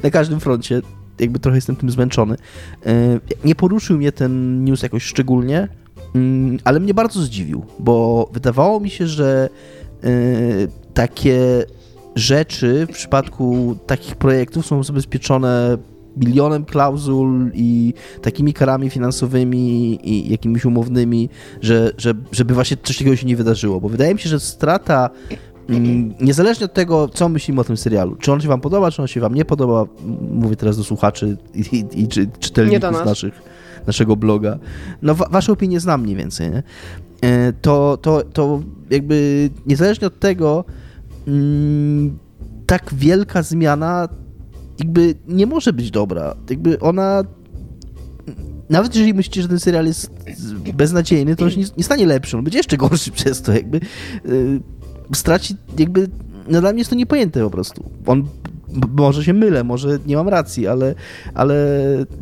na 0.04 0.10
każdym 0.10 0.40
froncie. 0.40 0.82
Jakby 1.20 1.40
trochę 1.40 1.58
jestem 1.58 1.76
tym 1.76 1.90
zmęczony. 1.90 2.36
E, 2.86 3.20
Nie 3.44 3.56
poruszył 3.56 3.98
mnie 3.98 4.12
ten 4.12 4.64
news 4.64 4.84
jakoś 4.84 5.04
szczególnie, 5.04 5.68
mm, 6.16 6.58
ale 6.64 6.80
mnie 6.80 6.94
bardzo 6.94 7.22
zdziwił, 7.22 7.66
bo 7.80 8.30
wydawało 8.34 8.80
mi 8.80 8.90
się, 8.90 9.08
że 9.08 9.50
takie 10.94 11.66
rzeczy 12.20 12.88
w 12.90 12.94
przypadku 12.94 13.76
takich 13.88 14.16
projektów 14.16 14.66
są 14.66 14.84
zabezpieczone 14.84 15.78
milionem 16.18 16.66
klauzul 16.66 17.52
i 17.54 17.94
takimi 18.22 18.54
karami 18.54 18.90
finansowymi 18.90 20.00
i 20.10 20.32
jakimiś 20.32 20.66
umownymi, 20.66 21.30
że, 21.62 21.92
że, 21.98 22.14
żeby 22.32 22.54
właśnie 22.54 22.78
coś 22.84 22.98
takiego 22.98 23.16
się 23.16 23.28
nie 23.28 23.36
wydarzyło. 23.36 23.82
Bo 23.82 23.90
wydaje 23.90 24.14
mi 24.14 24.20
się, 24.20 24.30
że 24.30 24.40
strata, 24.40 25.10
mm, 25.70 26.14
niezależnie 26.22 26.66
od 26.66 26.74
tego, 26.74 27.08
co 27.08 27.30
myślimy 27.30 27.62
o 27.62 27.64
tym 27.64 27.78
serialu, 27.78 28.16
czy 28.16 28.32
on 28.32 28.42
się 28.42 28.48
wam 28.48 28.62
podoba, 28.62 28.92
czy 28.92 29.02
on 29.02 29.08
się 29.08 29.20
wam 29.20 29.36
nie 29.36 29.46
podoba, 29.46 29.82
m, 29.82 30.18
mówię 30.32 30.56
teraz 30.56 30.78
do 30.78 30.84
słuchaczy 30.84 31.38
i, 31.54 31.60
i, 31.60 32.04
i 32.04 32.08
czy, 32.08 32.28
czytelników 32.40 32.92
nas. 32.92 33.06
naszych, 33.06 33.42
naszego 33.88 34.16
bloga, 34.16 34.60
no 35.02 35.16
wa, 35.16 35.28
wasze 35.32 35.52
opinie 35.52 35.80
znam 35.80 36.02
mniej 36.02 36.16
więcej, 36.16 36.52
nie? 36.52 36.64
E, 37.22 37.54
to, 37.54 37.98
to, 37.98 38.24
to 38.24 38.62
jakby 38.90 39.50
niezależnie 39.66 40.08
od 40.08 40.20
tego, 40.20 40.66
mm, 40.68 40.89
tak 42.66 42.94
wielka 42.94 43.44
zmiana 43.44 44.08
jakby 44.80 45.16
nie 45.28 45.46
może 45.46 45.74
być 45.74 45.92
dobra. 45.92 46.36
Jakby 46.50 46.80
ona. 46.80 47.24
Nawet 48.70 48.96
jeżeli 48.96 49.14
myślicie, 49.14 49.42
że 49.42 49.48
ten 49.48 49.60
serial 49.60 49.86
jest 49.86 50.12
beznadziejny, 50.74 51.36
to 51.36 51.46
on 51.46 51.52
się 51.52 51.60
nie, 51.60 51.66
nie 51.78 51.84
stanie 51.84 52.06
lepszy, 52.06 52.38
on 52.38 52.44
będzie 52.44 52.60
jeszcze 52.60 52.78
gorszy 52.78 53.12
przez 53.12 53.42
to, 53.42 53.54
jakby 53.54 53.80
yy, 54.26 54.62
straci, 55.14 55.56
jakby, 55.78 56.08
no 56.50 56.62
dla 56.62 56.72
mnie 56.72 56.80
jest 56.80 56.90
to 56.90 56.96
niepojęte 56.96 57.44
po 57.44 57.50
prostu. 57.50 57.90
On, 58.06 58.28
może 58.98 59.24
się 59.24 59.34
mylę, 59.34 59.64
może 59.64 60.00
nie 60.06 60.16
mam 60.16 60.28
racji, 60.28 60.68
ale, 60.68 60.96
ale 61.34 61.56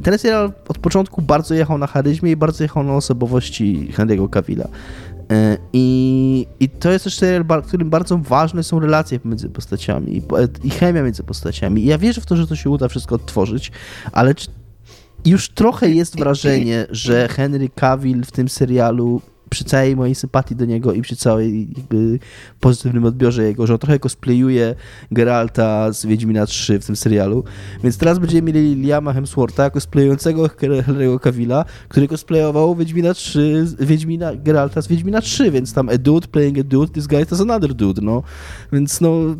ten 0.03 0.17
serial 0.17 0.53
od 0.67 0.77
początku 0.77 1.21
bardzo 1.21 1.53
jechał 1.53 1.77
na 1.77 1.87
charyzmie 1.87 2.31
i 2.31 2.35
bardzo 2.35 2.63
jechał 2.63 2.83
na 2.83 2.93
osobowości 2.93 3.89
Henry'ego 3.93 4.29
Cavilla. 4.29 4.67
I, 5.73 6.47
I 6.59 6.69
to 6.69 6.91
jest 6.91 7.03
też 7.03 7.15
serial, 7.15 7.45
w 7.63 7.67
którym 7.67 7.89
bardzo 7.89 8.17
ważne 8.17 8.63
są 8.63 8.79
relacje 8.79 9.19
między 9.25 9.49
postaciami 9.49 10.23
i, 10.63 10.69
chemia 10.69 11.03
między 11.03 11.23
postaciami. 11.23 11.85
Ja 11.85 11.97
wierzę 11.97 12.21
w 12.21 12.25
to, 12.25 12.35
że 12.35 12.47
to 12.47 12.55
się 12.55 12.69
uda 12.69 12.87
wszystko 12.87 13.15
odtworzyć, 13.15 13.71
ale 14.11 14.33
już 15.25 15.49
trochę 15.49 15.89
jest 15.89 16.17
wrażenie, 16.17 16.85
że 16.89 17.27
Henry 17.27 17.69
Cavill 17.69 18.23
w 18.23 18.31
tym 18.31 18.49
serialu 18.49 19.21
przy 19.49 19.63
całej 19.63 19.95
mojej 19.95 20.15
sympatii 20.15 20.55
do 20.55 20.65
niego 20.65 20.93
i 20.93 21.01
przy 21.01 21.15
całej 21.15 21.67
jakby 21.77 22.19
pozytywnym 22.59 23.05
odbiorze 23.05 23.43
jego, 23.43 23.67
że 23.67 23.73
on 23.73 23.79
trochę 23.79 23.99
cosplayuje 23.99 24.75
Geralta 25.11 25.93
z 25.93 26.05
Wiedźmina 26.05 26.45
3 26.45 26.79
w 26.79 26.85
tym 26.85 26.95
serialu. 26.95 27.43
Więc 27.83 27.97
teraz 27.97 28.19
będziemy 28.19 28.53
mieli 28.53 28.75
Liama 28.75 29.13
Hemswortha 29.13 29.69
cosplayującego 29.69 30.43
Henry'ego 30.45 31.19
Cavilla, 31.19 31.65
który 31.89 32.07
cosplayował 32.07 32.75
Wiedźmina 32.75 33.13
3, 33.13 33.67
z- 33.67 33.75
Wiedźmina, 33.85 34.35
Geralta 34.35 34.81
z 34.81 34.87
Wiedźmina 34.87 35.21
3, 35.21 35.51
więc 35.51 35.73
tam 35.73 35.89
a 35.89 35.97
dude 35.97 36.27
playing 36.27 36.59
a 36.59 36.63
dude, 36.63 36.93
this 36.93 37.07
guy 37.07 37.21
is 37.31 37.41
another 37.41 37.73
dude, 37.73 38.01
no. 38.01 38.23
Więc 38.73 39.01
no 39.01 39.35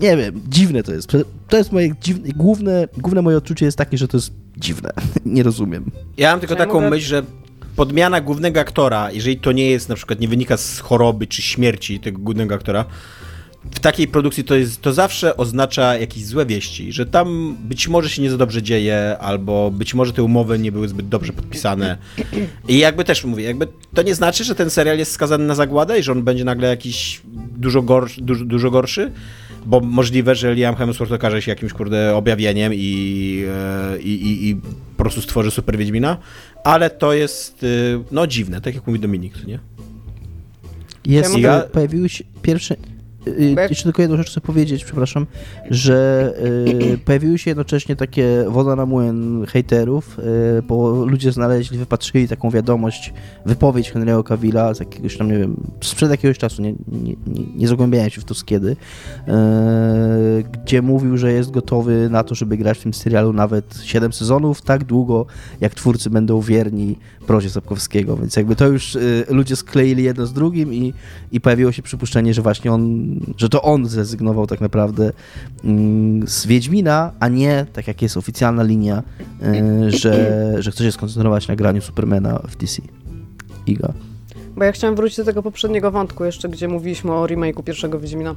nie 0.00 0.16
wiem, 0.16 0.40
dziwne 0.48 0.82
to 0.82 0.92
jest. 0.94 1.08
To 1.48 1.56
jest 1.58 1.72
moje 1.72 1.90
dziwne, 2.02 2.28
główne, 2.36 2.88
główne 2.98 3.22
moje 3.22 3.36
odczucie 3.36 3.66
jest 3.66 3.78
takie, 3.78 3.98
że 3.98 4.08
to 4.08 4.16
jest 4.16 4.32
dziwne. 4.56 4.90
Nie 5.26 5.42
rozumiem. 5.42 5.90
Ja 6.16 6.30
mam 6.30 6.40
tylko 6.40 6.54
Czy 6.54 6.58
taką 6.58 6.74
mogę- 6.74 6.90
myśl, 6.90 7.06
że 7.08 7.22
podmiana 7.78 8.20
głównego 8.20 8.60
aktora, 8.60 9.10
jeżeli 9.12 9.36
to 9.36 9.52
nie 9.52 9.70
jest 9.70 9.88
na 9.88 9.94
przykład, 9.94 10.20
nie 10.20 10.28
wynika 10.28 10.56
z 10.56 10.78
choroby 10.78 11.26
czy 11.26 11.42
śmierci 11.42 12.00
tego 12.00 12.18
głównego 12.18 12.54
aktora, 12.54 12.84
w 13.74 13.80
takiej 13.80 14.08
produkcji 14.08 14.44
to, 14.44 14.54
jest, 14.54 14.82
to 14.82 14.92
zawsze 14.92 15.36
oznacza 15.36 15.96
jakieś 15.96 16.24
złe 16.24 16.46
wieści, 16.46 16.92
że 16.92 17.06
tam 17.06 17.56
być 17.60 17.88
może 17.88 18.10
się 18.10 18.22
nie 18.22 18.30
za 18.30 18.36
dobrze 18.36 18.62
dzieje, 18.62 19.16
albo 19.20 19.70
być 19.70 19.94
może 19.94 20.12
te 20.12 20.22
umowy 20.22 20.58
nie 20.58 20.72
były 20.72 20.88
zbyt 20.88 21.08
dobrze 21.08 21.32
podpisane. 21.32 21.98
I 22.68 22.78
jakby 22.78 23.04
też 23.04 23.24
mówię, 23.24 23.44
jakby 23.44 23.68
to 23.94 24.02
nie 24.02 24.14
znaczy, 24.14 24.44
że 24.44 24.54
ten 24.54 24.70
serial 24.70 24.98
jest 24.98 25.12
skazany 25.12 25.44
na 25.44 25.54
zagładę 25.54 25.98
i 25.98 26.02
że 26.02 26.12
on 26.12 26.22
będzie 26.22 26.44
nagle 26.44 26.68
jakiś 26.68 27.20
dużo, 27.56 27.82
gorszy, 27.82 28.20
dużo, 28.22 28.44
dużo 28.44 28.70
gorszy, 28.70 29.12
bo 29.66 29.80
możliwe, 29.80 30.34
że 30.34 30.54
Liam 30.54 30.76
Hemsworth 30.76 31.12
okaże 31.12 31.42
się 31.42 31.50
jakimś 31.50 31.72
kurde 31.72 32.16
objawieniem 32.16 32.72
i, 32.74 33.44
e, 33.48 33.98
i, 34.00 34.12
i, 34.12 34.48
i 34.48 34.56
po 34.96 35.02
prostu 35.02 35.22
stworzy 35.22 35.50
super 35.50 35.78
Wiedźmina, 35.78 36.16
ale 36.64 36.90
to 36.90 37.12
jest 37.12 37.62
y, 37.62 38.00
no 38.10 38.26
dziwne, 38.26 38.60
tak 38.60 38.74
jak 38.74 38.86
mówi 38.86 39.00
Dominik, 39.00 39.46
nie? 39.46 39.58
Jest, 41.06 41.38
Ja 41.38 41.60
pojawiły 41.60 42.08
się 42.08 42.24
pierwsze... 42.42 42.76
y, 43.40 43.54
jak- 43.56 43.70
Jeszcze 43.70 43.84
tylko 43.84 44.02
jedną 44.02 44.16
rzecz 44.16 44.30
chcę 44.30 44.40
powiedzieć, 44.40 44.84
przepraszam, 44.84 45.26
że 45.70 46.32
y, 46.94 46.98
pojawiły 47.04 47.38
się 47.38 47.50
jednocześnie 47.50 47.96
takie 47.96 48.44
woda 48.48 48.76
na 48.76 48.86
młyn 48.86 49.46
hejterów, 49.46 50.18
y, 50.58 50.62
bo 50.62 51.04
ludzie 51.04 51.32
znaleźli, 51.32 51.78
wypatrzyli 51.78 52.28
taką 52.28 52.50
wiadomość, 52.50 53.12
wypowiedź 53.46 53.92
Henry'ego 53.92 54.24
Cavilla 54.24 54.74
z 54.74 54.80
jakiegoś 54.80 55.16
tam, 55.16 55.28
nie 55.32 55.38
wiem, 55.38 55.56
sprzed 55.80 56.10
jakiegoś 56.10 56.38
czasu, 56.38 56.62
nie, 56.62 56.72
nie, 56.72 57.14
nie, 57.26 57.44
nie 57.56 57.68
zagłębiałem 57.68 58.10
się 58.10 58.20
w 58.20 58.24
to 58.24 58.34
z 58.34 58.44
kiedy, 58.44 58.70
y, 58.70 58.76
gdzie 60.64 60.82
mówił, 60.82 61.16
że 61.16 61.32
jest 61.32 61.50
gotowy 61.50 62.08
na 62.10 62.24
to, 62.24 62.34
żeby 62.34 62.56
grać 62.56 62.78
w 62.78 62.82
tym 62.82 62.94
serialu 62.94 63.32
nawet 63.32 63.80
7 63.84 64.12
sezonów, 64.12 64.62
tak 64.62 64.84
długo, 64.84 65.26
jak 65.60 65.74
twórcy 65.74 66.10
będą 66.10 66.40
wierni 66.40 66.96
prozie 67.26 67.50
Sapkowskiego, 67.50 68.16
więc 68.16 68.36
jakby 68.36 68.56
to 68.56 68.66
już 68.66 68.98
ludzie 69.28 69.56
skleili 69.56 70.02
jedno 70.02 70.26
z 70.26 70.32
drugim 70.32 70.74
i, 70.74 70.94
i 71.32 71.40
pojawiło 71.40 71.72
się 71.72 71.82
przypuszczenie, 71.82 72.34
że 72.34 72.42
właśnie 72.42 72.72
on, 72.72 73.08
że 73.36 73.48
to 73.48 73.62
on 73.62 73.86
zrezygnował 73.86 74.46
tak 74.46 74.60
naprawdę 74.60 75.12
mm, 75.64 76.28
z 76.28 76.46
Wiedźmina, 76.46 77.12
a 77.20 77.28
nie, 77.28 77.66
tak 77.72 77.88
jak 77.88 78.02
jest 78.02 78.16
oficjalna 78.16 78.62
linia, 78.62 79.02
y, 79.42 79.90
że, 79.90 80.54
że 80.58 80.70
chce 80.70 80.84
się 80.84 80.92
skoncentrować 80.92 81.48
na 81.48 81.56
graniu 81.56 81.80
Supermana 81.80 82.40
w 82.48 82.56
DC. 82.56 82.82
Iga. 83.66 83.92
Bo 84.56 84.64
ja 84.64 84.72
chciałam 84.72 84.96
wrócić 84.96 85.16
do 85.16 85.24
tego 85.24 85.42
poprzedniego 85.42 85.90
wątku 85.90 86.24
jeszcze, 86.24 86.48
gdzie 86.48 86.68
mówiliśmy 86.68 87.12
o 87.12 87.26
remake'u 87.26 87.62
pierwszego 87.62 88.00
Wiedźmina. 88.00 88.34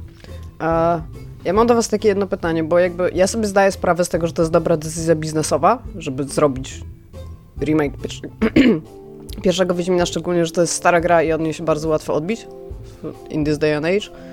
E, 0.60 1.02
ja 1.44 1.52
mam 1.52 1.66
do 1.66 1.74
was 1.74 1.88
takie 1.88 2.08
jedno 2.08 2.26
pytanie, 2.26 2.64
bo 2.64 2.78
jakby 2.78 3.10
ja 3.14 3.26
sobie 3.26 3.46
zdaję 3.46 3.72
sprawę 3.72 4.04
z 4.04 4.08
tego, 4.08 4.26
że 4.26 4.32
to 4.32 4.42
jest 4.42 4.52
dobra 4.52 4.76
decyzja 4.76 5.14
biznesowa, 5.14 5.82
żeby 5.98 6.24
zrobić 6.24 6.80
remake 7.60 7.92
pierwszego 9.42 9.74
Wiedźmina, 9.74 10.06
szczególnie, 10.06 10.46
że 10.46 10.52
to 10.52 10.60
jest 10.60 10.72
stara 10.72 11.00
gra 11.00 11.22
i 11.22 11.32
od 11.32 11.40
niej 11.40 11.54
się 11.54 11.64
bardzo 11.64 11.88
łatwo 11.88 12.14
odbić 12.14 12.46
in 13.30 13.44
this 13.44 13.58
day 13.58 13.76
and 13.76 13.86
age. 13.86 14.31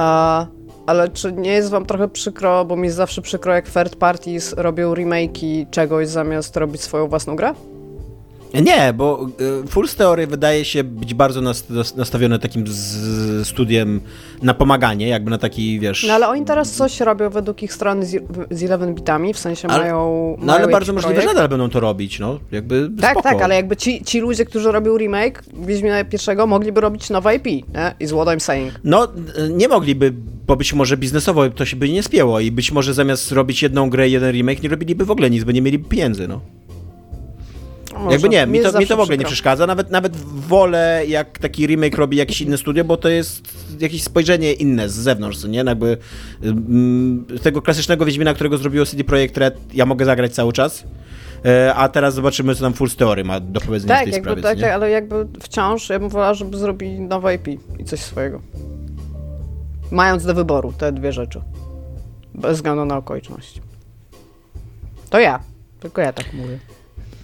A, 0.00 0.46
ale 0.86 1.08
czy 1.08 1.32
nie 1.32 1.52
jest 1.52 1.70
wam 1.70 1.86
trochę 1.86 2.08
przykro, 2.08 2.64
bo 2.64 2.76
mi 2.76 2.84
jest 2.84 2.96
zawsze 2.96 3.22
przykro, 3.22 3.54
jak 3.54 3.70
third 3.70 3.96
parties 3.96 4.52
robią 4.52 4.94
remake'i 4.94 5.70
czegoś 5.70 6.08
zamiast 6.08 6.56
robić 6.56 6.80
swoją 6.80 7.08
własną 7.08 7.36
grę? 7.36 7.54
Nie, 8.54 8.92
bo 8.96 9.26
y, 9.40 9.64
Fool's 9.68 9.96
Theory 9.96 10.26
wydaje 10.26 10.64
się 10.64 10.84
być 10.84 11.14
bardzo 11.14 11.40
nas, 11.40 11.70
nas- 11.70 11.96
nastawione 11.96 12.38
takim 12.38 12.64
z, 12.66 13.48
studiem 13.48 14.00
na 14.42 14.54
pomaganie, 14.54 15.08
jakby 15.08 15.30
na 15.30 15.38
taki, 15.38 15.80
wiesz... 15.80 16.04
No 16.08 16.14
ale 16.14 16.28
oni 16.28 16.44
teraz 16.44 16.70
coś 16.72 17.00
robią 17.00 17.30
według 17.30 17.62
ich 17.62 17.72
strony 17.72 18.06
z, 18.06 18.10
z 18.50 18.60
11 18.60 18.94
bitami, 18.94 19.34
w 19.34 19.38
sensie 19.38 19.68
Ale- 19.68 19.78
mają. 19.82 20.36
No 20.40 20.46
mają 20.46 20.58
ale 20.58 20.68
bardzo 20.72 20.92
możliwe, 20.92 21.14
że 21.14 21.20
projekt. 21.20 21.34
nadal 21.34 21.48
będą 21.48 21.70
to 21.70 21.80
robić, 21.80 22.18
no. 22.18 22.38
Jakby 22.52 22.90
Tak, 23.00 23.10
spoko. 23.10 23.28
tak, 23.28 23.42
ale 23.42 23.54
jakby 23.54 23.76
ci, 23.76 24.04
ci 24.04 24.20
ludzie, 24.20 24.44
którzy 24.44 24.72
robią 24.72 24.96
remake 24.98 25.42
Wiedźmina 25.66 26.04
pierwszego, 26.04 26.46
mogliby 26.46 26.80
robić 26.80 27.10
nowe 27.10 27.36
IP, 27.36 27.44
nie? 27.46 27.94
Is 28.00 28.10
what 28.12 28.28
I'm 28.28 28.40
saying. 28.40 28.72
No, 28.84 29.08
nie 29.50 29.68
mogliby, 29.68 30.12
bo 30.46 30.56
być 30.56 30.72
może 30.72 30.96
biznesowo 30.96 31.50
to 31.50 31.64
się 31.64 31.76
by 31.76 31.88
nie 31.88 32.02
spięło 32.02 32.40
i 32.40 32.50
być 32.50 32.72
może 32.72 32.94
zamiast 32.94 33.32
robić 33.32 33.62
jedną 33.62 33.90
grę 33.90 34.08
i 34.08 34.12
jeden 34.12 34.32
remake, 34.32 34.62
nie 34.62 34.68
robiliby 34.68 35.04
w 35.04 35.10
ogóle 35.10 35.30
nic, 35.30 35.44
bo 35.44 35.52
nie 35.52 35.62
mieliby 35.62 35.88
pieniędzy, 35.88 36.28
no. 36.28 36.40
Może. 38.00 38.12
Jakby 38.12 38.28
nie, 38.28 38.46
mi 38.46 38.60
to, 38.60 38.78
mi 38.78 38.86
to 38.86 38.96
w 38.96 39.00
ogóle 39.00 39.18
nie 39.18 39.24
przeszkadza. 39.24 39.66
Nawet, 39.66 39.90
nawet 39.90 40.16
wolę, 40.16 41.02
jak 41.08 41.38
taki 41.38 41.66
remake 41.66 41.96
robi 41.98 42.16
jakieś 42.16 42.40
inne 42.40 42.58
studio, 42.58 42.84
bo 42.84 42.96
to 42.96 43.08
jest 43.08 43.42
jakieś 43.80 44.02
spojrzenie 44.02 44.52
inne 44.52 44.88
z 44.88 44.92
zewnątrz, 44.92 45.44
nie? 45.44 45.58
Jakby 45.58 45.96
mm, 46.42 47.24
tego 47.42 47.62
klasycznego 47.62 48.04
Wiedźmina, 48.04 48.34
którego 48.34 48.58
zrobiło 48.58 48.86
CD 48.86 49.04
Projekt 49.04 49.36
Red, 49.38 49.74
ja 49.74 49.86
mogę 49.86 50.04
zagrać 50.04 50.32
cały 50.34 50.52
czas. 50.52 50.84
E, 51.44 51.74
A 51.74 51.88
teraz 51.88 52.14
zobaczymy, 52.14 52.54
co 52.54 52.60
tam 52.60 52.72
Full 52.72 52.90
Story 52.90 53.24
ma 53.24 53.40
do 53.40 53.60
powiedzenia 53.60 53.94
w 53.94 53.98
Tak, 53.98 54.04
tej 54.04 54.12
jakby, 54.12 54.30
sprawie. 54.30 54.42
tak, 54.42 54.52
co 54.52 54.56
nie? 54.56 54.62
tak, 54.62 54.72
ale 54.74 54.90
jakby 54.90 55.26
wciąż 55.40 55.88
ja 55.88 55.98
bym 55.98 56.08
wolała, 56.08 56.34
żeby 56.34 56.58
zrobili 56.58 57.00
nowe 57.00 57.34
IP 57.34 57.48
i 57.78 57.84
coś 57.84 58.00
swojego. 58.00 58.40
Mając 59.90 60.24
do 60.24 60.34
wyboru 60.34 60.72
te 60.72 60.92
dwie 60.92 61.12
rzeczy. 61.12 61.40
Bez 62.34 62.56
względu 62.56 62.84
na 62.84 62.96
okoliczności. 62.96 63.60
To 65.10 65.18
ja. 65.20 65.40
Tylko 65.80 66.00
ja 66.00 66.12
tak 66.12 66.32
mówię. 66.32 66.58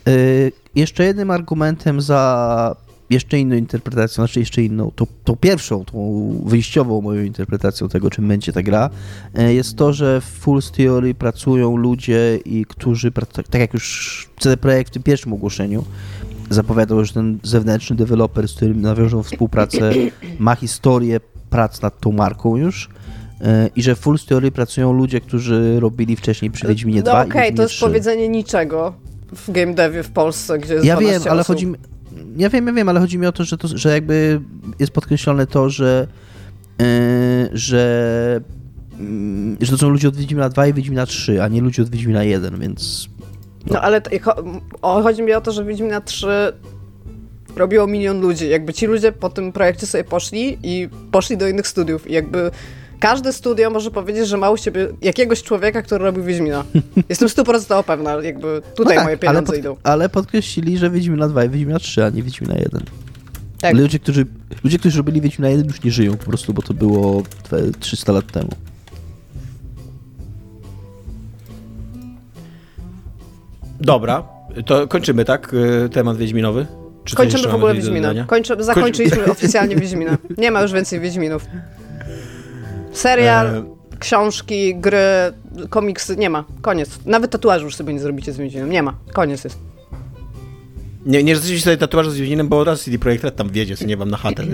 Y, 0.08 0.52
jeszcze 0.74 1.04
jednym 1.04 1.30
argumentem 1.30 2.00
za 2.00 2.76
jeszcze 3.10 3.38
inną 3.38 3.56
interpretacją, 3.56 4.14
znaczy 4.14 4.40
jeszcze 4.40 4.62
inną, 4.62 4.90
tą, 4.96 5.06
tą 5.24 5.36
pierwszą, 5.36 5.84
tą 5.84 6.30
wyjściową 6.44 7.00
moją 7.00 7.22
interpretacją 7.22 7.88
tego, 7.88 8.10
czym 8.10 8.28
będzie 8.28 8.52
ta 8.52 8.62
gra, 8.62 8.90
e, 9.34 9.54
jest 9.54 9.76
to, 9.76 9.92
że 9.92 10.20
w 10.20 10.24
Full 10.24 10.60
Theory 10.76 11.14
pracują 11.14 11.76
ludzie, 11.76 12.38
i 12.44 12.64
którzy, 12.64 13.12
tak 13.50 13.60
jak 13.60 13.74
już 13.74 14.28
CD 14.40 14.56
Projekt 14.56 14.90
w 14.90 14.94
tym 14.94 15.02
pierwszym 15.02 15.32
ogłoszeniu, 15.32 15.84
zapowiadał, 16.50 17.04
że 17.04 17.12
ten 17.12 17.38
zewnętrzny 17.42 17.96
deweloper, 17.96 18.48
z 18.48 18.54
którym 18.54 18.80
nawiążą 18.80 19.22
współpracę, 19.22 19.92
ma 20.38 20.54
historię 20.54 21.20
prac 21.50 21.82
nad 21.82 22.00
tą 22.00 22.12
marką 22.12 22.56
już 22.56 22.88
e, 23.40 23.70
i 23.76 23.82
że 23.82 23.94
w 23.94 23.98
Full 23.98 24.18
Story 24.18 24.50
pracują 24.50 24.92
ludzie, 24.92 25.20
którzy 25.20 25.80
robili 25.80 26.16
wcześniej 26.16 26.50
przy 26.50 26.66
Wiedźminie 26.66 27.02
2 27.02 27.12
No 27.12 27.24
i 27.24 27.28
okej, 27.28 27.42
Wiedźminie 27.42 27.56
to 27.56 27.62
jest 27.62 27.74
3. 27.74 27.86
powiedzenie 27.86 28.28
niczego 28.28 29.06
w 29.32 29.50
game 29.52 29.74
devie 29.74 30.02
w 30.02 30.10
Polsce, 30.10 30.58
gdzie 30.58 30.74
jest 30.74 30.86
Ja 30.86 30.96
12 30.96 31.20
wiem, 31.20 31.32
ale 31.32 31.40
osób. 31.40 31.54
chodzi 31.56 31.66
mi... 31.66 31.78
Ja 32.36 32.50
wiem, 32.50 32.66
ja 32.66 32.72
wiem, 32.72 32.88
ale 32.88 33.00
chodzi 33.00 33.18
mi 33.18 33.26
o 33.26 33.32
to, 33.32 33.44
że, 33.44 33.58
to, 33.58 33.68
że 33.68 33.92
jakby 33.92 34.40
jest 34.78 34.92
podkreślone 34.92 35.46
to, 35.46 35.70
że 35.70 36.06
yy, 36.78 36.86
że, 37.52 38.40
yy, 39.00 39.66
że 39.66 39.72
to 39.72 39.78
są 39.78 39.88
ludzie 39.88 40.08
od 40.08 40.16
Wiedźmina 40.16 40.48
2 40.48 40.66
i 40.66 40.72
Wiedźmina 40.72 41.06
3, 41.06 41.42
a 41.42 41.48
nie 41.48 41.60
ludzie 41.60 41.82
od 41.82 41.88
Wiedźmina 41.90 42.24
1, 42.24 42.60
więc 42.60 43.08
No 43.70 43.80
ale 43.80 44.00
to, 44.00 44.10
cho- 44.10 44.60
o, 44.82 45.02
chodzi 45.02 45.22
mi 45.22 45.32
o 45.32 45.40
to, 45.40 45.52
że 45.52 45.64
Wiedźmina 45.64 46.00
3 46.00 46.26
robiło 47.56 47.86
milion 47.86 48.20
ludzi. 48.20 48.48
Jakby 48.48 48.72
ci 48.72 48.86
ludzie 48.86 49.12
po 49.12 49.28
tym 49.30 49.52
projekcie 49.52 49.86
sobie 49.86 50.04
poszli 50.04 50.58
i 50.62 50.88
poszli 51.10 51.36
do 51.36 51.48
innych 51.48 51.66
studiów. 51.68 52.10
I 52.10 52.12
jakby 52.12 52.50
każde 53.00 53.32
studio 53.32 53.70
może 53.70 53.90
powiedzieć, 53.90 54.28
że 54.28 54.36
ma 54.36 54.50
u 54.50 54.56
siebie 54.56 54.88
jakiegoś 55.02 55.42
człowieka, 55.42 55.82
który 55.82 56.04
robił 56.04 56.24
Wiedźmina. 56.24 56.64
Jestem 57.08 57.28
stuprocentowo 57.28 57.82
pewna, 57.82 58.22
jakby 58.22 58.62
tutaj 58.74 58.96
no 58.96 59.00
tak, 59.00 59.04
moje 59.04 59.06
ale, 59.06 59.18
pieniądze 59.18 59.52
pod, 59.52 59.56
idą. 59.60 59.76
ale 59.82 60.08
podkreślili, 60.08 60.78
że 60.78 60.90
Wiedźmina 60.90 61.28
2 61.28 61.44
i 61.44 61.48
Wiedźmina 61.48 61.78
3, 61.78 62.04
a 62.04 62.10
nie 62.10 62.22
Wiedźmina 62.22 62.54
1. 62.54 62.80
Tak. 63.60 63.74
Ludzie, 63.74 63.98
którzy, 63.98 64.26
ludzie, 64.64 64.78
którzy 64.78 64.98
robili 64.98 65.20
Wiedźmina 65.20 65.48
1 65.48 65.66
już 65.66 65.82
nie 65.84 65.90
żyją 65.90 66.16
po 66.16 66.24
prostu, 66.24 66.54
bo 66.54 66.62
to 66.62 66.74
było 66.74 67.22
dwe- 67.50 67.72
300 67.80 68.12
lat 68.12 68.32
temu. 68.32 68.48
Dobra, 73.80 74.22
to 74.66 74.88
kończymy, 74.88 75.24
tak? 75.24 75.54
y, 75.54 75.88
Temat 75.88 76.16
Wiedźminowy? 76.16 76.66
Czy 77.04 77.16
Kończymy 77.16 77.48
w 77.48 77.54
ogóle 77.54 77.74
Wiedźmina. 77.74 78.24
Kończy, 78.24 78.56
zakończyliśmy 78.58 79.24
oficjalnie 79.24 79.76
Wiedźmina. 79.76 80.18
Nie 80.38 80.50
ma 80.50 80.62
już 80.62 80.72
więcej 80.72 81.00
Wiedźminów. 81.06 81.46
Serial, 82.96 83.46
E, 83.46 83.64
książki, 83.98 84.74
gry, 84.74 84.98
komiksy, 85.70 86.16
nie 86.16 86.30
ma. 86.30 86.44
Koniec. 86.62 86.98
Nawet 87.06 87.30
tatuażu 87.30 87.64
już 87.64 87.74
sobie 87.76 87.92
nie 87.94 88.00
zrobicie 88.00 88.32
z 88.32 88.36
Wiedźminem. 88.36 88.70
Nie 88.70 88.82
ma. 88.82 88.94
Koniec 89.12 89.44
jest. 89.44 89.58
Nie, 91.06 91.24
nie 91.24 91.36
zrobicie 91.36 91.64
sobie 91.64 91.76
tatuażu 91.76 92.10
z 92.10 92.16
Wiedźminem, 92.16 92.48
bo 92.48 92.64
raz 92.64 92.82
CD 92.82 92.98
Projekt 92.98 93.24
Red 93.24 93.36
tam 93.36 93.48
wiedzie, 93.50 93.76
co 93.76 93.84
nie 93.86 93.96
wam 93.96 94.10
na 94.10 94.16
chatę. 94.16 94.44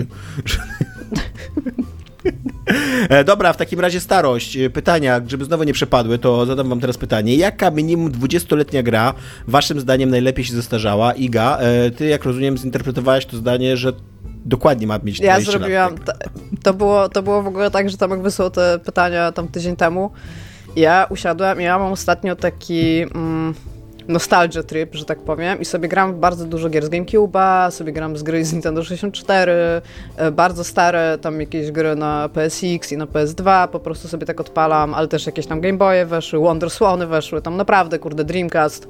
E, 3.09 3.23
Dobra, 3.23 3.53
w 3.53 3.57
takim 3.57 3.79
razie 3.79 3.99
starość. 3.99 4.57
E, 4.57 4.69
Pytania, 4.69 5.21
żeby 5.27 5.45
znowu 5.45 5.63
nie 5.63 5.73
przepadły, 5.73 6.17
to 6.19 6.45
zadam 6.45 6.69
wam 6.69 6.79
teraz 6.79 6.97
pytanie. 6.97 7.35
Jaka 7.35 7.71
minimum 7.71 8.11
20-letnia 8.11 8.83
gra 8.83 9.13
waszym 9.47 9.79
zdaniem 9.79 10.09
najlepiej 10.09 10.45
się 10.45 10.53
zestarzała? 10.53 11.13
Iga, 11.13 11.57
e, 11.57 11.91
ty 11.91 12.05
jak 12.05 12.25
rozumiem 12.25 12.57
zinterpretowałaś 12.57 13.25
to 13.25 13.37
zdanie, 13.37 13.77
że 13.77 13.93
dokładnie 14.45 14.87
ma 14.87 14.99
mieć 15.03 15.19
20 15.19 15.25
Ja 15.25 15.33
lat. 15.37 15.43
zrobiłam. 15.45 15.97
tak? 15.97 16.17
To, 16.63 16.73
było, 16.73 17.09
to 17.09 17.23
było 17.23 17.41
w 17.43 17.47
ogóle 17.47 17.71
tak, 17.71 17.89
że 17.89 17.97
Tomek 17.97 18.21
wysłał 18.21 18.49
te 18.49 18.79
pytania 18.79 19.31
tam 19.31 19.47
tydzień 19.47 19.75
temu. 19.75 20.11
Ja 20.75 21.07
usiadłem 21.09 21.61
i 21.61 21.63
ja 21.63 21.79
mam 21.79 21.91
ostatnio 21.91 22.35
taki 22.35 23.01
mm, 23.01 23.53
nostalgia 24.07 24.63
trip, 24.63 24.95
że 24.95 25.05
tak 25.05 25.19
powiem, 25.19 25.61
i 25.61 25.65
sobie 25.65 25.87
gram 25.87 26.13
w 26.13 26.17
bardzo 26.19 26.45
dużo 26.45 26.69
gier 26.69 26.85
z 26.85 26.89
GameCube'a, 26.89 27.71
sobie 27.71 27.93
gram 27.93 28.17
z 28.17 28.23
gry 28.23 28.45
z 28.45 28.53
Nintendo 28.53 28.83
64, 28.83 29.51
e, 30.17 30.31
bardzo 30.31 30.63
stare 30.63 31.17
tam 31.21 31.39
jakieś 31.39 31.71
gry 31.71 31.95
na 31.95 32.29
PSX 32.29 32.91
i 32.91 32.97
na 32.97 33.05
PS2, 33.05 33.67
po 33.67 33.79
prostu 33.79 34.07
sobie 34.07 34.25
tak 34.25 34.39
odpalam, 34.41 34.93
ale 34.93 35.07
też 35.07 35.25
jakieś 35.25 35.47
tam 35.47 35.61
Game 35.61 35.77
Boye 35.77 36.05
weszły, 36.05 36.39
Wonder 36.39 36.69
Swany 36.69 37.07
weszły, 37.07 37.41
tam 37.41 37.57
naprawdę, 37.57 37.99
kurde, 37.99 38.23
Dreamcast 38.23 38.87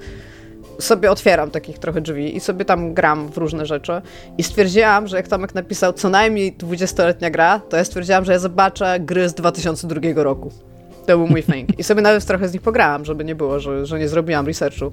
sobie 0.80 1.12
otwieram 1.12 1.52
takich 1.52 1.80
trochę 1.80 2.02
drzwi 2.02 2.36
i 2.36 2.40
sobie 2.40 2.66
tam 2.66 2.94
gram 2.94 3.28
w 3.28 3.38
różne 3.38 3.66
rzeczy. 3.66 4.02
I 4.38 4.44
stwierdziłam, 4.44 5.08
że 5.08 5.18
jak 5.18 5.28
Tomek 5.28 5.56
napisał 5.56 5.94
co 5.94 6.10
najmniej 6.10 6.54
20-letnia 6.54 7.30
gra, 7.30 7.60
to 7.60 7.78
ja 7.78 7.84
stwierdziłam, 7.84 8.26
że 8.26 8.32
ja 8.32 8.40
zobaczę 8.40 9.00
gry 9.00 9.30
z 9.30 9.34
2002 9.34 10.02
roku. 10.16 10.52
To 11.06 11.18
był 11.18 11.28
mój 11.28 11.44
thing. 11.44 11.80
I 11.80 11.84
sobie 11.84 12.02
nawet 12.02 12.26
trochę 12.26 12.48
z 12.48 12.54
nich 12.54 12.62
pograłam, 12.62 13.06
żeby 13.06 13.26
nie 13.26 13.36
było, 13.36 13.60
że, 13.60 13.86
że 13.86 14.00
nie 14.00 14.08
zrobiłam 14.08 14.48
researchu. 14.48 14.92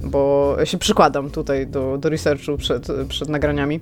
Bo 0.00 0.56
się 0.64 0.78
przykładam 0.78 1.30
tutaj 1.30 1.66
do, 1.66 1.98
do 1.98 2.08
researchu 2.08 2.56
przed, 2.56 2.86
przed 3.08 3.28
nagraniami. 3.28 3.80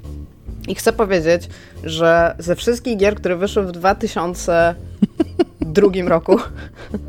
I 0.68 0.74
chcę 0.74 0.92
powiedzieć, 0.92 1.48
że 1.84 2.34
ze 2.38 2.56
wszystkich 2.56 2.96
gier, 2.96 3.14
które 3.14 3.36
wyszły 3.36 3.66
w 3.66 3.72
2002 3.72 5.88
roku, 6.06 6.36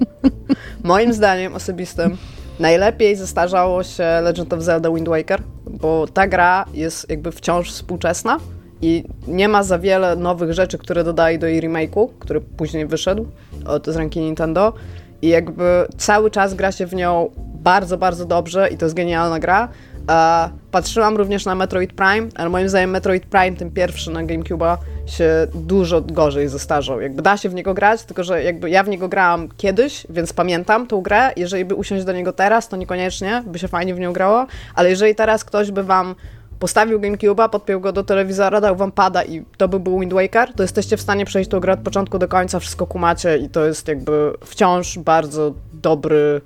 moim 0.83 1.13
zdaniem 1.13 1.55
osobistym, 1.55 2.17
najlepiej 2.59 3.15
zestarzało 3.15 3.83
się 3.83 4.03
Legend 4.21 4.53
of 4.53 4.61
Zelda 4.61 4.91
Wind 4.91 5.09
Waker, 5.09 5.41
bo 5.65 6.07
ta 6.07 6.27
gra 6.27 6.65
jest 6.73 7.09
jakby 7.09 7.31
wciąż 7.31 7.71
współczesna 7.71 8.37
i 8.81 9.03
nie 9.27 9.47
ma 9.47 9.63
za 9.63 9.79
wiele 9.79 10.15
nowych 10.15 10.53
rzeczy, 10.53 10.77
które 10.77 11.03
dodali 11.03 11.39
do 11.39 11.47
jej 11.47 11.61
remake'u, 11.61 12.09
który 12.19 12.41
później 12.41 12.85
wyszedł 12.85 13.25
od, 13.65 13.87
z 13.87 13.95
ręki 13.95 14.19
Nintendo 14.19 14.73
i 15.21 15.27
jakby 15.27 15.85
cały 15.97 16.31
czas 16.31 16.53
gra 16.53 16.71
się 16.71 16.85
w 16.85 16.93
nią 16.93 17.29
bardzo, 17.37 17.97
bardzo 17.97 18.25
dobrze 18.25 18.69
i 18.69 18.77
to 18.77 18.85
jest 18.85 18.95
genialna 18.95 19.39
gra. 19.39 19.69
E, 20.09 20.49
patrzyłam 20.71 21.17
również 21.17 21.45
na 21.45 21.55
Metroid 21.55 21.93
Prime, 21.93 22.27
ale 22.35 22.49
moim 22.49 22.69
zdaniem 22.69 22.89
Metroid 22.89 23.25
Prime, 23.25 23.57
ten 23.57 23.71
pierwszy 23.71 24.11
na 24.11 24.23
GameCube'a, 24.23 24.77
się 25.05 25.47
dużo 25.53 26.01
gorzej 26.01 26.47
zestarzał. 26.47 27.01
Jakby 27.01 27.21
da 27.21 27.37
się 27.37 27.49
w 27.49 27.53
niego 27.53 27.73
grać, 27.73 28.03
tylko 28.03 28.23
że 28.23 28.43
jakby 28.43 28.69
ja 28.69 28.83
w 28.83 28.89
niego 28.89 29.09
grałam 29.09 29.49
kiedyś, 29.57 30.07
więc 30.09 30.33
pamiętam 30.33 30.87
tą 30.87 31.01
grę. 31.01 31.31
Jeżeli 31.35 31.65
by 31.65 31.75
usiąść 31.75 32.05
do 32.05 32.13
niego 32.13 32.33
teraz, 32.33 32.67
to 32.67 32.77
niekoniecznie 32.77 33.43
by 33.47 33.59
się 33.59 33.67
fajnie 33.67 33.95
w 33.95 33.99
nią 33.99 34.13
grało, 34.13 34.45
ale 34.75 34.89
jeżeli 34.89 35.15
teraz 35.15 35.43
ktoś 35.43 35.71
by 35.71 35.83
wam 35.83 36.15
postawił 36.59 36.99
GameCube'a, 36.99 37.49
podpiął 37.49 37.81
go 37.81 37.91
do 37.91 38.03
telewizora, 38.03 38.61
dał 38.61 38.75
wam 38.75 38.91
pada 38.91 39.23
i 39.23 39.45
to 39.57 39.67
by 39.67 39.79
był 39.79 39.99
Wind 39.99 40.13
Waker, 40.13 40.53
to 40.53 40.63
jesteście 40.63 40.97
w 40.97 41.01
stanie 41.01 41.25
przejść 41.25 41.49
tą 41.49 41.59
grę 41.59 41.73
od 41.73 41.79
początku 41.79 42.19
do 42.19 42.27
końca, 42.27 42.59
wszystko 42.59 42.87
kumacie 42.87 43.37
i 43.37 43.49
to 43.49 43.65
jest 43.65 43.87
jakby 43.87 44.33
wciąż 44.45 44.97
bardzo 44.97 45.53
dobry, 45.73 46.41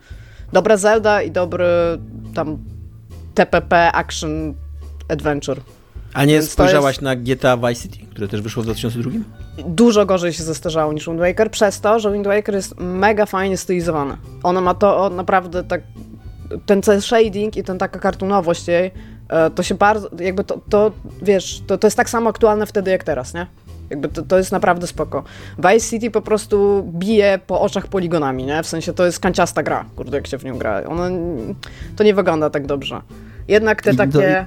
dobra 0.53 0.78
Zelda 0.78 1.22
i 1.22 1.32
dobry 1.32 1.66
tam 2.36 2.57
TPP 3.34 3.92
action 3.92 4.54
adventure. 5.10 5.62
A 6.14 6.26
nie 6.26 6.34
Więc 6.34 6.52
spojrzałaś 6.52 6.96
jest- 6.96 7.02
na 7.02 7.16
GTA 7.16 7.58
Vice 7.58 7.82
City, 7.82 7.98
które 8.12 8.28
też 8.28 8.42
wyszło 8.42 8.64
w 8.64 8.66
2002? 8.66 9.12
Dużo 9.68 10.06
gorzej 10.06 10.34
się 10.34 10.44
zestarzało 10.44 10.94
niż 10.94 11.06
Wind 11.06 11.20
Waker, 11.20 11.52
przez 11.52 11.82
to, 11.82 12.00
że 12.00 12.12
Wind 12.14 12.28
Waker 12.28 12.56
jest 12.56 12.76
mega 12.80 13.26
fajnie 13.26 13.58
stylizowane. 13.58 14.18
Ono 14.44 14.62
ma 14.62 14.74
to 14.74 15.10
naprawdę 15.10 15.64
tak, 15.64 15.82
ten 16.66 16.82
cel 16.82 17.02
shading 17.02 17.58
i 17.58 17.64
ten 17.64 17.78
taka 17.78 18.00
kartunowość 18.00 18.68
jej, 18.68 18.92
e, 19.30 19.50
to 19.50 19.64
się 19.64 19.76
bardzo, 19.76 20.10
jakby 20.20 20.44
to, 20.44 20.60
to 20.70 20.92
wiesz, 21.22 21.62
to, 21.68 21.78
to 21.78 21.88
jest 21.88 21.98
tak 21.98 22.10
samo 22.10 22.30
aktualne 22.30 22.66
wtedy 22.66 22.92
jak 22.92 23.04
teraz, 23.04 23.34
nie? 23.34 23.48
Jakby 23.94 24.10
to, 24.10 24.22
to 24.22 24.38
jest 24.38 24.52
naprawdę 24.52 24.88
spoko. 24.88 25.24
Vice 25.58 25.89
City 25.89 26.12
po 26.12 26.22
prostu 26.22 26.84
bije 26.94 27.39
po 27.48 27.62
oczach 27.62 27.88
poligonami, 27.88 28.46
nie? 28.46 28.64
W 28.64 28.68
sensie 28.68 28.94
to 28.94 29.06
jest 29.06 29.20
kanciasta 29.20 29.64
gra, 29.64 29.86
kurde, 29.96 30.18
jak 30.18 30.28
się 30.28 30.38
w 30.38 30.46
nią 30.46 30.58
gra. 30.58 30.84
Ono, 30.88 31.04
to 31.96 32.04
nie 32.04 32.14
wygląda 32.14 32.50
tak 32.50 32.66
dobrze. 32.66 33.02
Jednak 33.48 33.82
te 33.82 33.91
I 33.91 33.96
do- 33.96 34.04
takie 34.06 34.46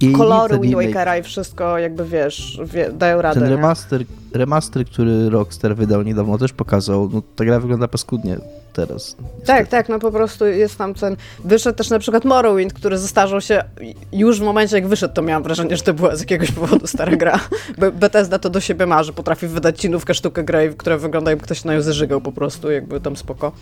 I 0.00 0.12
kolory 0.12 0.58
Wind 0.58 0.74
Wakera 0.74 1.18
i 1.18 1.22
wszystko 1.22 1.78
jakby, 1.78 2.04
wiesz, 2.04 2.60
wie, 2.64 2.90
dają 2.92 3.22
radę, 3.22 3.40
Ten 3.40 3.48
nie? 3.50 3.56
remaster, 3.56 4.04
remaster, 4.34 4.84
który 4.84 5.30
Rockstar 5.30 5.76
wydał 5.76 6.02
niedawno 6.02 6.38
też 6.38 6.52
pokazał, 6.52 7.10
no 7.12 7.22
ta 7.36 7.44
gra 7.44 7.60
wygląda 7.60 7.88
paskudnie 7.88 8.36
teraz. 8.72 9.16
Tak, 9.44 9.68
tak, 9.68 9.88
no 9.88 9.98
po 9.98 10.10
prostu 10.12 10.46
jest 10.46 10.78
tam 10.78 10.94
ten. 10.94 11.16
Wyszedł 11.44 11.78
też 11.78 11.90
na 11.90 11.98
przykład 11.98 12.24
Morrowind, 12.24 12.72
który 12.72 12.98
zestarzał 12.98 13.40
się 13.40 13.64
już 14.12 14.40
w 14.40 14.42
momencie, 14.42 14.76
jak 14.76 14.88
wyszedł, 14.88 15.14
to 15.14 15.22
miałam 15.22 15.42
wrażenie, 15.42 15.76
że 15.76 15.82
to 15.82 15.94
była 15.94 16.16
z 16.16 16.20
jakiegoś 16.20 16.52
powodu 16.52 16.86
stara 16.86 17.16
gra. 17.16 17.40
Be- 17.78 17.92
Bethesda 17.92 18.38
to 18.38 18.50
do 18.50 18.60
siebie 18.60 18.86
ma, 18.86 19.02
że 19.02 19.12
potrafi 19.12 19.46
wydać 19.46 19.80
cinówkę 19.80 20.14
sztukę 20.14 20.44
gry, 20.44 20.74
która 20.76 20.98
wygląda 20.98 21.30
jakby 21.30 21.44
ktoś 21.44 21.64
na 21.64 21.74
nią 21.74 21.82
zażygał 21.82 22.20
po 22.20 22.32
prostu, 22.32 22.70
jakby 22.70 23.00
tam 23.00 23.16
spoko. 23.16 23.52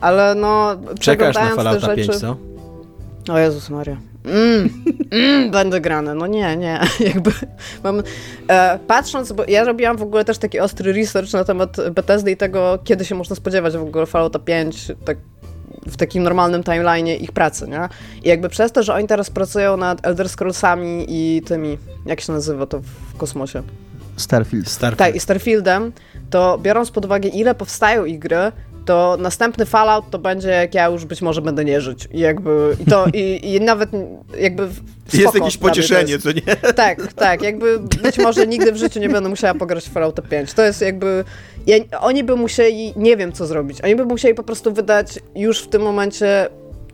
Ale 0.00 0.34
no, 0.34 0.76
Czekasz 1.00 1.34
na 1.34 1.54
Fallouta 1.54 1.80
rzeczy... 1.80 1.96
5, 1.96 2.16
co? 2.20 2.36
O 3.28 3.38
Jezus 3.38 3.70
Maria. 3.70 3.96
Mm, 4.24 4.68
mm, 5.10 5.50
będę 5.50 5.80
grane. 5.80 6.14
No 6.14 6.26
nie, 6.26 6.56
nie. 6.56 6.80
Jakby 7.14 7.30
mam... 7.84 8.02
E, 8.48 8.78
patrząc, 8.86 9.32
bo 9.32 9.44
ja 9.48 9.64
robiłam 9.64 9.96
w 9.96 10.02
ogóle 10.02 10.24
też 10.24 10.38
taki 10.38 10.60
ostry 10.60 10.92
research 10.92 11.32
na 11.32 11.44
temat 11.44 11.76
Bethesdy 11.90 12.30
i 12.30 12.36
tego, 12.36 12.78
kiedy 12.84 13.04
się 13.04 13.14
można 13.14 13.36
spodziewać 13.36 13.76
w 13.76 13.82
ogóle 13.82 14.06
Fallouta 14.06 14.38
5, 14.38 14.92
tak 15.04 15.18
w 15.86 15.96
takim 15.96 16.22
normalnym 16.22 16.62
timeline'ie 16.62 17.20
ich 17.20 17.32
pracy, 17.32 17.68
nie? 17.68 17.88
I 18.22 18.28
jakby 18.28 18.48
przez 18.48 18.72
to, 18.72 18.82
że 18.82 18.94
oni 18.94 19.06
teraz 19.06 19.30
pracują 19.30 19.76
nad 19.76 20.06
Elder 20.06 20.28
Scrollsami 20.28 21.06
i 21.08 21.42
tymi, 21.42 21.78
jak 22.06 22.20
się 22.20 22.32
nazywa 22.32 22.66
to 22.66 22.80
w 22.80 23.16
kosmosie? 23.16 23.62
Starfield. 24.16 24.68
Starfield. 24.68 24.98
Tak, 24.98 25.16
i 25.16 25.20
Starfieldem, 25.20 25.92
to 26.30 26.58
biorąc 26.62 26.90
pod 26.90 27.04
uwagę, 27.04 27.28
ile 27.28 27.54
powstają 27.54 28.04
ich 28.04 28.18
gry, 28.18 28.52
to 28.86 29.16
następny 29.20 29.66
Fallout 29.66 30.10
to 30.10 30.18
będzie 30.18 30.48
jak 30.48 30.74
ja 30.74 30.86
już 30.86 31.04
być 31.04 31.22
może 31.22 31.42
będę 31.42 31.64
nie 31.64 31.80
żyć. 31.80 32.08
I 32.12 32.18
jakby, 32.18 32.76
i 32.80 32.84
to, 32.90 33.06
i, 33.14 33.54
i 33.54 33.60
nawet 33.60 33.90
jakby 34.38 34.68
spoko 35.08 35.22
Jest 35.22 35.34
jakieś 35.34 35.56
pocieszenie, 35.56 36.12
jest. 36.12 36.24
co 36.24 36.32
nie? 36.32 36.56
Tak, 36.74 37.12
tak, 37.12 37.42
jakby 37.42 37.78
być 37.78 38.18
może 38.18 38.46
nigdy 38.46 38.72
w 38.72 38.76
życiu 38.76 39.00
nie 39.00 39.08
będę 39.08 39.28
musiała 39.28 39.54
pograć 39.54 39.84
w 39.84 39.92
Fallouta 39.92 40.22
5. 40.22 40.52
To 40.52 40.62
jest 40.62 40.80
jakby, 40.80 41.24
ja, 41.66 41.76
oni 42.00 42.24
by 42.24 42.36
musieli, 42.36 42.92
nie 42.96 43.16
wiem 43.16 43.32
co 43.32 43.46
zrobić, 43.46 43.80
oni 43.80 43.96
by 43.96 44.04
musieli 44.04 44.34
po 44.34 44.42
prostu 44.42 44.72
wydać 44.72 45.18
już 45.34 45.62
w 45.62 45.68
tym 45.68 45.82
momencie 45.82 46.48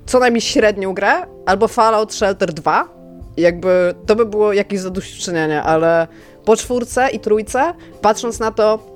co 0.07 0.19
najmniej 0.19 0.41
średnią 0.41 0.95
grę, 0.95 1.13
albo 1.47 1.69
Fallout 1.69 2.15
Shelter 2.15 2.53
2, 2.53 2.89
jakby 3.37 3.95
to 4.07 4.17
by 4.17 4.27
było 4.27 4.53
jakieś 4.53 4.81
zadośćuczynienie, 4.81 5.63
ale 5.63 6.09
po 6.45 6.57
czwórce 6.57 7.09
i 7.11 7.21
trójce, 7.21 7.75
patrząc 8.01 8.39
na 8.39 8.51
to, 8.51 8.92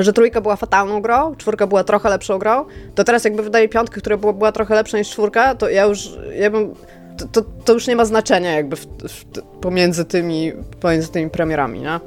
że 0.00 0.12
trójka 0.12 0.40
była 0.40 0.56
fatalną 0.56 1.02
grą, 1.02 1.36
czwórka 1.36 1.66
była 1.66 1.84
trochę 1.84 2.08
lepszą 2.08 2.38
grą, 2.38 2.64
to 2.94 3.04
teraz 3.04 3.24
jakby 3.24 3.42
wydaje 3.42 3.68
piątkę, 3.68 4.00
która 4.00 4.16
była, 4.16 4.32
była 4.32 4.52
trochę 4.52 4.74
lepsza 4.74 4.98
niż 4.98 5.10
czwórka, 5.10 5.54
to 5.54 5.68
ja 5.68 5.84
już, 5.84 6.10
ja 6.38 6.50
bym, 6.50 6.74
to, 7.16 7.26
to, 7.26 7.42
to 7.64 7.72
już 7.72 7.86
nie 7.86 7.96
ma 7.96 8.04
znaczenia 8.04 8.50
jakby 8.50 8.76
w, 8.76 8.86
w, 8.86 9.24
pomiędzy, 9.60 10.04
tymi, 10.04 10.52
pomiędzy 10.80 11.08
tymi 11.08 11.30
premierami, 11.30 11.80
nie? 11.80 12.00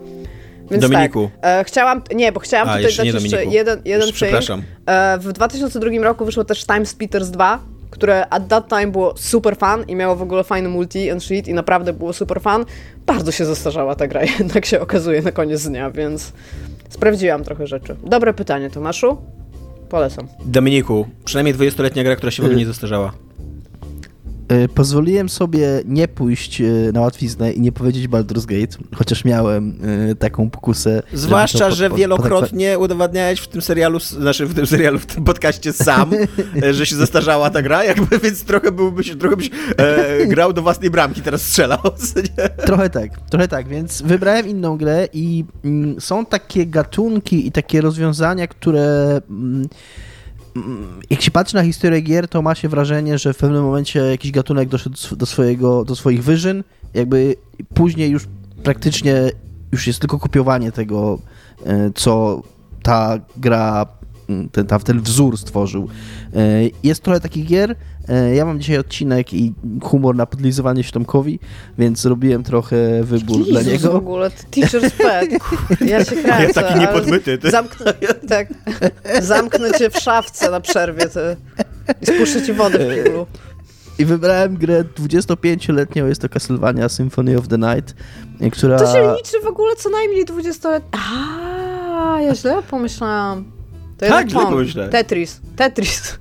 Więc 0.72 0.84
Dominiku. 0.84 1.30
tak, 1.42 1.62
e, 1.62 1.64
chciałam, 1.64 2.02
nie, 2.16 2.32
bo 2.32 2.40
chciałam 2.40 2.70
A, 2.70 2.72
tutaj 2.72 2.84
dać 2.84 2.98
jeszcze 2.98 3.14
Dominiku. 3.14 3.52
jeden, 3.52 3.82
jeden 3.86 4.02
film. 4.02 4.14
przepraszam. 4.14 4.62
E, 4.86 5.18
w 5.18 5.32
2002 5.34 5.90
roku 6.02 6.26
wyszło 6.26 6.44
też 6.44 6.66
Time 6.66 6.86
Splitters 6.86 7.30
2, 7.30 7.60
które 7.90 8.28
at 8.30 8.48
that 8.48 8.68
time 8.68 8.88
było 8.88 9.14
super 9.18 9.58
fan 9.58 9.84
i 9.88 9.96
miało 9.96 10.16
w 10.16 10.22
ogóle 10.22 10.44
fajny 10.44 10.70
multi 10.70 11.10
and 11.10 11.24
shit 11.24 11.48
i 11.48 11.54
naprawdę 11.54 11.94
było 11.94 12.14
super 12.14 12.42
fan. 12.42 12.66
Bardzo 13.06 13.32
się 13.32 13.46
zastarzała 13.46 13.96
ta 13.96 14.08
gra, 14.08 14.22
jednak 14.40 14.66
się 14.66 14.80
okazuje 14.80 15.22
na 15.22 15.32
koniec 15.32 15.68
dnia, 15.68 15.92
więc 15.92 16.34
sprawdziłam 16.92 17.44
trochę 17.44 17.68
rzeczy. 17.68 17.96
Dobre 18.04 18.34
pytanie, 18.34 18.70
Tomaszu. 18.70 19.18
Polecam. 19.90 20.28
Dominiku, 20.46 21.08
przynajmniej 21.26 21.56
20-letnia 21.56 22.04
gra, 22.04 22.16
która 22.16 22.32
się 22.32 22.44
w 22.44 22.46
ogóle 22.46 22.60
nie 22.60 22.66
zestarzała. 22.74 23.14
E, 24.52 24.68
Pozwoliłem 24.68 25.30
sobie 25.30 25.68
nie 25.86 26.08
pójść 26.08 26.62
e, 26.62 26.66
na 26.94 27.02
łatwiznę 27.02 27.52
i 27.54 27.62
nie 27.62 27.72
powiedzieć 27.72 28.08
Baldur's 28.08 28.46
Gate, 28.46 28.78
chociaż 28.96 29.26
miałem 29.26 29.80
e, 30.12 30.16
taką 30.16 30.50
pokusę. 30.50 31.04
Zwłaszcza, 31.14 31.66
pod- 31.66 31.74
że 31.78 31.90
wielokrotnie 31.90 32.80
udowadniałeś 32.80 33.40
w 33.40 33.48
tym 33.48 33.62
serialu, 33.62 34.00
znaczy 34.00 34.46
w 34.46 34.54
tym 34.54 34.68
serialu, 34.68 35.00
w 35.00 35.06
tym 35.06 35.24
podcaście 35.24 35.74
sam, 35.74 36.12
że 36.72 36.86
się 36.86 36.96
zestarzała 36.96 37.50
ta 37.50 37.62
gra, 37.62 37.84
jakby, 37.84 38.20
więc 38.20 38.44
trochę 38.44 38.72
byłbyś, 38.72 39.16
trochę 39.16 39.36
byś 39.38 39.50
e, 39.78 40.28
grał 40.28 40.54
do 40.54 40.62
własnej 40.62 40.90
bramki, 40.90 41.22
teraz 41.22 41.42
strzelał. 41.42 41.80
Trochę 42.66 42.90
tak, 42.90 43.12
trochę 43.30 43.48
tak, 43.48 43.68
więc 43.68 44.02
wybrałem 44.02 44.48
inną 44.48 44.78
grę 44.78 45.08
i 45.14 45.46
mm, 45.66 46.02
są 46.02 46.26
takie 46.26 46.66
gatunki 46.66 47.48
i 47.48 47.52
takie 47.52 47.82
rozwiązania, 47.82 48.48
które 48.48 49.22
mm, 49.30 49.68
jak 51.10 51.22
się 51.22 51.32
patrzy 51.32 51.56
na 51.56 51.64
historię 51.64 52.02
gier, 52.02 52.28
to 52.28 52.42
ma 52.42 52.56
się 52.56 52.70
wrażenie, 52.70 53.18
że 53.18 53.34
w 53.34 53.38
pewnym 53.38 53.64
momencie 53.64 54.00
jakiś 54.00 54.32
gatunek 54.32 54.70
doszedł 54.70 55.16
do, 55.16 55.26
swojego, 55.26 55.86
do 55.86 55.96
swoich 55.96 56.24
wyżyn, 56.24 56.64
jakby 56.94 57.36
później 57.74 58.12
już 58.12 58.28
praktycznie 58.64 59.32
już 59.72 59.88
jest 59.88 60.00
tylko 60.00 60.20
kopiowanie 60.20 60.72
tego, 60.72 61.20
e, 61.66 61.92
co 61.96 62.42
ta 62.84 63.20
gra, 63.38 63.86
ten, 64.52 64.66
ta, 64.68 64.80
ten 64.80 65.02
wzór 65.02 65.38
stworzył. 65.38 65.88
E, 66.36 66.38
Jest 66.84 67.04
trochę 67.04 67.20
takich 67.20 67.46
gier. 67.46 67.76
E, 68.10 68.36
Ja 68.36 68.46
mam 68.46 68.60
dzisiaj 68.60 68.78
odcinek 68.78 69.34
i 69.34 69.54
humor 69.84 70.16
na 70.16 70.26
podlizywanie 70.26 70.84
się 70.84 70.92
Tomkowi, 70.92 71.40
więc 71.78 72.00
zrobiłem 72.02 72.44
trochę 72.44 73.04
wybór 73.04 73.46
dla 73.46 73.60
Jezus, 73.62 73.74
w 73.82 73.84
niego. 73.84 73.94
ogóle, 73.98 74.30
teacher's 74.52 74.92
pet. 74.92 75.30
Ja 75.90 76.06
się 76.06 76.16
kręcę. 76.16 76.44
Ja 76.44 76.54
taki 76.54 76.80
niepodmyty, 76.80 77.38
ty. 77.38 77.52
Zamknę, 77.52 77.94
tak, 78.30 78.48
zamknę 79.22 79.72
cię 79.72 79.90
w 79.90 79.98
szafce 79.98 80.52
na 80.52 80.60
przerwie 80.60 81.06
ty. 81.10 81.36
i 82.02 82.06
spuszczę 82.06 82.42
ci 82.46 82.54
wodę 82.54 82.80
w 82.80 83.04
kiblu. 83.04 83.26
I 84.00 84.06
wybrałem 84.06 84.58
grę 84.58 84.84
25-letnią, 84.84 86.06
jest 86.08 86.22
to 86.22 86.30
Castlevania 86.30 86.90
Symphony 86.90 87.38
of 87.38 87.48
the 87.48 87.58
Night, 87.58 87.96
która... 88.52 88.80
To 88.80 88.94
się 88.94 89.14
liczy 89.18 89.40
w 89.44 89.48
ogóle 89.48 89.76
co 89.76 89.90
najmniej 89.90 90.26
20 90.26 90.70
lat. 90.70 90.84
A, 90.92 92.22
ja 92.22 92.36
źle 92.36 92.64
pomyślałam. 92.70 93.46
To 94.02 94.08
Tak, 94.08 94.28
źle. 94.66 94.90
Tetris. 94.90 95.42
Tetris. 95.56 96.14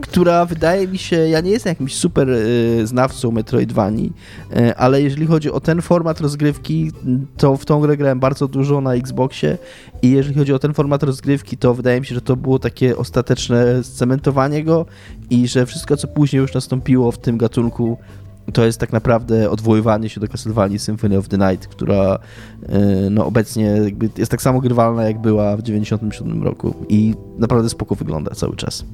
która 0.00 0.44
wydaje 0.44 0.88
mi 0.88 0.98
się, 0.98 1.16
ja 1.16 1.40
nie 1.40 1.50
jestem 1.50 1.70
jakimś 1.70 1.94
super 1.94 2.30
y, 2.30 2.86
znawcą 2.86 3.30
Metroidvanii, 3.30 4.12
y, 4.56 4.76
ale 4.76 5.02
jeżeli 5.02 5.26
chodzi 5.26 5.50
o 5.50 5.60
ten 5.60 5.82
format 5.82 6.20
rozgrywki, 6.20 6.92
to 7.36 7.56
w 7.56 7.64
tą 7.64 7.80
grę 7.80 7.96
grałem 7.96 8.20
bardzo 8.20 8.48
dużo 8.48 8.80
na 8.80 8.94
Xboxie 8.94 9.58
i 10.02 10.10
jeżeli 10.10 10.34
chodzi 10.34 10.52
o 10.52 10.58
ten 10.58 10.74
format 10.74 11.02
rozgrywki, 11.02 11.56
to 11.56 11.74
wydaje 11.74 12.00
mi 12.00 12.06
się, 12.06 12.14
że 12.14 12.20
to 12.20 12.36
było 12.36 12.58
takie 12.58 12.96
ostateczne 12.96 13.84
scementowanie 13.84 14.64
go 14.64 14.86
i 15.30 15.48
że 15.48 15.66
wszystko, 15.66 15.96
co 15.96 16.08
później 16.08 16.40
już 16.40 16.54
nastąpiło 16.54 17.12
w 17.12 17.18
tym 17.18 17.38
gatunku, 17.38 17.98
to 18.52 18.64
jest 18.66 18.80
tak 18.80 18.92
naprawdę 18.92 19.50
odwoływanie 19.50 20.08
się 20.08 20.20
do 20.20 20.28
Castlevanii 20.28 20.78
Symphony 20.78 21.18
of 21.18 21.28
the 21.28 21.38
Night, 21.38 21.66
która 21.66 22.18
y, 22.62 23.10
no, 23.10 23.26
obecnie 23.26 23.64
jakby 23.64 24.08
jest 24.18 24.30
tak 24.30 24.42
samo 24.42 24.60
grywalna, 24.60 25.04
jak 25.04 25.20
była 25.20 25.56
w 25.56 25.62
97 25.62 26.42
roku 26.42 26.74
i 26.88 27.14
naprawdę 27.38 27.68
spoko 27.68 27.94
wygląda 27.94 28.34
cały 28.34 28.56
czas. 28.56 28.84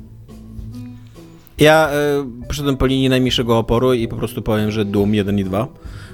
Ja 1.59 1.89
e, 1.91 2.25
poszedłem 2.49 2.77
po 2.77 2.87
linii 2.87 3.09
najmniejszego 3.09 3.59
oporu 3.59 3.93
i 3.95 4.09
po 4.09 4.17
prostu 4.17 4.43
powiem, 4.43 4.71
że 4.71 4.85
Doom 4.85 5.15
1 5.15 5.39
i 5.39 5.45
2, 5.45 5.69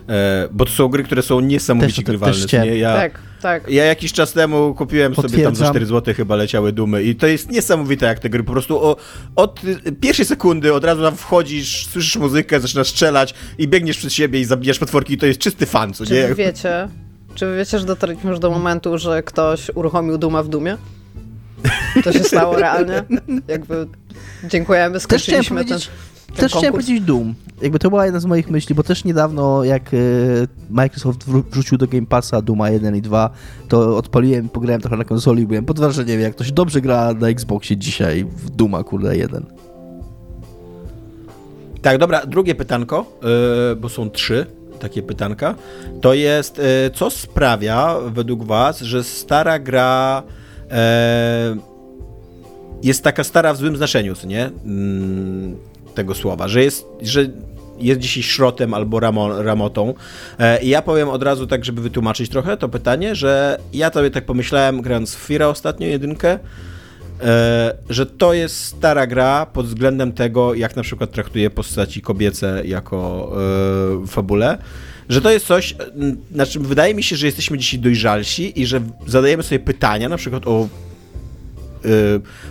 e, 0.08 0.48
bo 0.52 0.64
to 0.64 0.70
są 0.70 0.88
gry, 0.88 1.04
które 1.04 1.22
są 1.22 1.40
niesamowicie 1.40 1.88
Też- 1.88 1.96
też 1.96 2.04
grywalne. 2.04 2.36
chciałem. 2.46 2.68
nie? 2.68 2.76
Ja, 2.78 2.94
Tak, 2.96 3.18
tak. 3.42 3.70
Ja 3.70 3.84
jakiś 3.84 4.12
czas 4.12 4.32
temu 4.32 4.74
kupiłem 4.74 5.14
sobie 5.14 5.28
tam 5.28 5.32
za 5.32 5.42
Potwierdzam. 5.42 5.70
4 5.70 5.86
zł 5.86 6.14
chyba 6.14 6.36
leciały 6.36 6.72
dumy 6.72 7.02
i 7.02 7.16
to 7.16 7.26
jest 7.26 7.50
niesamowite 7.50 8.06
jak 8.06 8.18
te 8.18 8.28
gry 8.30 8.44
po 8.44 8.52
prostu 8.52 8.84
o, 8.84 8.96
od 9.36 9.64
y, 9.64 9.92
pierwszej 9.92 10.24
sekundy 10.26 10.74
od 10.74 10.84
razu 10.84 11.02
tam 11.02 11.16
wchodzisz, 11.16 11.86
słyszysz 11.86 12.16
muzykę, 12.16 12.60
zaczynasz 12.60 12.88
strzelać 12.88 13.34
i 13.58 13.68
biegniesz 13.68 13.98
przed 13.98 14.12
siebie 14.12 14.40
i 14.40 14.44
zabijasz 14.44 14.78
potworki 14.78 15.14
i 15.14 15.18
to 15.18 15.26
jest 15.26 15.40
czysty 15.40 15.66
fan, 15.66 15.94
co 15.94 16.06
Czy 16.06 16.14
nie? 16.14 16.28
wy 16.28 16.34
wiecie, 16.34 16.88
czy 17.34 17.46
wy 17.46 17.56
wiecie, 17.56 17.78
że 17.78 17.86
dotarliśmy 17.86 18.30
już 18.30 18.38
do 18.38 18.50
momentu, 18.50 18.98
że 18.98 19.22
ktoś 19.22 19.70
uruchomił 19.74 20.18
Duma 20.18 20.42
w 20.42 20.48
Dumie? 20.48 20.76
To 22.04 22.12
się 22.12 22.24
stało 22.24 22.56
realnie? 22.56 23.02
Jakby 23.48 23.86
dziękujemy, 24.44 25.00
skończyliśmy 25.00 25.56
ten, 25.56 25.66
powiedzieć, 25.68 25.90
też 26.36 26.52
chciałem 26.52 26.72
konkurs. 26.72 26.86
powiedzieć 26.86 27.06
Doom. 27.06 27.34
Jakby 27.62 27.78
to 27.78 27.90
była 27.90 28.04
jedna 28.04 28.20
z 28.20 28.24
moich 28.24 28.50
myśli, 28.50 28.74
bo 28.74 28.82
też 28.82 29.04
niedawno 29.04 29.64
jak 29.64 29.94
e, 29.94 29.96
Microsoft 30.70 31.24
wrzucił 31.50 31.78
do 31.78 31.86
Game 31.86 32.06
Passa 32.06 32.42
Dooma 32.42 32.70
1 32.70 32.96
i 32.96 33.02
2, 33.02 33.30
to 33.68 33.96
odpaliłem 33.96 34.46
i 34.46 34.48
pograłem 34.48 34.80
trochę 34.80 34.96
na 34.96 35.04
konsoli 35.04 35.42
i 35.42 35.46
byłem 35.46 35.64
pod 35.64 35.80
wrażeniem, 35.80 36.20
jak 36.20 36.34
to 36.34 36.44
się 36.44 36.52
dobrze 36.52 36.80
gra 36.80 37.14
na 37.14 37.28
Xboxie 37.28 37.76
dzisiaj 37.76 38.24
w 38.24 38.50
Dooma, 38.50 38.84
kurde, 38.84 39.16
1. 39.16 39.46
Tak, 41.82 41.98
dobra, 41.98 42.26
drugie 42.26 42.54
pytanko, 42.54 43.18
y, 43.72 43.76
bo 43.76 43.88
są 43.88 44.10
trzy 44.10 44.46
takie 44.80 45.02
pytanka, 45.02 45.54
to 46.00 46.14
jest, 46.14 46.58
y, 46.58 46.62
co 46.94 47.10
sprawia 47.10 47.94
według 48.06 48.44
was, 48.44 48.80
że 48.80 49.04
stara 49.04 49.58
gra 49.58 50.22
e, 50.70 51.56
jest 52.82 53.04
taka 53.04 53.24
stara 53.24 53.54
w 53.54 53.56
złym 53.56 53.76
znaczeniu, 53.76 54.14
co 54.14 54.26
nie? 54.26 54.50
Tego 55.98 56.14
słowa, 56.14 56.48
że 56.48 56.64
jest, 56.64 56.86
że 57.02 57.26
jest 57.78 58.00
dzisiaj 58.00 58.22
szrotem 58.22 58.74
albo 58.74 59.00
ramo, 59.00 59.42
ramotą. 59.42 59.94
E, 60.38 60.62
I 60.62 60.68
ja 60.68 60.82
powiem 60.82 61.08
od 61.08 61.22
razu 61.22 61.46
tak, 61.46 61.64
żeby 61.64 61.82
wytłumaczyć 61.82 62.30
trochę 62.30 62.56
to 62.56 62.68
pytanie, 62.68 63.14
że 63.14 63.58
ja 63.72 63.90
sobie 63.90 64.10
tak 64.10 64.26
pomyślałem, 64.26 64.82
grając 64.82 65.14
w 65.14 65.18
Fira 65.18 65.46
ostatnio 65.46 65.86
jedynkę, 65.86 66.38
e, 67.22 67.74
że 67.90 68.06
to 68.06 68.32
jest 68.32 68.64
stara 68.64 69.06
gra 69.06 69.46
pod 69.46 69.66
względem 69.66 70.12
tego, 70.12 70.54
jak 70.54 70.76
na 70.76 70.82
przykład 70.82 71.10
traktuje 71.10 71.50
postaci 71.50 72.00
kobiece 72.00 72.62
jako 72.64 73.30
e, 74.02 74.06
fabule. 74.06 74.58
Że 75.08 75.20
to 75.20 75.30
jest 75.30 75.46
coś, 75.46 75.74
m, 75.78 76.16
na 76.30 76.46
czym 76.46 76.62
wydaje 76.64 76.94
mi 76.94 77.02
się, 77.02 77.16
że 77.16 77.26
jesteśmy 77.26 77.58
dzisiaj 77.58 77.80
dojrzalsi 77.80 78.60
i 78.60 78.66
że 78.66 78.80
zadajemy 79.06 79.42
sobie 79.42 79.58
pytania, 79.58 80.08
na 80.08 80.16
przykład 80.16 80.46
o 80.46 80.68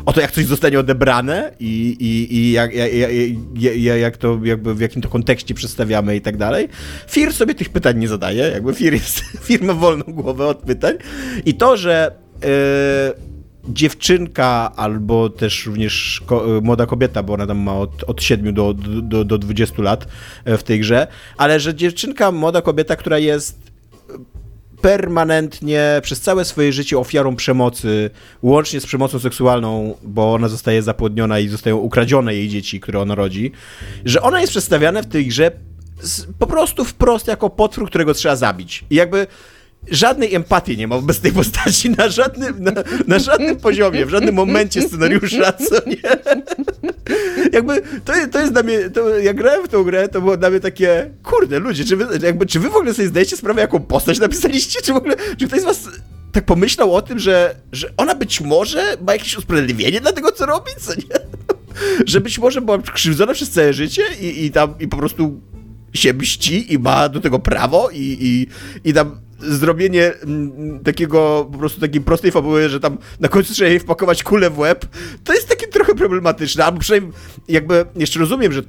o 0.06 0.14
to, 0.14 0.22
jak 0.22 0.32
coś 0.32 0.46
zostanie 0.46 0.80
odebrane 0.80 1.52
i, 1.60 1.98
i, 2.00 2.36
i 2.36 2.52
jak, 2.52 2.74
jak, 2.74 2.92
jak, 3.56 4.00
jak, 4.00 4.18
to, 4.18 4.40
jakby 4.44 4.76
w 4.76 4.80
jakim 4.80 5.02
to 5.02 5.10
kontekście 5.10 5.54
przedstawiamy 5.54 6.16
i 6.16 6.22
tak 6.22 6.38
dalej. 6.38 6.70
Fir 7.08 7.34
sobie 7.34 7.56
tych 7.56 7.70
pytań 7.70 7.98
nie 7.98 8.08
zadaje, 8.08 8.44
jakby 8.44 8.74
Fir, 8.74 8.94
jest, 8.94 9.20
Fir 9.46 9.64
ma 9.64 9.74
wolną 9.74 10.04
głowę 10.08 10.48
od 10.48 10.58
pytań 10.58 10.94
i 11.46 11.54
to, 11.54 11.78
że 11.78 12.12
y, 12.44 13.38
dziewczynka 13.70 14.72
albo 14.76 15.30
też 15.30 15.66
również 15.66 16.22
ko, 16.26 16.46
młoda 16.62 16.86
kobieta, 16.86 17.24
bo 17.24 17.34
ona 17.34 17.48
tam 17.48 17.58
ma 17.58 17.78
od, 17.78 18.04
od 18.04 18.24
7 18.24 18.54
do, 18.54 18.74
do, 19.02 19.26
do 19.26 19.38
20 19.38 19.82
lat 19.82 20.08
w 20.46 20.64
tej 20.64 20.80
grze, 20.80 21.08
ale 21.38 21.60
że 21.60 21.76
dziewczynka, 21.76 22.32
młoda 22.32 22.62
kobieta, 22.62 22.96
która 22.96 23.20
jest 23.20 23.67
permanentnie 24.82 26.00
przez 26.04 26.22
całe 26.22 26.46
swoje 26.46 26.74
życie 26.74 27.00
ofiarą 27.00 27.36
przemocy, 27.36 28.10
łącznie 28.42 28.82
z 28.82 28.86
przemocą 28.86 29.20
seksualną, 29.20 29.96
bo 30.04 30.34
ona 30.34 30.48
zostaje 30.48 30.84
zapłodniona 30.84 31.40
i 31.40 31.48
zostają 31.48 31.78
ukradzione 31.78 32.36
jej 32.36 32.50
dzieci, 32.50 32.80
które 32.80 33.00
ona 33.00 33.16
rodzi, 33.16 33.52
że 34.06 34.22
ona 34.22 34.42
jest 34.42 34.52
przedstawiana 34.52 35.02
w 35.02 35.06
tej 35.06 35.28
grze 35.28 35.52
po 36.40 36.48
prostu 36.48 36.86
wprost 36.86 37.28
jako 37.28 37.50
potwór, 37.50 37.90
którego 37.90 38.14
trzeba 38.14 38.36
zabić. 38.36 38.86
I 38.90 38.96
jakby 38.96 39.28
żadnej 39.92 40.36
empatii 40.36 40.78
nie 40.78 40.88
ma 40.88 40.96
wobec 40.96 41.20
tej 41.20 41.32
postaci 41.32 41.90
na 41.90 42.10
żadnym, 42.10 42.64
na, 42.64 42.72
na 43.08 43.20
żadnym 43.20 43.56
poziomie, 43.56 44.06
w 44.06 44.10
żadnym 44.10 44.36
momencie 44.36 44.82
scenariusza, 44.82 45.54
co 45.54 45.90
nie? 45.90 45.98
Jakby 47.54 47.82
to, 48.06 48.14
to 48.32 48.40
jest 48.40 48.54
dla 48.54 48.64
mnie, 48.64 48.90
to, 48.90 49.20
jak 49.20 49.38
grałem 49.38 49.66
w 49.66 49.70
tą 49.70 49.84
grę, 49.84 50.08
to 50.08 50.22
było 50.22 50.38
dla 50.38 50.50
mnie 50.50 50.60
takie, 50.60 51.12
kurde, 51.24 51.60
ludzie, 51.60 51.86
czy 51.86 51.96
wy, 51.96 52.06
jakby, 52.26 52.46
czy 52.46 52.60
wy 52.60 52.70
w 52.70 52.76
ogóle 52.76 52.94
sobie 52.94 53.08
zdajecie 53.08 53.38
sprawę, 53.38 53.62
jaką 53.62 53.80
postać 53.80 54.20
napisaliście, 54.20 54.82
czy 54.82 54.94
w 54.94 54.96
ogóle, 54.96 55.16
czy 55.38 55.48
ktoś 55.48 55.62
z 55.62 55.66
was 55.66 55.90
tak 56.32 56.46
pomyślał 56.46 56.96
o 56.96 57.02
tym, 57.02 57.20
że, 57.20 57.56
że 57.72 57.90
ona 57.98 58.16
być 58.16 58.42
może 58.42 58.98
ma 59.08 59.14
jakieś 59.14 59.38
usprawiedliwienie 59.38 60.02
dla 60.02 60.12
tego, 60.12 60.32
co 60.32 60.46
robi, 60.46 60.72
co 60.80 60.96
nie? 60.96 61.28
Że 62.06 62.22
być 62.22 62.40
może 62.40 62.62
była 62.62 62.78
krzywdzona 62.78 63.34
przez 63.34 63.50
całe 63.50 63.74
życie 63.74 64.02
i, 64.22 64.46
i 64.46 64.52
tam, 64.52 64.74
i 64.80 64.88
po 64.88 64.98
prostu 64.98 65.42
się 65.98 66.14
mści 66.14 66.74
i 66.74 66.80
ma 66.80 67.10
do 67.10 67.20
tego 67.20 67.40
prawo 67.40 67.90
i, 67.94 68.18
i, 68.22 68.48
i 68.90 68.94
tam 68.94 69.20
zrobienie 69.40 70.14
mm, 70.14 70.80
takiego, 70.80 71.50
po 71.52 71.58
prostu 71.58 71.82
takiej 71.82 72.02
prostej 72.02 72.32
fabuły, 72.32 72.70
że 72.70 72.80
tam 72.80 72.98
na 73.20 73.28
końcu 73.28 73.54
trzeba 73.54 73.70
jej 73.70 73.80
wpakować 73.80 74.24
kulę 74.24 74.50
w 74.50 74.60
łeb, 74.60 74.86
to 75.24 75.34
jest 75.34 75.50
takie 75.50 75.68
trochę 75.68 75.96
problematyczne, 75.96 76.66
albo 76.66 76.80
przynajmniej 76.80 77.14
jakby 77.48 77.86
jeszcze 77.96 78.20
rozumiem, 78.20 78.54
że 78.54 78.64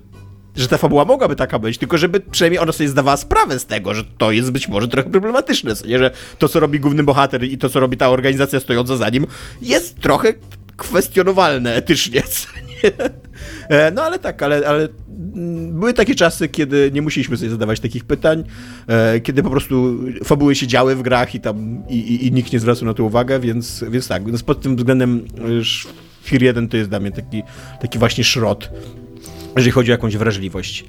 że 0.56 0.68
ta 0.68 0.78
fabuła 0.78 1.04
mogłaby 1.04 1.36
taka 1.36 1.58
być, 1.58 1.78
tylko 1.78 1.98
żeby 1.98 2.20
przynajmniej 2.20 2.62
ona 2.62 2.72
sobie 2.72 2.88
zdawała 2.88 3.16
sprawę 3.16 3.58
z 3.58 3.66
tego, 3.66 3.94
że 3.94 4.04
to 4.18 4.32
jest 4.32 4.50
być 4.50 4.68
może 4.68 4.88
trochę 4.88 5.10
problematyczne, 5.10 5.74
nie? 5.86 5.98
że 5.98 6.10
to, 6.38 6.48
co 6.48 6.60
robi 6.60 6.80
główny 6.80 7.02
bohater 7.02 7.44
i 7.44 7.58
to, 7.58 7.68
co 7.68 7.80
robi 7.80 7.96
ta 7.96 8.08
organizacja 8.08 8.60
stojąca 8.60 8.96
za 8.96 9.08
nim, 9.08 9.26
jest 9.62 10.00
trochę 10.00 10.34
kwestionowalne 10.76 11.74
etycznie, 11.74 12.22
nie? 12.68 12.90
E, 13.68 13.90
No 13.90 14.02
ale 14.02 14.18
tak, 14.18 14.42
ale, 14.42 14.68
ale 14.68 14.88
mm, 15.34 15.80
były 15.80 15.94
takie 15.94 16.14
czasy, 16.14 16.48
kiedy 16.48 16.90
nie 16.94 17.02
musieliśmy 17.02 17.36
sobie 17.36 17.50
zadawać 17.50 17.80
takich 17.80 18.04
pytań, 18.04 18.44
e, 18.86 19.20
kiedy 19.20 19.42
po 19.42 19.50
prostu 19.50 19.98
fabuły 20.24 20.54
się 20.54 20.66
działy 20.66 20.96
w 20.96 21.02
grach 21.02 21.34
i 21.34 21.40
tam 21.40 21.82
i, 21.88 21.98
i, 21.98 22.26
i 22.26 22.32
nikt 22.32 22.52
nie 22.52 22.58
zwracał 22.58 22.84
na 22.86 22.94
to 22.94 23.04
uwagę, 23.04 23.40
więc, 23.40 23.84
więc 23.90 24.08
tak, 24.08 24.26
więc 24.26 24.42
pod 24.42 24.60
tym 24.60 24.76
względem 24.76 25.24
e, 25.38 26.24
Fear 26.24 26.42
1 26.42 26.68
to 26.68 26.76
jest 26.76 26.90
dla 26.90 27.00
mnie 27.00 27.12
taki, 27.12 27.42
taki 27.80 27.98
właśnie 27.98 28.24
szrot, 28.24 28.70
jeżeli 29.56 29.72
chodzi 29.72 29.90
o 29.90 29.94
jakąś 29.94 30.16
wrażliwość. 30.16 30.84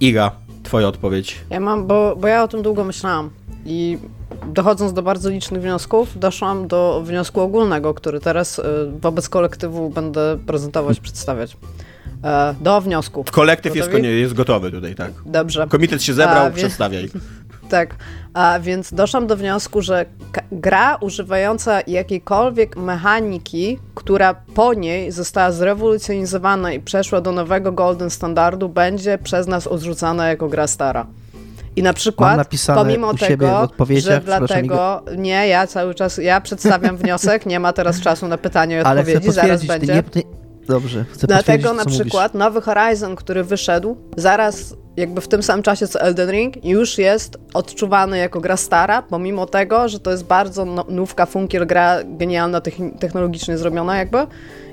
Iga, 0.00 0.30
twoja 0.62 0.88
odpowiedź. 0.88 1.36
Ja 1.50 1.60
mam, 1.60 1.86
bo, 1.86 2.16
bo 2.16 2.28
ja 2.28 2.42
o 2.42 2.48
tym 2.48 2.62
długo 2.62 2.84
myślałam 2.84 3.30
i 3.66 3.98
dochodząc 4.46 4.92
do 4.92 5.02
bardzo 5.02 5.30
licznych 5.30 5.62
wniosków, 5.62 6.18
doszłam 6.18 6.68
do 6.68 7.02
wniosku 7.04 7.40
ogólnego, 7.40 7.94
który 7.94 8.20
teraz 8.20 8.58
y, 8.58 8.62
wobec 9.00 9.28
kolektywu 9.28 9.90
będę 9.90 10.38
prezentować, 10.46 11.00
przedstawiać. 11.00 11.56
E, 12.24 12.54
Do 12.60 12.80
wniosku. 12.80 13.24
Kolektyw 13.30 13.76
jest, 13.76 13.90
jest 14.02 14.34
gotowy 14.34 14.70
tutaj, 14.70 14.94
tak. 14.94 15.12
Dobrze. 15.26 15.66
Komitet 15.68 16.02
się 16.02 16.14
zebrał, 16.14 16.46
A, 16.46 16.50
wie- 16.50 16.56
przedstawiaj. 16.56 17.10
Tak, 17.68 17.96
a 18.34 18.58
więc 18.60 18.94
doszłam 18.94 19.26
do 19.26 19.36
wniosku, 19.36 19.82
że 19.82 20.06
gra 20.52 20.96
używająca 20.96 21.80
jakiejkolwiek 21.86 22.76
mechaniki, 22.76 23.78
która 23.94 24.34
po 24.34 24.74
niej 24.74 25.12
została 25.12 25.52
zrewolucjonizowana 25.52 26.72
i 26.72 26.80
przeszła 26.80 27.20
do 27.20 27.32
nowego 27.32 27.72
golden 27.72 28.10
standardu, 28.10 28.68
będzie 28.68 29.18
przez 29.18 29.46
nas 29.46 29.66
odrzucana 29.66 30.28
jako 30.28 30.48
gra 30.48 30.66
stara. 30.66 31.06
I 31.76 31.82
na 31.82 31.92
przykład, 31.92 32.48
pomimo 32.74 33.14
tego, 33.14 33.68
że 33.98 34.20
dlatego, 34.24 35.02
nie, 35.16 35.48
ja 35.48 35.66
cały 35.66 35.94
czas, 35.94 36.18
ja 36.18 36.40
przedstawiam 36.40 36.96
wniosek, 36.96 37.46
nie 37.46 37.60
ma 37.60 37.72
teraz 37.72 38.00
czasu 38.00 38.28
na 38.28 38.38
pytanie 38.38 38.76
i 38.76 38.80
Ale 38.80 39.02
chcę 39.02 39.12
odpowiedzi, 39.12 39.34
zaraz 39.34 39.64
będzie. 39.64 39.94
nie, 39.94 40.02
nie, 40.16 40.22
dobrze, 40.74 41.04
chcę 41.10 41.26
Dlatego 41.26 41.72
na 41.72 41.84
co 41.84 41.90
mówisz. 41.90 42.00
przykład 42.02 42.34
nowy 42.34 42.60
Horizon, 42.60 43.16
który 43.16 43.44
wyszedł, 43.44 43.96
zaraz 44.16 44.74
jakby 44.96 45.20
w 45.20 45.28
tym 45.28 45.42
samym 45.42 45.62
czasie 45.62 45.86
co 45.88 46.00
Elden 46.00 46.30
Ring, 46.30 46.64
już 46.64 46.98
jest 46.98 47.38
odczuwany 47.54 48.18
jako 48.18 48.40
gra 48.40 48.56
stara, 48.56 49.02
pomimo 49.02 49.46
tego, 49.46 49.88
że 49.88 50.00
to 50.00 50.10
jest 50.10 50.24
bardzo 50.24 50.64
no, 50.64 50.84
nówka, 50.88 51.26
funkiel, 51.26 51.66
gra 51.66 51.98
genialna, 52.04 52.60
technologicznie 53.00 53.58
zrobiona 53.58 53.96
jakby. 53.96 54.18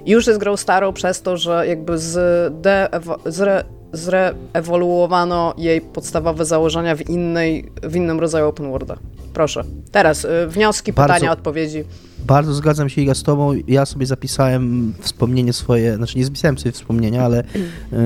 Już 0.05 0.27
jest 0.27 0.39
grą 0.39 0.57
starą 0.57 0.93
przez 0.93 1.21
to, 1.21 1.37
że 1.37 1.67
jakby 1.67 1.93
zre- 1.93 3.63
zreewoluowano 3.93 5.53
jej 5.57 5.81
podstawowe 5.81 6.45
założenia 6.45 6.95
w, 6.95 7.09
innej, 7.09 7.71
w 7.83 7.95
innym 7.95 8.19
rodzaju 8.19 8.47
open 8.47 8.71
worlda. 8.71 8.97
Proszę. 9.33 9.63
Teraz 9.91 10.25
y, 10.25 10.47
wnioski, 10.47 10.93
Bardzo- 10.93 11.13
pytania, 11.13 11.31
odpowiedzi. 11.31 11.83
Bardzo 12.27 12.53
zgadzam 12.53 12.89
się 12.89 13.01
Iga 13.01 13.13
z 13.15 13.23
tobą. 13.23 13.53
Ja 13.67 13.85
sobie 13.85 14.05
zapisałem 14.05 14.93
wspomnienie 14.99 15.53
swoje, 15.53 15.95
znaczy 15.95 16.17
nie 16.17 16.25
zapisałem 16.25 16.57
sobie 16.57 16.71
wspomnienia, 16.71 17.23
ale 17.25 17.43
yy, 17.91 17.99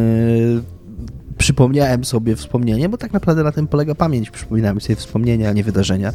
przypomniałem 1.38 2.06
sobie 2.06 2.36
wspomnienie, 2.36 2.90
bo 2.90 2.98
tak 2.98 3.14
naprawdę 3.14 3.44
na 3.44 3.52
tym 3.52 3.68
polega 3.68 3.96
pamięć. 3.96 4.30
Przypominamy 4.32 4.82
sobie 4.82 4.96
wspomnienia, 4.96 5.50
a 5.50 5.54
nie 5.54 5.64
wydarzenia. 5.64 6.14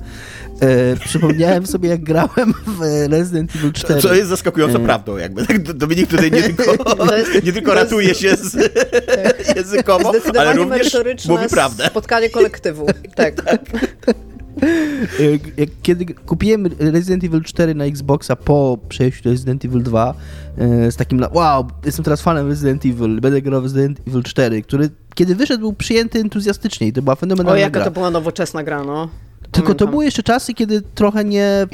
Yy, 0.60 0.68
przypomniałem 1.04 1.66
sobie, 1.66 1.88
jak 1.88 2.02
grałem 2.02 2.54
w 2.66 2.80
Resident 3.10 3.56
Evil 3.56 3.72
4. 3.72 4.00
Co 4.00 4.14
jest 4.14 4.28
zaskakująco 4.28 4.78
E. 4.78 4.84
prawdą, 4.84 5.16
jakby. 5.16 5.46
Tak, 5.46 5.62
Dominik 5.62 6.06
tutaj 6.10 6.30
nie 6.30 6.42
tylko, 6.42 6.64
nie 7.44 7.52
tylko 7.52 7.74
ratuje 7.74 8.14
się 8.14 8.36
z, 8.36 8.56
językowo, 9.56 10.12
ale 10.38 10.52
również 10.52 10.98
mówi 11.28 11.48
prawdę. 11.50 11.86
spotkanie 11.86 12.30
kolektywu. 12.30 12.86
Tak. 13.14 13.42
Jak- 13.46 13.64
Kiedy 15.82 16.14
kupiłem 16.14 16.66
Resident 16.78 17.24
Evil 17.24 17.42
4 17.42 17.74
na 17.74 17.84
Xboxa 17.84 18.36
po 18.36 18.78
przejściu 18.88 19.24
do 19.24 19.30
Resident 19.30 19.64
Evil 19.64 19.82
2 19.82 20.14
y, 20.86 20.92
z 20.92 20.96
takim, 20.96 21.24
wow, 21.32 21.66
jestem 21.84 22.04
teraz 22.04 22.22
fanem 22.22 22.48
Resident 22.48 22.86
Evil, 22.86 23.20
będę 23.20 23.42
grał 23.42 23.60
w 23.60 23.64
Resident 23.64 24.00
Evil 24.06 24.22
4, 24.22 24.62
który 24.62 24.90
kiedy 25.14 25.34
wyszedł 25.34 25.60
był 25.60 25.72
przyjęty 25.72 26.20
entuzjastycznie 26.20 26.86
i 26.86 26.92
to 26.92 27.02
była 27.02 27.12
O, 27.12 27.16
fenomenalna 27.16 27.60
jaka 27.60 27.70
gra. 27.70 27.84
to 27.84 27.90
była 27.90 28.10
nowoczesna 28.10 28.64
gra, 28.64 28.84
no. 28.84 29.08
Tylko 29.50 29.74
to 29.74 29.86
były 29.86 30.04
jeszcze 30.04 30.22
czasy, 30.22 30.54
kiedy 30.54 30.82
trochę 30.82 31.24
nie, 31.24 31.66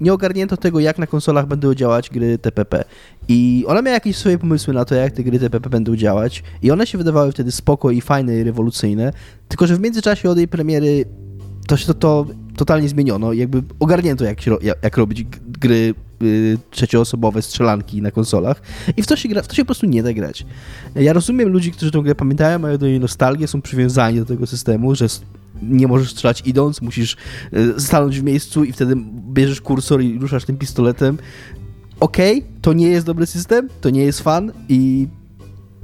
nie 0.00 0.12
ogarnięto 0.12 0.56
tego, 0.56 0.80
jak 0.80 0.98
na 0.98 1.06
konsolach 1.06 1.46
będą 1.46 1.74
działać 1.74 2.10
gry 2.10 2.38
TPP. 2.38 2.84
I 3.28 3.64
ona 3.66 3.82
miała 3.82 3.94
jakieś 3.94 4.16
swoje 4.16 4.38
pomysły 4.38 4.74
na 4.74 4.84
to, 4.84 4.94
jak 4.94 5.12
te 5.12 5.22
gry 5.22 5.38
TPP 5.38 5.70
będą 5.70 5.96
działać. 5.96 6.42
I 6.62 6.70
one 6.70 6.86
się 6.86 6.98
wydawały 6.98 7.32
wtedy 7.32 7.52
spoko 7.52 7.90
i 7.90 8.00
fajne 8.00 8.36
i 8.36 8.44
rewolucyjne. 8.44 9.12
Tylko, 9.48 9.66
że 9.66 9.76
w 9.76 9.80
międzyczasie 9.80 10.30
od 10.30 10.38
jej 10.38 10.48
premiery 10.48 11.04
to 11.66 11.76
się 11.76 11.86
to, 11.86 11.94
to 11.94 12.26
totalnie 12.56 12.88
zmieniono. 12.88 13.32
Jakby 13.32 13.62
ogarnięto, 13.80 14.24
jak, 14.24 14.40
się, 14.40 14.56
jak, 14.82 14.96
robić 14.96 15.26
gry 15.48 15.94
y, 16.22 16.58
trzecioosobowe 16.70 17.42
strzelanki 17.42 18.02
na 18.02 18.10
konsolach. 18.10 18.62
I 18.96 19.02
w 19.02 19.06
to, 19.06 19.16
się 19.16 19.28
gra, 19.28 19.42
w 19.42 19.48
to 19.48 19.54
się 19.54 19.62
po 19.62 19.66
prostu 19.66 19.86
nie 19.86 20.02
da 20.02 20.12
grać. 20.12 20.46
Ja 20.94 21.12
rozumiem 21.12 21.48
ludzi, 21.48 21.72
którzy 21.72 21.90
tę 21.90 22.02
grę 22.02 22.14
pamiętają, 22.14 22.58
mają 22.58 22.78
do 22.78 22.86
niej 22.86 23.00
nostalgię, 23.00 23.48
są 23.48 23.62
przywiązani 23.62 24.18
do 24.18 24.24
tego 24.24 24.46
systemu, 24.46 24.94
że 24.94 25.06
nie 25.62 25.86
możesz 25.86 26.10
strzelać 26.10 26.42
idąc, 26.46 26.82
musisz 26.82 27.16
y, 27.52 27.80
stanąć 27.80 28.20
w 28.20 28.22
miejscu 28.22 28.64
i 28.64 28.72
wtedy 28.72 28.96
bierzesz 29.32 29.60
kursor 29.60 30.02
i 30.02 30.18
ruszasz 30.18 30.44
tym 30.44 30.56
pistoletem. 30.58 31.18
Okej, 32.00 32.44
to 32.62 32.72
nie 32.72 32.88
jest 32.88 33.06
dobry 33.06 33.26
system, 33.26 33.68
to 33.80 33.90
nie 33.90 34.02
jest 34.02 34.20
fan 34.20 34.52
i 34.68 35.08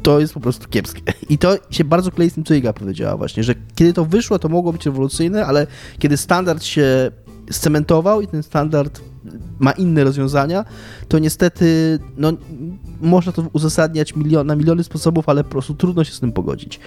to 0.09 0.21
jest 0.21 0.35
po 0.35 0.41
prostu 0.41 0.69
kiepskie. 0.69 1.03
I 1.29 1.39
to 1.39 1.57
się 1.71 1.85
bardzo 1.85 2.11
klei 2.11 2.31
z 2.31 2.35
tym, 2.35 2.45
co 2.45 2.55
Iga 2.55 2.73
powiedziała 2.73 3.17
właśnie, 3.17 3.45
że 3.45 3.55
kiedy 3.75 3.93
to 3.93 4.05
wyszło, 4.05 4.39
to 4.39 4.49
mogło 4.49 4.73
być 4.73 4.87
rewolucyjne, 4.87 5.47
ale 5.47 5.67
kiedy 5.99 6.17
standard 6.17 6.65
się 6.65 7.11
scementował 7.51 8.21
i 8.21 8.27
ten 8.27 8.43
standard 8.43 9.01
ma 9.59 9.73
inne 9.73 10.05
rozwiązania, 10.05 10.65
to 11.09 11.19
niestety 11.19 11.99
no, 12.17 12.33
można 13.01 13.33
to 13.33 13.43
uzasadniać 13.53 14.17
milion, 14.17 14.47
na 14.47 14.57
miliony 14.57 14.85
sposobów, 14.85 15.29
ale 15.29 15.45
po 15.45 15.51
prostu 15.51 15.75
trudno 15.75 16.05
się 16.05 16.13
z 16.13 16.21
tym 16.21 16.33
pogodzić. 16.33 16.81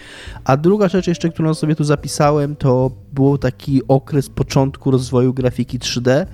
A 0.43 0.57
druga 0.57 0.87
rzecz 0.89 1.07
jeszcze, 1.07 1.29
którą 1.29 1.53
sobie 1.53 1.75
tu 1.75 1.83
zapisałem, 1.83 2.55
to 2.55 2.91
był 3.13 3.37
taki 3.37 3.81
okres 3.87 4.29
początku 4.29 4.91
rozwoju 4.91 5.33
grafiki 5.33 5.79
3D. 5.79 6.25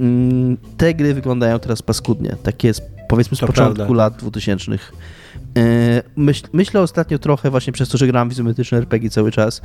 Mm, 0.00 0.56
Te 0.76 0.94
gry 0.94 1.14
wyglądają 1.14 1.58
teraz 1.58 1.82
paskudnie. 1.82 2.36
Tak 2.42 2.64
jest 2.64 2.82
powiedzmy 3.08 3.36
z 3.36 3.40
To 3.40 3.46
początku 3.46 3.76
prawda. 3.76 3.94
lat 3.94 4.16
2000. 4.16 4.78
E, 5.58 6.02
Myśl, 6.16 6.46
myślę 6.52 6.80
ostatnio 6.80 7.18
trochę 7.18 7.50
właśnie 7.50 7.72
przez 7.72 7.88
to, 7.88 7.98
że 7.98 8.06
gram 8.06 8.28
w 8.28 8.32
izometryczne 8.32 8.78
RPG 8.78 9.10
cały 9.10 9.32
czas, 9.32 9.62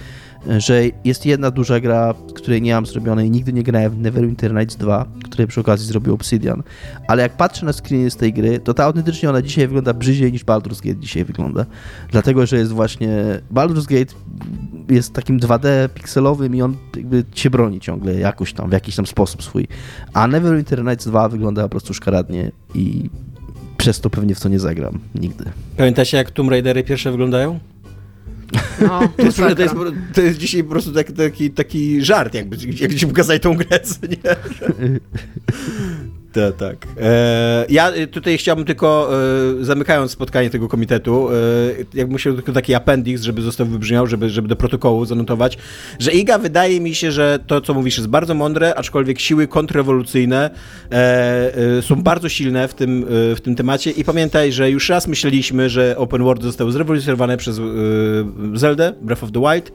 e, 0.49 0.61
że 0.61 0.83
jest 1.03 1.25
jedna 1.25 1.51
duża 1.51 1.79
gra, 1.79 2.13
której 2.35 2.61
nie 2.61 2.73
mam 2.73 2.85
zrobionej, 2.85 3.31
nigdy 3.31 3.53
nie 3.53 3.63
grałem 3.63 3.91
w 3.91 3.97
Neverwinter 3.97 4.53
Nights 4.53 4.75
2, 4.75 5.05
której 5.23 5.47
przy 5.47 5.59
okazji 5.59 5.87
zrobił 5.87 6.13
Obsidian, 6.13 6.63
ale 7.07 7.23
jak 7.23 7.37
patrzę 7.37 7.65
na 7.65 7.73
screeny 7.73 8.11
z 8.11 8.15
tej 8.15 8.33
gry, 8.33 8.59
to 8.59 8.73
ta 8.73 8.83
autentycznie 8.83 9.29
ona 9.29 9.41
dzisiaj 9.41 9.67
wygląda 9.67 9.93
brzydziej 9.93 10.31
niż 10.31 10.45
Baldur's 10.45 10.83
Gate 10.83 10.99
dzisiaj 10.99 11.25
wygląda. 11.25 11.65
Dlatego, 12.11 12.45
że 12.45 12.57
jest 12.57 12.71
właśnie 12.71 13.09
Baldur's 13.53 13.85
Gate 13.85 14.13
jest 14.89 15.13
takim 15.13 15.39
2D 15.39 15.89
pikselowym 15.89 16.55
i 16.55 16.61
on 16.61 16.77
jakby 16.95 17.23
się 17.35 17.49
broni 17.49 17.79
ciągle 17.79 18.15
jakoś 18.15 18.53
tam, 18.53 18.69
w 18.69 18.73
jakiś 18.73 18.95
tam 18.95 19.05
sposób 19.05 19.43
swój. 19.43 19.67
A 20.13 20.27
Neverwinter 20.27 20.83
Nights 20.83 21.07
2 21.07 21.29
wygląda 21.29 21.63
po 21.63 21.69
prostu 21.69 21.93
szkaradnie 21.93 22.51
i 22.75 23.09
przez 23.85 23.99
to 23.99 24.09
pewnie 24.09 24.35
w 24.35 24.39
to 24.39 24.49
nie 24.49 24.59
zagram 24.59 24.99
nigdy. 25.15 25.45
Pamiętacie, 25.77 26.17
jak 26.17 26.31
Tomb 26.31 26.49
Raidery 26.49 26.83
pierwsze 26.83 27.11
wyglądają? 27.11 27.59
No, 28.81 28.99
To 29.17 29.23
jest, 29.23 29.37
to 29.37 29.61
jest, 29.61 29.75
to 30.13 30.21
jest 30.21 30.37
dzisiaj 30.39 30.63
po 30.63 30.69
prostu 30.69 30.91
tak, 30.91 31.11
taki, 31.11 31.51
taki 31.51 32.05
żart, 32.05 32.33
jakby, 32.33 32.57
jak 32.79 32.93
ci 32.93 33.07
pokazali 33.07 33.39
tą 33.39 33.55
grę, 33.55 33.79
co 33.79 33.95
nie? 34.07 34.17
Tak, 36.35 36.55
tak. 36.55 36.87
E, 37.01 37.65
ja 37.69 37.91
tutaj 38.11 38.37
chciałbym 38.37 38.65
tylko, 38.65 39.09
e, 39.61 39.65
zamykając 39.65 40.11
spotkanie 40.11 40.49
tego 40.49 40.67
komitetu, 40.67 41.29
e, 41.29 41.33
jakbym 41.93 42.11
musiał 42.11 42.33
tylko 42.33 42.51
taki 42.51 42.73
appendix, 42.73 43.21
żeby 43.21 43.41
został 43.41 43.67
wybrzmiał, 43.67 44.07
żeby, 44.07 44.29
żeby 44.29 44.47
do 44.47 44.55
protokołu 44.55 45.05
zanotować, 45.05 45.57
że 45.99 46.11
Iga 46.11 46.37
wydaje 46.37 46.81
mi 46.81 46.95
się, 46.95 47.11
że 47.11 47.39
to, 47.47 47.61
co 47.61 47.73
mówisz, 47.73 47.97
jest 47.97 48.09
bardzo 48.09 48.33
mądre, 48.33 48.75
aczkolwiek 48.75 49.19
siły 49.19 49.47
kontrrewolucyjne 49.47 50.49
e, 50.91 51.55
e, 51.77 51.81
są 51.81 51.95
bardzo 51.95 52.29
silne 52.29 52.67
w 52.67 52.73
tym, 52.73 53.03
e, 53.03 53.35
w 53.35 53.41
tym 53.41 53.55
temacie 53.55 53.91
i 53.91 54.03
pamiętaj, 54.03 54.51
że 54.51 54.71
już 54.71 54.89
raz 54.89 55.07
myśleliśmy, 55.07 55.69
że 55.69 55.97
open 55.97 56.23
world 56.23 56.43
zostały 56.43 56.71
zrewolucjonowane 56.71 57.37
przez 57.37 57.61
Zelda, 58.53 58.91
Breath 59.01 59.23
of 59.23 59.31
the 59.31 59.39
Wild, 59.39 59.71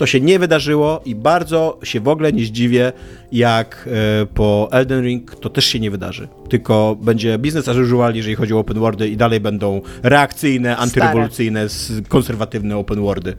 to 0.00 0.06
się 0.06 0.20
nie 0.20 0.38
wydarzyło 0.38 1.00
i 1.04 1.14
bardzo 1.14 1.78
się 1.82 2.00
w 2.00 2.08
ogóle 2.08 2.32
nie 2.32 2.44
zdziwię, 2.44 2.92
jak 3.32 3.88
e, 4.22 4.26
po 4.26 4.68
Elden 4.72 5.04
Ring 5.04 5.34
to 5.34 5.50
też 5.50 5.64
się 5.64 5.80
nie 5.80 5.90
wydarzy. 5.90 6.28
Tylko 6.48 6.96
będzie 7.02 7.38
biznes 7.38 7.68
as 7.68 7.76
usual, 7.76 8.14
jeżeli 8.14 8.36
chodzi 8.36 8.54
o 8.54 8.58
open 8.58 8.78
worldy 8.78 9.08
i 9.08 9.16
dalej 9.16 9.40
będą 9.40 9.80
reakcyjne, 10.02 10.76
antyrewolucyjne, 10.76 11.66
konserwatywne 12.08 12.76
open 12.76 13.00
worldy. 13.00 13.36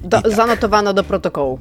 Do, 0.00 0.22
tak. 0.22 0.32
Zanotowano 0.32 0.94
do 0.94 1.04
protokołu. 1.04 1.58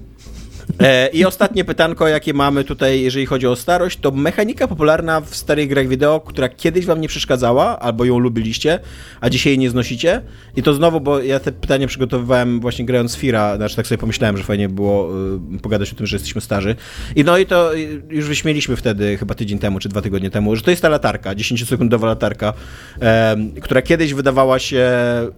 E, 0.79 1.07
I 1.07 1.25
ostatnie 1.25 1.65
pytanko, 1.65 2.07
jakie 2.07 2.33
mamy 2.33 2.63
tutaj, 2.63 3.01
jeżeli 3.01 3.25
chodzi 3.25 3.47
o 3.47 3.55
starość, 3.55 3.99
to 3.99 4.11
mechanika 4.11 4.67
popularna 4.67 5.21
w 5.21 5.35
starych 5.35 5.69
grach 5.69 5.87
wideo, 5.87 6.19
która 6.19 6.49
kiedyś 6.49 6.85
wam 6.85 7.01
nie 7.01 7.07
przeszkadzała, 7.07 7.79
albo 7.79 8.05
ją 8.05 8.19
lubiliście, 8.19 8.79
a 9.21 9.29
dzisiaj 9.29 9.51
jej 9.51 9.59
nie 9.59 9.69
znosicie. 9.69 10.21
I 10.55 10.63
to 10.63 10.73
znowu, 10.73 11.01
bo 11.01 11.21
ja 11.21 11.39
te 11.39 11.51
pytania 11.51 11.87
przygotowywałem 11.87 12.59
właśnie 12.59 12.85
grając 12.85 13.15
Fira, 13.15 13.55
znaczy 13.55 13.75
tak 13.75 13.87
sobie 13.87 13.97
pomyślałem, 13.97 14.37
że 14.37 14.43
fajnie 14.43 14.69
było 14.69 15.09
y, 15.55 15.59
pogadać 15.59 15.93
o 15.93 15.95
tym, 15.95 16.05
że 16.05 16.15
jesteśmy 16.15 16.41
starzy. 16.41 16.75
I 17.15 17.23
no 17.23 17.37
i 17.37 17.45
to 17.45 17.75
y, 17.75 18.01
już 18.09 18.27
wyśmieliśmy 18.27 18.75
wtedy, 18.75 19.17
chyba 19.17 19.35
tydzień 19.35 19.59
temu, 19.59 19.79
czy 19.79 19.89
dwa 19.89 20.01
tygodnie 20.01 20.29
temu, 20.29 20.55
że 20.55 20.61
to 20.61 20.71
jest 20.71 20.81
ta 20.81 20.89
latarka, 20.89 21.35
10-sekundowa 21.35 22.05
latarka, 22.05 22.53
em, 22.99 23.51
która 23.61 23.81
kiedyś 23.81 24.13
wydawała 24.13 24.59
się 24.59 24.91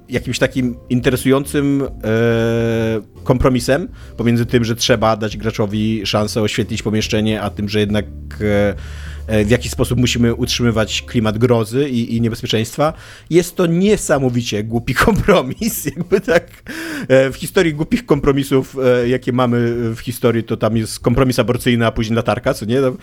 jakimś 0.09 0.39
takim 0.39 0.75
interesującym 0.89 1.83
e, 2.03 3.01
kompromisem 3.23 3.87
pomiędzy 4.17 4.45
tym, 4.45 4.63
że 4.63 4.75
trzeba 4.75 5.15
dać 5.23 5.37
graczowi 5.37 6.05
szansę 6.05 6.41
oświetlić 6.41 6.83
pomieszczenie, 6.83 7.41
a 7.41 7.49
tym, 7.49 7.69
że 7.69 7.79
jednak 7.79 8.05
e, 8.41 8.75
w 9.45 9.49
jakiś 9.49 9.71
sposób 9.71 9.99
musimy 9.99 10.35
utrzymywać 10.35 11.01
klimat 11.01 11.37
grozy 11.37 11.89
i, 11.89 12.15
i 12.15 12.21
niebezpieczeństwa. 12.21 12.93
Jest 13.29 13.55
to 13.55 13.65
niesamowicie 13.65 14.63
głupi 14.63 14.93
kompromis. 15.05 15.85
Jakby 15.85 16.21
tak 16.21 16.63
e, 17.07 17.31
w 17.31 17.35
historii 17.35 17.73
głupich 17.73 18.05
kompromisów, 18.05 18.77
e, 18.83 19.09
jakie 19.09 19.33
mamy 19.33 19.75
w 19.95 19.99
historii, 19.99 20.43
to 20.43 20.57
tam 20.57 20.77
jest 20.77 20.99
kompromis 20.99 21.39
aborcyjny, 21.39 21.85
a 21.85 21.91
później 21.91 22.15
latarka, 22.15 22.53
co 22.53 22.65
nie? 22.65 22.81
No, 22.81 22.93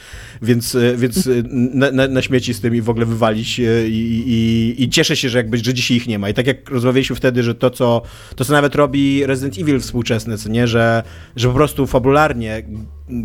więc 0.42 0.74
e, 0.74 0.96
więc 0.96 1.26
e, 1.26 1.30
na, 1.52 1.90
na, 1.90 2.08
na 2.08 2.22
śmieci 2.22 2.54
z 2.54 2.60
tym 2.60 2.74
i 2.74 2.80
w 2.80 2.90
ogóle 2.90 3.06
wywalić 3.06 3.60
e, 3.60 3.88
i, 3.88 4.22
i, 4.26 4.82
i 4.82 4.88
cieszę 4.88 5.16
się, 5.16 5.28
że 5.28 5.38
jakby, 5.38 5.58
że 5.58 5.74
dzisiaj 5.74 5.96
ich 5.96 6.06
nie 6.06 6.18
ma. 6.18 6.28
I 6.28 6.34
tak 6.34 6.46
jak 6.46 6.70
rozmawialiśmy 6.70 7.16
wtedy, 7.16 7.42
że 7.42 7.54
to, 7.54 7.70
co, 7.70 8.02
to, 8.36 8.44
co 8.44 8.52
nawet 8.52 8.74
robi 8.74 9.26
Resident 9.26 9.58
Evil 9.58 9.80
współczesny, 9.80 10.38
co 10.38 10.48
nie? 10.48 10.66
Że, 10.66 11.02
że 11.36 11.48
po 11.48 11.54
prostu 11.54 11.86
fabularnie 11.86 12.62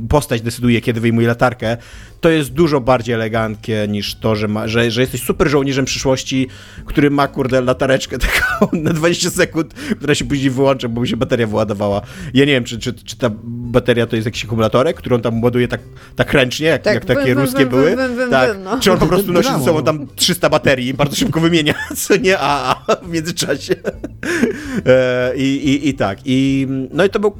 postać 0.09 0.41
decyduje, 0.41 0.81
kiedy 0.81 0.99
wyjmuje 0.99 1.27
latarkę, 1.27 1.77
to 2.21 2.29
jest 2.29 2.53
dużo 2.53 2.81
bardziej 2.81 3.15
eleganckie 3.15 3.85
niż 3.89 4.15
to, 4.15 4.35
że, 4.35 4.47
ma, 4.47 4.67
że, 4.67 4.91
że 4.91 5.01
jesteś 5.01 5.23
super 5.23 5.49
żołnierzem 5.49 5.85
przyszłości, 5.85 6.47
który 6.85 7.11
ma, 7.11 7.27
kurde, 7.27 7.61
latareczkę 7.61 8.17
taką 8.27 8.67
na 8.77 8.93
20 8.93 9.29
sekund, 9.29 9.73
która 9.73 10.15
się 10.15 10.25
później 10.25 10.49
wyłącza, 10.49 10.87
bo 10.87 11.01
mi 11.01 11.07
się 11.07 11.17
bateria 11.17 11.47
wyładowała. 11.47 12.01
Ja 12.33 12.45
nie 12.45 12.51
wiem, 12.51 12.63
czy, 12.63 12.79
czy, 12.79 12.93
czy 12.93 13.17
ta 13.17 13.29
bateria 13.43 14.07
to 14.07 14.15
jest 14.15 14.25
jakiś 14.25 14.45
akumulatorek, 14.45 14.97
który 14.97 15.15
on 15.15 15.21
tam 15.21 15.43
ładuje 15.43 15.67
tak, 15.67 15.81
tak 16.15 16.33
ręcznie, 16.33 16.67
jak, 16.67 16.81
Tak, 16.81 16.93
jak 16.93 17.05
takie 17.05 17.35
wym, 17.35 17.39
ruskie 17.39 17.57
wym, 17.65 17.69
były. 17.69 17.95
wym, 17.95 18.29
tak. 18.29 18.57
no. 18.63 18.79
Czy 18.79 18.91
on 18.91 18.99
po 18.99 19.07
prostu 19.07 19.33
nosi 19.33 19.49
ze 19.51 19.65
sobą 19.65 19.83
tam 19.83 20.07
300 20.15 20.49
baterii 20.49 20.87
i 20.87 20.93
bardzo 20.93 21.15
szybko 21.15 21.39
wymienia, 21.39 21.73
co 22.05 22.15
nie, 22.15 22.39
a, 22.39 22.75
a 22.87 22.95
w 22.95 23.09
międzyczasie. 23.09 23.75
E, 24.85 25.33
I, 25.35 25.69
i, 25.69 25.89
I 25.89 25.93
tak. 25.93 26.19
I, 26.25 26.67
no 26.91 27.05
i 27.05 27.09
to 27.09 27.19
był 27.19 27.33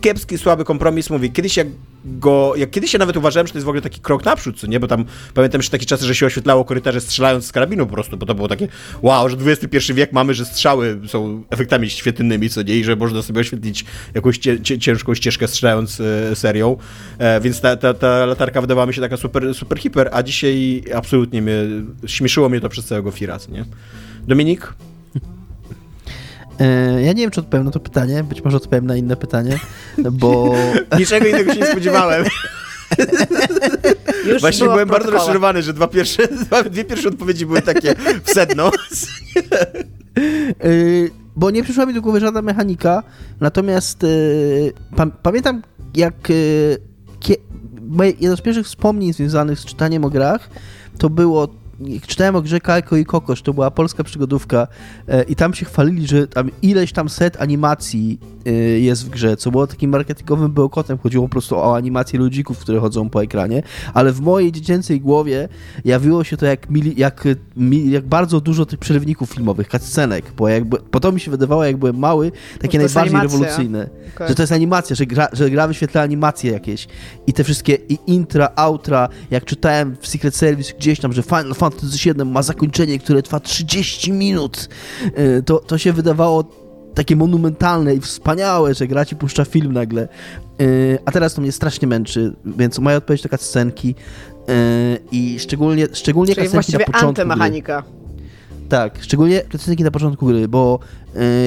kiepski, 0.00 0.38
słaby 0.38 0.64
kompromis. 0.64 1.10
Mówię, 1.10 1.28
kiedyś 1.28 1.56
jak 1.56 1.66
go, 2.04 2.52
jak 2.56 2.70
kiedyś 2.70 2.92
ja 2.92 2.98
nawet 2.98 3.16
uważałem, 3.16 3.46
że 3.46 3.52
to 3.52 3.58
jest 3.58 3.64
w 3.66 3.68
ogóle 3.68 3.82
taki 3.82 4.00
krok 4.00 4.24
naprzód, 4.24 4.60
co 4.60 4.66
nie? 4.66 4.80
Bo 4.80 4.86
tam 4.86 5.04
pamiętam 5.34 5.58
jeszcze 5.58 5.72
takie 5.72 5.86
czasy, 5.86 6.06
że 6.06 6.14
się 6.14 6.26
oświetlało 6.26 6.64
korytarze 6.64 7.00
strzelając 7.00 7.46
z 7.46 7.52
karabinu 7.52 7.86
po 7.86 7.92
prostu, 7.92 8.16
bo 8.16 8.26
to 8.26 8.34
było 8.34 8.48
takie 8.48 8.68
wow, 9.02 9.28
że 9.28 9.36
XXI 9.46 9.92
wiek 9.94 10.12
mamy, 10.12 10.34
że 10.34 10.44
strzały 10.44 11.00
są 11.06 11.44
efektami 11.50 11.90
świetlnymi, 11.90 12.50
co 12.50 12.62
nie? 12.62 12.76
I 12.76 12.84
że 12.84 12.96
można 12.96 13.22
sobie 13.22 13.40
oświetlić 13.40 13.84
jakąś 14.14 14.38
cie, 14.38 14.60
cie, 14.60 14.78
ciężką 14.78 15.14
ścieżkę 15.14 15.48
strzelając 15.48 16.00
e, 16.00 16.36
serią. 16.36 16.76
E, 17.18 17.40
więc 17.40 17.60
ta, 17.60 17.76
ta, 17.76 17.94
ta 17.94 18.26
latarka 18.26 18.60
wydawała 18.60 18.86
mi 18.86 18.94
się 18.94 19.00
taka 19.00 19.16
super, 19.16 19.54
super 19.54 19.78
hiper, 19.78 20.10
a 20.12 20.22
dzisiaj 20.22 20.84
absolutnie 20.94 21.42
mnie, 21.42 21.54
śmieszyło 22.06 22.48
mnie 22.48 22.60
to 22.60 22.68
przez 22.68 22.84
całego 22.84 23.10
Fira, 23.10 23.38
nie? 23.48 23.64
Dominik? 24.26 24.74
E, 26.60 27.02
ja 27.02 27.12
nie 27.12 27.22
wiem, 27.22 27.30
czy 27.30 27.40
odpowiem 27.40 27.64
na 27.64 27.70
to 27.70 27.80
pytanie, 27.80 28.24
być 28.24 28.44
może 28.44 28.56
odpowiem 28.56 28.86
na 28.86 28.96
inne 28.96 29.16
pytanie, 29.16 29.58
bo... 30.12 30.54
Niczego 30.98 31.26
innego 31.26 31.54
się 31.54 31.60
nie 31.60 31.66
spodziewałem. 31.66 32.24
Już 34.26 34.40
Właśnie 34.40 34.66
byłem 34.66 34.88
bardzo 34.88 35.10
rozczarowany, 35.10 35.62
że 35.62 35.72
dwa 35.72 35.88
pierwsze, 35.88 36.28
dwa, 36.44 36.62
dwie 36.62 36.84
pierwsze 36.84 37.08
odpowiedzi 37.08 37.46
były 37.46 37.62
takie 37.62 37.94
w 38.24 38.30
sedno. 38.30 38.70
Yy, 40.64 41.10
bo 41.36 41.50
nie 41.50 41.62
przyszła 41.62 41.86
mi 41.86 41.94
do 41.94 42.02
głowy 42.02 42.20
żadna 42.20 42.42
mechanika, 42.42 43.02
natomiast 43.40 44.06
pa, 44.96 45.06
pamiętam 45.06 45.62
jak 45.94 46.28
jedno 48.20 48.36
z 48.36 48.40
pierwszych 48.40 48.66
wspomnień 48.66 49.12
związanych 49.12 49.58
z 49.58 49.64
czytaniem 49.64 50.04
o 50.04 50.10
grach 50.10 50.50
to 50.98 51.10
było 51.10 51.48
czytałem 52.06 52.36
o 52.36 52.42
grze 52.42 52.60
Kalko 52.60 52.96
i 52.96 53.04
Kokosz, 53.04 53.42
to 53.42 53.54
była 53.54 53.70
polska 53.70 54.04
przygodówka 54.04 54.66
e, 55.08 55.22
i 55.22 55.36
tam 55.36 55.54
się 55.54 55.66
chwalili, 55.66 56.06
że 56.06 56.28
tam 56.28 56.50
ileś 56.62 56.92
tam 56.92 57.08
set 57.08 57.40
animacji 57.40 58.18
e, 58.46 58.50
jest 58.80 59.06
w 59.06 59.08
grze, 59.08 59.36
co 59.36 59.50
było 59.50 59.66
takim 59.66 59.90
marketingowym 59.90 60.52
bełkotem, 60.52 60.98
chodziło 60.98 61.28
po 61.28 61.32
prostu 61.32 61.56
o 61.56 61.76
animacje 61.76 62.18
ludzików, 62.18 62.58
które 62.58 62.80
chodzą 62.80 63.10
po 63.10 63.22
ekranie, 63.22 63.62
ale 63.94 64.12
w 64.12 64.20
mojej 64.20 64.52
dziecięcej 64.52 65.00
głowie 65.00 65.48
jawiło 65.84 66.24
się 66.24 66.36
to 66.36 66.46
jak, 66.46 66.70
mili, 66.70 67.00
jak, 67.00 67.24
jak 67.84 68.06
bardzo 68.06 68.40
dużo 68.40 68.66
tych 68.66 68.78
przerywników 68.78 69.30
filmowych, 69.30 69.68
cutscenek, 69.68 70.32
bo, 70.36 70.48
jakby, 70.48 70.76
bo 70.92 71.00
to 71.00 71.12
mi 71.12 71.20
się 71.20 71.30
wydawało, 71.30 71.64
jak 71.64 71.76
byłem 71.76 71.98
mały, 71.98 72.32
takie 72.60 72.78
najbardziej 72.78 73.16
animacja. 73.16 73.38
rewolucyjne. 73.38 73.90
Okej. 74.14 74.28
Że 74.28 74.34
to 74.34 74.42
jest 74.42 74.52
animacja, 74.52 74.96
że 74.96 75.06
gra, 75.06 75.28
że 75.32 75.50
gra 75.50 75.68
wyświetla 75.68 76.02
animacje 76.02 76.52
jakieś 76.52 76.86
i 77.26 77.32
te 77.32 77.44
wszystkie 77.44 77.74
i 77.88 77.98
intra, 78.06 78.48
outra, 78.56 79.08
jak 79.30 79.44
czytałem 79.44 79.96
w 80.00 80.08
Secret 80.08 80.36
Service 80.36 80.72
gdzieś 80.78 81.00
tam, 81.00 81.12
że 81.12 81.22
Final 81.22 81.54
Fantasy 81.54 81.69
VII 82.04 82.24
ma 82.24 82.42
zakończenie, 82.42 82.98
które 82.98 83.22
trwa 83.22 83.40
30 83.40 84.12
minut, 84.12 84.68
y, 85.38 85.42
to, 85.42 85.58
to 85.58 85.78
się 85.78 85.92
wydawało 85.92 86.44
takie 86.94 87.16
monumentalne 87.16 87.94
i 87.94 88.00
wspaniałe, 88.00 88.74
że 88.74 88.86
gra 88.86 89.04
ci 89.04 89.16
puszcza 89.16 89.44
film 89.44 89.72
nagle. 89.72 90.08
Y, 90.60 90.98
A 91.04 91.12
teraz 91.12 91.34
to 91.34 91.40
mnie 91.40 91.52
strasznie 91.52 91.88
męczy, 91.88 92.32
więc 92.44 92.78
moja 92.78 92.96
odpowiedź 92.96 93.22
to 93.22 93.28
cutscenki 93.28 93.94
y, 94.48 94.98
i 95.12 95.38
szczególnie, 95.38 95.86
szczególnie 95.92 96.34
Czyli 96.34 96.48
cutscenki 96.48 96.72
na 96.72 96.78
początku 96.78 97.12
gry. 97.12 97.22
antymechanika. 97.22 97.82
Tak, 98.68 98.98
szczególnie 99.00 99.42
cutscenki 99.52 99.84
na 99.84 99.90
początku 99.90 100.26
gry, 100.26 100.48
bo 100.48 100.78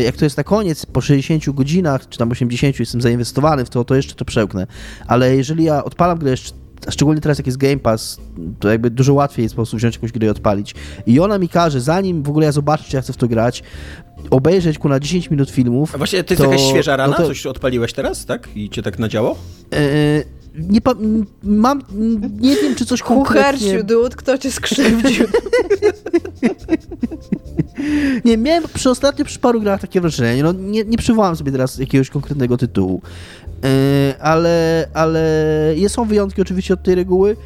jak 0.06 0.16
to 0.16 0.26
jest 0.26 0.38
na 0.38 0.44
koniec, 0.44 0.86
po 0.86 1.02
60 1.02 1.50
godzinach, 1.50 2.10
czy 2.10 2.18
tam 2.18 2.32
80 2.32 2.80
jestem 2.80 3.02
zainwestowany 3.02 3.66
w 3.66 3.70
to, 3.70 3.84
to 3.84 3.96
jeszcze 3.96 4.16
to 4.16 4.26
przełknę. 4.26 4.68
Ale 5.08 5.36
jeżeli 5.36 5.64
ja 5.64 5.84
odpalam 5.84 6.20
grę 6.20 6.32
jeszcze, 6.32 6.54
szczególnie 6.90 7.22
teraz 7.22 7.38
jak 7.38 7.46
jest 7.48 7.58
Game 7.58 7.78
Pass, 7.80 8.18
to 8.60 8.70
jakby 8.70 8.90
dużo 8.90 9.14
łatwiej 9.14 9.44
jest 9.44 9.56
po 9.56 9.60
prostu 9.60 9.78
wziąć 9.78 9.96
jakąś 9.96 10.12
grę 10.12 10.28
i 10.28 10.30
odpalić. 10.30 10.76
I 11.08 11.20
ona 11.20 11.38
mi 11.40 11.50
każe, 11.50 11.82
zanim 11.82 12.24
w 12.24 12.30
ogóle 12.30 12.46
ja 12.46 12.52
zobaczę, 12.52 12.84
czy 12.88 12.96
ja 12.96 13.02
chcę 13.02 13.14
w 13.14 13.18
to 13.18 13.28
grać, 13.28 13.64
obejrzeć 14.30 14.78
ku 14.78 14.90
na 14.90 15.00
10 15.00 15.30
minut 15.30 15.50
filmów. 15.52 15.96
A 15.96 15.98
właśnie, 15.98 16.24
to 16.24 16.34
jest 16.34 16.44
to- 16.44 16.52
jakaś 16.52 16.68
świeża 16.70 16.96
rana? 16.98 17.12
no 17.12 17.24
to- 17.24 17.28
Coś 17.28 17.46
odpaliłeś 17.46 17.94
teraz, 17.94 18.26
tak? 18.26 18.50
I 18.56 18.70
cię 18.70 18.82
tak 18.84 19.00
nadziało? 19.00 19.36
e, 19.74 20.24
nie 20.70 20.82
pa- 20.82 20.96
mam, 21.44 21.82
nie 22.40 22.56
wiem, 22.56 22.76
czy 22.76 22.86
coś 22.86 23.02
konkretnie... 23.02 23.60
Kucherciu, 23.68 23.88
dude, 23.88 24.16
kto 24.16 24.38
cię 24.38 24.52
skrzywdził? 24.52 25.26
Nie, 28.26 28.38
miałem 28.38 28.64
przy 28.74 28.90
ostatnio 28.90 29.26
przy 29.26 29.40
paru 29.40 29.62
grach 29.62 29.82
takie 29.82 30.02
wrażenie. 30.02 30.44
No, 30.44 30.52
nie, 30.54 30.84
nie 30.84 30.98
przywołam 30.98 31.36
sobie 31.36 31.52
teraz 31.52 31.78
jakiegoś 31.78 32.10
konkretnego 32.10 32.58
tytułu, 32.58 33.02
Yy, 33.43 33.43
ale, 34.20 34.88
ale 34.94 35.22
jest- 35.76 35.96
są 35.96 36.06
wyjątki 36.06 36.42
oczywiście 36.42 36.74
od 36.74 36.84
tej 36.84 36.96
reguły. 36.96 37.38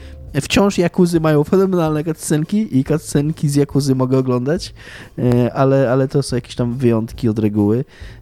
Wciąż 0.41 0.77
Jakuzy 0.77 1.19
mają 1.19 1.43
fenomenalne 1.53 2.03
cutscenki 2.03 2.77
i 2.79 2.83
cutscenki 2.83 3.49
z 3.49 3.55
Jakuzy 3.55 3.95
mogę 3.95 4.17
oglądać, 4.17 4.73
yy, 5.17 5.53
ale, 5.53 5.91
ale 5.91 6.07
to 6.07 6.23
są 6.23 6.35
jakieś 6.35 6.55
tam 6.55 6.73
wyjątki 6.73 7.29
od 7.29 7.39
reguły. 7.39 7.77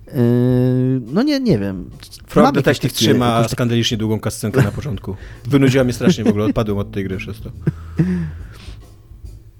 Yy, 0.07 0.13
no 1.13 1.23
nie, 1.23 1.39
nie 1.39 1.59
wiem. 1.59 1.89
Frog 2.27 2.55
Detective 2.55 2.91
takie- 2.91 2.95
3 3.05 3.13
ma 3.13 3.25
jakieś 3.27 3.43
takie- 3.43 3.51
skandalicznie 3.55 3.97
długą 3.97 4.19
kascenkę 4.19 4.61
na 4.63 4.71
początku. 4.71 5.15
Wynudziła 5.45 5.83
mnie 5.83 5.93
strasznie 5.93 6.23
w 6.23 6.27
ogóle, 6.27 6.45
odpadłem 6.45 6.77
od 6.77 6.91
tej 6.91 7.03
gry 7.03 7.17
przez 7.17 7.41
to. 7.41 7.49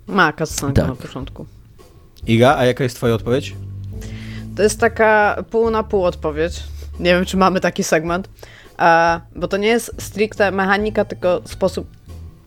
Ma 0.08 0.34
kascenkę 0.34 0.82
Tak. 0.82 0.90
na 0.90 0.96
początku. 0.96 1.46
Iga, 2.28 2.56
a 2.58 2.66
jaka 2.66 2.84
jest 2.84 2.96
twoja 2.96 3.14
odpowiedź? 3.14 3.56
To 4.56 4.64
jest 4.64 4.80
taka 4.80 5.44
pół 5.50 5.70
na 5.70 5.84
pół 5.84 6.04
odpowiedź. 6.04 6.64
Nie 7.00 7.16
wiem, 7.16 7.26
czy 7.26 7.38
mamy 7.38 7.60
taki 7.60 7.84
segment. 7.84 8.30
E, 8.80 9.22
bo 9.36 9.48
to 9.48 9.58
nie 9.58 9.68
jest 9.68 9.92
stricte 9.98 10.52
mechanika, 10.52 11.06
tylko 11.06 11.42
sposób 11.46 11.88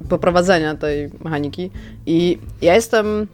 poprowadzenia 0.08 0.74
tej 0.74 1.10
mechaniki. 1.24 1.70
I 2.06 2.38
ja 2.62 2.74
jestem. 2.74 3.26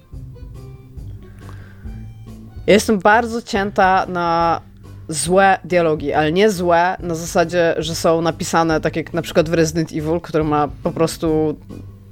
Ja 2.67 2.75
jestem 2.75 2.99
bardzo 2.99 3.43
cięta 3.43 4.07
na 4.07 4.61
złe 5.09 5.59
dialogi, 5.65 6.13
ale 6.13 6.33
nie 6.33 6.51
złe 6.51 6.97
na 7.01 7.15
zasadzie, 7.15 7.75
że 7.79 7.95
są 7.95 8.21
napisane 8.21 8.81
tak 8.81 8.97
jak 8.97 9.13
na 9.13 9.23
przykład 9.23 9.49
w 9.49 9.55
Resident 9.55 9.93
Evil, 9.93 10.21
który 10.21 10.45
ma 10.45 10.69
po 10.83 10.91
prostu 10.91 11.57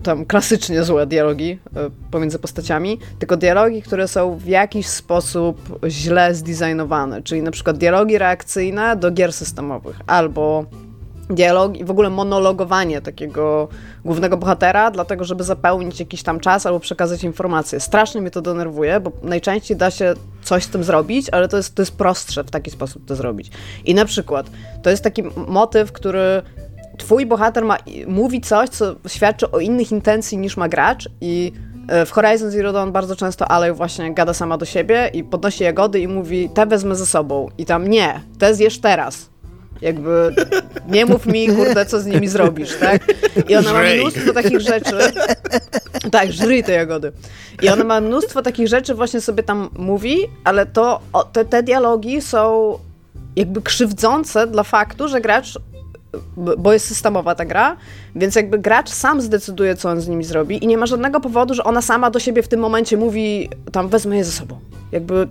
tam 0.03 0.25
klasycznie 0.27 0.85
złe 0.85 1.07
dialogi 1.07 1.59
e, 1.77 1.91
pomiędzy 2.11 2.39
postaciami, 2.39 2.99
tylko 3.19 3.37
dialogi, 3.37 3.83
które 3.83 4.09
są 4.09 4.37
w 4.37 4.47
jakiś 4.47 4.87
sposób 4.87 5.79
źle 5.89 6.35
zdesignowane, 6.35 7.23
czyli 7.23 7.43
na 7.43 7.51
przykład 7.51 7.79
dialogi 7.79 8.19
reakcyjne 8.19 8.97
do 8.97 9.11
gier 9.11 9.33
systemowych, 9.33 10.01
albo 10.07 10.67
dialog 11.31 11.77
i 11.77 11.85
w 11.85 11.91
ogóle 11.91 12.11
monologowanie 12.11 13.01
takiego 13.01 13.69
głównego 14.05 14.37
bohatera, 14.37 14.91
dlatego 14.91 15.25
żeby 15.25 15.45
zapełnić 15.45 16.01
jakiś 16.01 16.23
tam 16.23 16.41
czas 16.41 16.67
albo 16.67 16.81
przekazać 16.81 17.25
informacje. 17.25 17.81
Strasznie 17.81 18.21
mnie 18.21 18.31
to 18.31 18.43
denerwuje, 18.43 19.01
bo 19.01 19.13
najczęściej 19.23 19.77
da 19.77 19.91
się 19.91 20.15
coś 20.43 20.65
z 20.65 20.69
tym 20.69 20.85
zrobić, 20.85 21.31
ale 21.31 21.49
to 21.49 21.57
jest, 21.57 21.75
to 21.75 21.83
jest 21.83 21.97
prostsze 21.97 22.45
w 22.45 22.51
taki 22.51 22.71
sposób 22.71 23.05
to 23.05 23.17
zrobić. 23.17 23.51
I 23.85 23.95
na 23.95 24.05
przykład 24.05 24.51
to 24.83 24.91
jest 24.91 25.05
taki 25.05 25.23
motyw, 25.49 25.93
który 25.93 26.43
twój 26.99 27.27
bohater 27.27 27.65
ma, 27.65 27.79
mówi 28.07 28.41
coś, 28.41 28.69
co 28.69 28.95
świadczy 29.09 29.51
o 29.51 29.61
innych 29.61 29.93
intencji 29.93 30.39
niż 30.39 30.57
ma 30.57 30.69
gracz 30.69 31.09
i 31.21 31.53
e, 31.89 32.07
w 32.07 32.11
Horizon 32.11 32.51
Zero 32.51 32.73
Dawn 32.73 32.91
bardzo 32.91 33.17
często 33.17 33.51
Aloy 33.51 33.73
właśnie 33.73 34.15
gada 34.15 34.35
sama 34.35 34.59
do 34.59 34.65
siebie 34.65 35.11
i 35.15 35.25
podnosi 35.25 35.65
jagody 35.65 36.01
i 36.01 36.09
mówi, 36.09 36.51
te 36.55 36.67
wezmę 36.67 36.95
ze 36.95 37.07
sobą. 37.07 37.49
I 37.59 37.67
tam, 37.67 37.89
nie, 37.89 38.21
te 38.39 38.55
zjesz 38.55 38.81
teraz. 38.81 39.33
Jakby 39.81 40.35
nie 40.89 41.07
mów 41.07 41.27
mi, 41.27 41.49
kurde, 41.49 41.87
co 41.87 42.01
z 42.01 42.07
nimi 42.07 42.29
zrobisz, 42.29 42.77
tak? 42.77 43.03
I 43.49 43.57
ona 43.57 43.73
ma 43.73 43.81
mnóstwo 43.83 44.33
takich 44.33 44.61
rzeczy. 44.61 44.97
Tak, 46.11 46.33
żryj 46.33 46.65
te 46.65 46.73
jagody. 46.73 47.13
I 47.63 47.69
ona 47.69 47.85
ma 47.85 48.01
mnóstwo 48.01 48.43
takich 48.43 48.69
rzeczy, 48.69 48.95
właśnie 48.95 49.21
sobie 49.21 49.43
tam 49.43 49.71
mówi, 49.79 50.17
ale 50.45 50.67
to 50.67 51.01
te, 51.33 51.45
te 51.45 51.63
dialogi 51.63 52.23
są 52.23 52.79
jakby 53.37 53.63
krzywdzące 53.63 54.47
dla 54.47 54.63
faktu, 54.63 55.09
że 55.09 55.21
gracz 55.21 55.59
bo 56.59 56.73
jest 56.73 56.87
systemowa 56.87 57.35
ta 57.35 57.45
gra, 57.45 57.77
więc 58.15 58.35
jakby 58.35 58.59
gracz 58.59 58.91
sam 58.91 59.21
zdecyduje, 59.21 59.77
co 59.77 59.89
on 59.89 60.01
z 60.01 60.09
nimi 60.09 60.25
zrobi 60.25 60.65
i 60.65 60.67
nie 60.67 60.79
ma 60.79 60.87
żadnego 60.87 61.21
powodu, 61.21 61.55
że 61.55 61.65
ona 61.65 61.83
sama 61.83 62.11
do 62.11 62.19
siebie 62.19 62.43
w 62.43 62.49
tym 62.49 62.61
momencie 62.61 62.97
mówi, 62.97 63.49
tam 63.73 63.89
wezmę 63.89 64.17
je 64.17 64.25
ze 64.25 64.33
sobą. 64.33 64.59
Jakby 64.93 65.29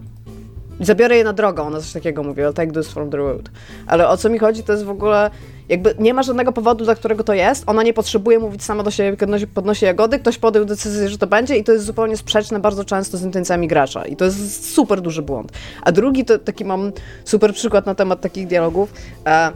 zabiorę 0.79 1.17
je 1.17 1.23
na 1.23 1.33
drogę, 1.33 1.63
ona 1.63 1.79
coś 1.79 1.91
takiego 1.91 2.23
mówi, 2.23 2.41
I'll 2.41 2.53
take 2.53 2.71
this 2.71 2.87
from 2.87 3.09
the 3.09 3.17
road. 3.17 3.49
Ale 3.87 4.09
o 4.09 4.17
co 4.17 4.29
mi 4.29 4.39
chodzi, 4.39 4.63
to 4.63 4.71
jest 4.71 4.85
w 4.85 4.89
ogóle, 4.89 5.31
jakby 5.69 5.95
nie 5.99 6.13
ma 6.13 6.23
żadnego 6.23 6.51
powodu, 6.51 6.85
dla 6.85 6.95
którego 6.95 7.23
to 7.23 7.33
jest, 7.33 7.63
ona 7.67 7.83
nie 7.83 7.93
potrzebuje 7.93 8.39
mówić 8.39 8.63
sama 8.63 8.83
do 8.83 8.91
siebie, 8.91 9.17
podnosi, 9.17 9.47
podnosi 9.47 9.85
jagody, 9.85 10.19
ktoś 10.19 10.37
podjął 10.37 10.65
decyzję, 10.65 11.09
że 11.09 11.17
to 11.17 11.27
będzie 11.27 11.57
i 11.57 11.63
to 11.63 11.71
jest 11.71 11.85
zupełnie 11.85 12.17
sprzeczne 12.17 12.59
bardzo 12.59 12.85
często 12.85 13.17
z 13.17 13.23
intencjami 13.23 13.67
gracza 13.67 14.05
i 14.05 14.15
to 14.15 14.25
jest 14.25 14.73
super 14.75 15.01
duży 15.01 15.21
błąd. 15.21 15.51
A 15.81 15.91
drugi, 15.91 16.25
to 16.25 16.39
taki 16.39 16.65
mam 16.65 16.91
super 17.25 17.53
przykład 17.53 17.85
na 17.85 17.95
temat 17.95 18.21
takich 18.21 18.47
dialogów, 18.47 18.93
e, 19.25 19.51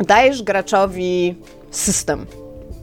dajesz 0.00 0.42
graczowi 0.42 1.34
system. 1.70 2.26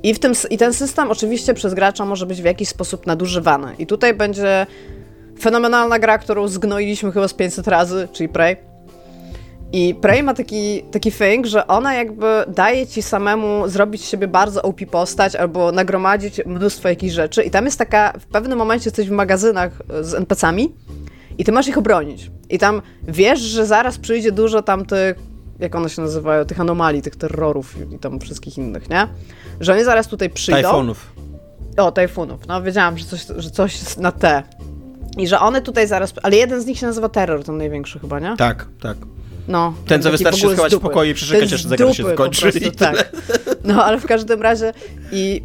I, 0.03 0.13
w 0.13 0.19
tym, 0.19 0.33
I 0.49 0.57
ten 0.57 0.73
system 0.73 1.11
oczywiście 1.11 1.53
przez 1.53 1.73
gracza 1.73 2.05
może 2.05 2.25
być 2.25 2.41
w 2.41 2.45
jakiś 2.45 2.69
sposób 2.69 3.07
nadużywany. 3.07 3.75
I 3.79 3.87
tutaj 3.87 4.13
będzie 4.13 4.65
fenomenalna 5.41 5.99
gra, 5.99 6.17
którą 6.17 6.47
zgnoiliśmy 6.47 7.11
chyba 7.11 7.27
z 7.27 7.33
500 7.33 7.67
razy, 7.67 8.07
czyli 8.11 8.29
Prey. 8.29 8.57
I 9.73 9.95
Prey 9.95 10.23
ma 10.23 10.33
taki, 10.33 10.83
taki 10.91 11.11
thing, 11.11 11.45
że 11.45 11.67
ona 11.67 11.93
jakby 11.93 12.25
daje 12.47 12.87
ci 12.87 13.01
samemu 13.01 13.67
zrobić 13.67 14.01
siebie 14.01 14.27
bardzo 14.27 14.61
OP 14.61 14.79
postać 14.91 15.35
albo 15.35 15.71
nagromadzić 15.71 16.41
mnóstwo 16.45 16.89
jakichś 16.89 17.13
rzeczy. 17.13 17.43
I 17.43 17.51
tam 17.51 17.65
jest 17.65 17.79
taka, 17.79 18.13
w 18.19 18.25
pewnym 18.25 18.57
momencie 18.57 18.87
jesteś 18.87 19.07
w 19.07 19.11
magazynach 19.11 19.81
z 20.01 20.13
NPC-ami 20.13 20.75
i 21.37 21.43
ty 21.43 21.51
masz 21.51 21.67
ich 21.67 21.77
obronić. 21.77 22.31
I 22.49 22.59
tam 22.59 22.81
wiesz, 23.07 23.39
że 23.39 23.65
zaraz 23.65 23.97
przyjdzie 23.97 24.31
dużo 24.31 24.61
tam 24.61 24.85
tych 24.85 25.30
jak 25.61 25.75
one 25.75 25.89
się 25.89 26.01
nazywają, 26.01 26.45
tych 26.45 26.59
anomalii, 26.59 27.01
tych 27.01 27.15
terrorów 27.15 27.75
i 27.91 27.99
tam 27.99 28.19
wszystkich 28.19 28.57
innych, 28.57 28.89
nie? 28.89 29.07
Że 29.59 29.73
oni 29.73 29.83
zaraz 29.83 30.07
tutaj 30.07 30.29
przyjdą. 30.29 30.61
Tajfunów. 30.61 31.13
O, 31.77 31.91
tajfunów. 31.91 32.47
No, 32.47 32.61
wiedziałam, 32.61 32.97
że 32.97 33.05
coś, 33.05 33.25
że 33.37 33.49
coś 33.49 33.97
na 33.97 34.11
T. 34.11 34.43
I 35.17 35.27
że 35.27 35.39
one 35.39 35.61
tutaj 35.61 35.87
zaraz. 35.87 36.13
Ale 36.23 36.35
jeden 36.35 36.61
z 36.61 36.65
nich 36.65 36.79
się 36.79 36.85
nazywa 36.85 37.09
terror, 37.09 37.43
ten 37.43 37.57
największy 37.57 37.99
chyba, 37.99 38.19
nie? 38.19 38.37
Tak, 38.37 38.67
tak. 38.81 38.97
No, 39.47 39.73
ten, 39.87 40.01
co 40.01 40.11
wystarczy 40.11 40.39
się 40.39 40.49
schować 40.53 40.75
w 40.75 40.79
pokoju 40.79 41.11
i 41.11 41.13
przeczekać, 41.13 41.53
aż 41.53 41.63
zegar 41.63 41.95
się 41.95 42.13
skończy. 42.13 42.41
Prostu, 42.41 42.71
tak. 42.71 43.11
No, 43.63 43.85
ale 43.85 43.99
w 43.99 44.05
każdym 44.05 44.41
razie 44.41 44.73
i 45.11 45.43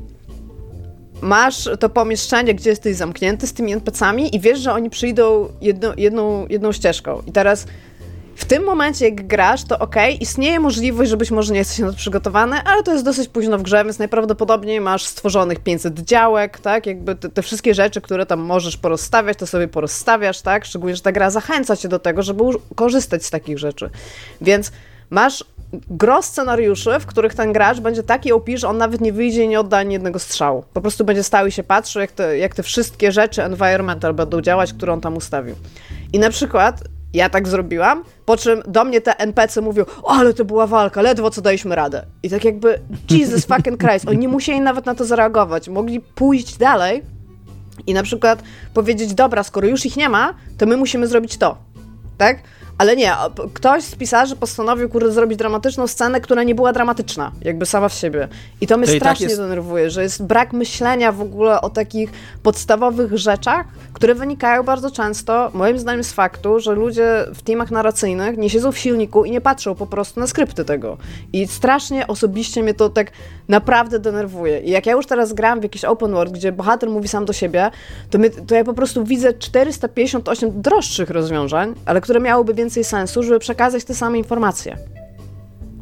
masz 1.20 1.68
to 1.80 1.88
pomieszczenie, 1.88 2.54
gdzie 2.54 2.70
jesteś 2.70 2.96
zamknięty 2.96 3.46
z 3.46 3.52
tymi 3.52 3.72
NPC-ami 3.72 4.36
i 4.36 4.40
wiesz, 4.40 4.58
że 4.58 4.72
oni 4.72 4.90
przyjdą 4.90 5.48
jedno, 5.60 5.92
jedną, 5.96 6.46
jedną 6.48 6.72
ścieżką. 6.72 7.22
I 7.26 7.32
teraz 7.32 7.66
w 8.36 8.44
tym 8.44 8.64
momencie, 8.64 9.04
jak 9.04 9.26
grasz, 9.26 9.64
to 9.64 9.78
ok, 9.78 9.94
istnieje 10.20 10.60
możliwość, 10.60 11.10
że 11.10 11.16
być 11.16 11.30
może 11.30 11.52
nie 11.52 11.58
jesteś 11.58 11.78
na 11.78 11.90
to 11.90 11.96
przygotowany, 11.96 12.56
ale 12.64 12.82
to 12.82 12.92
jest 12.92 13.04
dosyć 13.04 13.28
późno 13.28 13.58
w 13.58 13.62
grze, 13.62 13.84
więc 13.84 13.98
najprawdopodobniej 13.98 14.80
masz 14.80 15.04
stworzonych 15.04 15.60
500 15.60 16.00
działek, 16.00 16.60
tak? 16.60 16.86
Jakby 16.86 17.14
te, 17.14 17.28
te, 17.28 17.42
wszystkie 17.42 17.74
rzeczy, 17.74 18.00
które 18.00 18.26
tam 18.26 18.40
możesz 18.40 18.76
porozstawiać, 18.76 19.38
to 19.38 19.46
sobie 19.46 19.68
porozstawiasz, 19.68 20.40
tak? 20.40 20.64
Szczególnie, 20.64 20.96
że 20.96 21.02
ta 21.02 21.12
gra 21.12 21.30
zachęca 21.30 21.76
cię 21.76 21.88
do 21.88 21.98
tego, 21.98 22.22
żeby 22.22 22.44
korzystać 22.74 23.24
z 23.24 23.30
takich 23.30 23.58
rzeczy. 23.58 23.90
Więc 24.40 24.72
masz 25.10 25.44
gros 25.90 26.26
scenariuszy, 26.26 26.90
w 27.00 27.06
których 27.06 27.34
ten 27.34 27.52
gracz 27.52 27.80
będzie 27.80 28.02
taki 28.02 28.32
OP, 28.32 28.48
że 28.54 28.68
on 28.68 28.78
nawet 28.78 29.00
nie 29.00 29.12
wyjdzie 29.12 29.44
i 29.44 29.48
nie 29.48 29.60
odda 29.60 29.76
ani 29.76 29.92
jednego 29.92 30.18
strzału. 30.18 30.64
Po 30.72 30.80
prostu 30.80 31.04
będzie 31.04 31.22
stał 31.22 31.46
i 31.46 31.52
się 31.52 31.62
patrzył, 31.62 32.00
jak 32.00 32.12
te, 32.12 32.38
jak 32.38 32.54
te 32.54 32.62
wszystkie 32.62 33.12
rzeczy 33.12 33.44
environmental 33.44 34.14
będą 34.14 34.40
działać, 34.40 34.72
które 34.72 34.92
on 34.92 35.00
tam 35.00 35.16
ustawił. 35.16 35.56
I 36.12 36.18
na 36.18 36.30
przykład 36.30 36.82
ja 37.14 37.28
tak 37.28 37.48
zrobiłam, 37.48 38.04
po 38.24 38.36
czym 38.36 38.62
do 38.68 38.84
mnie 38.84 39.00
te 39.00 39.16
NPC 39.18 39.60
mówią, 39.60 39.84
o, 40.02 40.10
ale 40.10 40.34
to 40.34 40.44
była 40.44 40.66
walka, 40.66 41.02
ledwo 41.02 41.30
co 41.30 41.42
daliśmy 41.42 41.74
radę. 41.74 42.06
I 42.22 42.30
tak 42.30 42.44
jakby, 42.44 42.80
Jesus 43.10 43.46
fucking 43.46 43.80
Christ, 43.80 44.08
oni 44.08 44.18
nie 44.18 44.28
musieli 44.28 44.60
nawet 44.60 44.86
na 44.86 44.94
to 44.94 45.04
zareagować. 45.04 45.68
Mogli 45.68 46.00
pójść 46.00 46.56
dalej 46.56 47.02
i 47.86 47.94
na 47.94 48.02
przykład 48.02 48.42
powiedzieć, 48.74 49.14
dobra, 49.14 49.42
skoro 49.42 49.66
już 49.66 49.86
ich 49.86 49.96
nie 49.96 50.08
ma, 50.08 50.34
to 50.58 50.66
my 50.66 50.76
musimy 50.76 51.06
zrobić 51.06 51.36
to. 51.36 51.58
Tak? 52.18 52.38
Ale 52.78 52.96
nie, 52.96 53.12
ktoś 53.54 53.82
z 53.84 53.94
pisarzy 53.94 54.36
postanowił, 54.36 54.88
kurde, 54.88 55.12
zrobić 55.12 55.38
dramatyczną 55.38 55.86
scenę, 55.86 56.20
która 56.20 56.42
nie 56.42 56.54
była 56.54 56.72
dramatyczna, 56.72 57.32
jakby 57.42 57.66
sama 57.66 57.88
w 57.88 57.94
siebie. 57.94 58.28
I 58.60 58.66
to 58.66 58.76
mnie 58.76 58.86
to 58.86 58.92
tak 58.92 59.00
strasznie 59.00 59.26
tak 59.26 59.30
jest... 59.30 59.42
denerwuje, 59.42 59.90
że 59.90 60.02
jest 60.02 60.22
brak 60.22 60.52
myślenia 60.52 61.12
w 61.12 61.20
ogóle 61.20 61.60
o 61.60 61.70
takich 61.70 62.10
podstawowych 62.42 63.18
rzeczach, 63.18 63.66
które 63.92 64.14
wynikają 64.14 64.62
bardzo 64.62 64.90
często, 64.90 65.50
moim 65.54 65.78
zdaniem, 65.78 66.04
z 66.04 66.12
faktu, 66.12 66.60
że 66.60 66.72
ludzie 66.72 67.24
w 67.34 67.42
teamach 67.42 67.70
narracyjnych 67.70 68.36
nie 68.36 68.50
siedzą 68.50 68.72
w 68.72 68.78
silniku 68.78 69.24
i 69.24 69.30
nie 69.30 69.40
patrzą 69.40 69.74
po 69.74 69.86
prostu 69.86 70.20
na 70.20 70.26
skrypty 70.26 70.64
tego. 70.64 70.96
I 71.32 71.46
strasznie 71.46 72.06
osobiście 72.06 72.62
mnie 72.62 72.74
to 72.74 72.88
tak 72.88 73.10
naprawdę 73.48 73.98
denerwuje. 73.98 74.60
I 74.60 74.70
jak 74.70 74.86
ja 74.86 74.92
już 74.92 75.06
teraz 75.06 75.32
gram 75.32 75.60
w 75.60 75.62
jakiś 75.62 75.84
open 75.84 76.12
world, 76.12 76.32
gdzie 76.32 76.52
bohater 76.52 76.90
mówi 76.90 77.08
sam 77.08 77.24
do 77.24 77.32
siebie, 77.32 77.70
to, 78.10 78.18
my, 78.18 78.30
to 78.30 78.54
ja 78.54 78.64
po 78.64 78.74
prostu 78.74 79.04
widzę 79.04 79.34
458 79.34 80.62
droższych 80.62 81.10
rozwiązań, 81.10 81.74
ale 81.86 82.00
które 82.00 82.20
miałyby 82.20 82.54
więcej 82.54 82.65
sensu, 82.70 83.22
żeby 83.22 83.38
przekazać 83.38 83.84
te 83.84 83.94
same 83.94 84.18
informacje. 84.18 84.76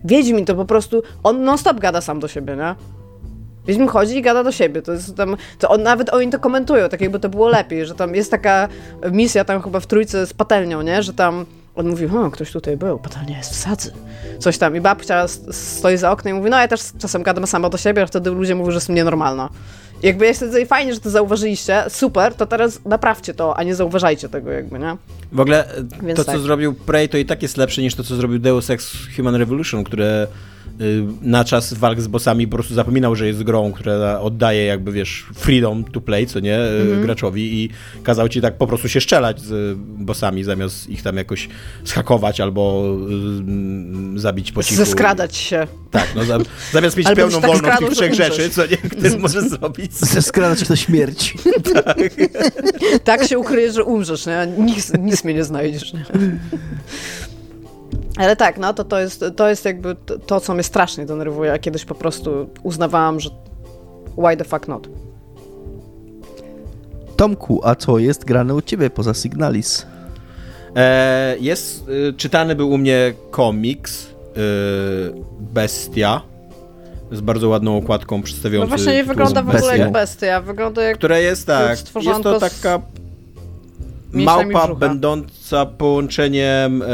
Wiedźmin 0.05 0.45
to 0.45 0.55
po 0.55 0.65
prostu, 0.65 1.03
on 1.23 1.45
non-stop 1.45 1.81
gada 1.81 2.01
sam 2.01 2.21
do 2.21 2.29
siebie, 2.29 2.57
nie? 2.57 2.75
Wiedźmin 3.67 3.89
chodzi 3.89 4.19
i 4.19 4.23
gada 4.23 4.45
do 4.45 4.53
siebie. 4.53 4.83
To 4.83 4.93
jest 4.93 5.17
tam, 5.17 5.37
to 5.59 5.69
on, 5.69 5.83
nawet 5.83 6.15
oni 6.15 6.31
to 6.31 6.39
komentują, 6.39 6.89
tak 6.89 7.01
jakby 7.01 7.21
to 7.21 7.29
było 7.29 7.49
lepiej, 7.49 7.87
że 7.87 7.95
tam 7.95 8.15
jest 8.15 8.31
taka 8.31 8.69
misja 9.13 9.45
tam 9.45 9.63
chyba 9.63 9.81
w 9.81 9.87
trójce 9.87 10.27
z 10.27 10.35
patelnią, 10.35 10.83
nie? 10.83 11.03
Że 11.03 11.13
tam 11.13 11.47
on 11.75 11.89
mówi, 11.89 12.07
o, 12.07 12.31
ktoś 12.31 12.53
tutaj 12.53 12.77
był, 12.77 12.99
patelnia 12.99 13.39
jest 13.39 13.51
w 13.51 13.57
sadzy. 13.57 13.93
Coś 14.39 14.59
tam. 14.59 14.77
I 14.77 14.81
babcia 14.81 15.29
stoi 15.51 15.97
za 15.97 16.11
oknem 16.11 16.35
i 16.35 16.39
mówi, 16.39 16.51
no 16.51 16.59
ja 16.59 16.69
też 16.69 16.81
czasem 16.99 17.23
gadam 17.23 17.47
sama 17.47 17.71
do 17.71 17.79
siebie, 17.79 18.03
a 18.03 18.07
wtedy 18.07 18.31
ludzie 18.31 18.55
mówią, 18.55 18.71
że 18.71 18.77
jestem 18.77 18.95
nienormalna. 18.95 19.49
Jakby 20.03 20.27
jest 20.27 20.41
wtedy 20.41 20.67
fajnie, 20.67 20.95
że 20.95 21.01
to 21.01 21.11
zauważyliście, 21.11 21.85
super, 21.89 22.35
to 22.35 22.47
teraz 22.47 22.85
naprawcie 22.85 23.35
to, 23.35 23.57
a 23.57 23.63
nie 23.63 23.75
zauważajcie 23.75 24.29
tego 24.29 24.51
jakby, 24.51 24.79
nie? 24.79 24.97
W 25.33 25.41
ogóle 25.41 25.69
Więc 26.03 26.17
to, 26.17 26.25
tak. 26.25 26.35
co 26.35 26.41
zrobił 26.41 26.75
Prey, 26.75 27.09
to 27.09 27.19
i 27.19 27.25
tak 27.25 27.43
jest 27.43 27.57
lepsze 27.57 27.83
niż 27.83 27.95
to, 27.95 28.05
co 28.05 28.17
zrobił 28.17 28.39
Deus 28.39 28.71
Ex 28.71 28.97
Human 29.17 29.35
Revolution, 29.35 29.85
które 29.85 30.27
na 31.23 31.45
czas 31.45 31.75
walk 31.75 32.01
z 32.01 32.07
bossami 32.07 32.49
po 32.49 32.57
prostu 32.57 32.75
zapominał, 32.75 33.17
że 33.17 33.27
jest 33.27 33.43
grą, 33.43 33.73
która 33.73 34.21
oddaje 34.21 34.65
jakby, 34.65 34.93
wiesz, 34.93 35.27
freedom 35.35 35.85
to 35.85 36.01
play, 36.01 36.27
co 36.27 36.41
nie, 36.41 36.57
mm. 36.57 37.03
graczowi 37.03 37.63
i 37.63 37.71
kazał 38.03 38.29
ci 38.29 38.41
tak 38.41 38.59
po 38.59 38.67
prostu 38.67 38.89
się 38.89 39.01
strzelać 39.01 39.41
z 39.41 39.79
bossami, 39.79 40.45
zamiast 40.45 40.89
ich 40.89 41.03
tam 41.03 41.17
jakoś 41.17 41.49
schakować 41.85 42.41
albo 42.41 42.95
y, 44.17 44.21
zabić 44.21 44.53
po 44.53 44.63
cichu. 44.63 44.77
Zeskradać 44.77 45.37
się. 45.37 45.67
Tak, 45.91 46.09
no 46.17 46.23
zamiast 46.73 46.97
mieć 46.97 47.09
pełną 47.17 47.41
tak 47.41 47.51
wolną 47.51 47.77
tych 47.77 47.91
trzech 47.91 48.15
rzeczy, 48.15 48.51
co 48.51 48.67
nie, 48.67 48.77
który 48.77 49.19
możesz 49.19 49.45
zrobić. 49.45 49.93
Zeskradać 49.93 50.61
się 50.61 50.67
do 50.67 50.77
śmierci. 50.77 51.39
tak. 51.85 51.99
tak 53.05 53.25
się 53.29 53.39
ukryjesz, 53.39 53.75
że 53.75 53.85
umrzesz, 53.85 54.27
nie? 54.27 54.49
Nic, 54.59 54.93
nic 54.99 55.25
mnie 55.25 55.35
nie 55.35 55.45
znajdziesz, 55.45 55.93
nie? 55.93 56.05
Ale 58.17 58.37
tak, 58.37 58.59
no 58.59 58.75
to, 58.75 58.85
to, 58.85 59.01
jest, 59.01 59.25
to 59.37 59.49
jest 59.49 59.65
jakby 59.65 59.97
to, 60.27 60.41
co 60.41 60.55
mnie 60.55 60.63
strasznie 60.63 61.07
denerwuje. 61.07 61.51
Ja 61.51 61.59
kiedyś 61.59 61.85
po 61.85 61.95
prostu 61.95 62.49
uznawałam, 62.63 63.21
że 63.21 63.31
Why 64.19 64.37
the 64.37 64.45
fuck 64.45 64.69
not? 64.69 64.89
Tomku, 67.17 67.61
a 67.65 67.75
co 67.75 67.99
jest 67.99 68.25
grane 68.25 68.55
u 68.55 68.63
ciebie 68.63 68.91
poza 68.91 69.15
Signalis? 69.15 69.87
E, 70.77 71.37
jest, 71.41 71.89
y, 71.89 72.13
czytany 72.17 72.55
był 72.55 72.71
u 72.71 72.79
mnie 72.79 73.15
komiks 73.31 74.07
y, 74.07 74.11
Bestia 75.41 76.23
z 77.13 77.21
bardzo 77.21 77.49
ładną 77.49 77.77
okładką 77.77 78.17
No 78.17 78.23
przedstawiającą 78.23 78.69
właśnie 78.69 78.93
nie 78.93 79.05
wygląda 79.05 79.43
w 79.43 79.49
ogóle 79.49 79.63
Bestia. 79.63 79.77
jak 79.77 79.93
bestia, 79.93 80.41
wygląda 80.41 80.83
jak... 80.83 80.99
Które 80.99 81.23
jest 81.23 81.47
tak, 81.47 81.79
jest 82.03 82.23
to 82.23 82.41
taka 82.41 82.81
małpa 84.15 84.75
będąca 84.75 85.67
połączeniem 85.67 86.83
e, 86.83 86.87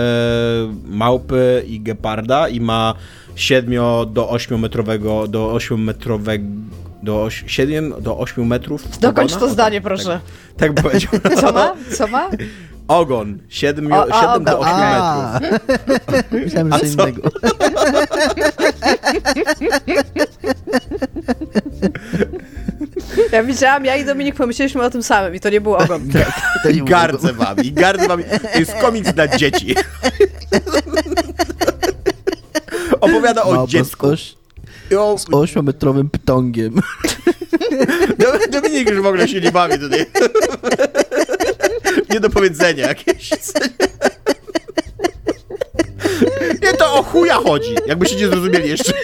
małpy 0.85 1.65
i 1.67 1.81
geparda 1.81 2.49
i 2.49 2.61
ma 2.61 2.95
7 3.35 3.75
do 4.13 4.29
8 4.29 4.61
metrowego, 4.61 5.29
do 5.29 5.53
8 5.53 5.85
metrowego 5.85 6.45
do 7.03 7.31
7 7.31 7.95
do 8.01 8.19
8 8.19 8.47
metrów 8.47 8.99
Dokończ 8.99 9.37
to 9.37 9.49
zdanie, 9.49 9.81
proszę. 9.81 10.21
Tak, 10.57 10.75
tak 10.75 10.85
powiedział. 10.85 11.13
Co 11.41 11.53
ma? 11.53 11.75
Co 11.97 12.07
ma? 12.07 12.31
Ogon 12.91 13.39
7, 13.49 13.93
O, 13.93 14.07
a, 14.15 14.21
7 14.21 14.45
do 14.45 14.59
ogon. 14.59 14.69
8 14.69 14.75
A, 14.83 15.41
metrów. 15.41 16.31
Myślałem, 16.33 16.73
że 16.73 16.79
co 16.79 16.87
innego. 16.87 17.31
Ja 23.33 23.43
widziałam, 23.45 23.85
ja 23.85 23.97
i 23.97 24.05
Dominik 24.05 24.35
pomyśleliśmy 24.35 24.83
o 24.83 24.91
tym 24.91 25.03
samym 25.03 25.35
i 25.35 25.41
to 25.41 25.51
nie 25.51 25.61
był 25.61 25.75
ogon. 25.75 26.09
Nie 26.65 26.71
I 26.71 26.75
było 26.77 26.89
gardzę 26.89 27.33
wami, 27.33 27.67
i 27.67 27.73
gardzę 27.73 28.09
wami. 28.09 28.25
To 28.53 28.59
jest 28.59 28.75
komiks 28.75 29.13
dla 29.13 29.29
dzieci. 29.29 29.75
Opowiada 33.01 33.43
o 33.43 33.67
z 33.67 33.71
dziecku. 33.71 34.07
o, 34.99 35.19
Z 35.19 35.27
ośmiometrowym 35.33 36.11
ptągiem. 36.11 36.75
Dominik 38.51 38.91
już 38.91 39.01
w 39.01 39.07
ogóle 39.07 39.29
się 39.29 39.41
nie 39.41 39.53
bawi 39.53 39.79
tutaj. 39.79 40.07
Nie 42.13 42.21
do 42.21 42.31
powiedzenia 42.31 42.89
jakieś. 42.89 43.31
Nie, 46.63 46.73
to 46.73 46.95
o 46.95 47.03
chuja 47.03 47.35
chodzi. 47.35 47.75
Jakbyście 47.87 48.17
nie 48.17 48.29
zrozumieli 48.29 48.69
jeszcze. 48.69 48.93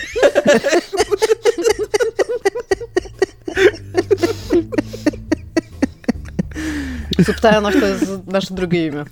Subtelność 7.25 7.79
to 7.81 7.87
jest 7.87 8.05
nasze 8.27 8.55
drugie 8.55 8.87
imię. 8.87 9.05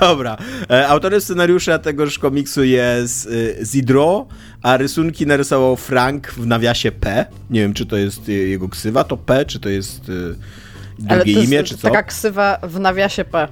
Dobra. 0.00 0.36
E, 0.70 0.88
Autorem 0.88 1.20
scenariusza 1.20 1.78
tegoż 1.78 2.18
komiksu 2.18 2.64
jest 2.64 3.28
e, 3.60 3.64
Zidro, 3.64 4.26
a 4.62 4.76
rysunki 4.76 5.26
narysował 5.26 5.76
Frank 5.76 6.32
w 6.32 6.46
nawiasie 6.46 6.92
P. 6.92 7.26
Nie 7.50 7.60
wiem, 7.60 7.74
czy 7.74 7.86
to 7.86 7.96
jest 7.96 8.28
e, 8.28 8.32
jego 8.32 8.68
ksywa, 8.68 9.04
to 9.04 9.16
P, 9.16 9.44
czy 9.44 9.60
to 9.60 9.68
jest 9.68 10.00
drugie 10.98 11.44
imię, 11.44 11.62
czy 11.62 11.76
co? 11.76 11.88
taka 11.88 12.02
ksywa 12.02 12.58
w 12.62 12.80
nawiasie 12.80 13.24
P. 13.24 13.48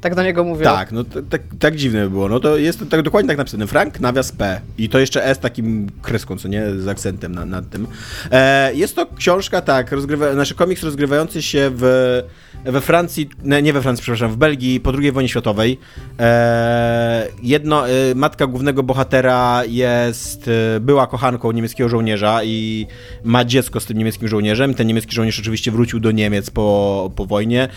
Tak 0.00 0.14
do 0.14 0.22
niego 0.22 0.44
mówią. 0.44 0.64
Tak, 0.64 0.92
no 0.92 1.04
tak, 1.04 1.42
tak 1.58 1.76
dziwne 1.76 2.04
by 2.04 2.10
było. 2.10 2.28
No 2.28 2.40
to 2.40 2.56
jest 2.56 2.78
to 2.78 2.86
tak 2.86 3.02
dokładnie 3.02 3.28
tak 3.28 3.38
napisane. 3.38 3.66
Frank 3.66 4.00
nawias 4.00 4.32
P. 4.32 4.60
I 4.78 4.88
to 4.88 4.98
jeszcze 4.98 5.24
S 5.24 5.38
takim 5.38 5.90
kreską, 6.02 6.38
co 6.38 6.48
nie? 6.48 6.70
Z 6.78 6.88
akcentem 6.88 7.34
na, 7.34 7.44
nad 7.44 7.70
tym. 7.70 7.86
E, 8.30 8.74
jest 8.74 8.96
to 8.96 9.06
książka, 9.16 9.60
tak, 9.60 9.92
rozgrywa, 9.92 10.32
znaczy 10.32 10.54
komiks 10.54 10.82
rozgrywający 10.82 11.42
się 11.42 11.70
w, 11.74 12.22
we 12.64 12.80
Francji, 12.80 13.30
nie, 13.62 13.72
we 13.72 13.82
Francji, 13.82 14.02
przepraszam, 14.02 14.30
w 14.30 14.36
Belgii 14.36 14.80
po 14.80 14.92
II 14.98 15.12
wojnie 15.12 15.28
światowej. 15.28 15.78
E, 16.18 17.26
jedno, 17.42 17.88
e, 17.88 17.92
matka 18.14 18.46
głównego 18.46 18.82
bohatera 18.82 19.62
jest, 19.68 20.50
e, 20.76 20.80
była 20.80 21.06
kochanką 21.06 21.52
niemieckiego 21.52 21.88
żołnierza 21.88 22.44
i 22.44 22.86
ma 23.24 23.44
dziecko 23.44 23.80
z 23.80 23.86
tym 23.86 23.98
niemieckim 23.98 24.28
żołnierzem. 24.28 24.74
Ten 24.74 24.86
niemiecki 24.86 25.14
żołnierz 25.14 25.40
oczywiście 25.40 25.70
wrócił 25.70 26.00
do 26.00 26.10
Niemiec 26.10 26.50
po, 26.50 27.10
po 27.16 27.26
wojnie, 27.26 27.68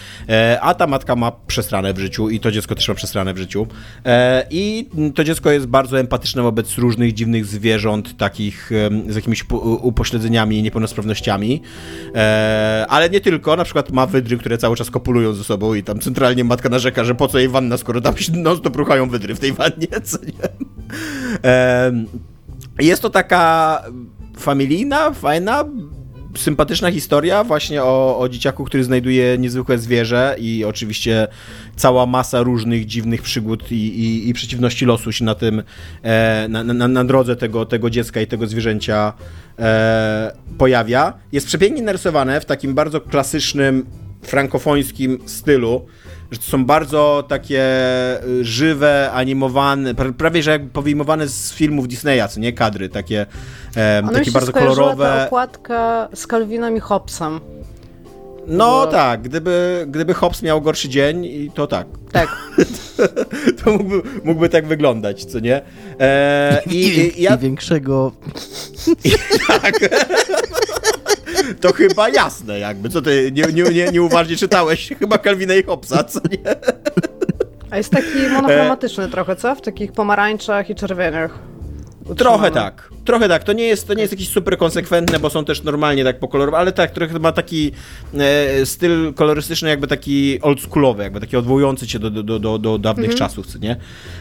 a 0.61 0.73
ta 0.73 0.87
matka 0.87 1.15
ma 1.15 1.31
przesrane 1.47 1.93
w 1.93 1.99
życiu 1.99 2.29
i 2.29 2.39
to 2.39 2.51
dziecko 2.51 2.75
też 2.75 2.87
ma 2.87 2.95
przesrane 2.95 3.33
w 3.33 3.37
życiu. 3.37 3.67
I 4.49 4.89
to 5.15 5.23
dziecko 5.23 5.51
jest 5.51 5.65
bardzo 5.65 5.99
empatyczne 5.99 6.41
wobec 6.41 6.77
różnych 6.77 7.13
dziwnych 7.13 7.45
zwierząt, 7.45 8.17
takich 8.17 8.71
z 9.07 9.15
jakimiś 9.15 9.45
upo- 9.45 9.79
upośledzeniami 9.81 10.57
i 10.57 10.63
niepełnosprawnościami. 10.63 11.61
Ale 12.87 13.09
nie 13.09 13.21
tylko, 13.21 13.55
na 13.55 13.63
przykład 13.63 13.91
ma 13.91 14.05
wydry, 14.05 14.37
które 14.37 14.57
cały 14.57 14.72
czas 14.75 14.91
kopulują 14.91 15.33
ze 15.33 15.43
sobą 15.43 15.73
i 15.73 15.83
tam 15.83 15.99
centralnie 15.99 16.43
matka 16.43 16.69
narzeka, 16.69 17.03
że 17.03 17.15
po 17.15 17.27
co 17.27 17.39
jej 17.39 17.49
wanna, 17.49 17.77
skoro 17.77 18.01
tam 18.01 18.17
się 18.17 18.33
non-stop 18.33 18.75
ruchają 18.75 19.09
wydry 19.09 19.35
w 19.35 19.39
tej 19.39 19.53
wannie, 19.53 19.87
co 20.03 20.17
nie? 20.25 20.49
Jest 22.79 23.01
to 23.01 23.09
taka 23.09 23.81
familijna, 24.37 25.11
fajna, 25.11 25.65
sympatyczna 26.37 26.91
historia 26.91 27.43
właśnie 27.43 27.83
o, 27.83 28.19
o 28.19 28.29
dzieciaku, 28.29 28.65
który 28.65 28.83
znajduje 28.83 29.37
niezwykłe 29.37 29.77
zwierzę 29.77 30.35
i 30.39 30.65
oczywiście 30.65 31.27
cała 31.75 32.05
masa 32.05 32.41
różnych 32.41 32.85
dziwnych 32.85 33.21
przygód 33.21 33.71
i, 33.71 33.75
i, 33.75 34.29
i 34.29 34.33
przeciwności 34.33 34.85
losu 34.85 35.11
się 35.11 35.25
na 35.25 35.35
tym, 35.35 35.63
e, 36.01 36.47
na, 36.49 36.63
na, 36.63 36.87
na 36.87 37.03
drodze 37.03 37.35
tego, 37.35 37.65
tego 37.65 37.89
dziecka 37.89 38.21
i 38.21 38.27
tego 38.27 38.47
zwierzęcia 38.47 39.13
e, 39.59 40.31
pojawia. 40.57 41.13
Jest 41.31 41.47
przepięknie 41.47 41.83
narysowane 41.83 42.41
w 42.41 42.45
takim 42.45 42.73
bardzo 42.73 43.01
klasycznym, 43.01 43.85
frankofońskim 44.23 45.19
stylu, 45.25 45.85
że 46.31 46.39
to 46.39 46.43
są 46.45 46.65
bardzo 46.65 47.23
takie 47.27 47.63
y, 48.27 48.45
żywe, 48.45 49.11
animowane, 49.13 49.93
pra- 49.93 50.13
prawie 50.13 50.43
że 50.43 50.51
jak 50.51 50.69
powyjmowane 50.69 51.27
z 51.27 51.53
filmów 51.53 51.87
Disneya, 51.87 52.27
co 52.29 52.39
nie? 52.39 52.53
Kadry, 52.53 52.89
takie, 52.89 53.25
e, 53.75 54.03
takie 54.13 54.25
się 54.25 54.31
bardzo 54.31 54.51
skojarzyła 54.51 54.89
ta 54.89 54.95
kolorowe. 54.95 55.25
okładka 55.25 56.09
z 56.13 56.27
Calvinem 56.27 56.77
i 56.77 56.79
Hobbesem. 56.79 57.39
No 58.47 58.65
Bo- 58.85 58.87
tak, 58.91 59.21
gdyby, 59.21 59.85
gdyby 59.89 60.13
Hobbs 60.13 60.41
miał 60.41 60.61
gorszy 60.61 60.89
dzień, 60.89 61.25
i 61.25 61.51
to 61.53 61.67
tak. 61.67 61.87
Tak. 62.11 62.29
To 63.63 63.71
mógłby, 63.71 64.01
mógłby 64.23 64.49
tak 64.49 64.67
wyglądać, 64.67 65.25
co 65.25 65.39
nie? 65.39 65.61
E, 65.99 66.61
I, 66.65 66.75
i, 66.87 67.19
I 67.19 67.23
ja 67.23 67.37
większego... 67.37 68.11
tak. 69.47 69.79
To 71.61 71.73
chyba 71.73 72.09
jasne, 72.09 72.59
jakby. 72.59 72.89
Co 72.89 73.01
ty 73.01 73.31
nie, 73.31 73.43
nie, 73.43 73.63
nie, 73.63 73.91
nieuważnie 73.91 74.35
czytałeś? 74.35 74.89
Chyba 74.99 75.17
Calvina 75.17 75.55
i 75.55 75.63
Hobbesa, 75.63 76.03
co 76.03 76.19
nie? 76.31 76.55
A 77.69 77.77
jest 77.77 77.89
taki 77.89 78.29
monochromatyczny 78.33 79.09
trochę, 79.09 79.35
co? 79.35 79.55
W 79.55 79.61
takich 79.61 79.91
pomarańczach 79.91 80.69
i 80.69 80.75
czerwieniach. 80.75 81.39
Trochę 82.17 82.51
tak. 82.51 82.89
Trochę 83.05 83.27
tak. 83.29 83.43
To 83.43 83.53
nie 83.53 83.63
jest, 83.63 83.87
to 83.87 83.93
nie 83.93 84.01
jest 84.01 84.13
jakieś 84.13 84.29
super 84.29 84.57
konsekwentne, 84.57 85.19
bo 85.19 85.29
są 85.29 85.45
też 85.45 85.63
normalnie 85.63 86.03
tak 86.03 86.19
pokolorowane, 86.19 86.61
ale 86.61 86.71
tak, 86.71 86.91
trochę 86.91 87.19
ma 87.19 87.31
taki 87.31 87.71
e, 88.17 88.65
styl 88.65 89.13
kolorystyczny, 89.13 89.69
jakby 89.69 89.87
taki 89.87 90.41
oldschoolowy, 90.41 91.03
jakby 91.03 91.19
taki 91.19 91.37
odwołujący 91.37 91.87
się 91.87 91.99
do, 91.99 92.09
do, 92.11 92.39
do, 92.39 92.57
do, 92.59 92.77
dawnych 92.77 93.11
Mhm. 93.11 93.19
czasów, 93.29 93.47
co 93.47 93.57
nie? 93.59 93.75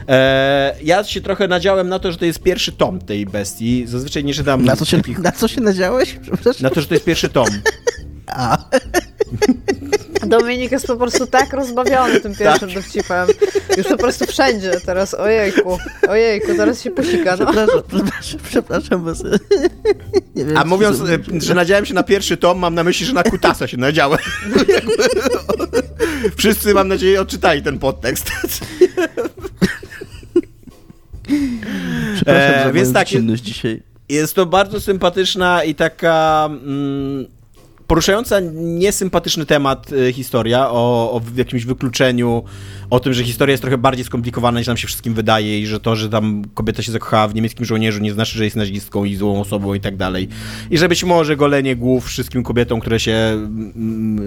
E, 0.09 0.77
ja 0.83 1.05
się 1.05 1.21
trochę 1.21 1.49
nadziałem 1.49 1.89
na 1.89 1.99
to, 1.99 2.13
że 2.13 2.19
to 2.19 2.25
jest 2.25 2.43
pierwszy 2.43 2.73
tom 2.73 2.99
tej 3.01 3.27
bestii. 3.27 3.85
Zazwyczaj 3.87 4.25
nie 4.25 4.35
czytam 4.35 4.65
Na 4.65 4.77
co 4.77 4.85
się, 4.85 4.97
takich... 4.97 5.19
na 5.19 5.33
co 5.33 5.49
się 5.49 5.61
nadziałeś? 5.61 6.15
Przepraszam. 6.23 6.63
Na 6.63 6.71
to, 6.71 6.81
że 6.81 6.87
to 6.87 6.95
jest 6.95 7.07
pierwszy 7.07 7.29
tom. 7.29 7.47
A, 8.27 8.59
Dominik 10.27 10.73
jest 10.73 10.87
po 10.87 10.97
prostu 10.97 11.27
tak 11.27 11.53
rozbawiony 11.53 12.21
tym 12.21 12.35
pierwszym 12.35 12.69
Tak. 12.69 12.77
dowcipem. 12.79 13.29
Już 13.77 13.87
po 13.87 13.97
prostu 13.97 14.27
wszędzie 14.27 14.71
teraz. 14.87 15.15
Ojejku, 15.15 15.79
ojejku, 16.09 16.57
zaraz 16.57 16.83
się 16.83 16.91
posika. 16.91 17.37
No. 17.37 17.47
przepraszam, 17.47 17.83
przepraszam, 17.89 18.41
przepraszam 18.49 19.05
was. 19.05 19.23
Wiem, 20.37 20.57
A 20.57 20.65
mówiąc, 20.65 20.99
sobie- 20.99 21.19
e, 21.37 21.41
że 21.41 21.55
nadziałem 21.55 21.87
się 21.87 21.95
na 21.95 22.03
pierwszy 22.03 22.37
tom, 22.37 22.59
mam 22.59 22.75
na 22.75 22.85
myśli, 22.85 23.07
że 23.07 23.13
na 23.13 23.23
Kutasa 23.23 23.67
się 23.67 23.77
nadziałem. 23.77 24.19
Wszyscy, 26.37 26.75
mam 26.75 26.89
nadzieję, 26.89 27.21
odczytali 27.21 27.63
ten 27.63 27.79
podtekst. 27.79 28.31
Przepraszam 32.15 32.61
e, 32.61 32.65
za 32.65 32.73
więc 32.73 32.93
tak, 32.93 33.09
dzisiaj. 33.35 33.83
Jest 34.09 34.35
to 34.35 34.47
bardzo 34.47 34.81
sympatyczna 34.81 35.65
i 35.65 35.75
taka 35.75 36.49
mm, 36.51 37.27
poruszająca 37.93 38.41
niesympatyczny 38.55 39.47
temat 39.47 39.93
y, 39.93 40.13
historia 40.13 40.71
o, 40.71 41.13
o 41.13 41.21
jakimś 41.37 41.65
wykluczeniu, 41.65 42.45
o 42.91 43.01
tym, 43.01 43.15
że 43.15 43.25
historia 43.25 43.53
jest 43.53 43.63
trochę 43.63 43.79
bardziej 43.79 44.05
skomplikowana 44.05 44.59
niż 44.59 44.69
nam 44.69 44.77
się 44.77 44.87
wszystkim 44.87 45.15
wydaje 45.15 45.61
i 45.61 45.67
że 45.67 45.81
to, 45.81 45.97
że 45.97 46.09
tam 46.09 46.43
kobieta 46.55 46.83
się 46.83 46.93
zakochała 46.93 47.29
w 47.29 47.35
niemieckim 47.35 47.65
żołnierzu 47.65 48.01
nie 48.01 48.13
znaczy, 48.13 48.39
że 48.39 48.45
jest 48.45 48.57
nazistką 48.57 49.05
i 49.05 49.17
złą 49.17 49.41
osobą 49.41 49.75
i 49.75 49.81
tak 49.81 49.97
dalej. 49.97 50.29
I 50.71 50.79
że 50.79 50.89
być 50.89 51.05
może 51.05 51.37
golenie 51.37 51.77
głów 51.77 52.07
wszystkim 52.07 52.43
kobietom, 52.43 52.81
które 52.81 53.01
się 53.01 53.13
mm, 53.13 54.19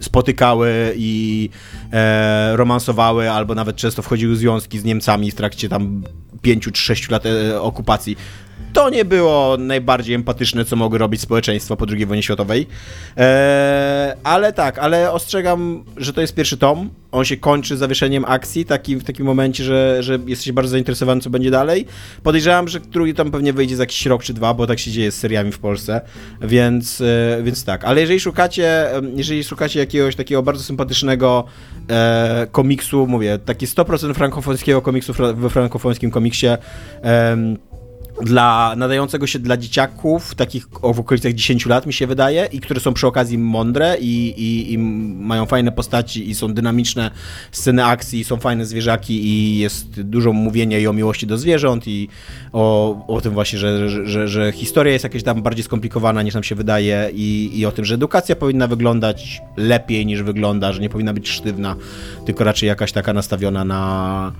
y, 0.00 0.04
spotykały 0.04 0.94
i 0.96 1.50
e, 1.92 2.56
romansowały 2.56 3.30
albo 3.30 3.54
nawet 3.54 3.76
często 3.76 4.02
wchodziły 4.02 4.34
w 4.34 4.38
związki 4.38 4.78
z 4.78 4.84
Niemcami 4.84 5.30
w 5.30 5.34
trakcie 5.34 5.68
tam 5.68 6.02
pięciu 6.42 6.70
czy 6.70 6.82
sześciu 6.82 7.12
lat 7.12 7.26
e, 7.26 7.60
okupacji 7.60 8.16
to 8.72 8.90
nie 8.90 9.04
było 9.04 9.56
najbardziej 9.58 10.14
empatyczne, 10.14 10.64
co 10.64 10.76
mogły 10.76 10.98
robić 10.98 11.20
społeczeństwo 11.20 11.76
po 11.76 11.86
II 11.90 12.06
wojnie 12.06 12.22
światowej. 12.22 12.66
Eee, 13.16 14.12
ale 14.24 14.52
tak, 14.52 14.78
ale 14.78 15.12
ostrzegam, 15.12 15.84
że 15.96 16.12
to 16.12 16.20
jest 16.20 16.34
pierwszy 16.34 16.56
tom. 16.56 16.90
On 17.12 17.24
się 17.24 17.36
kończy 17.36 17.76
zawieszeniem 17.76 18.24
akcji 18.28 18.64
taki, 18.64 18.96
w 18.96 19.04
takim 19.04 19.26
momencie, 19.26 19.64
że, 19.64 20.02
że 20.02 20.18
jesteś 20.26 20.52
bardzo 20.52 20.70
zainteresowany, 20.70 21.20
co 21.20 21.30
będzie 21.30 21.50
dalej. 21.50 21.86
Podejrzewam, 22.22 22.68
że 22.68 22.80
drugi 22.80 23.14
tom 23.14 23.30
pewnie 23.30 23.52
wyjdzie 23.52 23.76
za 23.76 23.82
jakiś 23.82 24.06
rok 24.06 24.22
czy 24.22 24.34
dwa, 24.34 24.54
bo 24.54 24.66
tak 24.66 24.78
się 24.78 24.90
dzieje 24.90 25.10
z 25.12 25.18
seriami 25.18 25.52
w 25.52 25.58
Polsce, 25.58 26.00
więc, 26.42 27.00
e, 27.00 27.42
więc 27.42 27.64
tak. 27.64 27.84
Ale 27.84 28.00
jeżeli 28.00 28.20
szukacie, 28.20 28.86
jeżeli 29.16 29.44
szukacie 29.44 29.80
jakiegoś 29.80 30.16
takiego 30.16 30.42
bardzo 30.42 30.62
sympatycznego 30.64 31.44
e, 31.90 32.46
komiksu, 32.52 33.06
mówię, 33.06 33.38
taki 33.38 33.66
100% 33.66 34.14
frankofońskiego 34.14 34.82
komiksu 34.82 35.12
fra- 35.14 35.32
we 35.32 35.50
frankofońskim 35.50 36.10
komiksie, 36.10 36.46
em, 37.02 37.56
dla 38.22 38.74
nadającego 38.76 39.26
się 39.26 39.38
dla 39.38 39.56
dzieciaków, 39.56 40.34
takich 40.34 40.68
w 40.68 41.00
okolicach 41.00 41.32
10 41.32 41.66
lat 41.66 41.86
mi 41.86 41.92
się 41.92 42.06
wydaje, 42.06 42.48
i 42.52 42.60
które 42.60 42.80
są 42.80 42.94
przy 42.94 43.06
okazji 43.06 43.38
mądre 43.38 43.96
i, 44.00 44.34
i, 44.36 44.72
i 44.72 44.78
mają 45.18 45.46
fajne 45.46 45.72
postaci 45.72 46.30
i 46.30 46.34
są 46.34 46.54
dynamiczne 46.54 47.10
sceny 47.52 47.84
akcji, 47.84 48.24
są 48.24 48.36
fajne 48.36 48.66
zwierzaki 48.66 49.26
i 49.26 49.58
jest 49.58 50.00
dużo 50.02 50.32
mówienia 50.32 50.78
i 50.78 50.86
o 50.86 50.92
miłości 50.92 51.26
do 51.26 51.38
zwierząt 51.38 51.88
i 51.88 52.08
o, 52.52 53.06
o 53.06 53.20
tym 53.20 53.32
właśnie, 53.32 53.58
że, 53.58 53.88
że, 53.88 54.06
że, 54.06 54.28
że 54.28 54.52
historia 54.52 54.92
jest 54.92 55.04
jakaś 55.04 55.22
tam 55.22 55.42
bardziej 55.42 55.64
skomplikowana 55.64 56.22
niż 56.22 56.34
nam 56.34 56.42
się 56.42 56.54
wydaje 56.54 57.10
i, 57.12 57.50
i 57.54 57.66
o 57.66 57.72
tym, 57.72 57.84
że 57.84 57.94
edukacja 57.94 58.36
powinna 58.36 58.66
wyglądać 58.66 59.42
lepiej 59.56 60.06
niż 60.06 60.22
wygląda, 60.22 60.72
że 60.72 60.80
nie 60.80 60.88
powinna 60.88 61.14
być 61.14 61.28
sztywna, 61.28 61.76
tylko 62.26 62.44
raczej 62.44 62.66
jakaś 62.66 62.92
taka 62.92 63.12
nastawiona 63.12 63.64
na 63.64 64.32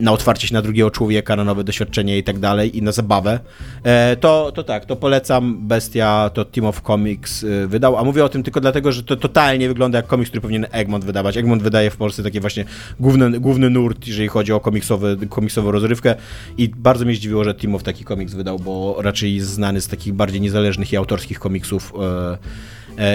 na 0.00 0.12
otwarcie 0.12 0.48
się 0.48 0.54
na 0.54 0.62
drugiego 0.62 0.90
człowieka, 0.90 1.36
na 1.36 1.44
nowe 1.44 1.64
doświadczenie 1.64 2.18
i 2.18 2.22
tak 2.22 2.38
dalej, 2.38 2.78
i 2.78 2.82
na 2.82 2.92
zabawę, 2.92 3.40
e, 3.82 4.16
to, 4.16 4.52
to 4.52 4.62
tak, 4.62 4.84
to 4.84 4.96
polecam. 4.96 5.58
Bestia 5.60 6.30
to 6.34 6.44
Team 6.44 6.66
of 6.66 6.82
Comics 6.82 7.44
e, 7.44 7.66
wydał, 7.66 7.96
a 7.96 8.04
mówię 8.04 8.24
o 8.24 8.28
tym 8.28 8.42
tylko 8.42 8.60
dlatego, 8.60 8.92
że 8.92 9.02
to 9.02 9.16
totalnie 9.16 9.68
wygląda 9.68 9.98
jak 9.98 10.06
komiks, 10.06 10.28
który 10.30 10.40
powinien 10.40 10.66
Egmont 10.70 11.04
wydawać. 11.04 11.36
Egmont 11.36 11.62
wydaje 11.62 11.90
w 11.90 11.96
Polsce 11.96 12.22
takie 12.22 12.40
właśnie 12.40 12.64
główny, 13.00 13.40
główny 13.40 13.70
nurt, 13.70 14.06
jeżeli 14.06 14.28
chodzi 14.28 14.52
o 14.52 14.60
komiksowy, 14.60 15.16
komiksową 15.28 15.70
rozrywkę 15.70 16.14
i 16.58 16.68
bardzo 16.68 17.04
mnie 17.04 17.14
zdziwiło, 17.14 17.44
że 17.44 17.54
Team 17.54 17.74
of 17.74 17.82
taki 17.82 18.04
komiks 18.04 18.34
wydał, 18.34 18.58
bo 18.58 18.96
raczej 18.98 19.34
jest 19.34 19.48
znany 19.48 19.80
z 19.80 19.88
takich 19.88 20.14
bardziej 20.14 20.40
niezależnych 20.40 20.92
i 20.92 20.96
autorskich 20.96 21.38
komiksów 21.38 21.92
E, 21.96 22.38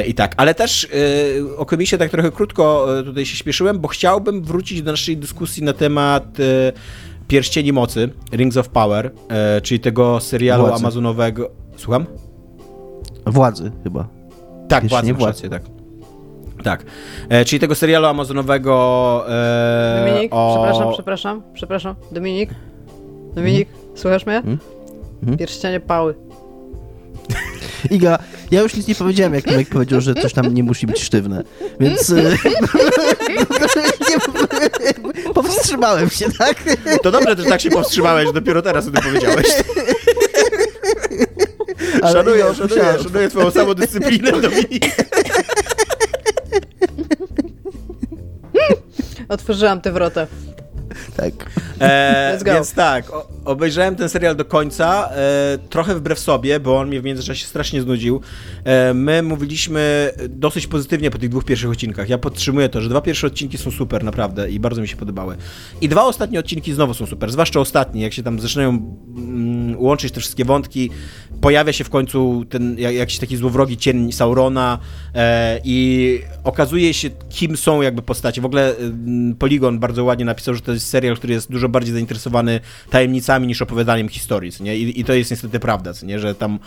I 0.07 0.13
tak, 0.13 0.33
ale 0.37 0.55
też 0.55 0.87
e, 1.51 1.57
o 1.57 1.65
komiksie 1.65 1.97
tak 1.97 2.11
trochę 2.11 2.31
krótko 2.31 2.87
e, 2.99 3.03
tutaj 3.03 3.25
się 3.25 3.35
śpieszyłem, 3.35 3.79
bo 3.79 3.87
chciałbym 3.87 4.43
wrócić 4.43 4.81
do 4.81 4.91
naszej 4.91 5.17
dyskusji 5.17 5.63
na 5.63 5.73
temat 5.73 6.39
e, 6.39 6.43
Pierścieni 7.27 7.73
Mocy, 7.73 8.09
Rings 8.31 8.57
of 8.57 8.69
Power, 8.69 9.11
e, 9.29 9.61
czyli 9.61 9.79
tego 9.79 10.19
serialu 10.19 10.63
Władzy. 10.63 10.81
amazonowego. 10.83 11.49
Słucham? 11.77 12.05
Władzy 13.25 13.71
chyba. 13.83 14.07
Tak, 14.69 14.81
Pierścienie 14.81 15.13
władzy, 15.13 15.47
władzy, 15.47 15.49
tak. 15.49 15.63
Tak. 16.63 16.83
E, 17.29 17.45
czyli 17.45 17.59
tego 17.59 17.75
serialu 17.75 18.05
amazonowego 18.05 19.25
e, 19.29 20.05
Dominik, 20.07 20.31
o... 20.35 20.53
przepraszam, 20.55 20.93
przepraszam, 20.93 21.41
przepraszam. 21.53 21.95
Dominik, 22.11 22.49
Dominik, 23.35 23.69
słuchasz 23.95 24.25
mnie? 24.25 24.37
Mhm. 24.37 25.37
Pierścienie 25.37 25.79
pały. 25.79 26.15
Iga, 27.91 28.19
ja 28.51 28.61
już 28.61 28.75
nic 28.75 28.87
nie 28.87 28.95
powiedziałem, 28.95 29.33
jak 29.33 29.45
Tomek 29.45 29.69
powiedział, 29.69 30.01
że 30.01 30.15
coś 30.15 30.33
tam 30.33 30.53
nie 30.53 30.63
musi 30.63 30.87
być 30.87 31.01
sztywne. 31.01 31.43
Więc 31.79 32.09
e, 32.09 32.15
powstrzymałem 35.35 36.09
się, 36.09 36.25
tak? 36.31 36.63
To 37.03 37.11
dobrze, 37.11 37.35
że 37.37 37.43
tak 37.43 37.61
się 37.61 37.69
powstrzymałeś, 37.69 38.27
że 38.27 38.33
dopiero 38.33 38.61
teraz 38.61 38.87
o 38.87 38.91
tym 38.91 39.01
powiedziałeś. 39.03 39.47
Ale 42.01 42.13
Szanuję, 42.13 42.35
Iga, 42.35 42.53
szanuję, 42.53 42.65
usłyszałem. 42.65 43.03
szanuję 43.03 43.29
twoją 43.29 43.51
samodyscyplinę, 43.51 44.31
Dominik. 44.31 44.85
Otworzyłam 49.29 49.81
tę 49.81 49.91
wrotę. 49.91 50.27
Tak. 51.15 51.33
E, 51.79 52.37
Let's 52.37 52.43
go. 52.43 52.53
więc 52.53 52.73
tak, 52.73 53.11
obejrzałem 53.45 53.95
ten 53.95 54.09
serial 54.09 54.35
do 54.35 54.45
końca, 54.45 55.09
e, 55.11 55.57
trochę 55.69 55.95
wbrew 55.95 56.19
sobie, 56.19 56.59
bo 56.59 56.79
on 56.79 56.87
mnie 56.87 57.01
w 57.01 57.03
międzyczasie 57.03 57.45
strasznie 57.45 57.81
znudził. 57.81 58.21
E, 58.63 58.93
my 58.93 59.23
mówiliśmy 59.23 60.11
dosyć 60.29 60.67
pozytywnie 60.67 61.11
po 61.11 61.17
tych 61.17 61.29
dwóch 61.29 61.45
pierwszych 61.45 61.69
odcinkach. 61.69 62.09
Ja 62.09 62.17
podtrzymuję 62.17 62.69
to, 62.69 62.81
że 62.81 62.89
dwa 62.89 63.01
pierwsze 63.01 63.27
odcinki 63.27 63.57
są 63.57 63.71
super, 63.71 64.03
naprawdę, 64.03 64.51
i 64.51 64.59
bardzo 64.59 64.81
mi 64.81 64.87
się 64.87 64.95
podobały. 64.95 65.37
I 65.81 65.89
dwa 65.89 66.03
ostatnie 66.03 66.39
odcinki 66.39 66.73
znowu 66.73 66.93
są 66.93 67.05
super, 67.05 67.31
zwłaszcza 67.31 67.59
ostatni, 67.59 68.01
jak 68.01 68.13
się 68.13 68.23
tam 68.23 68.39
zaczynają 68.39 68.69
mm, 68.69 69.79
łączyć 69.79 70.13
te 70.13 70.19
wszystkie 70.19 70.45
wątki, 70.45 70.89
pojawia 71.41 71.73
się 71.73 71.83
w 71.83 71.89
końcu 71.89 72.45
ten 72.49 72.79
jak, 72.79 72.95
jakiś 72.95 73.19
taki 73.19 73.37
złowrogi 73.37 73.77
cień 73.77 74.11
Saurona 74.11 74.79
e, 75.15 75.59
i 75.63 76.19
okazuje 76.43 76.93
się, 76.93 77.09
kim 77.29 77.57
są 77.57 77.81
jakby 77.81 78.01
postacie. 78.01 78.41
W 78.41 78.45
ogóle 78.45 78.77
mm, 78.77 79.35
Polygon 79.35 79.79
bardzo 79.79 80.03
ładnie 80.03 80.25
napisał, 80.25 80.53
że 80.53 80.61
to 80.61 80.71
jest 80.71 80.87
serial, 80.93 81.15
który 81.15 81.33
jest 81.33 81.51
dużo 81.51 81.69
bardziej 81.69 81.93
zainteresowany 81.93 82.59
tajemnicami 82.89 83.47
niż 83.47 83.61
opowiadaniem 83.61 84.09
historii, 84.09 84.51
nie? 84.59 84.77
I, 84.77 84.99
I 84.99 85.03
to 85.03 85.13
jest 85.13 85.31
niestety 85.31 85.59
prawda, 85.59 85.91
nie? 86.03 86.19
Że 86.19 86.35
tam, 86.35 86.59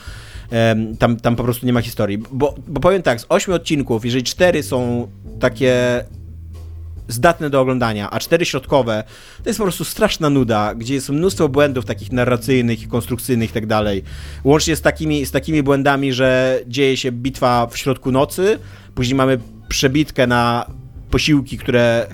em, 0.51 0.97
tam, 0.97 1.17
tam 1.17 1.37
po 1.37 1.45
prostu 1.45 1.67
nie 1.67 1.73
ma 1.73 1.83
historii. 1.83 2.19
Bo, 2.19 2.55
bo 2.69 2.81
powiem 2.81 3.03
tak, 3.03 3.21
z 3.21 3.27
ośmiu 3.29 3.55
odcinków, 3.55 4.05
jeżeli 4.05 4.25
cztery 4.25 4.63
są 4.63 5.09
takie 5.41 6.05
zdatne 7.09 7.51
do 7.51 7.61
oglądania, 7.61 8.11
a 8.11 8.19
cztery 8.19 8.45
środkowe 8.45 9.05
to 9.43 9.51
jest 9.51 9.59
po 9.59 9.65
prostu 9.65 9.85
straszna 9.85 10.31
nuda, 10.31 10.75
gdzie 10.75 10.95
jest 10.95 11.09
mnóstwo 11.09 11.49
błędów 11.49 11.85
takich 11.85 12.13
narracyjnych 12.13 12.89
konstrukcyjnych 12.89 13.51
i 13.51 13.53
tak 13.53 13.67
dalej. 13.67 14.03
Łącznie 14.45 14.77
z 14.77 14.81
takimi, 14.81 15.27
z 15.27 15.31
takimi 15.31 15.63
błędami, 15.63 16.13
że 16.13 16.61
dzieje 16.67 16.97
się 16.97 17.13
bitwa 17.13 17.67
w 17.67 17.79
środku 17.79 18.13
nocy, 18.13 18.59
później 18.95 19.15
mamy 19.15 19.39
przebitkę 19.69 20.27
na 20.27 20.67
posiłki, 21.11 21.59
które 21.59 22.07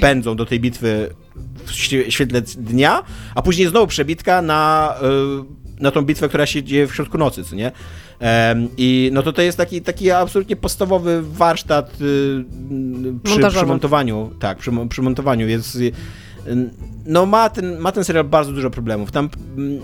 pędzą 0.00 0.36
do 0.36 0.46
tej 0.46 0.60
bitwy 0.60 1.14
w 1.64 1.70
świe- 1.72 2.10
świetle 2.10 2.42
dnia, 2.58 3.02
a 3.34 3.42
później 3.42 3.68
znowu 3.68 3.86
przebitka 3.86 4.42
na, 4.42 4.94
y, 5.78 5.82
na 5.82 5.90
tą 5.90 6.02
bitwę, 6.02 6.28
która 6.28 6.46
się 6.46 6.62
dzieje 6.62 6.86
w 6.86 6.94
środku 6.94 7.18
nocy, 7.18 7.44
co 7.44 7.56
nie? 7.56 7.72
I 8.76 9.10
no 9.12 9.22
to 9.22 9.32
to 9.32 9.42
jest 9.42 9.58
taki, 9.58 9.82
taki 9.82 10.10
absolutnie 10.10 10.56
podstawowy 10.56 11.22
warsztat 11.22 11.90
y, 11.90 11.94
przy, 13.22 13.32
Montażowy. 13.32 13.56
przy 13.56 13.66
montowaniu, 13.66 14.30
tak, 14.40 14.58
przy, 14.58 14.70
przy 14.88 15.02
montowaniu, 15.02 15.46
więc 15.46 15.74
y, 15.74 15.92
no 17.06 17.26
ma 17.26 17.48
ten, 17.50 17.78
ma 17.78 17.92
ten 17.92 18.04
serial 18.04 18.24
bardzo 18.24 18.52
dużo 18.52 18.70
problemów. 18.70 19.10
Tam 19.10 19.28
mm, 19.56 19.80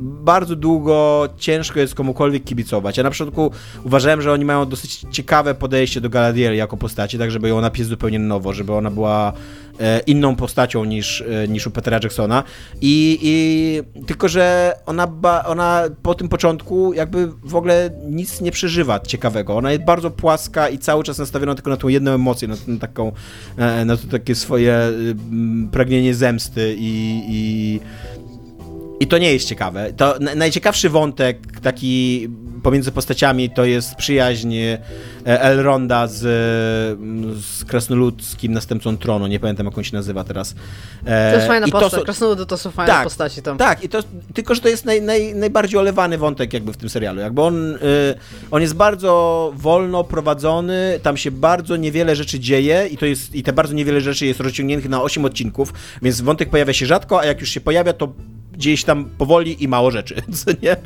bardzo 0.00 0.56
długo 0.56 1.28
ciężko 1.36 1.80
jest 1.80 1.94
komukolwiek 1.94 2.44
kibicować. 2.44 2.96
Ja 2.96 3.02
na 3.02 3.10
początku 3.10 3.50
uważałem, 3.84 4.22
że 4.22 4.32
oni 4.32 4.44
mają 4.44 4.66
dosyć 4.66 5.04
ciekawe 5.10 5.54
podejście 5.54 6.00
do 6.00 6.10
Galadriel 6.10 6.56
jako 6.56 6.76
postaci, 6.76 7.18
tak 7.18 7.30
żeby 7.30 7.48
ją 7.48 7.60
napisać 7.60 7.88
zupełnie 7.88 8.18
nowo, 8.18 8.52
żeby 8.52 8.72
ona 8.72 8.90
była 8.90 9.32
e, 9.80 10.00
inną 10.00 10.36
postacią 10.36 10.84
niż, 10.84 11.20
e, 11.20 11.48
niż 11.48 11.66
u 11.66 11.70
Petera 11.70 12.00
Jacksona. 12.02 12.44
I, 12.80 13.18
i 13.22 14.02
tylko, 14.06 14.28
że 14.28 14.74
ona, 14.86 15.06
ba, 15.06 15.44
ona 15.44 15.82
po 16.02 16.14
tym 16.14 16.28
początku 16.28 16.92
jakby 16.92 17.26
w 17.26 17.56
ogóle 17.56 17.90
nic 18.10 18.40
nie 18.40 18.52
przeżywa 18.52 19.00
ciekawego. 19.00 19.56
Ona 19.56 19.72
jest 19.72 19.84
bardzo 19.84 20.10
płaska 20.10 20.68
i 20.68 20.78
cały 20.78 21.04
czas 21.04 21.18
nastawiona 21.18 21.54
tylko 21.54 21.70
na 21.70 21.76
tą 21.76 21.88
jedną 21.88 22.10
emocję, 22.10 22.48
na, 22.48 22.54
na 22.66 22.78
taką, 22.78 23.12
e, 23.56 23.84
na 23.84 23.96
to 23.96 24.06
takie 24.10 24.34
swoje 24.34 24.74
mm, 24.74 25.68
pragnienie 25.98 26.14
zemsty 26.14 26.74
i, 26.78 27.22
i 27.28 27.80
i 29.00 29.06
to 29.06 29.18
nie 29.18 29.32
jest 29.32 29.48
ciekawe. 29.48 29.92
To 29.96 30.14
na- 30.20 30.34
najciekawszy 30.34 30.88
wątek 30.90 31.38
taki 31.62 32.28
pomiędzy 32.62 32.92
postaciami 32.92 33.50
to 33.50 33.64
jest 33.64 33.94
przyjaźń 33.94 34.54
e, 34.56 34.78
Elronda 35.24 36.06
z, 36.06 36.18
z 37.44 37.64
krasnoludzkim 37.64 38.52
następcą 38.52 38.96
tronu. 38.98 39.26
Nie 39.26 39.40
pamiętam 39.40 39.66
jak 39.66 39.78
on 39.78 39.84
się 39.84 39.96
nazywa 39.96 40.24
teraz. 40.24 40.54
E, 41.04 41.30
To 41.30 41.36
jest 41.36 41.48
fajna 41.48 41.66
i 41.66 41.70
postać. 41.70 41.92
są- 41.92 42.04
Krasnoludy 42.04 42.46
to 42.46 42.58
są 42.58 42.70
fajne 42.70 42.92
Tak, 42.92 43.04
postaci 43.04 43.42
tam. 43.42 43.58
Tak, 43.58 43.84
i 43.84 43.88
to, 43.88 43.98
tylko 44.34 44.54
że 44.54 44.60
to 44.60 44.68
jest 44.68 44.84
naj, 44.84 45.02
naj, 45.02 45.34
najbardziej 45.34 45.80
olewany 45.80 46.18
wątek 46.18 46.52
jakby 46.52 46.72
w 46.72 46.76
tym 46.76 46.88
serialu. 46.88 47.20
Jakby 47.20 47.42
on, 47.42 47.74
y, 47.74 47.78
on 48.50 48.62
jest 48.62 48.74
bardzo 48.74 49.52
wolno 49.56 50.04
prowadzony, 50.04 51.00
tam 51.02 51.16
się 51.16 51.30
bardzo 51.30 51.76
niewiele 51.76 52.16
rzeczy 52.16 52.40
dzieje 52.40 52.88
i 52.90 52.96
to 52.96 53.06
jest 53.06 53.34
i 53.34 53.42
te 53.42 53.52
bardzo 53.52 53.74
niewiele 53.74 54.00
rzeczy 54.00 54.26
jest 54.26 54.40
rozciągniętych 54.40 54.90
na 54.90 55.02
8 55.02 55.24
odcinków, 55.24 55.72
więc 56.02 56.20
wątek 56.20 56.50
pojawia 56.50 56.72
się 56.72 56.86
rzadko, 56.86 57.20
a 57.20 57.24
jak 57.26 57.40
już 57.40 57.50
się 57.50 57.60
pojawia, 57.60 57.92
to 57.92 58.12
się 58.60 58.86
tam 58.86 59.04
powoli 59.18 59.64
i 59.64 59.68
mało 59.68 59.90
rzeczy, 59.90 60.14
co 60.44 60.50
nie? 60.62 60.76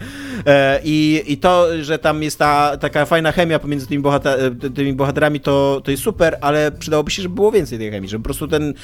E, 0.47 0.81
I, 0.85 1.23
I 1.27 1.37
to, 1.37 1.67
że 1.83 1.99
tam 1.99 2.23
jest 2.23 2.39
ta 2.39 2.77
taka 2.77 3.07
fajna 3.07 3.33
chemia 3.33 3.59
pomiędzy 3.59 3.87
tymi, 3.87 4.03
bohater, 4.03 4.53
tymi 4.75 4.93
bohaterami, 4.93 5.41
to, 5.41 5.81
to 5.85 5.91
jest 5.91 6.03
super, 6.03 6.39
ale 6.41 6.73
przydałoby 6.73 7.11
się, 7.11 7.23
żeby 7.23 7.35
było 7.35 7.53
więcej 7.53 7.79
tej 7.79 7.91
chemii, 7.91 8.09
żeby 8.09 8.23
po 8.23 8.27
prostu 8.27 8.49
ten 8.49 8.75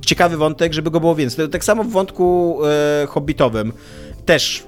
ciekawy 0.00 0.36
wątek, 0.36 0.72
żeby 0.72 0.90
go 0.90 1.00
było 1.00 1.14
więcej. 1.14 1.48
Tak 1.48 1.64
samo 1.64 1.84
w 1.84 1.90
wątku 1.90 2.58
e, 2.64 3.06
hobbitowym 3.06 3.72
też 4.26 4.64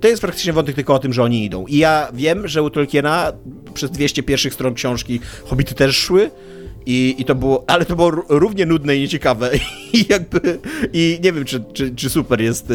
to 0.00 0.08
jest 0.08 0.20
praktycznie 0.20 0.52
wątek 0.52 0.74
tylko 0.74 0.94
o 0.94 0.98
tym, 0.98 1.12
że 1.12 1.22
oni 1.22 1.44
idą. 1.44 1.66
I 1.66 1.76
ja 1.76 2.08
wiem, 2.14 2.48
że 2.48 2.62
u 2.62 2.70
Tolkiena 2.70 3.32
przez 3.74 3.90
200 3.90 4.22
pierwszych 4.22 4.54
stron 4.54 4.74
książki 4.74 5.20
hobbity 5.44 5.74
też 5.74 5.96
szły 5.96 6.30
I, 6.90 7.14
I 7.18 7.24
to 7.24 7.34
było, 7.34 7.64
ale 7.66 7.84
to 7.84 7.96
było 7.96 8.10
równie 8.10 8.66
nudne 8.66 8.96
i 8.96 9.00
nieciekawe. 9.00 9.50
I 9.92 10.06
jakby, 10.08 10.58
i 10.92 11.20
nie 11.22 11.32
wiem, 11.32 11.44
czy, 11.44 11.64
czy, 11.72 11.94
czy 11.94 12.10
super 12.10 12.40
jest 12.40 12.72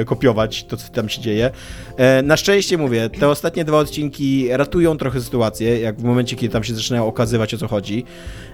e, 0.00 0.04
kopiować 0.04 0.64
to, 0.64 0.76
co 0.76 0.88
tam 0.88 1.08
się 1.08 1.20
dzieje. 1.20 1.50
E, 1.96 2.22
na 2.22 2.36
szczęście 2.36 2.78
mówię, 2.78 3.10
te 3.10 3.28
ostatnie 3.28 3.64
dwa 3.64 3.78
odcinki 3.78 4.48
ratują 4.50 4.96
trochę 4.96 5.20
sytuację, 5.20 5.80
jak 5.80 6.00
w 6.00 6.04
momencie, 6.04 6.36
kiedy 6.36 6.52
tam 6.52 6.64
się 6.64 6.74
zaczynają 6.74 7.06
okazywać, 7.06 7.54
o 7.54 7.58
co 7.58 7.68
chodzi. 7.68 8.04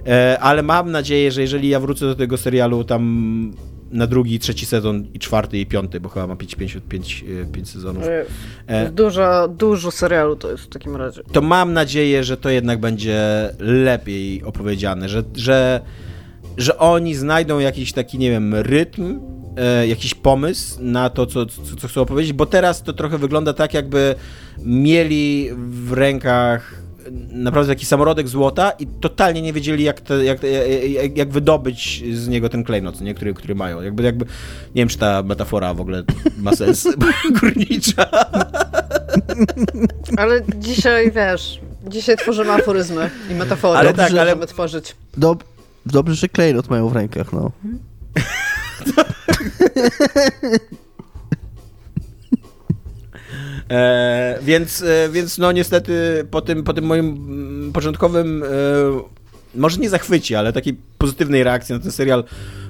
E, 0.06 0.38
ale 0.40 0.62
mam 0.62 0.90
nadzieję, 0.90 1.32
że 1.32 1.42
jeżeli 1.42 1.68
ja 1.68 1.80
wrócę 1.80 2.06
do 2.06 2.14
tego 2.14 2.36
serialu 2.36 2.84
tam 2.84 3.52
na 3.90 4.06
drugi, 4.06 4.38
trzeci 4.38 4.66
sezon 4.66 5.06
i 5.14 5.18
czwarty 5.18 5.58
i 5.58 5.66
piąty, 5.66 6.00
bo 6.00 6.08
chyba 6.08 6.26
ma 6.26 6.36
5, 6.36 6.54
5, 6.54 6.78
5, 6.88 7.24
5 7.52 7.68
sezonów. 7.68 8.04
E, 8.66 8.90
dużo, 8.90 9.48
dużo 9.48 9.90
serialu 9.90 10.36
to 10.36 10.50
jest 10.50 10.64
w 10.64 10.68
takim 10.68 10.96
razie. 10.96 11.22
To 11.32 11.40
mam 11.40 11.72
nadzieję, 11.72 12.24
że 12.24 12.36
to 12.36 12.50
jednak 12.50 12.80
będzie 12.80 13.20
lepiej 13.58 14.42
opowiedziane, 14.42 15.08
że, 15.08 15.22
że, 15.34 15.80
że 16.56 16.78
oni 16.78 17.14
znajdą 17.14 17.58
jakiś 17.58 17.92
taki, 17.92 18.18
nie 18.18 18.30
wiem, 18.30 18.54
rytm, 18.54 19.20
e, 19.56 19.86
jakiś 19.86 20.14
pomysł 20.14 20.78
na 20.80 21.10
to, 21.10 21.26
co, 21.26 21.46
co, 21.46 21.76
co 21.80 21.88
chcą 21.88 22.00
opowiedzieć, 22.00 22.32
bo 22.32 22.46
teraz 22.46 22.82
to 22.82 22.92
trochę 22.92 23.18
wygląda 23.18 23.52
tak, 23.52 23.74
jakby 23.74 24.14
mieli 24.64 25.50
w 25.70 25.92
rękach 25.92 26.79
naprawdę 27.32 27.74
taki 27.74 27.86
samorodek 27.86 28.28
złota 28.28 28.70
i 28.70 28.86
totalnie 28.86 29.42
nie 29.42 29.52
wiedzieli, 29.52 29.84
jak, 29.84 30.00
te, 30.00 30.24
jak, 30.24 30.42
jak, 30.88 31.16
jak, 31.16 31.30
wydobyć 31.30 32.04
z 32.12 32.28
niego 32.28 32.48
ten 32.48 32.64
klejnot, 32.64 33.00
nie? 33.00 33.14
Który, 33.14 33.34
który 33.34 33.54
mają. 33.54 33.82
Jakby, 33.82 34.02
jakby, 34.02 34.24
nie 34.74 34.82
wiem, 34.82 34.88
czy 34.88 34.98
ta 34.98 35.22
metafora 35.22 35.74
w 35.74 35.80
ogóle 35.80 36.02
ma 36.38 36.56
sens 36.56 36.88
górnicza. 37.40 38.06
Ale 40.16 40.40
dzisiaj, 40.58 41.12
wiesz, 41.12 41.60
dzisiaj 41.88 42.16
tworzymy 42.16 42.52
aforyzmy 42.52 43.10
i 43.30 43.34
metafory, 43.34 43.78
ale 43.78 43.94
tak, 43.94 44.10
ale... 44.10 44.20
możemy 44.24 44.46
tworzyć. 44.46 44.96
Dob 45.16 45.44
dobrze, 45.86 46.14
że 46.14 46.28
klejnot 46.28 46.70
mają 46.70 46.88
w 46.88 46.92
rękach, 46.92 47.32
no. 47.32 47.50
E, 53.70 54.38
więc, 54.42 54.82
e, 54.82 55.08
więc 55.08 55.38
no 55.38 55.52
niestety 55.52 56.26
po 56.30 56.40
tym, 56.40 56.64
po 56.64 56.72
tym 56.72 56.84
moim 56.84 57.06
mm, 57.06 57.72
początkowym, 57.72 58.42
e, 58.42 58.46
może 59.54 59.78
nie 59.78 59.90
zachwycie, 59.90 60.38
ale 60.38 60.52
takiej 60.52 60.76
pozytywnej 60.98 61.44
reakcji 61.44 61.74
na 61.74 61.78
ten 61.78 61.92
serial, 61.92 62.24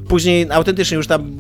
później 0.08 0.46
autentycznie 0.50 0.96
już 0.96 1.06
tam 1.06 1.36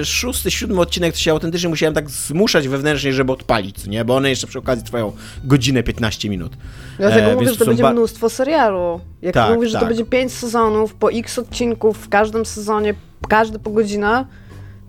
e, 0.00 0.04
szósty, 0.04 0.50
siódmy 0.50 0.80
odcinek 0.80 1.12
to 1.12 1.18
się 1.18 1.30
autentycznie 1.30 1.68
musiałem 1.68 1.94
tak 1.94 2.10
zmuszać 2.10 2.68
wewnętrznie, 2.68 3.12
żeby 3.12 3.32
odpalić, 3.32 3.86
nie? 3.86 4.04
Bo 4.04 4.16
one 4.16 4.30
jeszcze 4.30 4.46
przy 4.46 4.58
okazji 4.58 4.84
trwają 4.84 5.12
godzinę 5.44 5.82
15 5.82 6.30
minut. 6.30 6.52
Dlatego 6.98 7.30
e, 7.30 7.34
mówię, 7.34 7.48
że 7.48 7.56
to 7.56 7.66
będzie 7.66 7.82
ba... 7.82 7.92
mnóstwo 7.92 8.30
serialu. 8.30 9.00
Jak 9.22 9.34
tak, 9.34 9.54
mówisz, 9.54 9.72
tak. 9.72 9.72
że 9.72 9.78
to 9.78 9.80
tak. 9.80 9.88
będzie 9.88 10.10
5 10.10 10.32
sezonów, 10.32 10.94
po 10.94 11.12
x 11.12 11.38
odcinków 11.38 11.98
w 11.98 12.08
każdym 12.08 12.46
sezonie, 12.46 12.94
każdy 13.28 13.58
po 13.58 13.70
godzinę, 13.70 14.26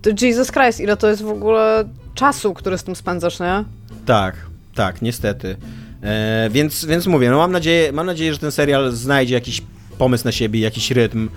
to 0.02 0.10
Jesus 0.26 0.52
Christ, 0.52 0.80
ile 0.80 0.96
to 0.96 1.08
jest 1.08 1.22
w 1.22 1.30
ogóle 1.30 1.84
czasu, 2.14 2.54
który 2.54 2.78
z 2.78 2.84
tym 2.84 2.96
spędzasz, 2.96 3.40
nie? 3.40 3.64
Tak, 4.06 4.36
tak, 4.74 5.02
niestety. 5.02 5.56
E, 6.02 6.48
więc, 6.50 6.84
więc 6.84 7.06
mówię, 7.06 7.30
no 7.30 7.36
mam 7.38 7.52
nadzieję, 7.52 7.92
mam 7.92 8.06
nadzieję, 8.06 8.32
że 8.32 8.38
ten 8.38 8.52
serial 8.52 8.92
znajdzie 8.92 9.34
jakiś 9.34 9.62
pomysł 9.98 10.24
na 10.24 10.32
siebie, 10.32 10.60
jakiś 10.60 10.90
rytm. 10.90 11.28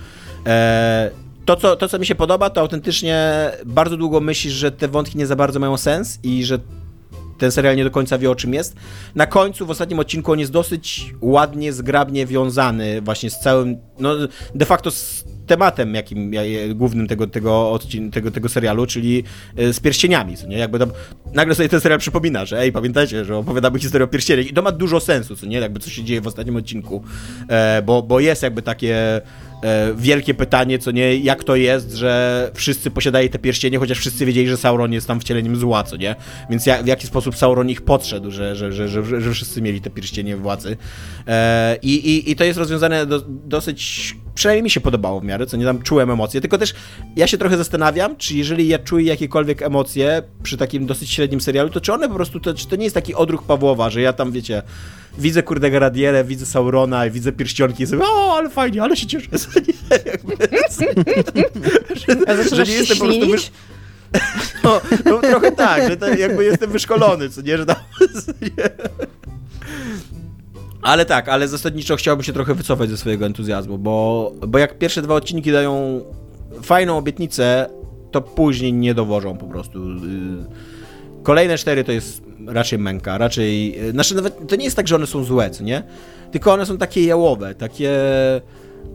E, 0.46 1.10
to 1.44 1.56
co, 1.56 1.76
to, 1.76 1.88
co 1.88 1.98
mi 1.98 2.06
się 2.06 2.14
podoba, 2.14 2.50
to 2.50 2.60
autentycznie 2.60 3.50
bardzo 3.66 3.96
długo 3.96 4.20
myślisz, 4.20 4.54
że 4.54 4.72
te 4.72 4.88
wątki 4.88 5.18
nie 5.18 5.26
za 5.26 5.36
bardzo 5.36 5.60
mają 5.60 5.76
sens 5.76 6.18
i 6.22 6.44
że 6.44 6.58
ten 7.38 7.52
serial 7.52 7.76
nie 7.76 7.84
do 7.84 7.90
końca 7.90 8.18
wie 8.18 8.30
o 8.30 8.34
czym 8.34 8.54
jest. 8.54 8.76
Na 9.14 9.26
końcu, 9.26 9.66
w 9.66 9.70
ostatnim 9.70 9.98
odcinku, 9.98 10.32
on 10.32 10.38
jest 10.38 10.52
dosyć 10.52 11.14
ładnie, 11.20 11.72
zgrabnie 11.72 12.26
wiązany 12.26 13.00
właśnie 13.00 13.30
z 13.30 13.38
całym, 13.38 13.76
no 13.98 14.14
de 14.54 14.64
facto 14.64 14.90
z 14.90 15.24
tematem 15.46 15.94
jakim, 15.94 16.32
głównym 16.74 17.08
tego, 17.08 17.26
tego, 17.26 17.70
odcin, 17.70 18.10
tego, 18.10 18.30
tego 18.30 18.48
serialu, 18.48 18.86
czyli 18.86 19.24
e, 19.56 19.72
z 19.72 19.80
pierścieniami, 19.80 20.36
co 20.36 20.46
nie? 20.46 20.58
Jakby 20.58 20.78
tam, 20.78 20.90
nagle 21.34 21.54
sobie 21.54 21.68
ten 21.68 21.80
serial 21.80 21.98
przypomina, 21.98 22.44
że 22.44 22.60
ej, 22.60 22.72
pamiętajcie, 22.72 23.24
że 23.24 23.36
opowiadamy 23.36 23.78
historię 23.78 24.04
o 24.04 24.08
pierścieniach 24.08 24.46
i 24.46 24.52
to 24.52 24.62
ma 24.62 24.72
dużo 24.72 25.00
sensu, 25.00 25.36
co 25.36 25.46
nie? 25.46 25.58
Jakby 25.58 25.80
co 25.80 25.90
się 25.90 26.04
dzieje 26.04 26.20
w 26.20 26.26
ostatnim 26.26 26.56
odcinku, 26.56 27.02
e, 27.48 27.82
bo, 27.82 28.02
bo 28.02 28.20
jest 28.20 28.42
jakby 28.42 28.62
takie 28.62 29.20
e, 29.62 29.94
wielkie 29.96 30.34
pytanie, 30.34 30.78
co 30.78 30.90
nie, 30.90 31.16
jak 31.16 31.44
to 31.44 31.56
jest, 31.56 31.92
że 31.92 32.50
wszyscy 32.54 32.90
posiadają 32.90 33.28
te 33.28 33.38
pierścienie, 33.38 33.78
chociaż 33.78 33.98
wszyscy 33.98 34.26
wiedzieli, 34.26 34.48
że 34.48 34.56
Sauron 34.56 34.92
jest 34.92 35.06
tam 35.06 35.20
wcieleniem 35.20 35.56
zła, 35.56 35.82
co 35.82 35.96
nie? 35.96 36.16
Więc 36.50 36.66
ja, 36.66 36.82
w 36.82 36.86
jaki 36.86 37.06
sposób 37.06 37.36
Sauron 37.36 37.70
ich 37.70 37.82
podszedł, 37.82 38.30
że, 38.30 38.56
że, 38.56 38.72
że, 38.72 38.88
że, 38.88 39.20
że 39.20 39.32
wszyscy 39.32 39.62
mieli 39.62 39.80
te 39.80 39.90
pierścienie 39.90 40.36
władzy. 40.36 40.76
E, 41.26 41.76
i, 41.82 41.94
i, 41.94 42.30
I 42.30 42.36
to 42.36 42.44
jest 42.44 42.58
rozwiązane 42.58 43.06
do, 43.06 43.22
dosyć, 43.26 44.14
przynajmniej 44.36 44.62
mi 44.62 44.70
się 44.70 44.80
podobało 44.80 45.20
w 45.20 45.24
miarę, 45.24 45.46
co 45.46 45.56
nie 45.56 45.64
tam 45.64 45.82
czułem 45.82 46.10
emocje, 46.10 46.40
tylko 46.40 46.58
też 46.58 46.74
ja 47.16 47.26
się 47.26 47.38
trochę 47.38 47.56
zastanawiam, 47.56 48.16
czy 48.16 48.36
jeżeli 48.36 48.68
ja 48.68 48.78
czuję 48.78 49.06
jakiekolwiek 49.06 49.62
emocje 49.62 50.22
przy 50.42 50.56
takim 50.56 50.86
dosyć 50.86 51.10
średnim 51.10 51.40
serialu, 51.40 51.70
to 51.70 51.80
czy 51.80 51.92
one 51.92 52.08
po 52.08 52.14
prostu, 52.14 52.40
to, 52.40 52.54
czy 52.54 52.68
to 52.68 52.76
nie 52.76 52.84
jest 52.84 52.94
taki 52.94 53.14
odruch 53.14 53.42
Pawłowa, 53.42 53.90
że 53.90 54.00
ja 54.00 54.12
tam, 54.12 54.32
wiecie, 54.32 54.62
widzę 55.18 55.42
kurde 55.42 55.70
Garadielę, 55.70 56.24
widzę 56.24 56.46
Saurona, 56.46 57.10
widzę 57.10 57.32
pierścionki 57.32 57.82
i 57.82 57.86
sobie, 57.86 58.02
o, 58.04 58.36
ale 58.36 58.50
fajnie, 58.50 58.82
ale 58.82 58.96
się 58.96 59.06
cieszę. 59.06 59.28
że, 62.26 62.56
że 62.56 62.64
nie 62.64 62.72
jestem 62.72 62.98
po 62.98 63.04
prostu 63.04 63.26
wysz... 63.26 63.50
no, 64.64 64.80
no, 65.04 65.18
trochę 65.18 65.52
tak, 65.52 65.88
że 65.88 65.96
to 65.96 66.08
jakby 66.08 66.44
jestem 66.44 66.70
wyszkolony, 66.70 67.30
co 67.30 67.42
nie, 67.42 67.58
że 67.58 67.66
tam... 67.66 67.76
Ale 70.86 71.04
tak, 71.04 71.28
ale 71.28 71.48
zasadniczo 71.48 71.96
chciałbym 71.96 72.24
się 72.24 72.32
trochę 72.32 72.54
wycofać 72.54 72.90
ze 72.90 72.96
swojego 72.96 73.26
entuzjazmu, 73.26 73.78
bo, 73.78 74.32
bo 74.48 74.58
jak 74.58 74.78
pierwsze 74.78 75.02
dwa 75.02 75.14
odcinki 75.14 75.52
dają 75.52 76.00
fajną 76.62 76.98
obietnicę, 76.98 77.68
to 78.10 78.20
później 78.20 78.72
nie 78.72 78.94
dowożą 78.94 79.38
po 79.38 79.46
prostu. 79.46 79.80
Kolejne 81.22 81.58
cztery 81.58 81.84
to 81.84 81.92
jest 81.92 82.22
raczej 82.46 82.78
męka, 82.78 83.18
raczej... 83.18 83.78
Znaczy 83.90 84.14
nawet 84.14 84.48
to 84.48 84.56
nie 84.56 84.64
jest 84.64 84.76
tak, 84.76 84.88
że 84.88 84.96
one 84.96 85.06
są 85.06 85.24
złe, 85.24 85.50
co 85.50 85.64
nie? 85.64 85.82
Tylko 86.30 86.52
one 86.52 86.66
są 86.66 86.78
takie 86.78 87.04
jałowe, 87.04 87.54
takie... 87.54 87.90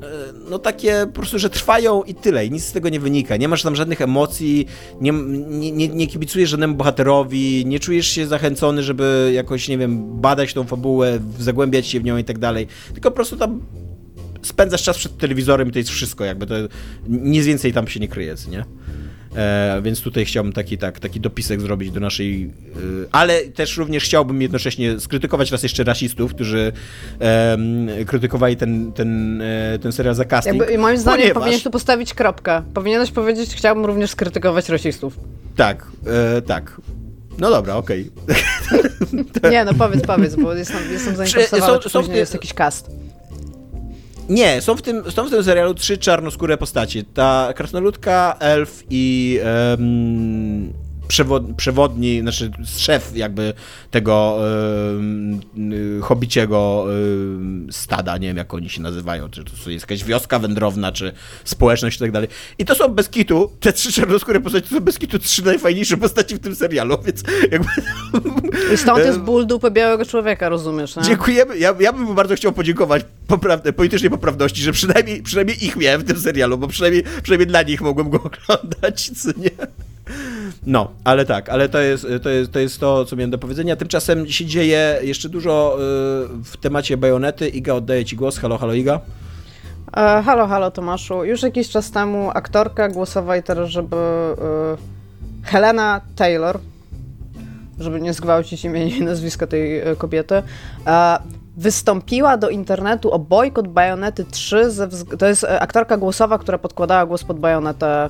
E, 0.04 0.34
no 0.50 0.60
takie 0.60 1.06
po 1.06 1.14
prostu, 1.14 1.40
że 1.40 1.50
trwają 1.50 2.04
i 2.04 2.16
tyle, 2.16 2.46
i 2.46 2.52
nic 2.52 2.64
z 2.64 2.72
tego 2.72 2.90
nie 2.90 3.00
wynika. 3.00 3.38
Nie 3.38 3.48
masz 3.48 3.64
tam 3.64 3.76
żadnych 3.76 4.02
emocji, 4.02 4.68
nie, 5.02 5.12
nie, 5.48 5.72
nie, 5.72 5.88
nie 5.88 6.08
kibicujesz 6.08 6.50
żadnemu 6.50 6.76
bohaterowi, 6.76 7.66
nie 7.66 7.80
czujesz 7.80 8.08
się 8.08 8.28
zachęcony, 8.28 8.84
żeby 8.84 9.32
jakoś, 9.34 9.68
nie 9.68 9.78
wiem, 9.78 10.22
badać 10.22 10.54
tą 10.54 10.64
fabułę, 10.64 11.20
zagłębiać 11.40 11.88
się 11.88 12.00
w 12.00 12.04
nią 12.04 12.18
i 12.18 12.24
tak 12.24 12.40
dalej. 12.40 12.68
Tylko 12.94 13.12
po 13.12 13.16
prostu 13.16 13.38
tam 13.38 13.62
spędzasz 14.42 14.84
czas 14.84 14.98
przed 14.98 15.18
telewizorem 15.18 15.70
i 15.70 15.72
to 15.72 15.80
jest 15.80 15.90
wszystko, 15.90 16.26
jakby 16.26 16.48
to 16.48 16.56
nic 17.08 17.46
więcej 17.46 17.74
tam 17.74 17.88
się 17.88 18.00
nie 18.00 18.08
kryje, 18.08 18.36
nie? 18.52 18.66
E, 19.36 19.82
więc 19.84 20.02
tutaj 20.02 20.26
chciałbym 20.26 20.54
taki, 20.54 20.78
tak, 20.78 21.00
taki 21.00 21.20
dopisek 21.20 21.62
zrobić 21.62 21.92
do 21.92 22.00
naszej. 22.00 22.44
E, 22.44 22.80
ale 23.12 23.42
też 23.42 23.78
również 23.78 24.04
chciałbym 24.04 24.42
jednocześnie 24.42 25.00
skrytykować 25.00 25.52
raz 25.52 25.64
jeszcze 25.64 25.84
rasistów, 25.84 26.34
którzy 26.34 26.72
e, 27.22 27.58
krytykowali 28.08 28.58
ten, 28.58 28.92
ten, 28.92 29.42
e, 29.42 29.80
ten 29.80 29.92
serial 29.92 30.16
za 30.16 30.26
casting. 30.26 30.60
Jakby, 30.60 30.78
moim 30.78 30.98
zdaniem 30.98 31.20
ponieważ... 31.20 31.40
powinieneś 31.40 31.64
tu 31.64 31.72
postawić 31.72 32.14
kropkę. 32.14 32.62
Powinieneś 32.74 33.12
powiedzieć, 33.12 33.56
chciałbym 33.56 33.86
również 33.86 34.12
skrytykować 34.12 34.70
rasistów. 34.70 35.20
Tak, 35.56 35.88
e, 36.38 36.42
tak. 36.42 36.82
No 37.38 37.50
dobra, 37.50 37.76
okej. 37.76 38.12
Okay. 38.24 39.52
Nie, 39.52 39.66
no 39.66 39.74
powiedz, 39.74 40.06
powiedz, 40.08 40.36
bo 40.36 40.54
jestem, 40.54 40.92
jestem 40.92 41.16
zainteresowany, 41.16 41.74
są, 41.74 41.80
czy 41.80 41.90
są, 41.90 42.14
jest 42.14 42.34
jakiś 42.34 42.54
cast. 42.54 42.92
Nie, 44.32 44.62
są 44.62 44.76
w, 44.76 44.82
tym, 44.82 45.12
są 45.12 45.28
w 45.28 45.30
tym 45.30 45.44
serialu 45.44 45.74
trzy 45.74 45.98
czarnoskóre 45.98 46.58
postacie. 46.58 47.04
Ta 47.04 47.54
krasnoludka, 47.56 48.36
elf 48.40 48.84
i 48.90 49.40
um, 49.72 50.74
przewod, 51.12 51.44
przewodni, 51.58 52.22
znaczy 52.22 52.52
szef 52.78 53.12
jakby 53.16 53.54
tego 53.92 54.40
yy, 55.56 56.02
hobiciego 56.02 56.86
yy, 57.66 57.74
stada, 57.74 58.18
nie 58.18 58.28
wiem 58.28 58.38
jak 58.38 58.54
oni 58.54 58.70
się 58.70 58.82
nazywają, 58.82 59.30
czy 59.30 59.44
to 59.44 59.70
jest 59.70 59.84
jakaś 59.84 60.04
wioska 60.04 60.40
wędrowna, 60.40 60.92
czy 60.92 61.14
społeczność 61.44 61.98
i 61.98 62.00
tak 62.00 62.12
dalej. 62.12 62.30
I 62.58 62.66
to 62.66 62.76
są 62.76 62.88
bez 62.88 63.10
kitu, 63.10 63.52
te 63.60 63.74
trzy 63.74 63.92
czarnoskóre 63.92 64.40
postacie 64.40 64.68
to 64.68 64.76
są 64.76 64.82
bez 64.82 65.00
kitu 65.00 65.20
trzy 65.20 65.46
najfajniejsze 65.46 65.98
postaci 65.98 66.36
w 66.36 66.40
tym 66.40 66.56
serialu, 66.56 66.98
więc 67.06 67.24
jakby... 67.52 67.70
I 68.74 68.78
stąd 68.78 69.06
jest 69.06 69.20
ból 69.20 69.48
dupy 69.48 69.72
białego 69.72 70.06
człowieka, 70.06 70.50
rozumiesz, 70.50 70.96
nie? 70.96 71.04
Dziękujemy, 71.04 71.58
ja, 71.58 71.76
ja 71.80 71.94
bym 71.94 72.16
bardzo 72.16 72.36
chciał 72.36 72.52
podziękować 72.52 73.04
poprawne, 73.28 73.74
politycznej 73.74 74.10
poprawności, 74.10 74.62
że 74.62 74.72
przynajmniej, 74.72 75.24
przynajmniej 75.24 75.66
ich 75.66 75.76
miałem 75.76 76.02
w 76.02 76.04
tym 76.04 76.20
serialu, 76.20 76.58
bo 76.58 76.68
przynajmniej, 76.68 77.04
przynajmniej 77.24 77.48
dla 77.48 77.62
nich 77.62 77.82
mogłem 77.82 78.10
go 78.10 78.24
oglądać, 78.30 79.12
co 79.18 79.30
nie? 79.38 79.52
No, 80.66 80.92
ale 81.04 81.26
tak, 81.26 81.50
ale 81.50 81.70
to 81.70 81.80
jest, 81.80 82.08
to 82.24 82.30
jest, 82.30 82.52
to 82.52 82.60
jest 82.60 82.80
to, 82.80 83.06
co 83.06 83.16
miałem 83.16 83.32
do 83.32 83.38
powiedzenia. 83.38 83.76
Tymczasem 83.76 84.28
się 84.28 84.46
dzieje 84.46 85.00
jeszcze 85.02 85.30
dużo 85.30 85.76
y, 85.76 85.80
w 86.44 86.58
temacie 86.62 86.98
bajonety. 86.98 87.50
Iga, 87.50 87.74
oddaję 87.74 88.06
Ci 88.06 88.16
głos. 88.16 88.38
Halo, 88.38 88.58
halo, 88.58 88.74
Iga. 88.74 89.00
E, 89.98 90.22
halo, 90.26 90.48
halo, 90.48 90.72
Tomaszu. 90.72 91.24
Już 91.24 91.44
jakiś 91.44 91.70
czas 91.70 91.92
temu 91.92 92.30
aktorka 92.34 92.90
głosowała 92.90 93.42
teraz, 93.42 93.70
żeby 93.70 93.96
e, 93.96 94.78
Helena 95.44 96.02
Taylor, 96.16 96.60
żeby 97.80 98.02
nie 98.02 98.14
zgwałcić 98.14 98.66
imienia 98.66 98.98
i 98.98 99.02
nazwiska 99.04 99.48
tej 99.48 99.80
e, 99.80 99.96
kobiety, 99.96 100.44
wystąpiła 101.58 102.38
do 102.38 102.50
internetu 102.50 103.12
o 103.12 103.20
bojkot 103.20 103.68
Bajonety 103.68 104.26
3. 104.26 104.72
Ze 104.72 104.88
to 105.18 105.26
jest 105.26 105.44
e, 105.44 105.60
aktorka 105.60 105.98
głosowa, 105.98 106.38
która 106.38 106.58
podkładała 106.58 107.06
głos 107.06 107.24
pod 107.24 107.40
Bajonetę 107.40 108.10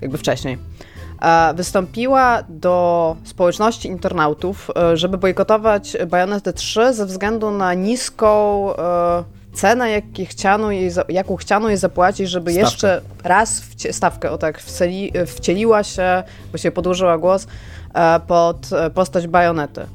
jakby 0.00 0.18
wcześniej. 0.18 0.58
E, 1.22 1.54
Wystąpiła 1.54 2.42
do 2.48 3.16
społeczności 3.24 3.88
internautów, 3.88 4.70
e, 4.76 4.96
żeby 4.96 5.18
bojkotować 5.18 5.96
Bajonetę 6.06 6.52
3 6.52 6.94
ze 6.94 7.06
względu 7.06 7.50
na 7.50 7.74
niską 7.74 8.70
e, 8.76 9.24
cenę, 9.52 9.90
jaki 9.90 10.26
chciano 10.26 10.70
jej, 10.70 10.90
jaką 11.08 11.36
chciano 11.36 11.68
jej 11.68 11.78
zapłacić, 11.78 12.28
żeby 12.28 12.52
Stawkę. 12.52 12.64
jeszcze 12.64 13.00
raz 13.24 13.60
wcie, 13.60 13.92
stawkę, 13.92 14.30
o 14.30 14.38
tak, 14.38 14.60
wceli, 14.60 15.12
wcieliła 15.26 15.82
się, 15.82 16.22
właściwie 16.50 16.72
podłożyła 16.72 17.18
głos 17.18 17.46
pod 18.26 18.70
postać 18.94 19.26
Bajonety. 19.26 19.86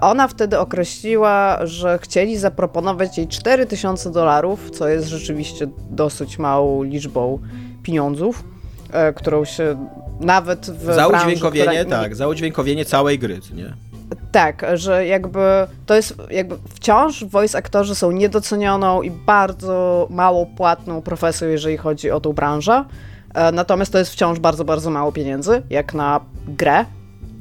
Ona 0.00 0.28
wtedy 0.28 0.58
określiła, 0.58 1.58
że 1.66 1.98
chcieli 2.02 2.38
zaproponować 2.38 3.18
jej 3.18 3.28
4000 3.28 4.10
dolarów, 4.10 4.70
co 4.70 4.88
jest 4.88 5.08
rzeczywiście 5.08 5.66
dosyć 5.90 6.38
małą 6.38 6.82
liczbą 6.82 7.38
pieniądzów, 7.82 8.44
którą 9.14 9.44
się 9.44 9.88
nawet 10.20 10.66
w 10.70 10.84
Za 10.84 11.08
branży, 11.08 11.26
udźwiękowienie, 11.26 11.84
która- 11.84 12.00
tak, 12.02 12.16
za 12.16 12.28
udźwiękowienie 12.28 12.84
całej 12.84 13.18
gry, 13.18 13.40
nie? 13.54 13.72
tak, 14.32 14.66
że 14.74 15.06
jakby 15.06 15.40
to 15.86 15.94
jest 15.94 16.14
jakby 16.30 16.56
wciąż 16.74 17.24
voice 17.24 17.58
aktorzy 17.58 17.94
są 17.94 18.10
niedocenioną 18.10 19.02
i 19.02 19.10
bardzo 19.10 20.06
mało 20.10 20.46
płatną 20.46 21.02
profesją, 21.02 21.48
jeżeli 21.48 21.76
chodzi 21.76 22.10
o 22.10 22.20
tą 22.20 22.32
branżę. 22.32 22.84
E, 23.34 23.52
Natomiast 23.52 23.92
to 23.92 23.98
jest 23.98 24.12
wciąż 24.12 24.38
bardzo, 24.38 24.64
bardzo 24.64 24.90
mało 24.90 25.12
pieniędzy, 25.12 25.62
jak 25.70 25.94
na 25.94 26.20
grę, 26.48 26.84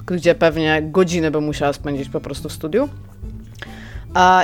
gdzie 0.05 0.35
pewnie 0.35 0.81
godziny 0.84 1.31
by 1.31 1.41
musiała 1.41 1.73
spędzić 1.73 2.09
po 2.09 2.19
prostu 2.19 2.49
w 2.49 2.53
studiu. 2.53 2.89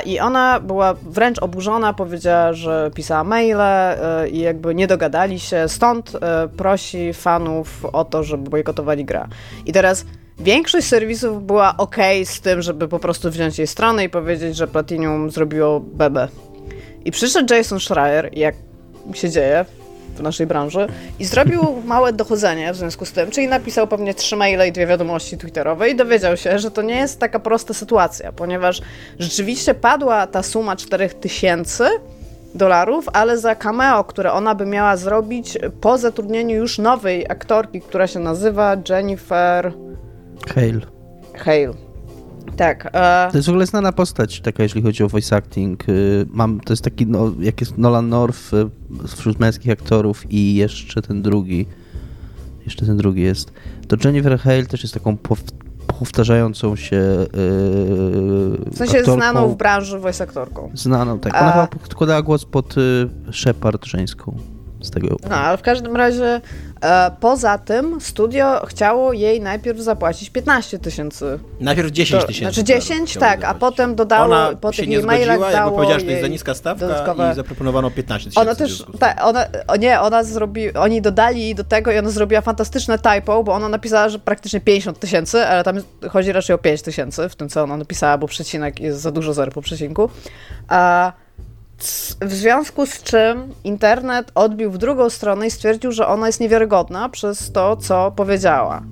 I 0.06 0.20
ona 0.20 0.60
była 0.60 0.94
wręcz 0.94 1.38
oburzona, 1.38 1.92
powiedziała, 1.92 2.52
że 2.52 2.90
pisała 2.94 3.24
maile 3.24 3.60
e, 3.60 4.28
i 4.28 4.38
jakby 4.38 4.74
nie 4.74 4.86
dogadali 4.86 5.40
się, 5.40 5.68
stąd 5.68 6.12
e, 6.14 6.48
prosi 6.48 7.12
fanów 7.12 7.84
o 7.92 8.04
to, 8.04 8.22
żeby 8.22 8.50
bojkotowali 8.50 9.04
grę. 9.04 9.26
I 9.66 9.72
teraz 9.72 10.04
większość 10.38 10.86
serwisów 10.86 11.46
była 11.46 11.76
ok 11.76 11.96
z 12.24 12.40
tym, 12.40 12.62
żeby 12.62 12.88
po 12.88 12.98
prostu 12.98 13.30
wziąć 13.30 13.58
jej 13.58 13.66
stronę 13.66 14.04
i 14.04 14.08
powiedzieć, 14.08 14.56
że 14.56 14.66
Platinum 14.66 15.30
zrobiło 15.30 15.80
bebe. 15.80 16.28
I 17.04 17.10
przyszedł 17.10 17.54
Jason 17.54 17.80
Schreier, 17.80 18.30
jak 18.32 18.54
się 19.14 19.30
dzieje 19.30 19.64
w 20.16 20.22
naszej 20.22 20.46
branży, 20.46 20.86
i 21.18 21.24
zrobił 21.24 21.60
małe 21.84 22.12
dochodzenie 22.12 22.72
w 22.72 22.76
związku 22.76 23.04
z 23.04 23.12
tym, 23.12 23.30
czyli 23.30 23.48
napisał 23.48 23.86
pewnie 23.86 24.14
trzy 24.14 24.36
maile 24.36 24.68
i 24.68 24.72
dwie 24.72 24.86
wiadomości 24.86 25.38
twitterowe 25.38 25.90
i 25.90 25.96
dowiedział 25.96 26.36
się, 26.36 26.58
że 26.58 26.70
to 26.70 26.82
nie 26.82 26.96
jest 26.96 27.20
taka 27.20 27.38
prosta 27.38 27.74
sytuacja, 27.74 28.32
ponieważ 28.32 28.80
rzeczywiście 29.18 29.74
padła 29.74 30.26
ta 30.26 30.42
suma 30.42 30.76
4000 30.76 31.90
dolarów, 32.54 33.08
ale 33.12 33.38
za 33.38 33.54
cameo, 33.54 34.04
które 34.04 34.32
ona 34.32 34.54
by 34.54 34.66
miała 34.66 34.96
zrobić 34.96 35.58
po 35.80 35.98
zatrudnieniu 35.98 36.56
już 36.56 36.78
nowej 36.78 37.26
aktorki, 37.28 37.80
która 37.80 38.06
się 38.06 38.18
nazywa 38.18 38.76
Jennifer 38.88 39.72
Hale. 40.54 40.80
Hale. 41.34 41.85
Tak. 42.56 42.90
E, 42.92 43.28
To 43.32 43.38
jest 43.38 43.46
w 43.46 43.50
ogóle 43.50 43.66
znana 43.66 43.92
postać 43.92 44.40
taka, 44.40 44.62
jeśli 44.62 44.82
chodzi 44.82 45.02
o 45.04 45.08
voice 45.08 45.36
acting. 45.36 45.88
Y, 45.88 46.26
Mam, 46.30 46.60
to 46.60 46.72
jest 46.72 46.84
taki, 46.84 47.06
no, 47.06 47.32
jak 47.40 47.60
jest 47.60 47.78
Nolan 47.78 48.08
North 48.08 48.54
y, 48.54 48.68
wśród 49.16 49.40
męskich 49.40 49.72
aktorów 49.72 50.32
i 50.32 50.54
jeszcze 50.54 51.02
ten 51.02 51.22
drugi, 51.22 51.66
jeszcze 52.64 52.86
ten 52.86 52.96
drugi 52.96 53.22
jest. 53.22 53.52
To 53.88 53.96
Jennifer 54.04 54.38
Hale 54.38 54.66
też 54.66 54.82
jest 54.82 54.94
taką 54.94 55.16
pow, 55.16 55.40
powtarzającą 55.98 56.76
się 56.76 56.96
yy, 56.96 57.28
w 57.32 58.74
sensie 58.76 58.98
aktorką. 58.98 59.14
znaną 59.14 59.48
w 59.48 59.56
branży 59.56 59.98
voice 59.98 60.24
aktorką. 60.24 60.70
Znaną, 60.74 61.18
tak. 61.18 61.34
A- 61.34 61.40
Ona 61.40 61.52
chyba 61.52 61.66
podkładała 61.66 62.22
głos 62.22 62.44
pod 62.44 62.78
y, 62.78 63.08
Shepard 63.32 63.84
żeńską. 63.86 64.36
Z 64.82 64.90
tego. 64.90 65.16
No, 65.30 65.36
ale 65.36 65.58
w 65.58 65.62
każdym 65.62 65.96
razie 65.96 66.24
e, 66.24 66.40
poza 67.20 67.58
tym 67.58 68.00
studio 68.00 68.66
chciało 68.66 69.12
jej 69.12 69.40
najpierw 69.40 69.78
zapłacić 69.78 70.30
15 70.30 70.78
tysięcy. 70.78 71.38
Najpierw 71.60 71.90
10 71.90 72.22
To- 72.22 72.28
tysięcy. 72.28 72.54
Znaczy 72.54 72.66
dolarów 72.66 72.84
10, 72.88 73.10
chciało 73.10 73.26
tak, 73.26 73.44
a 73.44 73.54
potem 73.54 73.94
dodało, 73.94 74.24
Ona 74.24 74.50
po 74.60 74.72
się 74.72 74.82
tych 74.82 74.88
nie 74.88 74.98
mailach 75.02 75.36
zgodziła, 75.36 75.46
jakby 75.50 75.56
dało 75.58 75.70
powiedziała, 75.76 75.98
że 75.98 76.04
to 76.04 76.10
jest 76.10 76.22
za 76.22 76.28
niska 76.28 76.54
stawka 76.54 76.86
dodatkowe- 76.86 77.32
i 77.32 77.34
zaproponowano 77.34 77.90
15 77.90 78.30
tysięcy. 78.30 78.40
Ona 78.48 78.54
w 78.54 78.58
też, 78.58 78.84
tak, 78.98 79.20
ona, 79.24 79.46
o 79.68 79.76
nie, 79.76 80.00
ona 80.00 80.24
zrobi, 80.24 80.74
oni 80.74 81.02
dodali 81.02 81.40
jej 81.40 81.54
do 81.54 81.64
tego 81.64 81.92
i 81.92 81.98
ona 81.98 82.10
zrobiła 82.10 82.40
fantastyczne 82.40 82.98
typo, 82.98 83.44
bo 83.44 83.52
ona 83.52 83.68
napisała, 83.68 84.08
że 84.08 84.18
praktycznie 84.18 84.60
50 84.60 84.98
tysięcy, 85.00 85.46
ale 85.46 85.64
tam 85.64 85.76
chodzi 86.10 86.32
raczej 86.32 86.54
o 86.54 86.58
5 86.58 86.82
tysięcy 86.82 87.28
w 87.28 87.36
tym, 87.36 87.48
co 87.48 87.62
ona 87.62 87.76
napisała, 87.76 88.18
bo 88.18 88.26
przecinek 88.26 88.80
jest 88.80 89.00
za 89.00 89.10
dużo 89.10 89.34
zer 89.34 89.50
po 89.52 89.62
przecinku. 89.62 90.08
A 90.68 91.12
w 92.20 92.32
związku 92.34 92.86
z 92.86 93.02
czym 93.02 93.54
internet 93.64 94.30
odbił 94.34 94.70
w 94.70 94.78
drugą 94.78 95.10
stronę 95.10 95.46
i 95.46 95.50
stwierdził, 95.50 95.92
że 95.92 96.06
ona 96.06 96.26
jest 96.26 96.40
niewiarygodna 96.40 97.08
przez 97.08 97.52
to, 97.52 97.76
co 97.76 98.10
powiedziała. 98.16 98.82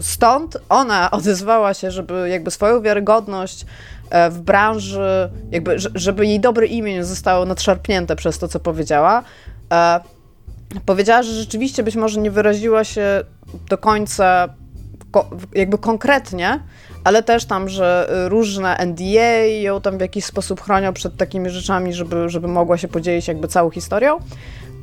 Stąd 0.00 0.56
ona 0.68 1.10
odezwała 1.18 1.74
się, 1.74 1.90
żeby 1.90 2.28
jakby 2.28 2.50
swoją 2.50 2.82
wiarygodność 2.82 3.66
e, 4.10 4.30
w 4.30 4.40
branży, 4.40 5.30
jakby, 5.50 5.78
że- 5.78 5.90
żeby 5.94 6.26
jej 6.26 6.40
dobre 6.40 6.66
imię 6.66 6.94
nie 6.94 7.04
zostało 7.04 7.44
nadszarpnięte 7.44 8.16
przez 8.16 8.38
to, 8.38 8.48
co 8.48 8.60
powiedziała. 8.60 9.22
E, 9.72 10.00
Powiedziała, 10.86 11.22
że 11.22 11.32
rzeczywiście 11.32 11.82
być 11.82 11.96
może 11.96 12.20
nie 12.20 12.30
wyraziła 12.30 12.84
się 12.84 13.24
do 13.68 13.78
końca 13.78 14.48
ko- 15.10 15.30
jakby 15.54 15.78
konkretnie, 15.78 16.60
ale 17.06 17.22
też 17.22 17.44
tam, 17.44 17.68
że 17.68 18.10
y, 18.26 18.28
różne 18.28 18.76
NDA 18.76 19.44
ją 19.60 19.80
tam 19.80 19.98
w 19.98 20.00
jakiś 20.00 20.24
sposób 20.24 20.60
chronią 20.60 20.92
przed 20.92 21.16
takimi 21.16 21.50
rzeczami, 21.50 21.92
żeby, 21.92 22.28
żeby 22.28 22.48
mogła 22.48 22.78
się 22.78 22.88
podzielić 22.88 23.28
jakby 23.28 23.48
całą 23.48 23.70
historią, 23.70 24.18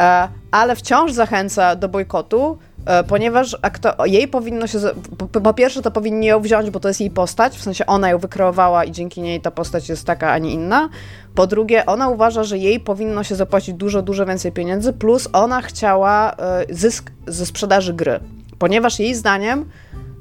e, 0.01 0.27
ale 0.51 0.75
wciąż 0.75 1.11
zachęca 1.11 1.75
do 1.75 1.89
bojkotu, 1.89 2.57
e, 2.85 3.03
ponieważ 3.03 3.57
akto- 3.61 4.05
jej 4.05 4.27
powinno 4.27 4.67
się, 4.67 4.79
po, 5.17 5.41
po 5.41 5.53
pierwsze 5.53 5.81
to 5.81 5.91
powinni 5.91 6.27
ją 6.27 6.41
wziąć, 6.41 6.69
bo 6.69 6.79
to 6.79 6.87
jest 6.87 6.99
jej 6.99 7.11
postać, 7.11 7.57
w 7.57 7.63
sensie 7.63 7.85
ona 7.85 8.09
ją 8.09 8.17
wykreowała 8.17 8.83
i 8.83 8.91
dzięki 8.91 9.21
niej 9.21 9.41
ta 9.41 9.51
postać 9.51 9.89
jest 9.89 10.05
taka, 10.05 10.31
a 10.31 10.37
nie 10.37 10.51
inna. 10.51 10.89
Po 11.35 11.47
drugie, 11.47 11.85
ona 11.85 12.09
uważa, 12.09 12.43
że 12.43 12.57
jej 12.57 12.79
powinno 12.79 13.23
się 13.23 13.35
zapłacić 13.35 13.75
dużo, 13.75 14.01
dużo 14.01 14.25
więcej 14.25 14.51
pieniędzy, 14.51 14.93
plus 14.93 15.29
ona 15.33 15.61
chciała 15.61 16.35
e, 16.35 16.65
zysk 16.69 17.11
ze 17.27 17.45
sprzedaży 17.45 17.93
gry, 17.93 18.19
ponieważ 18.59 18.99
jej 18.99 19.15
zdaniem 19.15 19.65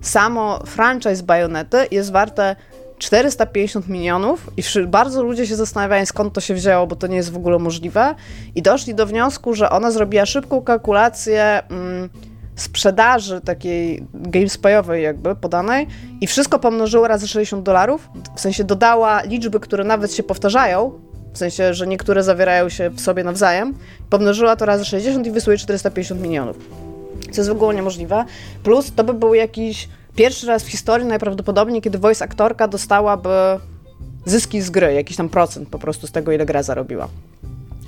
samo 0.03 0.59
franchise 0.66 1.23
Bajonety 1.23 1.77
jest 1.91 2.12
warte 2.12 2.57
450 2.99 3.89
milionów 3.89 4.51
i 4.57 4.62
bardzo 4.87 5.23
ludzie 5.23 5.47
się 5.47 5.57
zastanawiają, 5.57 6.07
skąd 6.07 6.33
to 6.35 6.41
się 6.41 6.55
wzięło, 6.55 6.87
bo 6.87 6.97
to 6.97 7.07
nie 7.07 7.16
jest 7.16 7.33
w 7.33 7.37
ogóle 7.37 7.59
możliwe. 7.59 8.15
I 8.55 8.62
doszli 8.62 8.95
do 8.95 9.07
wniosku, 9.07 9.55
że 9.55 9.70
ona 9.70 9.91
zrobiła 9.91 10.27
szybką 10.27 10.62
kalkulację 10.62 11.62
mm, 11.70 12.09
sprzedaży 12.57 13.41
takiej 13.41 14.07
GameSpayowej 14.15 15.03
jakby 15.03 15.37
podanej 15.37 15.87
i 16.20 16.27
wszystko 16.27 16.59
pomnożyła 16.59 17.09
razy 17.09 17.29
60 17.29 17.62
dolarów, 17.62 18.09
w 18.37 18.41
sensie 18.41 18.65
dodała 18.65 19.23
liczby, 19.23 19.61
które 19.61 19.85
nawet 19.85 20.15
się 20.15 20.23
powtarzają, 20.23 20.93
w 21.33 21.39
sensie, 21.39 21.74
że 21.74 21.87
niektóre 21.87 22.23
zawierają 22.23 22.69
się 22.69 22.91
w 22.91 23.01
sobie 23.01 23.24
nawzajem, 23.24 23.74
pomnożyła 24.11 24.57
to 24.57 24.66
razy 24.66 24.85
60 24.85 25.27
i 25.27 25.31
wysłuje 25.31 25.59
450 25.59 26.20
milionów 26.20 26.91
co 27.31 27.41
jest 27.41 27.49
w 27.49 27.53
ogóle 27.53 27.75
niemożliwe. 27.75 28.25
Plus 28.63 28.93
to 28.95 29.05
by 29.05 29.15
był 29.15 29.35
jakiś 29.35 29.89
pierwszy 30.17 30.47
raz 30.47 30.63
w 30.63 30.69
historii 30.69 31.07
najprawdopodobniej, 31.07 31.83
kiedy 31.83 31.99
voice 31.99 32.25
aktorka 32.25 32.69
dostałaby 32.69 33.31
zyski 34.25 34.63
z 34.63 34.71
gry, 34.71 34.95
jakiś 34.95 35.17
tam 35.17 35.29
procent 35.29 35.69
po 35.69 35.79
prostu 35.79 36.07
z 36.07 36.13
tego, 36.13 36.33
ile 36.33 36.47
gra 36.47 36.63
zarobiła. 36.63 37.09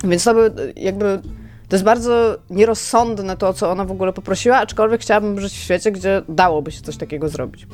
Więc 0.03 0.23
to 0.23 0.33
by 0.33 0.73
jakby. 0.75 1.21
To 1.69 1.75
jest 1.75 1.85
bardzo 1.85 2.37
nierozsądne 2.49 3.37
to, 3.37 3.53
co 3.53 3.71
ona 3.71 3.85
w 3.85 3.91
ogóle 3.91 4.13
poprosiła, 4.13 4.57
aczkolwiek 4.57 5.01
chciałabym 5.01 5.39
żyć 5.39 5.53
w 5.53 5.63
świecie, 5.63 5.91
gdzie 5.91 6.21
dałoby 6.29 6.71
się 6.71 6.81
coś 6.81 6.97
takiego 6.97 7.29
zrobić. 7.29 7.67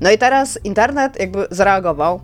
No 0.00 0.10
i 0.10 0.18
teraz 0.18 0.58
internet 0.64 1.20
jakby 1.20 1.46
zareagował. 1.50 2.20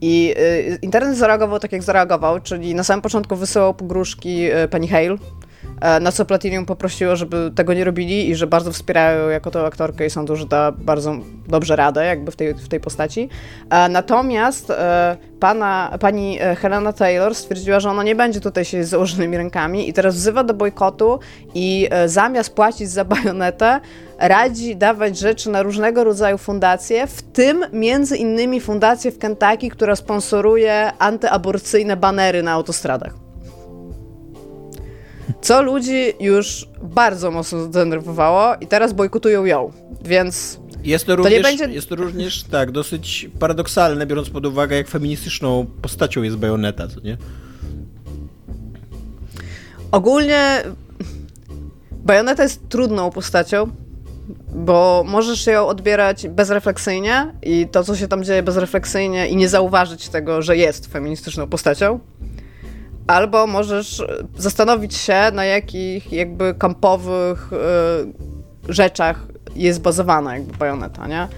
I 0.00 0.34
y, 0.38 0.78
internet 0.82 1.16
zareagował 1.16 1.58
tak, 1.58 1.72
jak 1.72 1.82
zareagował, 1.82 2.40
czyli 2.40 2.74
na 2.74 2.84
samym 2.84 3.02
początku 3.02 3.36
wysyłał 3.36 3.74
pogróżki 3.74 4.52
y, 4.52 4.68
Penny 4.68 4.88
Hale, 4.88 5.16
na 6.00 6.12
co 6.12 6.24
Platinum 6.24 6.66
poprosiło, 6.66 7.16
żeby 7.16 7.52
tego 7.54 7.74
nie 7.74 7.84
robili 7.84 8.28
i 8.30 8.34
że 8.34 8.46
bardzo 8.46 8.72
wspierają 8.72 9.22
ją 9.22 9.28
jako 9.28 9.50
tą 9.50 9.60
aktorkę 9.66 10.06
i 10.06 10.10
sądzą, 10.10 10.36
że 10.36 10.46
da 10.46 10.72
bardzo 10.72 11.16
dobrze 11.48 11.76
radę 11.76 12.04
jakby 12.04 12.30
w 12.30 12.36
tej, 12.36 12.54
w 12.54 12.68
tej 12.68 12.80
postaci. 12.80 13.28
E, 13.70 13.88
Natomiast 13.88 14.70
e, 14.70 15.16
pana, 15.40 15.98
pani 16.00 16.38
e, 16.40 16.54
Helena 16.54 16.92
Taylor 16.92 17.34
stwierdziła, 17.34 17.80
że 17.80 17.90
ona 17.90 18.02
nie 18.02 18.14
będzie 18.14 18.40
tutaj 18.40 18.64
siedzieć 18.64 18.86
z 18.86 18.90
założonymi 18.90 19.36
rękami 19.36 19.88
i 19.88 19.92
teraz 19.92 20.14
wzywa 20.14 20.44
do 20.44 20.54
bojkotu 20.54 21.18
i 21.54 21.88
e, 21.90 22.08
zamiast 22.08 22.54
płacić 22.54 22.90
za 22.90 23.04
bajonetę, 23.04 23.80
radzi 24.18 24.76
dawać 24.76 25.18
rzeczy 25.18 25.50
na 25.50 25.62
różnego 25.62 26.04
rodzaju 26.04 26.38
fundacje, 26.38 27.06
w 27.06 27.22
tym 27.22 27.64
między 27.72 28.16
innymi 28.16 28.60
fundację 28.60 29.12
w 29.12 29.18
Kentucky, 29.18 29.70
która 29.70 29.96
sponsoruje 29.96 30.92
antyaborcyjne 30.98 31.96
banery 31.96 32.42
na 32.42 32.52
autostradach. 32.52 33.27
Co 35.40 35.62
ludzi 35.62 36.12
już 36.20 36.68
bardzo 36.82 37.30
mocno 37.30 37.62
zdenerwowało 37.64 38.54
i 38.60 38.66
teraz 38.66 38.92
bojkotują 38.92 39.44
ją, 39.44 39.72
więc 40.04 40.60
Jest 40.84 41.06
to, 41.06 41.12
To 41.12 41.16
również, 41.16 41.34
nie 41.34 41.42
będzie- 41.42 41.74
jest 41.74 41.88
to 41.88 41.96
również, 41.96 42.42
tak, 42.44 42.70
dosyć 42.70 43.30
paradoksalne, 43.38 44.06
biorąc 44.06 44.30
pod 44.30 44.46
uwagę, 44.46 44.76
jak 44.76 44.88
feministyczną 44.88 45.66
postacią 45.82 46.22
jest 46.22 46.36
Bayonetta, 46.36 46.88
co 46.88 47.00
nie? 47.00 47.16
Ogólnie 49.92 50.62
Bajoneta 51.92 52.42
jest 52.42 52.68
trudną 52.68 53.10
postacią, 53.10 53.70
bo 54.54 55.04
możesz 55.06 55.46
ją 55.46 55.66
odbierać 55.66 56.28
bezrefleksyjnie 56.28 57.34
i 57.42 57.66
to, 57.72 57.84
co 57.84 57.96
się 57.96 58.08
tam 58.08 58.24
dzieje 58.24 58.42
bezrefleksyjnie 58.42 59.28
i 59.28 59.36
nie 59.36 59.48
zauważyć 59.48 60.08
tego, 60.08 60.42
że 60.42 60.56
jest 60.56 60.86
feministyczną 60.86 61.46
postacią. 61.46 62.00
Albo 63.08 63.46
możesz 63.46 64.02
zastanowić 64.36 64.96
się, 64.96 65.30
na 65.32 65.44
jakich 65.44 66.12
jakby 66.12 66.54
kampowych 66.54 67.50
y, 67.52 68.72
rzeczach 68.72 69.26
jest 69.56 69.80
bazowana 69.80 70.34
jakby 70.34 70.56
Bajoneta, 70.56 71.06
nie? 71.06 71.28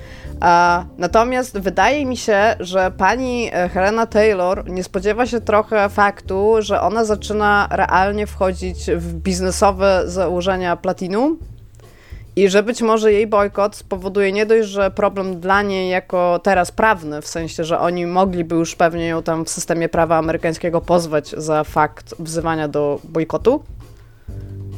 A, 0.41 0.85
natomiast 0.99 1.59
wydaje 1.59 2.07
mi 2.07 2.17
się, 2.17 2.57
że 2.61 2.91
pani 2.91 3.51
e, 3.53 3.69
Helena 3.69 4.07
Taylor 4.07 4.71
nie 4.71 4.85
spodziewa 4.85 5.27
się 5.27 5.41
trochę 5.41 5.89
faktu, 5.89 6.57
że 6.59 6.81
ona 6.81 7.05
zaczyna 7.05 7.69
realnie 7.71 8.27
wchodzić 8.27 8.91
w 8.97 9.15
biznesowe 9.15 10.03
założenia 10.07 10.77
Platinum 10.77 11.39
i 12.37 12.49
że 12.49 12.63
być 12.63 12.83
może 12.83 13.13
jej 13.13 13.27
bojkot 13.27 13.77
spowoduje 13.77 14.33
nie 14.33 14.47
dość, 14.47 14.69
że 14.69 14.91
problem 14.91 15.41
dla 15.41 15.63
niej 15.63 15.91
jako 15.91 16.41
teraz 16.43 16.73
prawny, 16.73 17.23
w 17.23 17.27
sensie, 17.27 17.65
że 17.65 17.79
oni 17.79 18.07
mogliby 18.07 18.55
już 18.55 18.77
pewnie 18.77 19.07
ją 19.07 19.23
tam 19.23 19.45
w 19.45 19.51
systemie 19.51 19.89
prawa 19.89 20.17
amerykańskiego 20.17 20.81
pozwać 20.81 21.31
za 21.31 21.65
fakt 21.65 22.15
wzywania 22.19 22.69
do 22.69 23.01
bojkotu. 23.05 23.63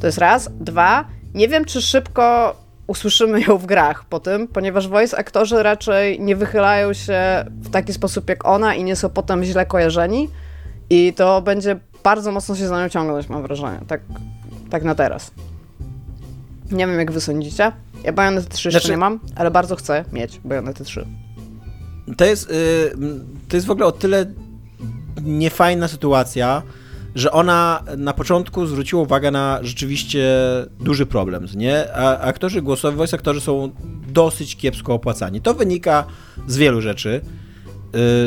To 0.01 0.07
jest 0.07 0.19
raz. 0.19 0.51
Dwa, 0.61 1.05
nie 1.35 1.49
wiem, 1.49 1.65
czy 1.65 1.83
szybko 1.83 2.57
usłyszymy 2.87 3.41
ją 3.41 3.59
w 3.59 3.66
grach 3.66 4.05
po 4.05 4.20
tym, 4.20 4.49
ponieważ 4.49 4.89
voice 4.89 5.19
aktorzy 5.19 5.62
raczej 5.62 6.20
nie 6.20 6.37
wychylają 6.37 6.93
się 6.93 7.45
w 7.62 7.70
taki 7.70 7.93
sposób 7.93 8.29
jak 8.29 8.45
ona 8.45 8.74
i 8.74 8.85
nie 8.85 8.97
są 8.97 9.11
potem 9.11 9.45
źle 9.45 9.66
kojarzeni 9.66 10.29
i 10.91 11.12
to 11.16 11.43
będzie 11.43 11.77
bardzo 12.05 12.33
mocno 12.33 12.57
się 12.57 12.69
za 12.69 12.83
nią 12.83 12.89
ciągnąć, 12.89 13.29
mam 13.29 13.43
wrażenie, 13.43 13.79
tak, 13.89 14.01
tak 14.70 14.83
na 14.83 14.95
teraz. 14.95 15.31
Nie 16.73 16.86
wiem, 16.86 16.99
jak 16.99 17.12
wy 17.12 17.20
sądzicie. 17.20 17.73
Ja 18.05 18.12
Bayonetta 18.12 18.49
3 18.49 18.69
jeszcze 18.69 18.81
Znaczy- 18.81 18.90
nie 18.90 18.97
mam, 18.97 19.20
ale 19.36 19.51
bardzo 19.51 19.77
chcę 19.77 20.05
mieć 20.12 20.40
Bayonetta 20.44 20.85
3. 20.85 21.07
To 22.16 22.24
jest, 22.24 22.51
y, 22.51 22.55
to 23.49 23.57
jest 23.57 23.66
w 23.66 23.70
ogóle 23.70 23.86
o 23.86 23.93
tyle 23.93 24.27
niefajna 25.23 25.89
sytuacja, 25.89 26.62
że 27.15 27.32
ona 27.32 27.82
na 27.97 28.12
początku 28.12 28.66
zwróciła 28.66 29.03
uwagę 29.03 29.31
na 29.31 29.59
rzeczywiście 29.62 30.24
duży 30.81 31.07
problem, 31.07 31.47
nie? 31.57 31.94
A 31.97 32.19
aktorzy 32.19 32.62
głosowi, 32.62 32.97
voice 32.97 33.16
aktorzy 33.16 33.40
są 33.40 33.70
dosyć 34.09 34.57
kiepsko 34.57 34.94
opłacani. 34.94 35.40
To 35.40 35.55
wynika 35.55 36.05
z 36.47 36.57
wielu 36.57 36.81
rzeczy. 36.81 37.20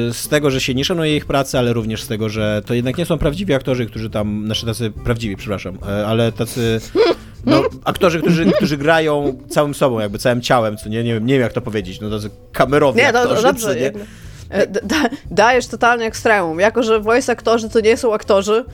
Y, 0.10 0.14
Z 0.14 0.28
tego, 0.30 0.52
że 0.52 0.62
się 0.62 0.74
nie 0.76 0.86
szanuje 0.86 1.18
ich 1.18 1.26
pracy, 1.26 1.60
ale 1.60 1.74
również 1.74 2.04
z 2.04 2.08
tego, 2.08 2.30
że 2.30 2.62
to 2.66 2.74
jednak 2.74 2.98
nie 2.98 3.06
są 3.06 3.18
prawdziwi 3.18 3.54
aktorzy, 3.54 3.86
którzy 3.86 4.10
tam, 4.10 4.44
znaczy 4.46 4.66
tacy 4.66 4.92
prawdziwi, 4.92 5.36
przepraszam, 5.36 5.76
y, 5.76 6.06
ale 6.06 6.32
tacy 6.32 6.80
no, 7.46 7.64
aktorzy, 7.84 8.22
którzy, 8.22 8.52
którzy 8.52 8.78
grają 8.78 9.38
całym 9.50 9.74
sobą, 9.74 10.00
jakby 10.00 10.20
całym 10.20 10.42
ciałem, 10.42 10.78
co 10.78 10.90
nie, 10.90 11.04
nie 11.04 11.14
wiem, 11.14 11.26
nie 11.26 11.34
wiem 11.34 11.42
jak 11.42 11.54
to 11.54 11.62
powiedzieć, 11.62 12.02
no 12.02 12.10
tacy 12.10 12.30
kamerowi 12.52 12.98
Nie, 13.00 13.14
to 13.14 13.20
aktorzy, 13.22 13.42
co 13.42 13.48
dobrze. 13.48 13.76
nie? 13.76 13.82
jakby, 13.82 14.06
e, 14.50 14.68
da, 14.68 14.96
dajesz 15.32 15.68
totalnie 15.68 16.06
ekstremum. 16.06 16.60
Jako, 16.60 16.84
że 16.84 17.00
voice 17.00 17.32
aktorzy 17.32 17.70
to 17.70 17.80
nie 17.80 17.98
są 17.98 18.14
aktorzy, 18.14 18.66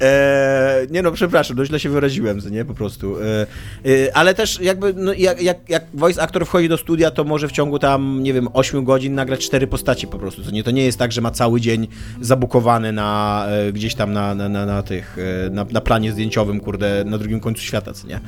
Eee, 0.00 0.86
nie 0.90 1.02
no, 1.02 1.12
przepraszam, 1.12 1.56
no 1.56 1.64
źle 1.64 1.80
się 1.80 1.88
wyraziłem, 1.88 2.38
nie, 2.50 2.64
po 2.64 2.74
prostu. 2.74 3.16
Eee, 3.20 3.46
eee, 3.84 4.10
ale 4.12 4.34
też 4.34 4.60
jakby, 4.60 4.94
no, 4.94 5.12
jak, 5.12 5.42
jak, 5.42 5.70
jak 5.70 5.84
voice 5.94 6.22
actor 6.22 6.46
wchodzi 6.46 6.68
do 6.68 6.76
studia, 6.76 7.10
to 7.10 7.24
może 7.24 7.48
w 7.48 7.52
ciągu 7.52 7.78
tam, 7.78 8.22
nie 8.22 8.32
wiem, 8.32 8.48
8 8.52 8.84
godzin 8.84 9.14
nagrać 9.14 9.46
cztery 9.46 9.66
postaci 9.66 10.06
po 10.06 10.18
prostu, 10.18 10.42
nie? 10.52 10.62
To 10.62 10.70
nie 10.70 10.84
jest 10.84 10.98
tak, 10.98 11.12
że 11.12 11.20
ma 11.20 11.30
cały 11.30 11.60
dzień 11.60 11.88
zabukowany 12.20 12.92
na, 12.92 13.46
e, 13.48 13.72
gdzieś 13.72 13.94
tam 13.94 14.12
na, 14.12 14.34
na, 14.34 14.48
na, 14.48 14.66
na 14.66 14.82
tych, 14.82 15.16
e, 15.46 15.50
na, 15.50 15.66
na 15.70 15.80
planie 15.80 16.12
zdjęciowym, 16.12 16.60
kurde, 16.60 17.04
na 17.04 17.18
drugim 17.18 17.40
końcu 17.40 17.62
świata, 17.62 17.92
nie? 18.08 18.20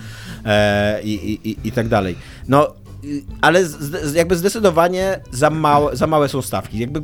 I, 1.02 1.14
i, 1.14 1.50
i, 1.50 1.56
I 1.64 1.72
tak 1.72 1.88
dalej. 1.88 2.16
No, 2.48 2.74
ale 3.40 3.64
z, 3.64 4.14
jakby 4.14 4.36
zdecydowanie 4.36 5.20
za 5.30 5.50
małe, 5.50 5.96
za 5.96 6.06
małe 6.06 6.28
są 6.28 6.42
stawki. 6.42 6.78
Jakby 6.78 7.02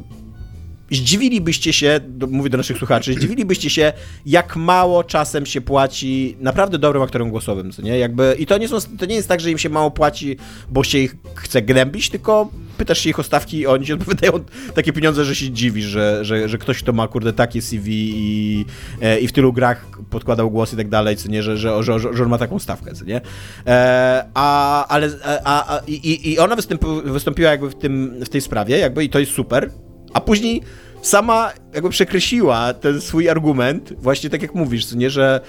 zdziwilibyście 0.95 1.73
się, 1.73 2.01
mówię 2.29 2.51
do 2.51 2.57
naszych 2.57 2.79
słuchaczy, 2.79 3.15
zdziwilibyście 3.15 3.71
się, 3.71 3.93
jak 4.27 4.57
mało 4.57 5.05
czasem 5.05 5.47
się 5.47 5.61
płaci 5.61 6.37
naprawdę 6.41 6.79
dobrym 6.79 7.03
aktorom 7.03 7.31
głosowym, 7.31 7.73
co 7.73 7.83
nie? 7.83 7.99
Jakby, 7.99 8.37
I 8.39 8.47
to 8.47 8.59
nie, 8.59 8.69
są, 8.69 8.79
to 8.99 9.07
nie 9.07 9.15
jest 9.15 9.29
tak, 9.29 9.41
że 9.41 9.51
im 9.51 9.59
się 9.59 9.69
mało 9.69 9.91
płaci, 9.91 10.37
bo 10.71 10.85
się 10.85 10.99
ich 10.99 11.17
chce 11.35 11.63
gnębić, 11.63 12.11
tylko 12.11 12.51
pytasz 12.77 12.99
się 12.99 13.11
ich 13.11 13.19
o 13.19 13.23
stawki 13.23 13.59
i 13.59 13.67
oni 13.67 13.87
ci 13.87 13.93
odpowiadają 13.93 14.33
takie 14.75 14.93
pieniądze, 14.93 15.25
że 15.25 15.35
się 15.35 15.51
dziwisz, 15.51 15.85
że, 15.85 16.25
że, 16.25 16.49
że 16.49 16.59
ktoś, 16.59 16.83
kto 16.83 16.93
ma, 16.93 17.09
kurde, 17.09 17.33
takie 17.33 17.63
CV 17.63 18.13
i, 18.15 18.65
e, 19.01 19.21
i 19.21 19.29
w 19.29 19.33
tylu 19.33 19.53
grach 19.53 19.87
podkładał 20.11 20.51
głos 20.51 20.73
i 20.73 20.77
tak 20.77 20.89
dalej, 20.89 21.17
co 21.17 21.29
nie, 21.29 21.43
że, 21.43 21.57
że, 21.57 21.83
że, 21.83 21.99
że, 21.99 22.23
on 22.23 22.29
ma 22.29 22.39
taką 22.39 22.59
stawkę, 22.59 22.95
co 22.95 23.05
nie? 23.05 23.21
E, 23.67 24.25
a, 24.35 24.87
ale, 24.87 25.11
a, 25.45 25.77
a, 25.77 25.81
i, 25.87 26.33
i 26.33 26.39
ona 26.39 26.57
wystąpiła 27.05 27.51
jakby 27.51 27.71
w, 27.71 27.75
tym, 27.75 28.25
w 28.25 28.29
tej 28.29 28.41
sprawie, 28.41 28.79
jakby 28.79 29.05
i 29.05 29.09
to 29.09 29.19
jest 29.19 29.33
super, 29.33 29.71
a 30.15 30.21
później 30.21 30.63
sama 31.07 31.53
jakby 31.75 31.91
przekreśliła 31.91 32.75
ten 32.75 33.01
swój 33.01 33.29
argument, 33.29 33.93
właśnie 33.99 34.31
tak 34.31 34.43
jak 34.43 34.55
mówisz, 34.55 34.93
nie, 34.93 35.11
że 35.11 35.41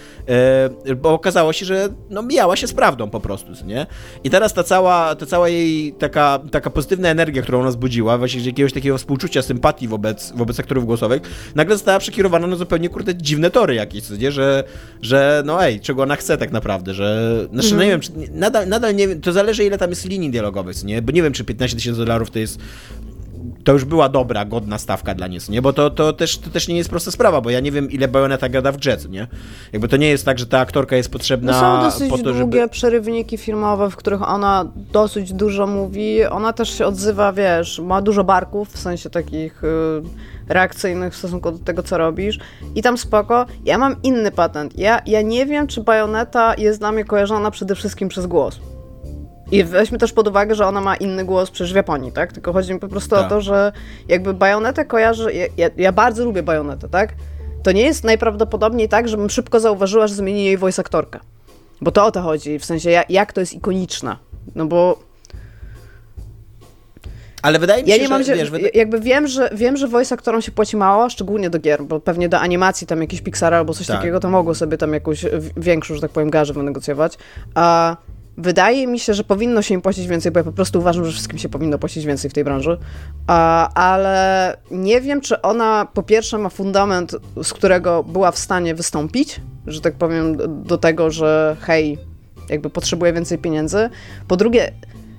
e, 0.86 0.96
bo 0.96 1.14
okazało 1.14 1.54
się, 1.54 1.66
że 1.66 1.90
no 2.10 2.22
mijała 2.22 2.56
się 2.56 2.68
z 2.68 2.74
prawdą 2.74 3.10
po 3.10 3.20
prostu, 3.20 3.52
nie? 3.66 3.86
I 4.24 4.30
teraz 4.30 4.54
ta 4.54 4.64
cała, 4.64 5.16
ta 5.16 5.26
cała 5.26 5.50
jej 5.50 5.94
taka, 5.94 6.40
taka 6.52 6.70
pozytywna 6.70 7.10
energia, 7.10 7.42
którą 7.42 7.62
ona 7.62 7.72
zbudziła, 7.72 8.18
właśnie 8.18 8.42
z 8.42 8.46
jakiegoś 8.46 8.74
takiego 8.74 8.98
współczucia, 8.98 9.42
sympatii 9.42 9.88
wobec, 9.88 10.34
wobec 10.36 10.60
aktorów 10.60 10.86
głosowych, 10.86 11.22
nagle 11.56 11.76
została 11.76 12.00
przekierowana 12.00 12.48
na 12.48 12.56
zupełnie, 12.56 12.90
kurde, 12.90 13.16
dziwne 13.16 13.52
tory 13.52 13.76
jakieś, 13.76 14.04
co 14.04 14.16
nie? 14.16 14.32
Że, 14.32 14.64
że 15.02 15.44
no 15.46 15.66
ej, 15.66 15.80
czego 15.80 16.04
ona 16.04 16.16
chce 16.16 16.38
tak 16.38 16.52
naprawdę, 16.52 16.94
że, 16.94 17.38
znaczy 17.54 17.76
no 17.76 17.84
nie 17.84 17.90
wiem, 17.90 18.00
czy, 18.00 18.12
nadal, 18.32 18.68
nadal 18.68 18.96
nie 18.96 19.08
wiem, 19.08 19.22
to 19.22 19.34
zależy 19.34 19.64
ile 19.64 19.78
tam 19.78 19.90
jest 19.90 20.06
linii 20.06 20.30
dialogowych, 20.30 20.84
nie? 20.84 21.02
Bo 21.02 21.12
nie 21.12 21.24
wiem, 21.24 21.34
czy 21.34 21.44
15 21.44 21.78
tysięcy 21.78 22.00
dolarów 22.00 22.32
to 22.32 22.40
jest 22.40 22.60
to 23.64 23.72
już 23.72 23.86
była 23.86 24.10
dobra, 24.10 24.46
godna 24.46 24.78
stawka 24.78 25.16
dla 25.16 25.28
niej, 25.28 25.40
co 25.40 25.52
nie? 25.52 25.62
Bo 25.62 25.74
to, 25.74 25.90
to, 25.90 26.14
też, 26.14 26.38
to 26.38 26.50
też 26.50 26.68
nie 26.68 26.78
jest 26.78 26.90
prosta 26.90 27.12
sprawa, 27.12 27.42
bo 27.42 27.50
ja 27.50 27.60
nie 27.60 27.72
wiem, 27.72 27.92
ile 27.92 28.08
Bayonetta 28.08 28.50
gada 28.50 28.72
w 28.72 28.78
co 28.78 29.08
nie? 29.10 29.28
Jakby 29.74 29.88
to 29.88 29.98
nie 29.98 30.10
jest 30.10 30.26
tak, 30.26 30.40
że 30.40 30.46
ta 30.46 30.60
aktorka 30.60 30.96
jest 30.96 31.10
No 31.10 31.14
potrzebna 31.14 31.60
są 31.60 31.82
dosyć 31.82 32.10
po 32.10 32.18
to, 32.18 32.24
długie 32.24 32.60
żeby... 32.60 32.70
przerywniki 32.70 33.38
filmowe, 33.38 33.90
w 33.90 33.96
których 33.96 34.30
ona 34.30 34.72
dosyć 34.92 35.34
dużo 35.34 35.68
mówi. 35.68 36.26
Ona 36.26 36.54
też 36.54 36.78
się 36.78 36.86
odzywa, 36.86 37.34
wiesz, 37.34 37.80
ma 37.80 38.02
dużo 38.02 38.24
barków, 38.24 38.70
w 38.70 38.80
sensie 38.80 39.10
takich 39.10 39.64
y, 39.64 39.68
reakcyjnych 40.50 41.14
w 41.14 41.18
stosunku 41.18 41.52
do 41.52 41.60
tego, 41.60 41.84
co 41.84 41.98
robisz. 41.98 42.40
I 42.76 42.82
tam 42.82 42.98
spoko. 42.98 43.46
Ja 43.66 43.78
mam 43.78 43.96
inny 44.04 44.32
patent. 44.32 44.80
Ja, 44.80 45.02
ja 45.06 45.22
nie 45.22 45.46
wiem, 45.46 45.68
czy 45.68 45.82
Bajoneta 45.82 46.56
jest 46.58 46.80
dla 46.80 46.92
mnie 46.92 47.06
kojarzona 47.06 47.52
przede 47.52 47.76
wszystkim 47.76 48.10
przez 48.10 48.26
głos. 48.26 48.60
I 49.56 49.64
weźmy 49.64 49.98
też 49.98 50.14
pod 50.14 50.28
uwagę, 50.28 50.56
że 50.56 50.68
ona 50.68 50.82
ma 50.82 50.96
inny 50.96 51.26
głos 51.26 51.52
przecież 51.52 51.74
w 51.74 51.76
Japonii, 51.76 52.12
tak? 52.12 52.34
Tylko 52.34 52.54
chodzi 52.54 52.74
mi 52.74 52.80
po 52.80 52.88
prostu 52.88 53.10
Tak. 53.16 53.26
o 53.26 53.30
to, 53.30 53.42
że 53.42 53.72
jakby 54.08 54.34
Bajonetę 54.34 54.86
kojarzy... 54.86 55.34
Ja, 55.34 55.46
ja, 55.58 55.70
ja 55.78 55.92
bardzo 55.92 56.26
lubię 56.26 56.44
Bajonetę, 56.44 56.90
tak? 56.90 57.14
To 57.64 57.72
nie 57.72 57.82
jest 57.82 58.04
najprawdopodobniej 58.04 58.90
tak, 58.90 59.08
żebym 59.08 59.30
szybko 59.30 59.60
zauważyła, 59.60 60.08
że 60.08 60.16
zmieni 60.16 60.46
jej 60.46 60.58
voice 60.58 60.82
aktorkę. 60.82 61.20
Bo 61.82 61.92
to 61.92 62.06
o 62.06 62.12
to 62.12 62.22
chodzi, 62.22 62.60
w 62.60 62.66
sensie 62.66 63.04
jak, 63.10 63.34
to 63.34 63.40
jest 63.40 63.54
ikoniczna. 63.54 64.18
No 64.56 64.66
bo 64.66 65.00
Ale 67.42 67.60
wydaje 67.60 67.84
mi 67.84 67.90
ja 67.90 67.96
się, 67.96 68.02
nie 68.02 68.08
że, 68.08 68.14
mam 68.14 68.24
się, 68.24 68.36
wiesz, 68.36 68.52
wyda... 68.52 68.68
jakby 68.74 69.00
wiem, 69.00 69.28
że 69.28 69.50
wiem, 69.54 69.78
że 69.78 69.88
voice 69.88 70.16
aktorom 70.16 70.42
się 70.42 70.52
płaci 70.52 70.78
mało, 70.78 71.10
szczególnie 71.10 71.50
do 71.50 71.60
gier, 71.60 71.84
bo 71.84 72.00
pewnie 72.00 72.30
do 72.30 72.40
animacji 72.40 72.88
tam 72.88 73.02
jakiś 73.02 73.22
Pixar 73.22 73.54
albo 73.54 73.74
coś 73.74 73.88
Tak. 73.88 73.98
takiego, 73.98 74.20
to 74.20 74.30
mogło 74.30 74.56
sobie 74.56 74.78
tam 74.78 74.94
jakąś 74.94 75.26
większą, 75.58 75.96
że 75.96 76.02
tak 76.02 76.12
powiem, 76.12 76.30
garzę 76.30 76.54
wynegocjować. 76.54 77.18
A 77.56 77.98
wydaje 78.38 78.88
mi 78.88 79.00
się, 79.00 79.14
że 79.14 79.24
powinno 79.24 79.62
się 79.62 79.74
im 79.74 79.82
płacić 79.82 80.08
więcej, 80.08 80.32
bo 80.32 80.40
ja 80.40 80.44
po 80.44 80.52
prostu 80.52 80.80
uważam, 80.80 81.06
że 81.06 81.12
wszystkim 81.12 81.40
się 81.40 81.50
powinno 81.50 81.78
płacić 81.78 82.06
więcej 82.06 82.30
w 82.30 82.34
tej 82.34 82.44
branży. 82.44 82.78
Ale 83.76 84.58
nie 84.72 85.02
wiem, 85.02 85.22
czy 85.22 85.42
ona 85.42 85.88
po 85.94 86.04
pierwsze 86.04 86.38
ma 86.38 86.50
fundament, 86.50 87.16
z 87.44 87.54
którego 87.54 88.04
była 88.04 88.32
w 88.32 88.38
stanie 88.38 88.76
wystąpić, 88.76 89.42
że 89.68 89.82
tak 89.82 89.94
powiem, 89.94 90.38
do 90.64 90.78
tego, 90.78 91.12
że 91.12 91.58
hej, 91.60 91.98
jakby 92.50 92.70
potrzebuje 92.70 93.14
więcej 93.14 93.38
pieniędzy. 93.38 93.90
Po 94.28 94.38
drugie, 94.38 94.72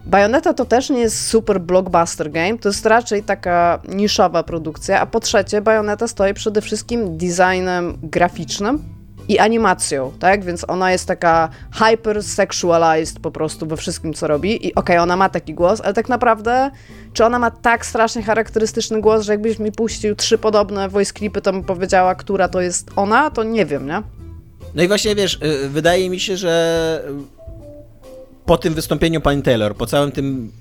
Bayonetta 0.07 0.55
to 0.55 0.65
też 0.65 0.91
nie 0.91 1.01
jest 1.01 1.27
super 1.27 1.61
blockbuster 1.61 2.31
game, 2.31 2.59
to 2.59 2.69
jest 2.69 2.87
raczej 2.87 3.23
taka 3.23 3.83
niszowa 3.89 4.43
produkcja, 4.43 5.01
a 5.01 5.07
po 5.07 5.21
trzecie 5.21 5.61
Bayonetta 5.61 6.09
stoi 6.09 6.35
przede 6.35 6.61
wszystkim 6.61 7.19
designem 7.19 7.99
graficznym 8.03 8.96
i 9.29 9.39
animacją, 9.39 10.13
tak? 10.19 10.45
Więc 10.45 10.65
ona 10.69 10.93
jest 10.93 11.09
taka 11.09 11.49
hyper 11.73 12.23
sexualized 12.23 13.21
po 13.21 13.31
prostu 13.31 13.67
we 13.67 13.77
wszystkim, 13.77 14.15
co 14.15 14.27
robi 14.27 14.67
i 14.67 14.75
okej, 14.75 14.99
ona 14.99 15.17
ma 15.17 15.29
taki 15.29 15.55
głos, 15.55 15.81
ale 15.81 15.95
tak 15.95 16.09
naprawdę 16.09 16.71
czy 17.13 17.25
ona 17.25 17.39
ma 17.39 17.51
tak 17.51 17.87
strasznie 17.87 18.23
charakterystyczny 18.23 19.01
głos, 19.01 19.25
że 19.25 19.33
jakbyś 19.33 19.59
mi 19.59 19.73
puścił 19.73 20.15
trzy 20.15 20.39
podobne 20.39 20.89
voice 20.89 21.13
clipy, 21.13 21.41
to 21.41 21.53
bym 21.53 21.65
powiedziała, 21.65 22.15
która 22.15 22.49
to 22.49 22.61
jest 22.61 22.91
ona, 22.97 23.31
to 23.31 23.45
nie 23.45 23.67
wiem, 23.67 23.87
nie? 23.87 24.03
No 24.75 24.83
i 24.83 24.89
właśnie, 24.89 25.15
wiesz, 25.15 25.39
y, 25.65 25.69
wydaje 25.69 26.11
mi 26.11 26.21
się, 26.21 26.37
że 26.37 27.03
po 28.47 28.57
tym 28.57 28.75
wystąpieniu 28.75 29.21
pani 29.21 29.43
Taylor, 29.43 29.77
po 29.77 29.87
całym 29.87 30.13
tym 30.13 30.53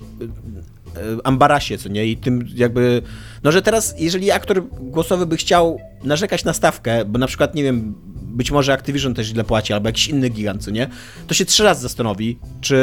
e, 0.96 1.00
ambarasie, 1.24 1.78
co 1.78 1.88
nie, 1.88 2.06
i 2.06 2.16
tym 2.16 2.44
jakby, 2.54 3.02
no 3.42 3.52
że 3.52 3.62
teraz, 3.62 3.94
jeżeli 3.98 4.30
aktor 4.30 4.62
głosowy 4.68 5.26
by 5.26 5.36
chciał 5.36 5.80
narzekać 6.04 6.44
na 6.44 6.52
stawkę, 6.52 7.04
bo 7.04 7.18
na 7.18 7.26
przykład, 7.26 7.54
nie 7.54 7.62
wiem, 7.62 7.94
być 8.36 8.50
może 8.50 8.72
Activision 8.72 9.14
też 9.14 9.26
źle 9.26 9.44
płaci, 9.44 9.72
albo 9.72 9.88
jakiś 9.88 10.08
inny 10.08 10.28
gigant, 10.28 10.64
co 10.64 10.70
nie, 10.70 10.88
to 11.26 11.34
się 11.34 11.44
trzy 11.44 11.64
razy 11.64 11.82
zastanowi, 11.82 12.38
czy, 12.60 12.78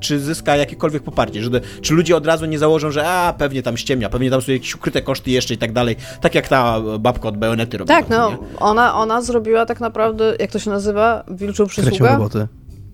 czy 0.00 0.20
zyska 0.20 0.56
jakiekolwiek 0.56 1.02
poparcie, 1.02 1.42
że, 1.42 1.50
czy 1.82 1.94
ludzie 1.94 2.16
od 2.16 2.26
razu 2.26 2.46
nie 2.46 2.58
założą, 2.58 2.90
że 2.90 3.08
a, 3.08 3.32
pewnie 3.38 3.62
tam 3.62 3.76
ściemnia, 3.76 4.08
pewnie 4.08 4.30
tam 4.30 4.42
są 4.42 4.52
jakieś 4.52 4.74
ukryte 4.74 5.02
koszty 5.02 5.30
jeszcze 5.30 5.54
i 5.54 5.58
tak 5.58 5.72
dalej, 5.72 5.96
tak 6.20 6.34
jak 6.34 6.48
ta 6.48 6.80
babka 7.00 7.28
od 7.28 7.36
Bajonety 7.36 7.78
robiła. 7.78 7.98
Tak, 8.00 8.08
no, 8.10 8.38
ona, 8.56 8.94
ona 8.94 9.22
zrobiła 9.22 9.66
tak 9.66 9.80
naprawdę, 9.80 10.36
jak 10.40 10.50
to 10.50 10.58
się 10.58 10.70
nazywa, 10.70 11.24
wilczą 11.30 11.66
przysługę? 11.66 12.18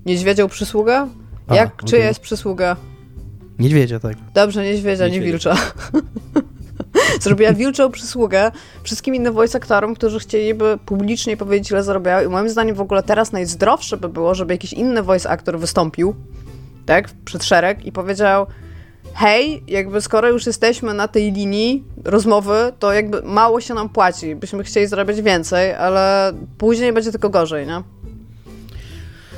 Niedźwiedzią 0.06 0.48
przysługę? 0.48 1.08
A, 1.48 1.54
Jak, 1.54 1.74
okej. 1.74 1.88
czyja 1.88 2.06
jest 2.06 2.20
przysługa? 2.20 2.76
Niedźwiedzia, 3.58 4.00
tak. 4.00 4.16
Dobrze, 4.34 4.64
niedźwiedzia, 4.64 5.04
nie 5.08 5.10
Niedźwiedzia. 5.10 5.30
wilcza. 5.30 5.56
Zrobiła 7.20 7.52
wilczą 7.52 7.90
przysługę 7.90 8.52
wszystkim 8.82 9.14
innym 9.14 9.34
voice 9.34 9.58
aktorom, 9.58 9.94
którzy 9.94 10.18
chcieliby 10.18 10.78
publicznie 10.86 11.36
powiedzieć, 11.36 11.70
ile 11.70 11.82
zarabiały. 11.82 12.24
I 12.24 12.28
moim 12.28 12.48
zdaniem 12.48 12.74
w 12.74 12.80
ogóle 12.80 13.02
teraz 13.02 13.32
najzdrowsze 13.32 13.96
by 13.96 14.08
było, 14.08 14.34
żeby 14.34 14.54
jakiś 14.54 14.72
inny 14.72 15.02
voice 15.02 15.30
aktor 15.30 15.58
wystąpił, 15.58 16.14
tak, 16.86 17.08
przed 17.24 17.44
szereg 17.44 17.84
i 17.84 17.92
powiedział 17.92 18.46
hej, 19.16 19.62
jakby 19.68 20.00
skoro 20.00 20.28
już 20.28 20.46
jesteśmy 20.46 20.94
na 20.94 21.08
tej 21.08 21.32
linii 21.32 21.84
rozmowy, 22.04 22.72
to 22.78 22.92
jakby 22.92 23.22
mało 23.22 23.60
się 23.60 23.74
nam 23.74 23.88
płaci. 23.88 24.34
Byśmy 24.34 24.64
chcieli 24.64 24.86
zarabiać 24.86 25.22
więcej, 25.22 25.74
ale 25.74 26.32
później 26.58 26.92
będzie 26.92 27.10
tylko 27.10 27.30
gorzej, 27.30 27.66
nie? 27.66 27.82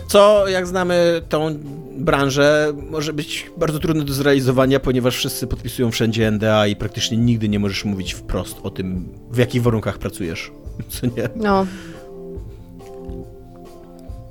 Co, 0.09 0.48
jak 0.48 0.66
znamy 0.66 1.22
tą 1.28 1.59
branżę, 1.98 2.72
może 2.90 3.12
być 3.12 3.51
bardzo 3.56 3.78
trudne 3.78 4.05
do 4.05 4.12
zrealizowania, 4.12 4.80
ponieważ 4.80 5.16
wszyscy 5.16 5.47
podpisują 5.47 5.90
wszędzie 5.90 6.30
NDA 6.30 6.66
i 6.66 6.76
praktycznie 6.76 7.16
nigdy 7.16 7.48
nie 7.48 7.59
możesz 7.59 7.85
mówić 7.85 8.12
wprost 8.12 8.56
o 8.62 8.70
tym, 8.70 9.09
w 9.30 9.39
jakich 9.39 9.62
warunkach 9.62 9.98
pracujesz. 9.98 10.52
Co 10.89 11.06
nie? 11.06 11.28
No. 11.36 11.66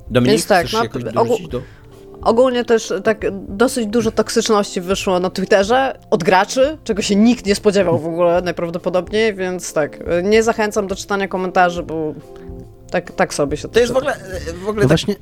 Dominik, 0.10 0.32
Więc 0.32 0.48
tak, 0.48 0.68
chcesz 0.68 0.74
no, 0.74 0.84
jakoś 0.84 1.04
ogół- 1.04 1.50
do... 1.50 1.62
Ogólnie 2.22 2.66
też 2.66 2.94
tak 3.04 3.26
dosyć 3.50 3.88
dużo 3.88 4.12
toksyczności 4.12 4.82
wyszło 4.82 5.20
na 5.20 5.30
Twitterze 5.30 6.00
od 6.10 6.24
graczy, 6.24 6.78
czego 6.84 7.02
się 7.02 7.16
nikt 7.16 7.46
nie 7.46 7.56
spodziewał 7.56 8.00
w 8.00 8.08
ogóle 8.08 8.42
najprawdopodobniej, 8.42 9.36
więc 9.36 9.74
tak, 9.74 10.00
nie 10.24 10.44
zachęcam 10.44 10.88
do 10.88 10.96
czytania 10.96 11.28
komentarzy, 11.28 11.84
bo 11.84 12.14
tak, 12.92 13.12
tak 13.12 13.34
sobie 13.34 13.58
się 13.58 13.68
To 13.68 13.80
jest 13.80 13.94
w 13.94 13.98
ogóle, 13.98 14.14
w 14.64 14.68
ogóle 14.68 14.74
No 14.74 14.82
tak, 14.82 14.88
właśnie, 14.88 15.16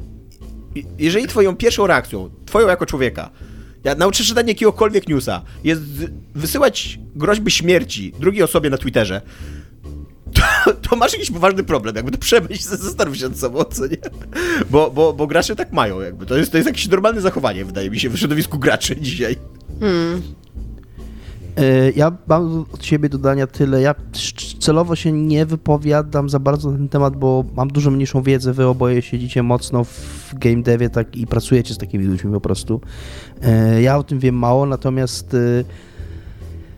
jeżeli 0.99 1.27
twoją 1.27 1.55
pierwszą 1.55 1.87
reakcją, 1.87 2.29
twoją 2.45 2.67
jako 2.67 2.85
człowieka, 2.85 3.29
ja 3.83 3.95
nauczę 3.95 4.23
czytania 4.23 4.47
jakiegokolwiek 4.47 5.07
newsa, 5.07 5.41
jest 5.63 5.81
wysyłać 6.35 6.99
groźby 7.15 7.51
śmierci 7.51 8.13
drugiej 8.19 8.43
osobie 8.43 8.69
na 8.69 8.77
Twitterze, 8.77 9.21
to, 10.33 10.73
to 10.73 10.95
masz 10.95 11.13
jakiś 11.13 11.31
poważny 11.31 11.63
problem, 11.63 11.95
jakby 11.95 12.11
to 12.11 12.17
przemyśl, 12.17 12.63
zastanów 12.77 13.17
się 13.17 13.29
nad 13.29 13.37
sobą, 13.37 13.63
co 13.63 13.87
nie? 13.87 13.97
Bo, 14.69 14.91
bo, 14.91 15.13
bo 15.13 15.27
gracze 15.27 15.55
tak 15.55 15.71
mają, 15.71 16.01
jakby, 16.01 16.25
to 16.25 16.37
jest, 16.37 16.51
to 16.51 16.57
jest 16.57 16.67
jakieś 16.67 16.87
normalne 16.87 17.21
zachowanie, 17.21 17.65
wydaje 17.65 17.89
mi 17.89 17.99
się, 17.99 18.09
w 18.09 18.17
środowisku 18.17 18.59
graczy 18.59 18.95
dzisiaj. 19.01 19.33
E, 19.81 20.44
Ja 21.95 22.11
mam 22.27 22.65
od 22.73 22.85
siebie 22.85 23.09
dodania 23.09 23.47
tyle. 23.47 23.81
Ja 23.81 23.95
celowo 24.59 24.95
się 24.95 25.11
nie 25.11 25.45
wypowiadam 25.45 26.29
za 26.29 26.39
bardzo 26.39 26.71
na 26.71 26.77
ten 26.77 26.89
temat, 26.89 27.15
bo 27.15 27.45
mam 27.55 27.67
dużo 27.67 27.91
mniejszą 27.91 28.21
wiedzę. 28.21 28.53
Wy 28.53 28.67
oboje 28.67 29.01
siedzicie 29.01 29.43
mocno 29.43 29.83
w 29.83 30.33
game 30.33 30.61
devie 30.61 30.89
tak, 30.89 31.15
i 31.15 31.27
pracujecie 31.27 31.73
z 31.73 31.77
takimi 31.77 32.05
ludźmi 32.05 32.33
po 32.33 32.41
prostu. 32.41 32.81
E, 33.41 33.81
Ja 33.81 33.97
o 33.97 34.03
tym 34.03 34.19
wiem 34.19 34.35
mało, 34.35 34.65
natomiast 34.65 35.33
e, 35.33 35.37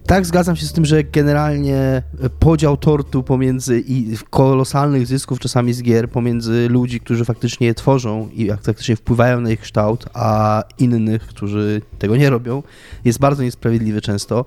tak, 0.08 0.26
zgadzam 0.26 0.56
się 0.56 0.66
z 0.66 0.74
tym, 0.74 0.86
że 0.86 1.04
generalnie 1.04 1.78
e, 1.78 2.30
podział 2.40 2.78
tortu 2.78 3.24
pomiędzy 3.24 3.84
i 3.88 4.18
kolosalnych 4.30 5.08
zysków 5.08 5.40
czasami 5.40 5.74
z 5.74 5.84
gier 5.84 6.10
pomiędzy 6.10 6.70
ludzi, 6.70 7.00
którzy 7.00 7.26
faktycznie 7.26 7.68
je 7.68 7.74
tworzą 7.74 8.30
i 8.34 8.50
faktycznie 8.50 8.96
wpływają 8.96 9.42
na 9.42 9.52
ich 9.52 9.60
kształt, 9.60 10.06
a 10.14 10.64
innych, 10.80 11.28
którzy 11.28 11.82
tego 12.00 12.18
nie 12.18 12.30
robią, 12.30 12.64
jest 13.06 13.20
bardzo 13.20 13.44
niesprawiedliwy 13.44 14.02
często, 14.02 14.46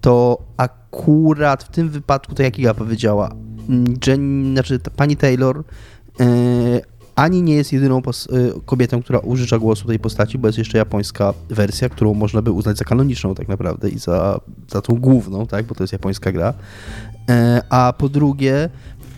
to 0.00 0.42
akurat 0.56 1.64
w 1.64 1.68
tym 1.68 1.90
wypadku, 1.90 2.34
tak 2.34 2.44
jak 2.44 2.58
Iga 2.58 2.74
powiedziała, 2.74 3.30
mm, 3.68 3.84
Jen, 4.06 4.52
znaczy 4.52 4.80
pani 4.96 5.16
Taylor 5.16 5.58
e, 6.20 6.24
ani 7.16 7.42
nie 7.42 7.54
jest 7.54 7.72
jedyną 7.72 7.98
e, 7.98 8.02
kobietą, 8.66 9.02
która 9.02 9.18
użycza 9.18 9.58
głosu 9.58 9.86
tej 9.86 9.98
postaci, 9.98 10.38
bo 10.38 10.48
jest 10.48 10.58
jeszcze 10.58 10.78
japońska 10.78 11.34
wersja, 11.48 11.88
którą 11.88 12.14
można 12.14 12.42
by 12.42 12.50
uznać 12.50 12.78
za 12.78 12.84
kanoniczną 12.84 13.34
tak 13.34 13.48
naprawdę 13.48 13.88
i 13.88 13.98
za, 13.98 14.40
za 14.68 14.82
tą 14.82 14.94
główną, 14.94 15.46
tak, 15.46 15.66
bo 15.66 15.74
to 15.74 15.82
jest 15.82 15.92
japońska 15.92 16.32
gra. 16.32 16.54
E, 17.28 17.62
A 17.68 17.92
po 17.98 18.08
drugie, 18.08 18.68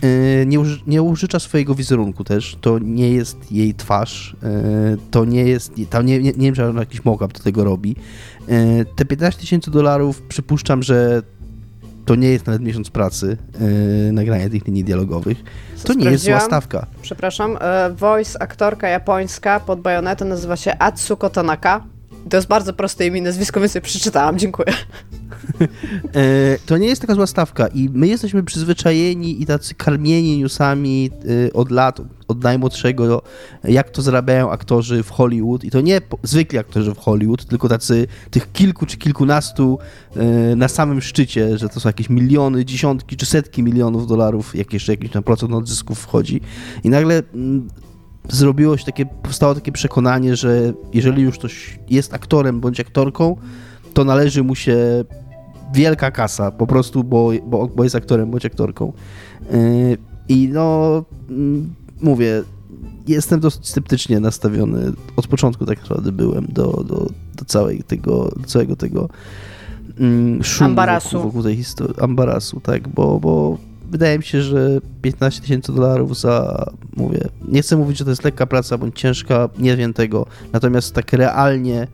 e, 0.03 0.47
nie, 0.47 0.61
uży, 0.61 0.81
nie 0.87 1.03
użycza 1.03 1.39
swojego 1.39 1.75
wizerunku 1.75 2.25
też, 2.25 2.57
to 2.61 2.79
nie 2.79 3.11
jest 3.11 3.53
jej 3.53 3.75
twarz, 3.75 4.37
e, 4.43 4.97
to 5.11 5.25
nie 5.25 5.45
jest, 5.45 5.73
tam 5.91 6.07
nie, 6.07 6.19
nie, 6.19 6.33
nie 6.33 6.53
wiem, 6.53 6.55
czy 6.55 6.79
jakiś 6.79 7.05
mock 7.05 7.21
do 7.21 7.41
tego 7.41 7.65
robi. 7.65 7.97
E, 8.49 8.85
Te 8.85 9.05
15 9.05 9.41
tysięcy 9.41 9.71
dolarów 9.71 10.23
przypuszczam, 10.23 10.83
że 10.83 11.23
to 12.05 12.15
nie 12.15 12.29
jest 12.29 12.47
nawet 12.47 12.63
miesiąc 12.63 12.91
pracy, 12.91 13.37
e, 14.09 14.13
nagrania 14.13 14.51
tych 14.51 14.67
linii 14.67 14.85
dialogowych. 14.85 15.39
To 15.85 15.95
nie 15.95 16.11
jest 16.11 16.25
zła 16.25 16.41
stawka. 16.41 16.87
Przepraszam, 17.03 17.59
e, 17.61 17.91
voice 17.91 18.43
aktorka 18.43 18.89
japońska 18.89 19.61
pod 19.61 19.81
bajonetem 19.81 20.29
nazywa 20.29 20.57
się 20.57 20.79
Atsuko 20.79 21.31
Tanaka. 21.31 21.94
To 22.31 22.37
jest 22.37 22.49
bardzo 22.49 22.73
proste 22.73 23.07
imię 23.07 23.19
i 23.19 23.23
nazwisko, 23.23 23.61
więc 23.61 23.75
je 23.75 23.81
przeczytałam, 23.81 24.39
dziękuję. 24.39 24.69
E, 26.15 26.59
to 26.67 26.79
nie 26.79 26.87
jest 26.87 27.01
taka 27.01 27.15
zła 27.15 27.27
stawka 27.27 27.67
i 27.67 27.89
my 27.93 28.07
jesteśmy 28.07 28.43
przyzwyczajeni 28.43 29.43
i 29.43 29.47
tacy 29.47 29.75
karmieni 29.75 30.39
newsami 30.39 31.11
e, 31.49 31.53
od 31.53 31.71
lat, 31.71 32.01
od 32.29 32.43
najmłodszego, 32.43 33.23
jak 33.65 33.91
to 33.91 34.03
zarabiają 34.03 34.51
aktorzy 34.51 35.03
w 35.03 35.11
Hollywood. 35.11 35.65
I 35.65 35.71
to 35.71 35.81
nie 35.81 36.01
zwykli 36.23 36.59
aktorzy 36.59 36.95
w 36.95 36.99
Hollywood, 36.99 37.45
tylko 37.45 37.69
tacy 37.69 38.07
tych 38.31 38.53
kilku 38.53 38.87
czy 38.87 38.97
kilkunastu 38.97 39.79
e, 40.17 40.57
na 40.57 40.69
samym 40.69 41.01
szczycie, 41.01 41.59
że 41.59 41.69
to 41.69 41.81
są 41.81 41.89
jakieś 41.89 42.11
miliony, 42.11 42.65
dziesiątki 42.65 43.17
czy 43.17 43.27
setki 43.27 43.63
milionów 43.63 44.07
dolarów, 44.07 44.55
jak 44.55 44.73
jeszcze 44.73 44.93
jakiś 44.93 45.11
tam 45.11 45.23
procent 45.23 45.53
od 45.53 45.69
zysków 45.69 45.99
wchodzi. 45.99 46.41
I 46.85 46.91
nagle 46.91 47.23
mm, 47.35 47.69
zrobiło 48.29 48.77
się 48.77 48.85
takie, 48.85 49.07
powstało 49.07 49.55
takie 49.55 49.73
przekonanie, 49.73 50.37
że 50.37 50.73
jeżeli 50.93 51.23
już 51.23 51.39
ktoś 51.39 51.79
jest 51.91 52.15
aktorem 52.15 52.61
bądź 52.61 52.81
aktorką, 52.81 53.37
to 53.95 54.05
należy 54.05 54.43
mu 54.43 54.55
się 54.55 55.05
wielka 55.75 56.11
kasa, 56.11 56.51
po 56.51 56.67
prostu, 56.67 57.05
bo, 57.05 57.31
bo, 57.47 57.69
bo 57.69 57.85
jest 57.85 57.97
aktorem 57.97 58.31
bądź 58.31 58.47
aktorką. 58.47 58.93
Yy, 59.53 59.99
I 60.29 60.49
no, 60.53 61.05
mm, 61.29 61.75
mówię, 62.01 62.43
jestem 63.07 63.41
dosyć 63.41 63.69
sceptycznie 63.69 64.21
nastawiony. 64.21 64.93
Od 65.17 65.27
początku 65.27 65.67
tak 65.67 65.81
naprawdę 65.81 66.13
byłem 66.13 66.47
do, 66.47 66.71
do, 66.73 67.07
do, 67.37 67.45
całej 67.47 67.83
tego, 67.83 68.33
do 68.37 68.47
całego 68.47 68.77
tego 68.77 69.09
mm, 70.01 70.45
szumu 70.45 70.71
Ambarasu. 70.71 71.09
Wokół, 71.09 71.31
wokół 71.31 71.43
tej 71.43 71.57
historii. 71.57 72.01
Ambarasu, 72.01 72.61
tak, 72.61 72.89
bo, 72.89 73.21
bo 73.21 73.59
wydaje 73.95 74.19
mi 74.19 74.25
się, 74.25 74.43
że 74.43 74.81
15 75.03 75.41
tysięcy 75.41 75.73
dolarów 75.73 76.21
za, 76.21 76.66
mówię, 76.97 77.21
nie 77.49 77.62
chcę 77.62 77.77
mówić, 77.77 77.99
że 77.99 78.05
to 78.05 78.11
jest 78.11 78.25
lekka 78.25 78.47
praca 78.47 78.79
bądź 78.79 79.01
ciężka, 79.01 79.49
nie 79.59 79.77
wiem 79.77 79.93
tego, 79.93 80.27
natomiast 80.53 80.95
tak 80.95 81.12
realnie 81.12 81.87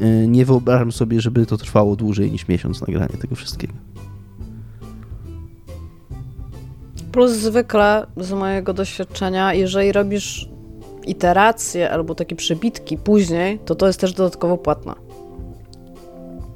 y, 0.00 0.26
nie 0.28 0.44
wyobrażam 0.44 0.92
sobie, 0.92 1.20
żeby 1.20 1.46
to 1.46 1.56
trwało 1.56 1.96
dłużej 1.96 2.30
niż 2.32 2.48
miesiąc 2.48 2.80
nagranie 2.80 3.16
tego 3.20 3.34
wszystkiego. 3.34 3.72
Plus 7.12 7.30
zwykle 7.30 8.06
z 8.16 8.32
mojego 8.32 8.74
doświadczenia, 8.74 9.54
jeżeli 9.54 9.92
robisz 9.92 10.48
iteracje 11.06 11.90
albo 11.90 12.14
takie 12.14 12.36
przebitki 12.36 12.98
później, 12.98 13.58
to 13.64 13.74
to 13.74 13.86
jest 13.86 14.00
też 14.00 14.12
dodatkowo 14.12 14.58
płatne. 14.58 15.09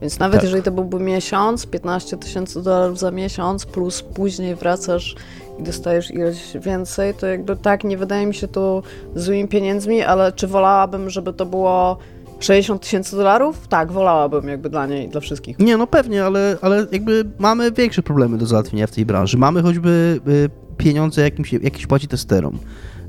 Więc 0.04 0.18
nawet 0.18 0.34
Tak. 0.34 0.42
jeżeli 0.44 0.62
to 0.62 0.70
byłby 0.70 1.00
miesiąc, 1.00 1.66
15 1.66 2.16
tysięcy 2.16 2.62
dolarów 2.62 2.98
za 2.98 3.10
miesiąc, 3.10 3.66
plus 3.66 4.02
później 4.02 4.54
wracasz 4.54 5.14
i 5.58 5.62
dostajesz 5.62 6.10
ileś 6.10 6.36
więcej, 6.60 7.14
to 7.14 7.26
jakby 7.26 7.56
tak, 7.56 7.84
nie 7.84 7.96
wydaje 7.98 8.26
mi 8.26 8.34
się 8.34 8.48
to 8.48 8.82
złymi 9.14 9.48
pieniędzmi, 9.48 10.02
ale 10.02 10.32
czy 10.32 10.46
wolałabym, 10.46 11.10
żeby 11.10 11.32
to 11.32 11.46
było 11.46 11.98
60 12.40 12.82
tysięcy 12.82 13.16
dolarów? 13.16 13.68
Tak, 13.68 13.92
wolałabym 13.92 14.48
jakby 14.48 14.70
dla 14.70 14.86
niej, 14.86 15.08
dla 15.08 15.20
wszystkich. 15.20 15.58
Nie, 15.58 15.76
no 15.76 15.86
pewnie, 15.86 16.24
ale, 16.24 16.56
ale 16.62 16.86
jakby 16.92 17.24
mamy 17.38 17.72
większe 17.72 18.02
problemy 18.02 18.38
do 18.38 18.46
załatwienia 18.46 18.86
w 18.86 18.90
tej 18.90 19.06
branży. 19.06 19.38
Mamy 19.38 19.62
choćby 19.62 20.20
y, 20.28 20.50
pieniądze, 20.76 21.22
jakimś, 21.22 21.52
jakieś 21.52 21.86
płaci 21.86 22.08
testerom. 22.08 22.58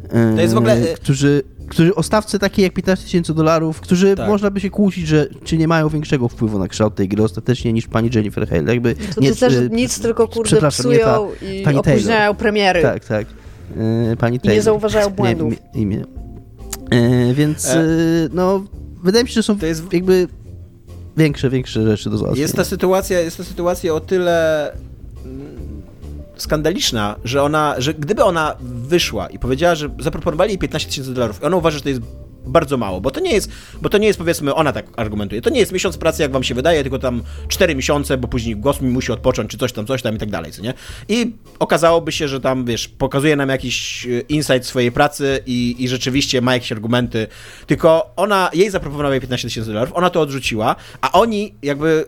y, 0.06 0.36
To 0.36 0.42
jest 0.42 0.54
w 0.54 0.58
ogóle, 0.58 0.78
y- 0.78 0.96
Którzy, 0.96 1.42
którzy 1.68 1.96
ostawcy 1.96 2.40
takie 2.40 2.62
jak 2.62 2.74
15 2.74 3.06
tysięcy 3.06 3.34
dolarów, 3.34 3.82
którzy 3.82 4.16
Tak. 4.16 4.28
można 4.30 4.52
by 4.52 4.60
się 4.60 4.70
kłócić, 4.70 5.08
że 5.08 5.28
czy 5.44 5.58
nie 5.58 5.68
mają 5.68 5.90
większego 5.90 6.28
wpływu 6.28 6.60
na 6.60 6.68
kształt 6.68 6.96
tej 6.96 7.08
gry 7.08 7.24
ostatecznie 7.24 7.74
niż 7.74 7.88
pani 7.88 8.10
Jennifer 8.16 8.48
Hale. 8.50 8.64
Jakby 8.74 8.96
To 9.16 9.22
nie, 9.22 9.32
ty 9.34 9.40
też 9.40 9.54
y, 9.54 9.70
nic, 9.72 10.00
tylko 10.00 10.28
kurde 10.28 10.62
nie 10.62 10.70
psują 10.70 11.00
ta- 11.06 11.46
i 11.46 11.64
pani 11.64 11.82
Taylor. 11.82 11.94
opóźniają 11.94 12.36
premiery. 12.36 12.82
Tak, 12.82 13.06
tak. 13.06 13.28
Y, 14.12 14.18
pani 14.18 14.36
I 14.36 14.40
nie 14.40 14.40
Taylor. 14.50 14.64
zauważają 14.64 15.10
błędów. 15.10 15.54
Imię. 15.74 15.96
imię. 15.96 16.06
Y, 17.30 17.34
więc 17.34 17.66
E. 17.70 17.86
no 18.34 18.64
wydaje 19.04 19.24
mi 19.24 19.30
się, 19.30 19.34
że 19.34 19.44
są 19.44 19.60
To 19.60 19.66
jest- 19.66 19.94
jakby 19.94 20.28
większe, 21.18 21.50
większe 21.50 21.84
rzeczy 21.86 22.10
do 22.10 22.18
załatwienia. 22.18 22.42
Jest 22.42 22.56
ta 22.56 22.64
sytuacja, 22.64 23.20
jest 23.20 23.38
ta 23.38 23.44
sytuacja 23.44 23.94
o 23.94 24.00
tyle 24.00 24.72
skandaliczna, 26.38 27.16
że 27.24 27.44
ona, 27.44 27.76
że 27.78 27.94
gdyby 27.94 28.24
ona 28.24 28.56
wyszła 28.62 29.28
i 29.28 29.40
powiedziała, 29.40 29.76
że 29.76 29.90
zaproponowali 30.00 30.50
jej 30.50 30.58
15 30.58 30.90
tysięcy 30.90 31.14
dolarów 31.14 31.42
i 31.42 31.46
ona 31.46 31.58
uważa, 31.58 31.78
że 31.78 31.84
to 31.84 31.90
jest 31.90 32.02
bardzo 32.48 32.78
mało, 32.78 33.02
bo 33.02 33.12
to 33.12 33.20
nie 33.20 33.34
jest, 33.34 33.52
bo 33.82 33.90
to 33.90 33.98
nie 33.98 34.08
jest 34.08 34.20
powiedzmy, 34.20 34.56
ona 34.56 34.72
tak 34.72 34.86
argumentuje, 34.96 35.42
to 35.42 35.50
nie 35.50 35.60
jest 35.60 35.72
miesiąc 35.72 35.98
pracy, 35.98 36.22
jak 36.22 36.32
wam 36.32 36.44
się 36.44 36.56
wydaje, 36.56 36.82
tylko 36.82 37.00
tam 37.00 37.24
4 37.48 37.76
miesiące, 37.76 38.18
bo 38.18 38.28
później 38.28 38.56
głos 38.56 38.82
mi 38.82 38.90
musi 38.90 39.12
odpocząć, 39.12 39.52
czy 39.52 39.58
coś 39.58 39.74
tam, 39.74 39.88
coś 39.88 40.02
tam 40.02 40.16
i 40.16 40.18
tak 40.18 40.30
dalej, 40.30 40.52
co 40.52 40.62
nie? 40.62 40.74
I 41.10 41.34
okazałoby 41.60 42.12
się, 42.12 42.28
że 42.28 42.42
tam, 42.42 42.66
wiesz, 42.66 42.88
pokazuje 42.88 43.36
nam 43.36 43.50
jakiś 43.50 44.06
e, 44.08 44.20
insight 44.20 44.66
swojej 44.66 44.92
pracy 44.92 45.40
i, 45.46 45.76
i 45.80 45.88
rzeczywiście 45.88 46.42
ma 46.42 46.54
jakieś 46.54 46.72
argumenty, 46.72 47.28
tylko 47.68 48.14
ona, 48.16 48.50
jej 48.54 48.70
zaproponowali 48.70 49.22
15 49.22 49.48
tysięcy 49.48 49.70
dolarów, 49.70 49.94
ona 49.96 50.10
to 50.10 50.22
odrzuciła, 50.22 50.76
a 51.02 51.12
oni 51.12 51.54
jakby 51.62 52.06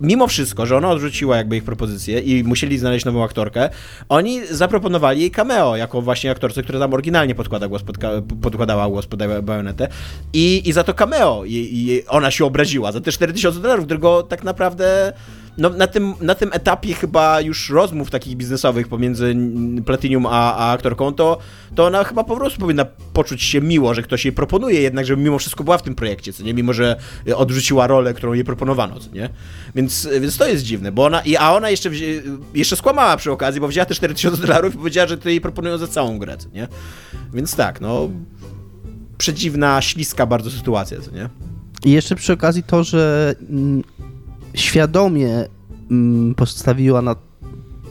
mimo 0.00 0.26
wszystko, 0.26 0.66
że 0.66 0.76
ona 0.76 0.90
odrzuciła 0.90 1.36
jakby 1.36 1.56
ich 1.56 1.64
propozycję 1.64 2.20
i 2.20 2.44
musieli 2.44 2.78
znaleźć 2.78 3.04
nową 3.04 3.24
aktorkę, 3.24 3.70
oni 4.08 4.46
zaproponowali 4.46 5.20
jej 5.20 5.30
cameo 5.30 5.76
jako 5.76 6.02
właśnie 6.02 6.30
aktorce, 6.30 6.62
która 6.62 6.78
tam 6.78 6.94
oryginalnie 6.94 7.34
podkłada 7.34 7.68
głos 7.68 7.82
pod, 7.82 7.96
podkładała 8.42 8.88
głos 8.88 9.06
pod 9.06 9.42
bajonetę. 9.42 9.88
I, 10.32 10.62
i 10.68 10.72
za 10.72 10.84
to 10.84 10.94
cameo 10.94 11.44
i, 11.44 11.52
i 11.52 12.06
ona 12.06 12.30
się 12.30 12.44
obraziła, 12.44 12.92
za 12.92 13.00
te 13.00 13.12
4000 13.12 13.60
dolarów, 13.60 13.84
którego 13.84 14.22
tak 14.22 14.44
naprawdę 14.44 15.12
no, 15.58 15.70
na, 15.70 15.86
tym, 15.86 16.14
na 16.20 16.34
tym 16.34 16.50
etapie 16.52 16.94
chyba 16.94 17.40
już 17.40 17.70
rozmów 17.70 18.10
takich 18.10 18.36
biznesowych 18.36 18.88
pomiędzy 18.88 19.36
Platinum 19.86 20.26
a, 20.26 20.54
a 20.56 20.72
aktorką, 20.72 21.12
to, 21.12 21.38
to 21.74 21.86
ona 21.86 22.04
chyba 22.04 22.24
po 22.24 22.36
prostu 22.36 22.60
powinna 22.60 22.86
poczuć 23.12 23.42
się 23.42 23.60
miło, 23.60 23.94
że 23.94 24.02
ktoś 24.02 24.24
jej 24.24 24.32
proponuje 24.32 24.80
jednak, 24.80 25.06
żeby 25.06 25.22
mimo 25.22 25.38
wszystko 25.38 25.64
była 25.64 25.78
w 25.78 25.82
tym 25.82 25.94
projekcie, 25.94 26.32
co 26.32 26.42
nie? 26.42 26.54
Mimo, 26.54 26.72
że 26.72 26.96
odrzuciła 27.36 27.86
rolę, 27.86 28.14
którą 28.14 28.32
jej 28.32 28.44
proponowano, 28.44 29.00
co 29.00 29.10
nie? 29.12 29.28
Więc, 29.74 30.08
więc 30.20 30.36
to 30.36 30.46
jest 30.46 30.64
dziwne, 30.64 30.92
bo 30.92 31.04
ona, 31.04 31.22
a 31.38 31.54
ona 31.54 31.70
jeszcze, 31.70 31.90
wzi- 31.90 32.22
jeszcze 32.54 32.76
skłamała 32.76 33.16
przy 33.16 33.32
okazji, 33.32 33.60
bo 33.60 33.68
wzięła 33.68 33.86
te 33.86 33.94
4000 33.94 34.46
dolarów 34.46 34.74
i 34.74 34.78
powiedziała, 34.78 35.08
że 35.08 35.18
to 35.18 35.28
jej 35.28 35.40
proponują 35.40 35.78
za 35.78 35.86
całą 35.86 36.18
grę, 36.18 36.36
co 36.36 36.48
nie? 36.48 36.68
Więc 37.34 37.56
tak, 37.56 37.80
no... 37.80 38.10
Przedziwna, 39.18 39.82
śliska 39.82 40.26
bardzo 40.26 40.50
sytuacja, 40.50 41.00
co 41.00 41.10
nie? 41.10 41.28
I 41.84 41.90
jeszcze 41.90 42.16
przy 42.16 42.32
okazji 42.32 42.62
to, 42.62 42.84
że 42.84 43.34
mm, 43.50 43.82
świadomie 44.56 45.44
mm, 45.90 46.34
postawiła 46.34 47.02
na 47.02 47.16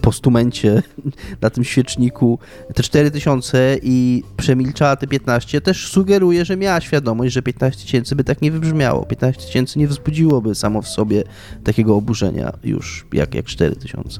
postumencie, 0.01 0.83
na 1.41 1.49
tym 1.49 1.63
świeczniku 1.63 2.39
te 2.73 2.83
4000 2.83 3.77
i 3.83 4.23
przemilczała 4.37 4.95
te 4.95 5.07
15, 5.07 5.61
też 5.61 5.87
sugeruje, 5.87 6.45
że 6.45 6.57
miała 6.57 6.81
świadomość, 6.81 7.33
że 7.33 7.41
15 7.41 7.85
tysięcy 7.85 8.15
by 8.15 8.23
tak 8.23 8.41
nie 8.41 8.51
wybrzmiało. 8.51 9.05
15 9.05 9.41
tysięcy 9.41 9.79
nie 9.79 9.87
wzbudziłoby 9.87 10.55
samo 10.55 10.81
w 10.81 10.87
sobie 10.87 11.23
takiego 11.63 11.95
oburzenia 11.95 12.53
już, 12.63 13.05
jak, 13.13 13.35
jak 13.35 13.45
4000. 13.45 14.19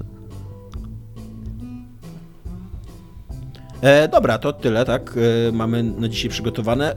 E, 3.81 4.07
dobra, 4.07 4.37
to 4.37 4.53
tyle, 4.53 4.85
tak? 4.85 5.15
E, 5.47 5.51
mamy 5.51 5.83
na 5.83 6.09
dzisiaj 6.09 6.29
przygotowane. 6.29 6.95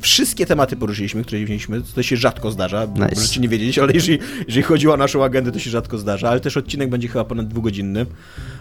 Wszystkie 0.00 0.46
tematy 0.46 0.76
poruszyliśmy, 0.76 1.24
które 1.24 1.44
wzięliśmy. 1.44 1.82
To 1.94 2.02
się 2.02 2.16
rzadko 2.16 2.50
zdarza. 2.50 2.86
Nice. 2.94 3.14
Możecie 3.14 3.40
nie 3.40 3.48
wiedzieć, 3.48 3.78
ale 3.78 3.92
jeżeli, 3.92 4.18
jeżeli 4.46 4.62
chodzi 4.62 4.88
o 4.88 4.96
naszą 4.96 5.24
agendę, 5.24 5.52
to 5.52 5.58
się 5.58 5.70
rzadko 5.70 5.98
zdarza. 5.98 6.28
Ale 6.28 6.40
też 6.40 6.56
odcinek 6.56 6.90
będzie 6.90 7.08
chyba 7.08 7.24
ponad 7.24 7.48
dwugodzinny. 7.48 8.06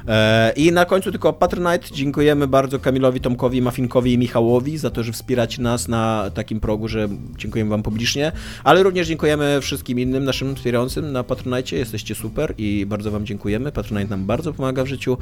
E, 0.08 0.54
I 0.56 0.72
na 0.72 0.86
końcu 0.86 1.12
tylko 1.12 1.34
Patronite. 1.34 1.88
Dziękujemy 1.94 2.48
bardzo 2.48 2.80
Kamilowi, 2.80 3.22
Tomkowi, 3.22 3.62
Mafinkowi 3.62 4.14
i 4.14 4.18
Michałowi 4.18 4.78
za 4.78 4.90
to, 4.90 5.04
że 5.04 5.12
wspieracie 5.12 5.62
nas 5.62 5.88
na 5.88 6.32
takim 6.34 6.60
progu, 6.60 6.88
że 6.88 7.08
dziękujemy 7.38 7.70
wam 7.70 7.84
publicznie. 7.84 8.32
Ale 8.64 8.84
również 8.84 9.08
dziękujemy 9.08 9.62
wszystkim 9.62 10.00
innym 10.00 10.24
naszym 10.24 10.56
wspierającym 10.56 11.12
na 11.12 11.24
Patronite. 11.24 11.76
Jesteście 11.76 12.16
super 12.16 12.54
i 12.58 12.86
bardzo 12.86 13.12
wam 13.12 13.26
dziękujemy. 13.26 13.72
Patronite 13.72 14.10
nam 14.10 14.26
bardzo 14.26 14.54
pomaga 14.54 14.84
w 14.84 14.88
życiu. 14.88 15.18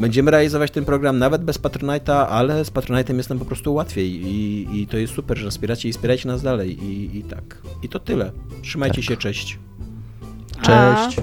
Będziemy 0.00 0.30
realizować 0.30 0.70
ten 0.70 0.84
program 0.84 1.18
nawet 1.18 1.44
bez 1.44 1.58
Patronite'a, 1.58 2.26
ale 2.26 2.64
z 2.64 2.70
Patronite'em 2.70 3.16
jest 3.16 3.28
nam 3.28 3.38
po 3.38 3.44
prostu 3.44 3.74
łatwiej 3.74 4.26
i, 4.26 4.66
i 4.80 4.86
to 4.86 4.96
jest 4.96 5.14
super, 5.14 5.38
że 5.38 5.44
nas 5.44 5.54
wspieracie 5.54 5.88
i 5.88 5.92
wspierajcie 5.92 6.28
nas 6.28 6.42
dalej 6.42 6.84
i, 6.84 7.18
i 7.18 7.22
tak. 7.22 7.62
I 7.82 7.88
to 7.88 7.98
tyle. 7.98 8.32
Trzymajcie 8.62 9.02
się, 9.02 9.16
cześć. 9.16 9.58
A. 10.58 10.62
Cześć! 10.62 11.20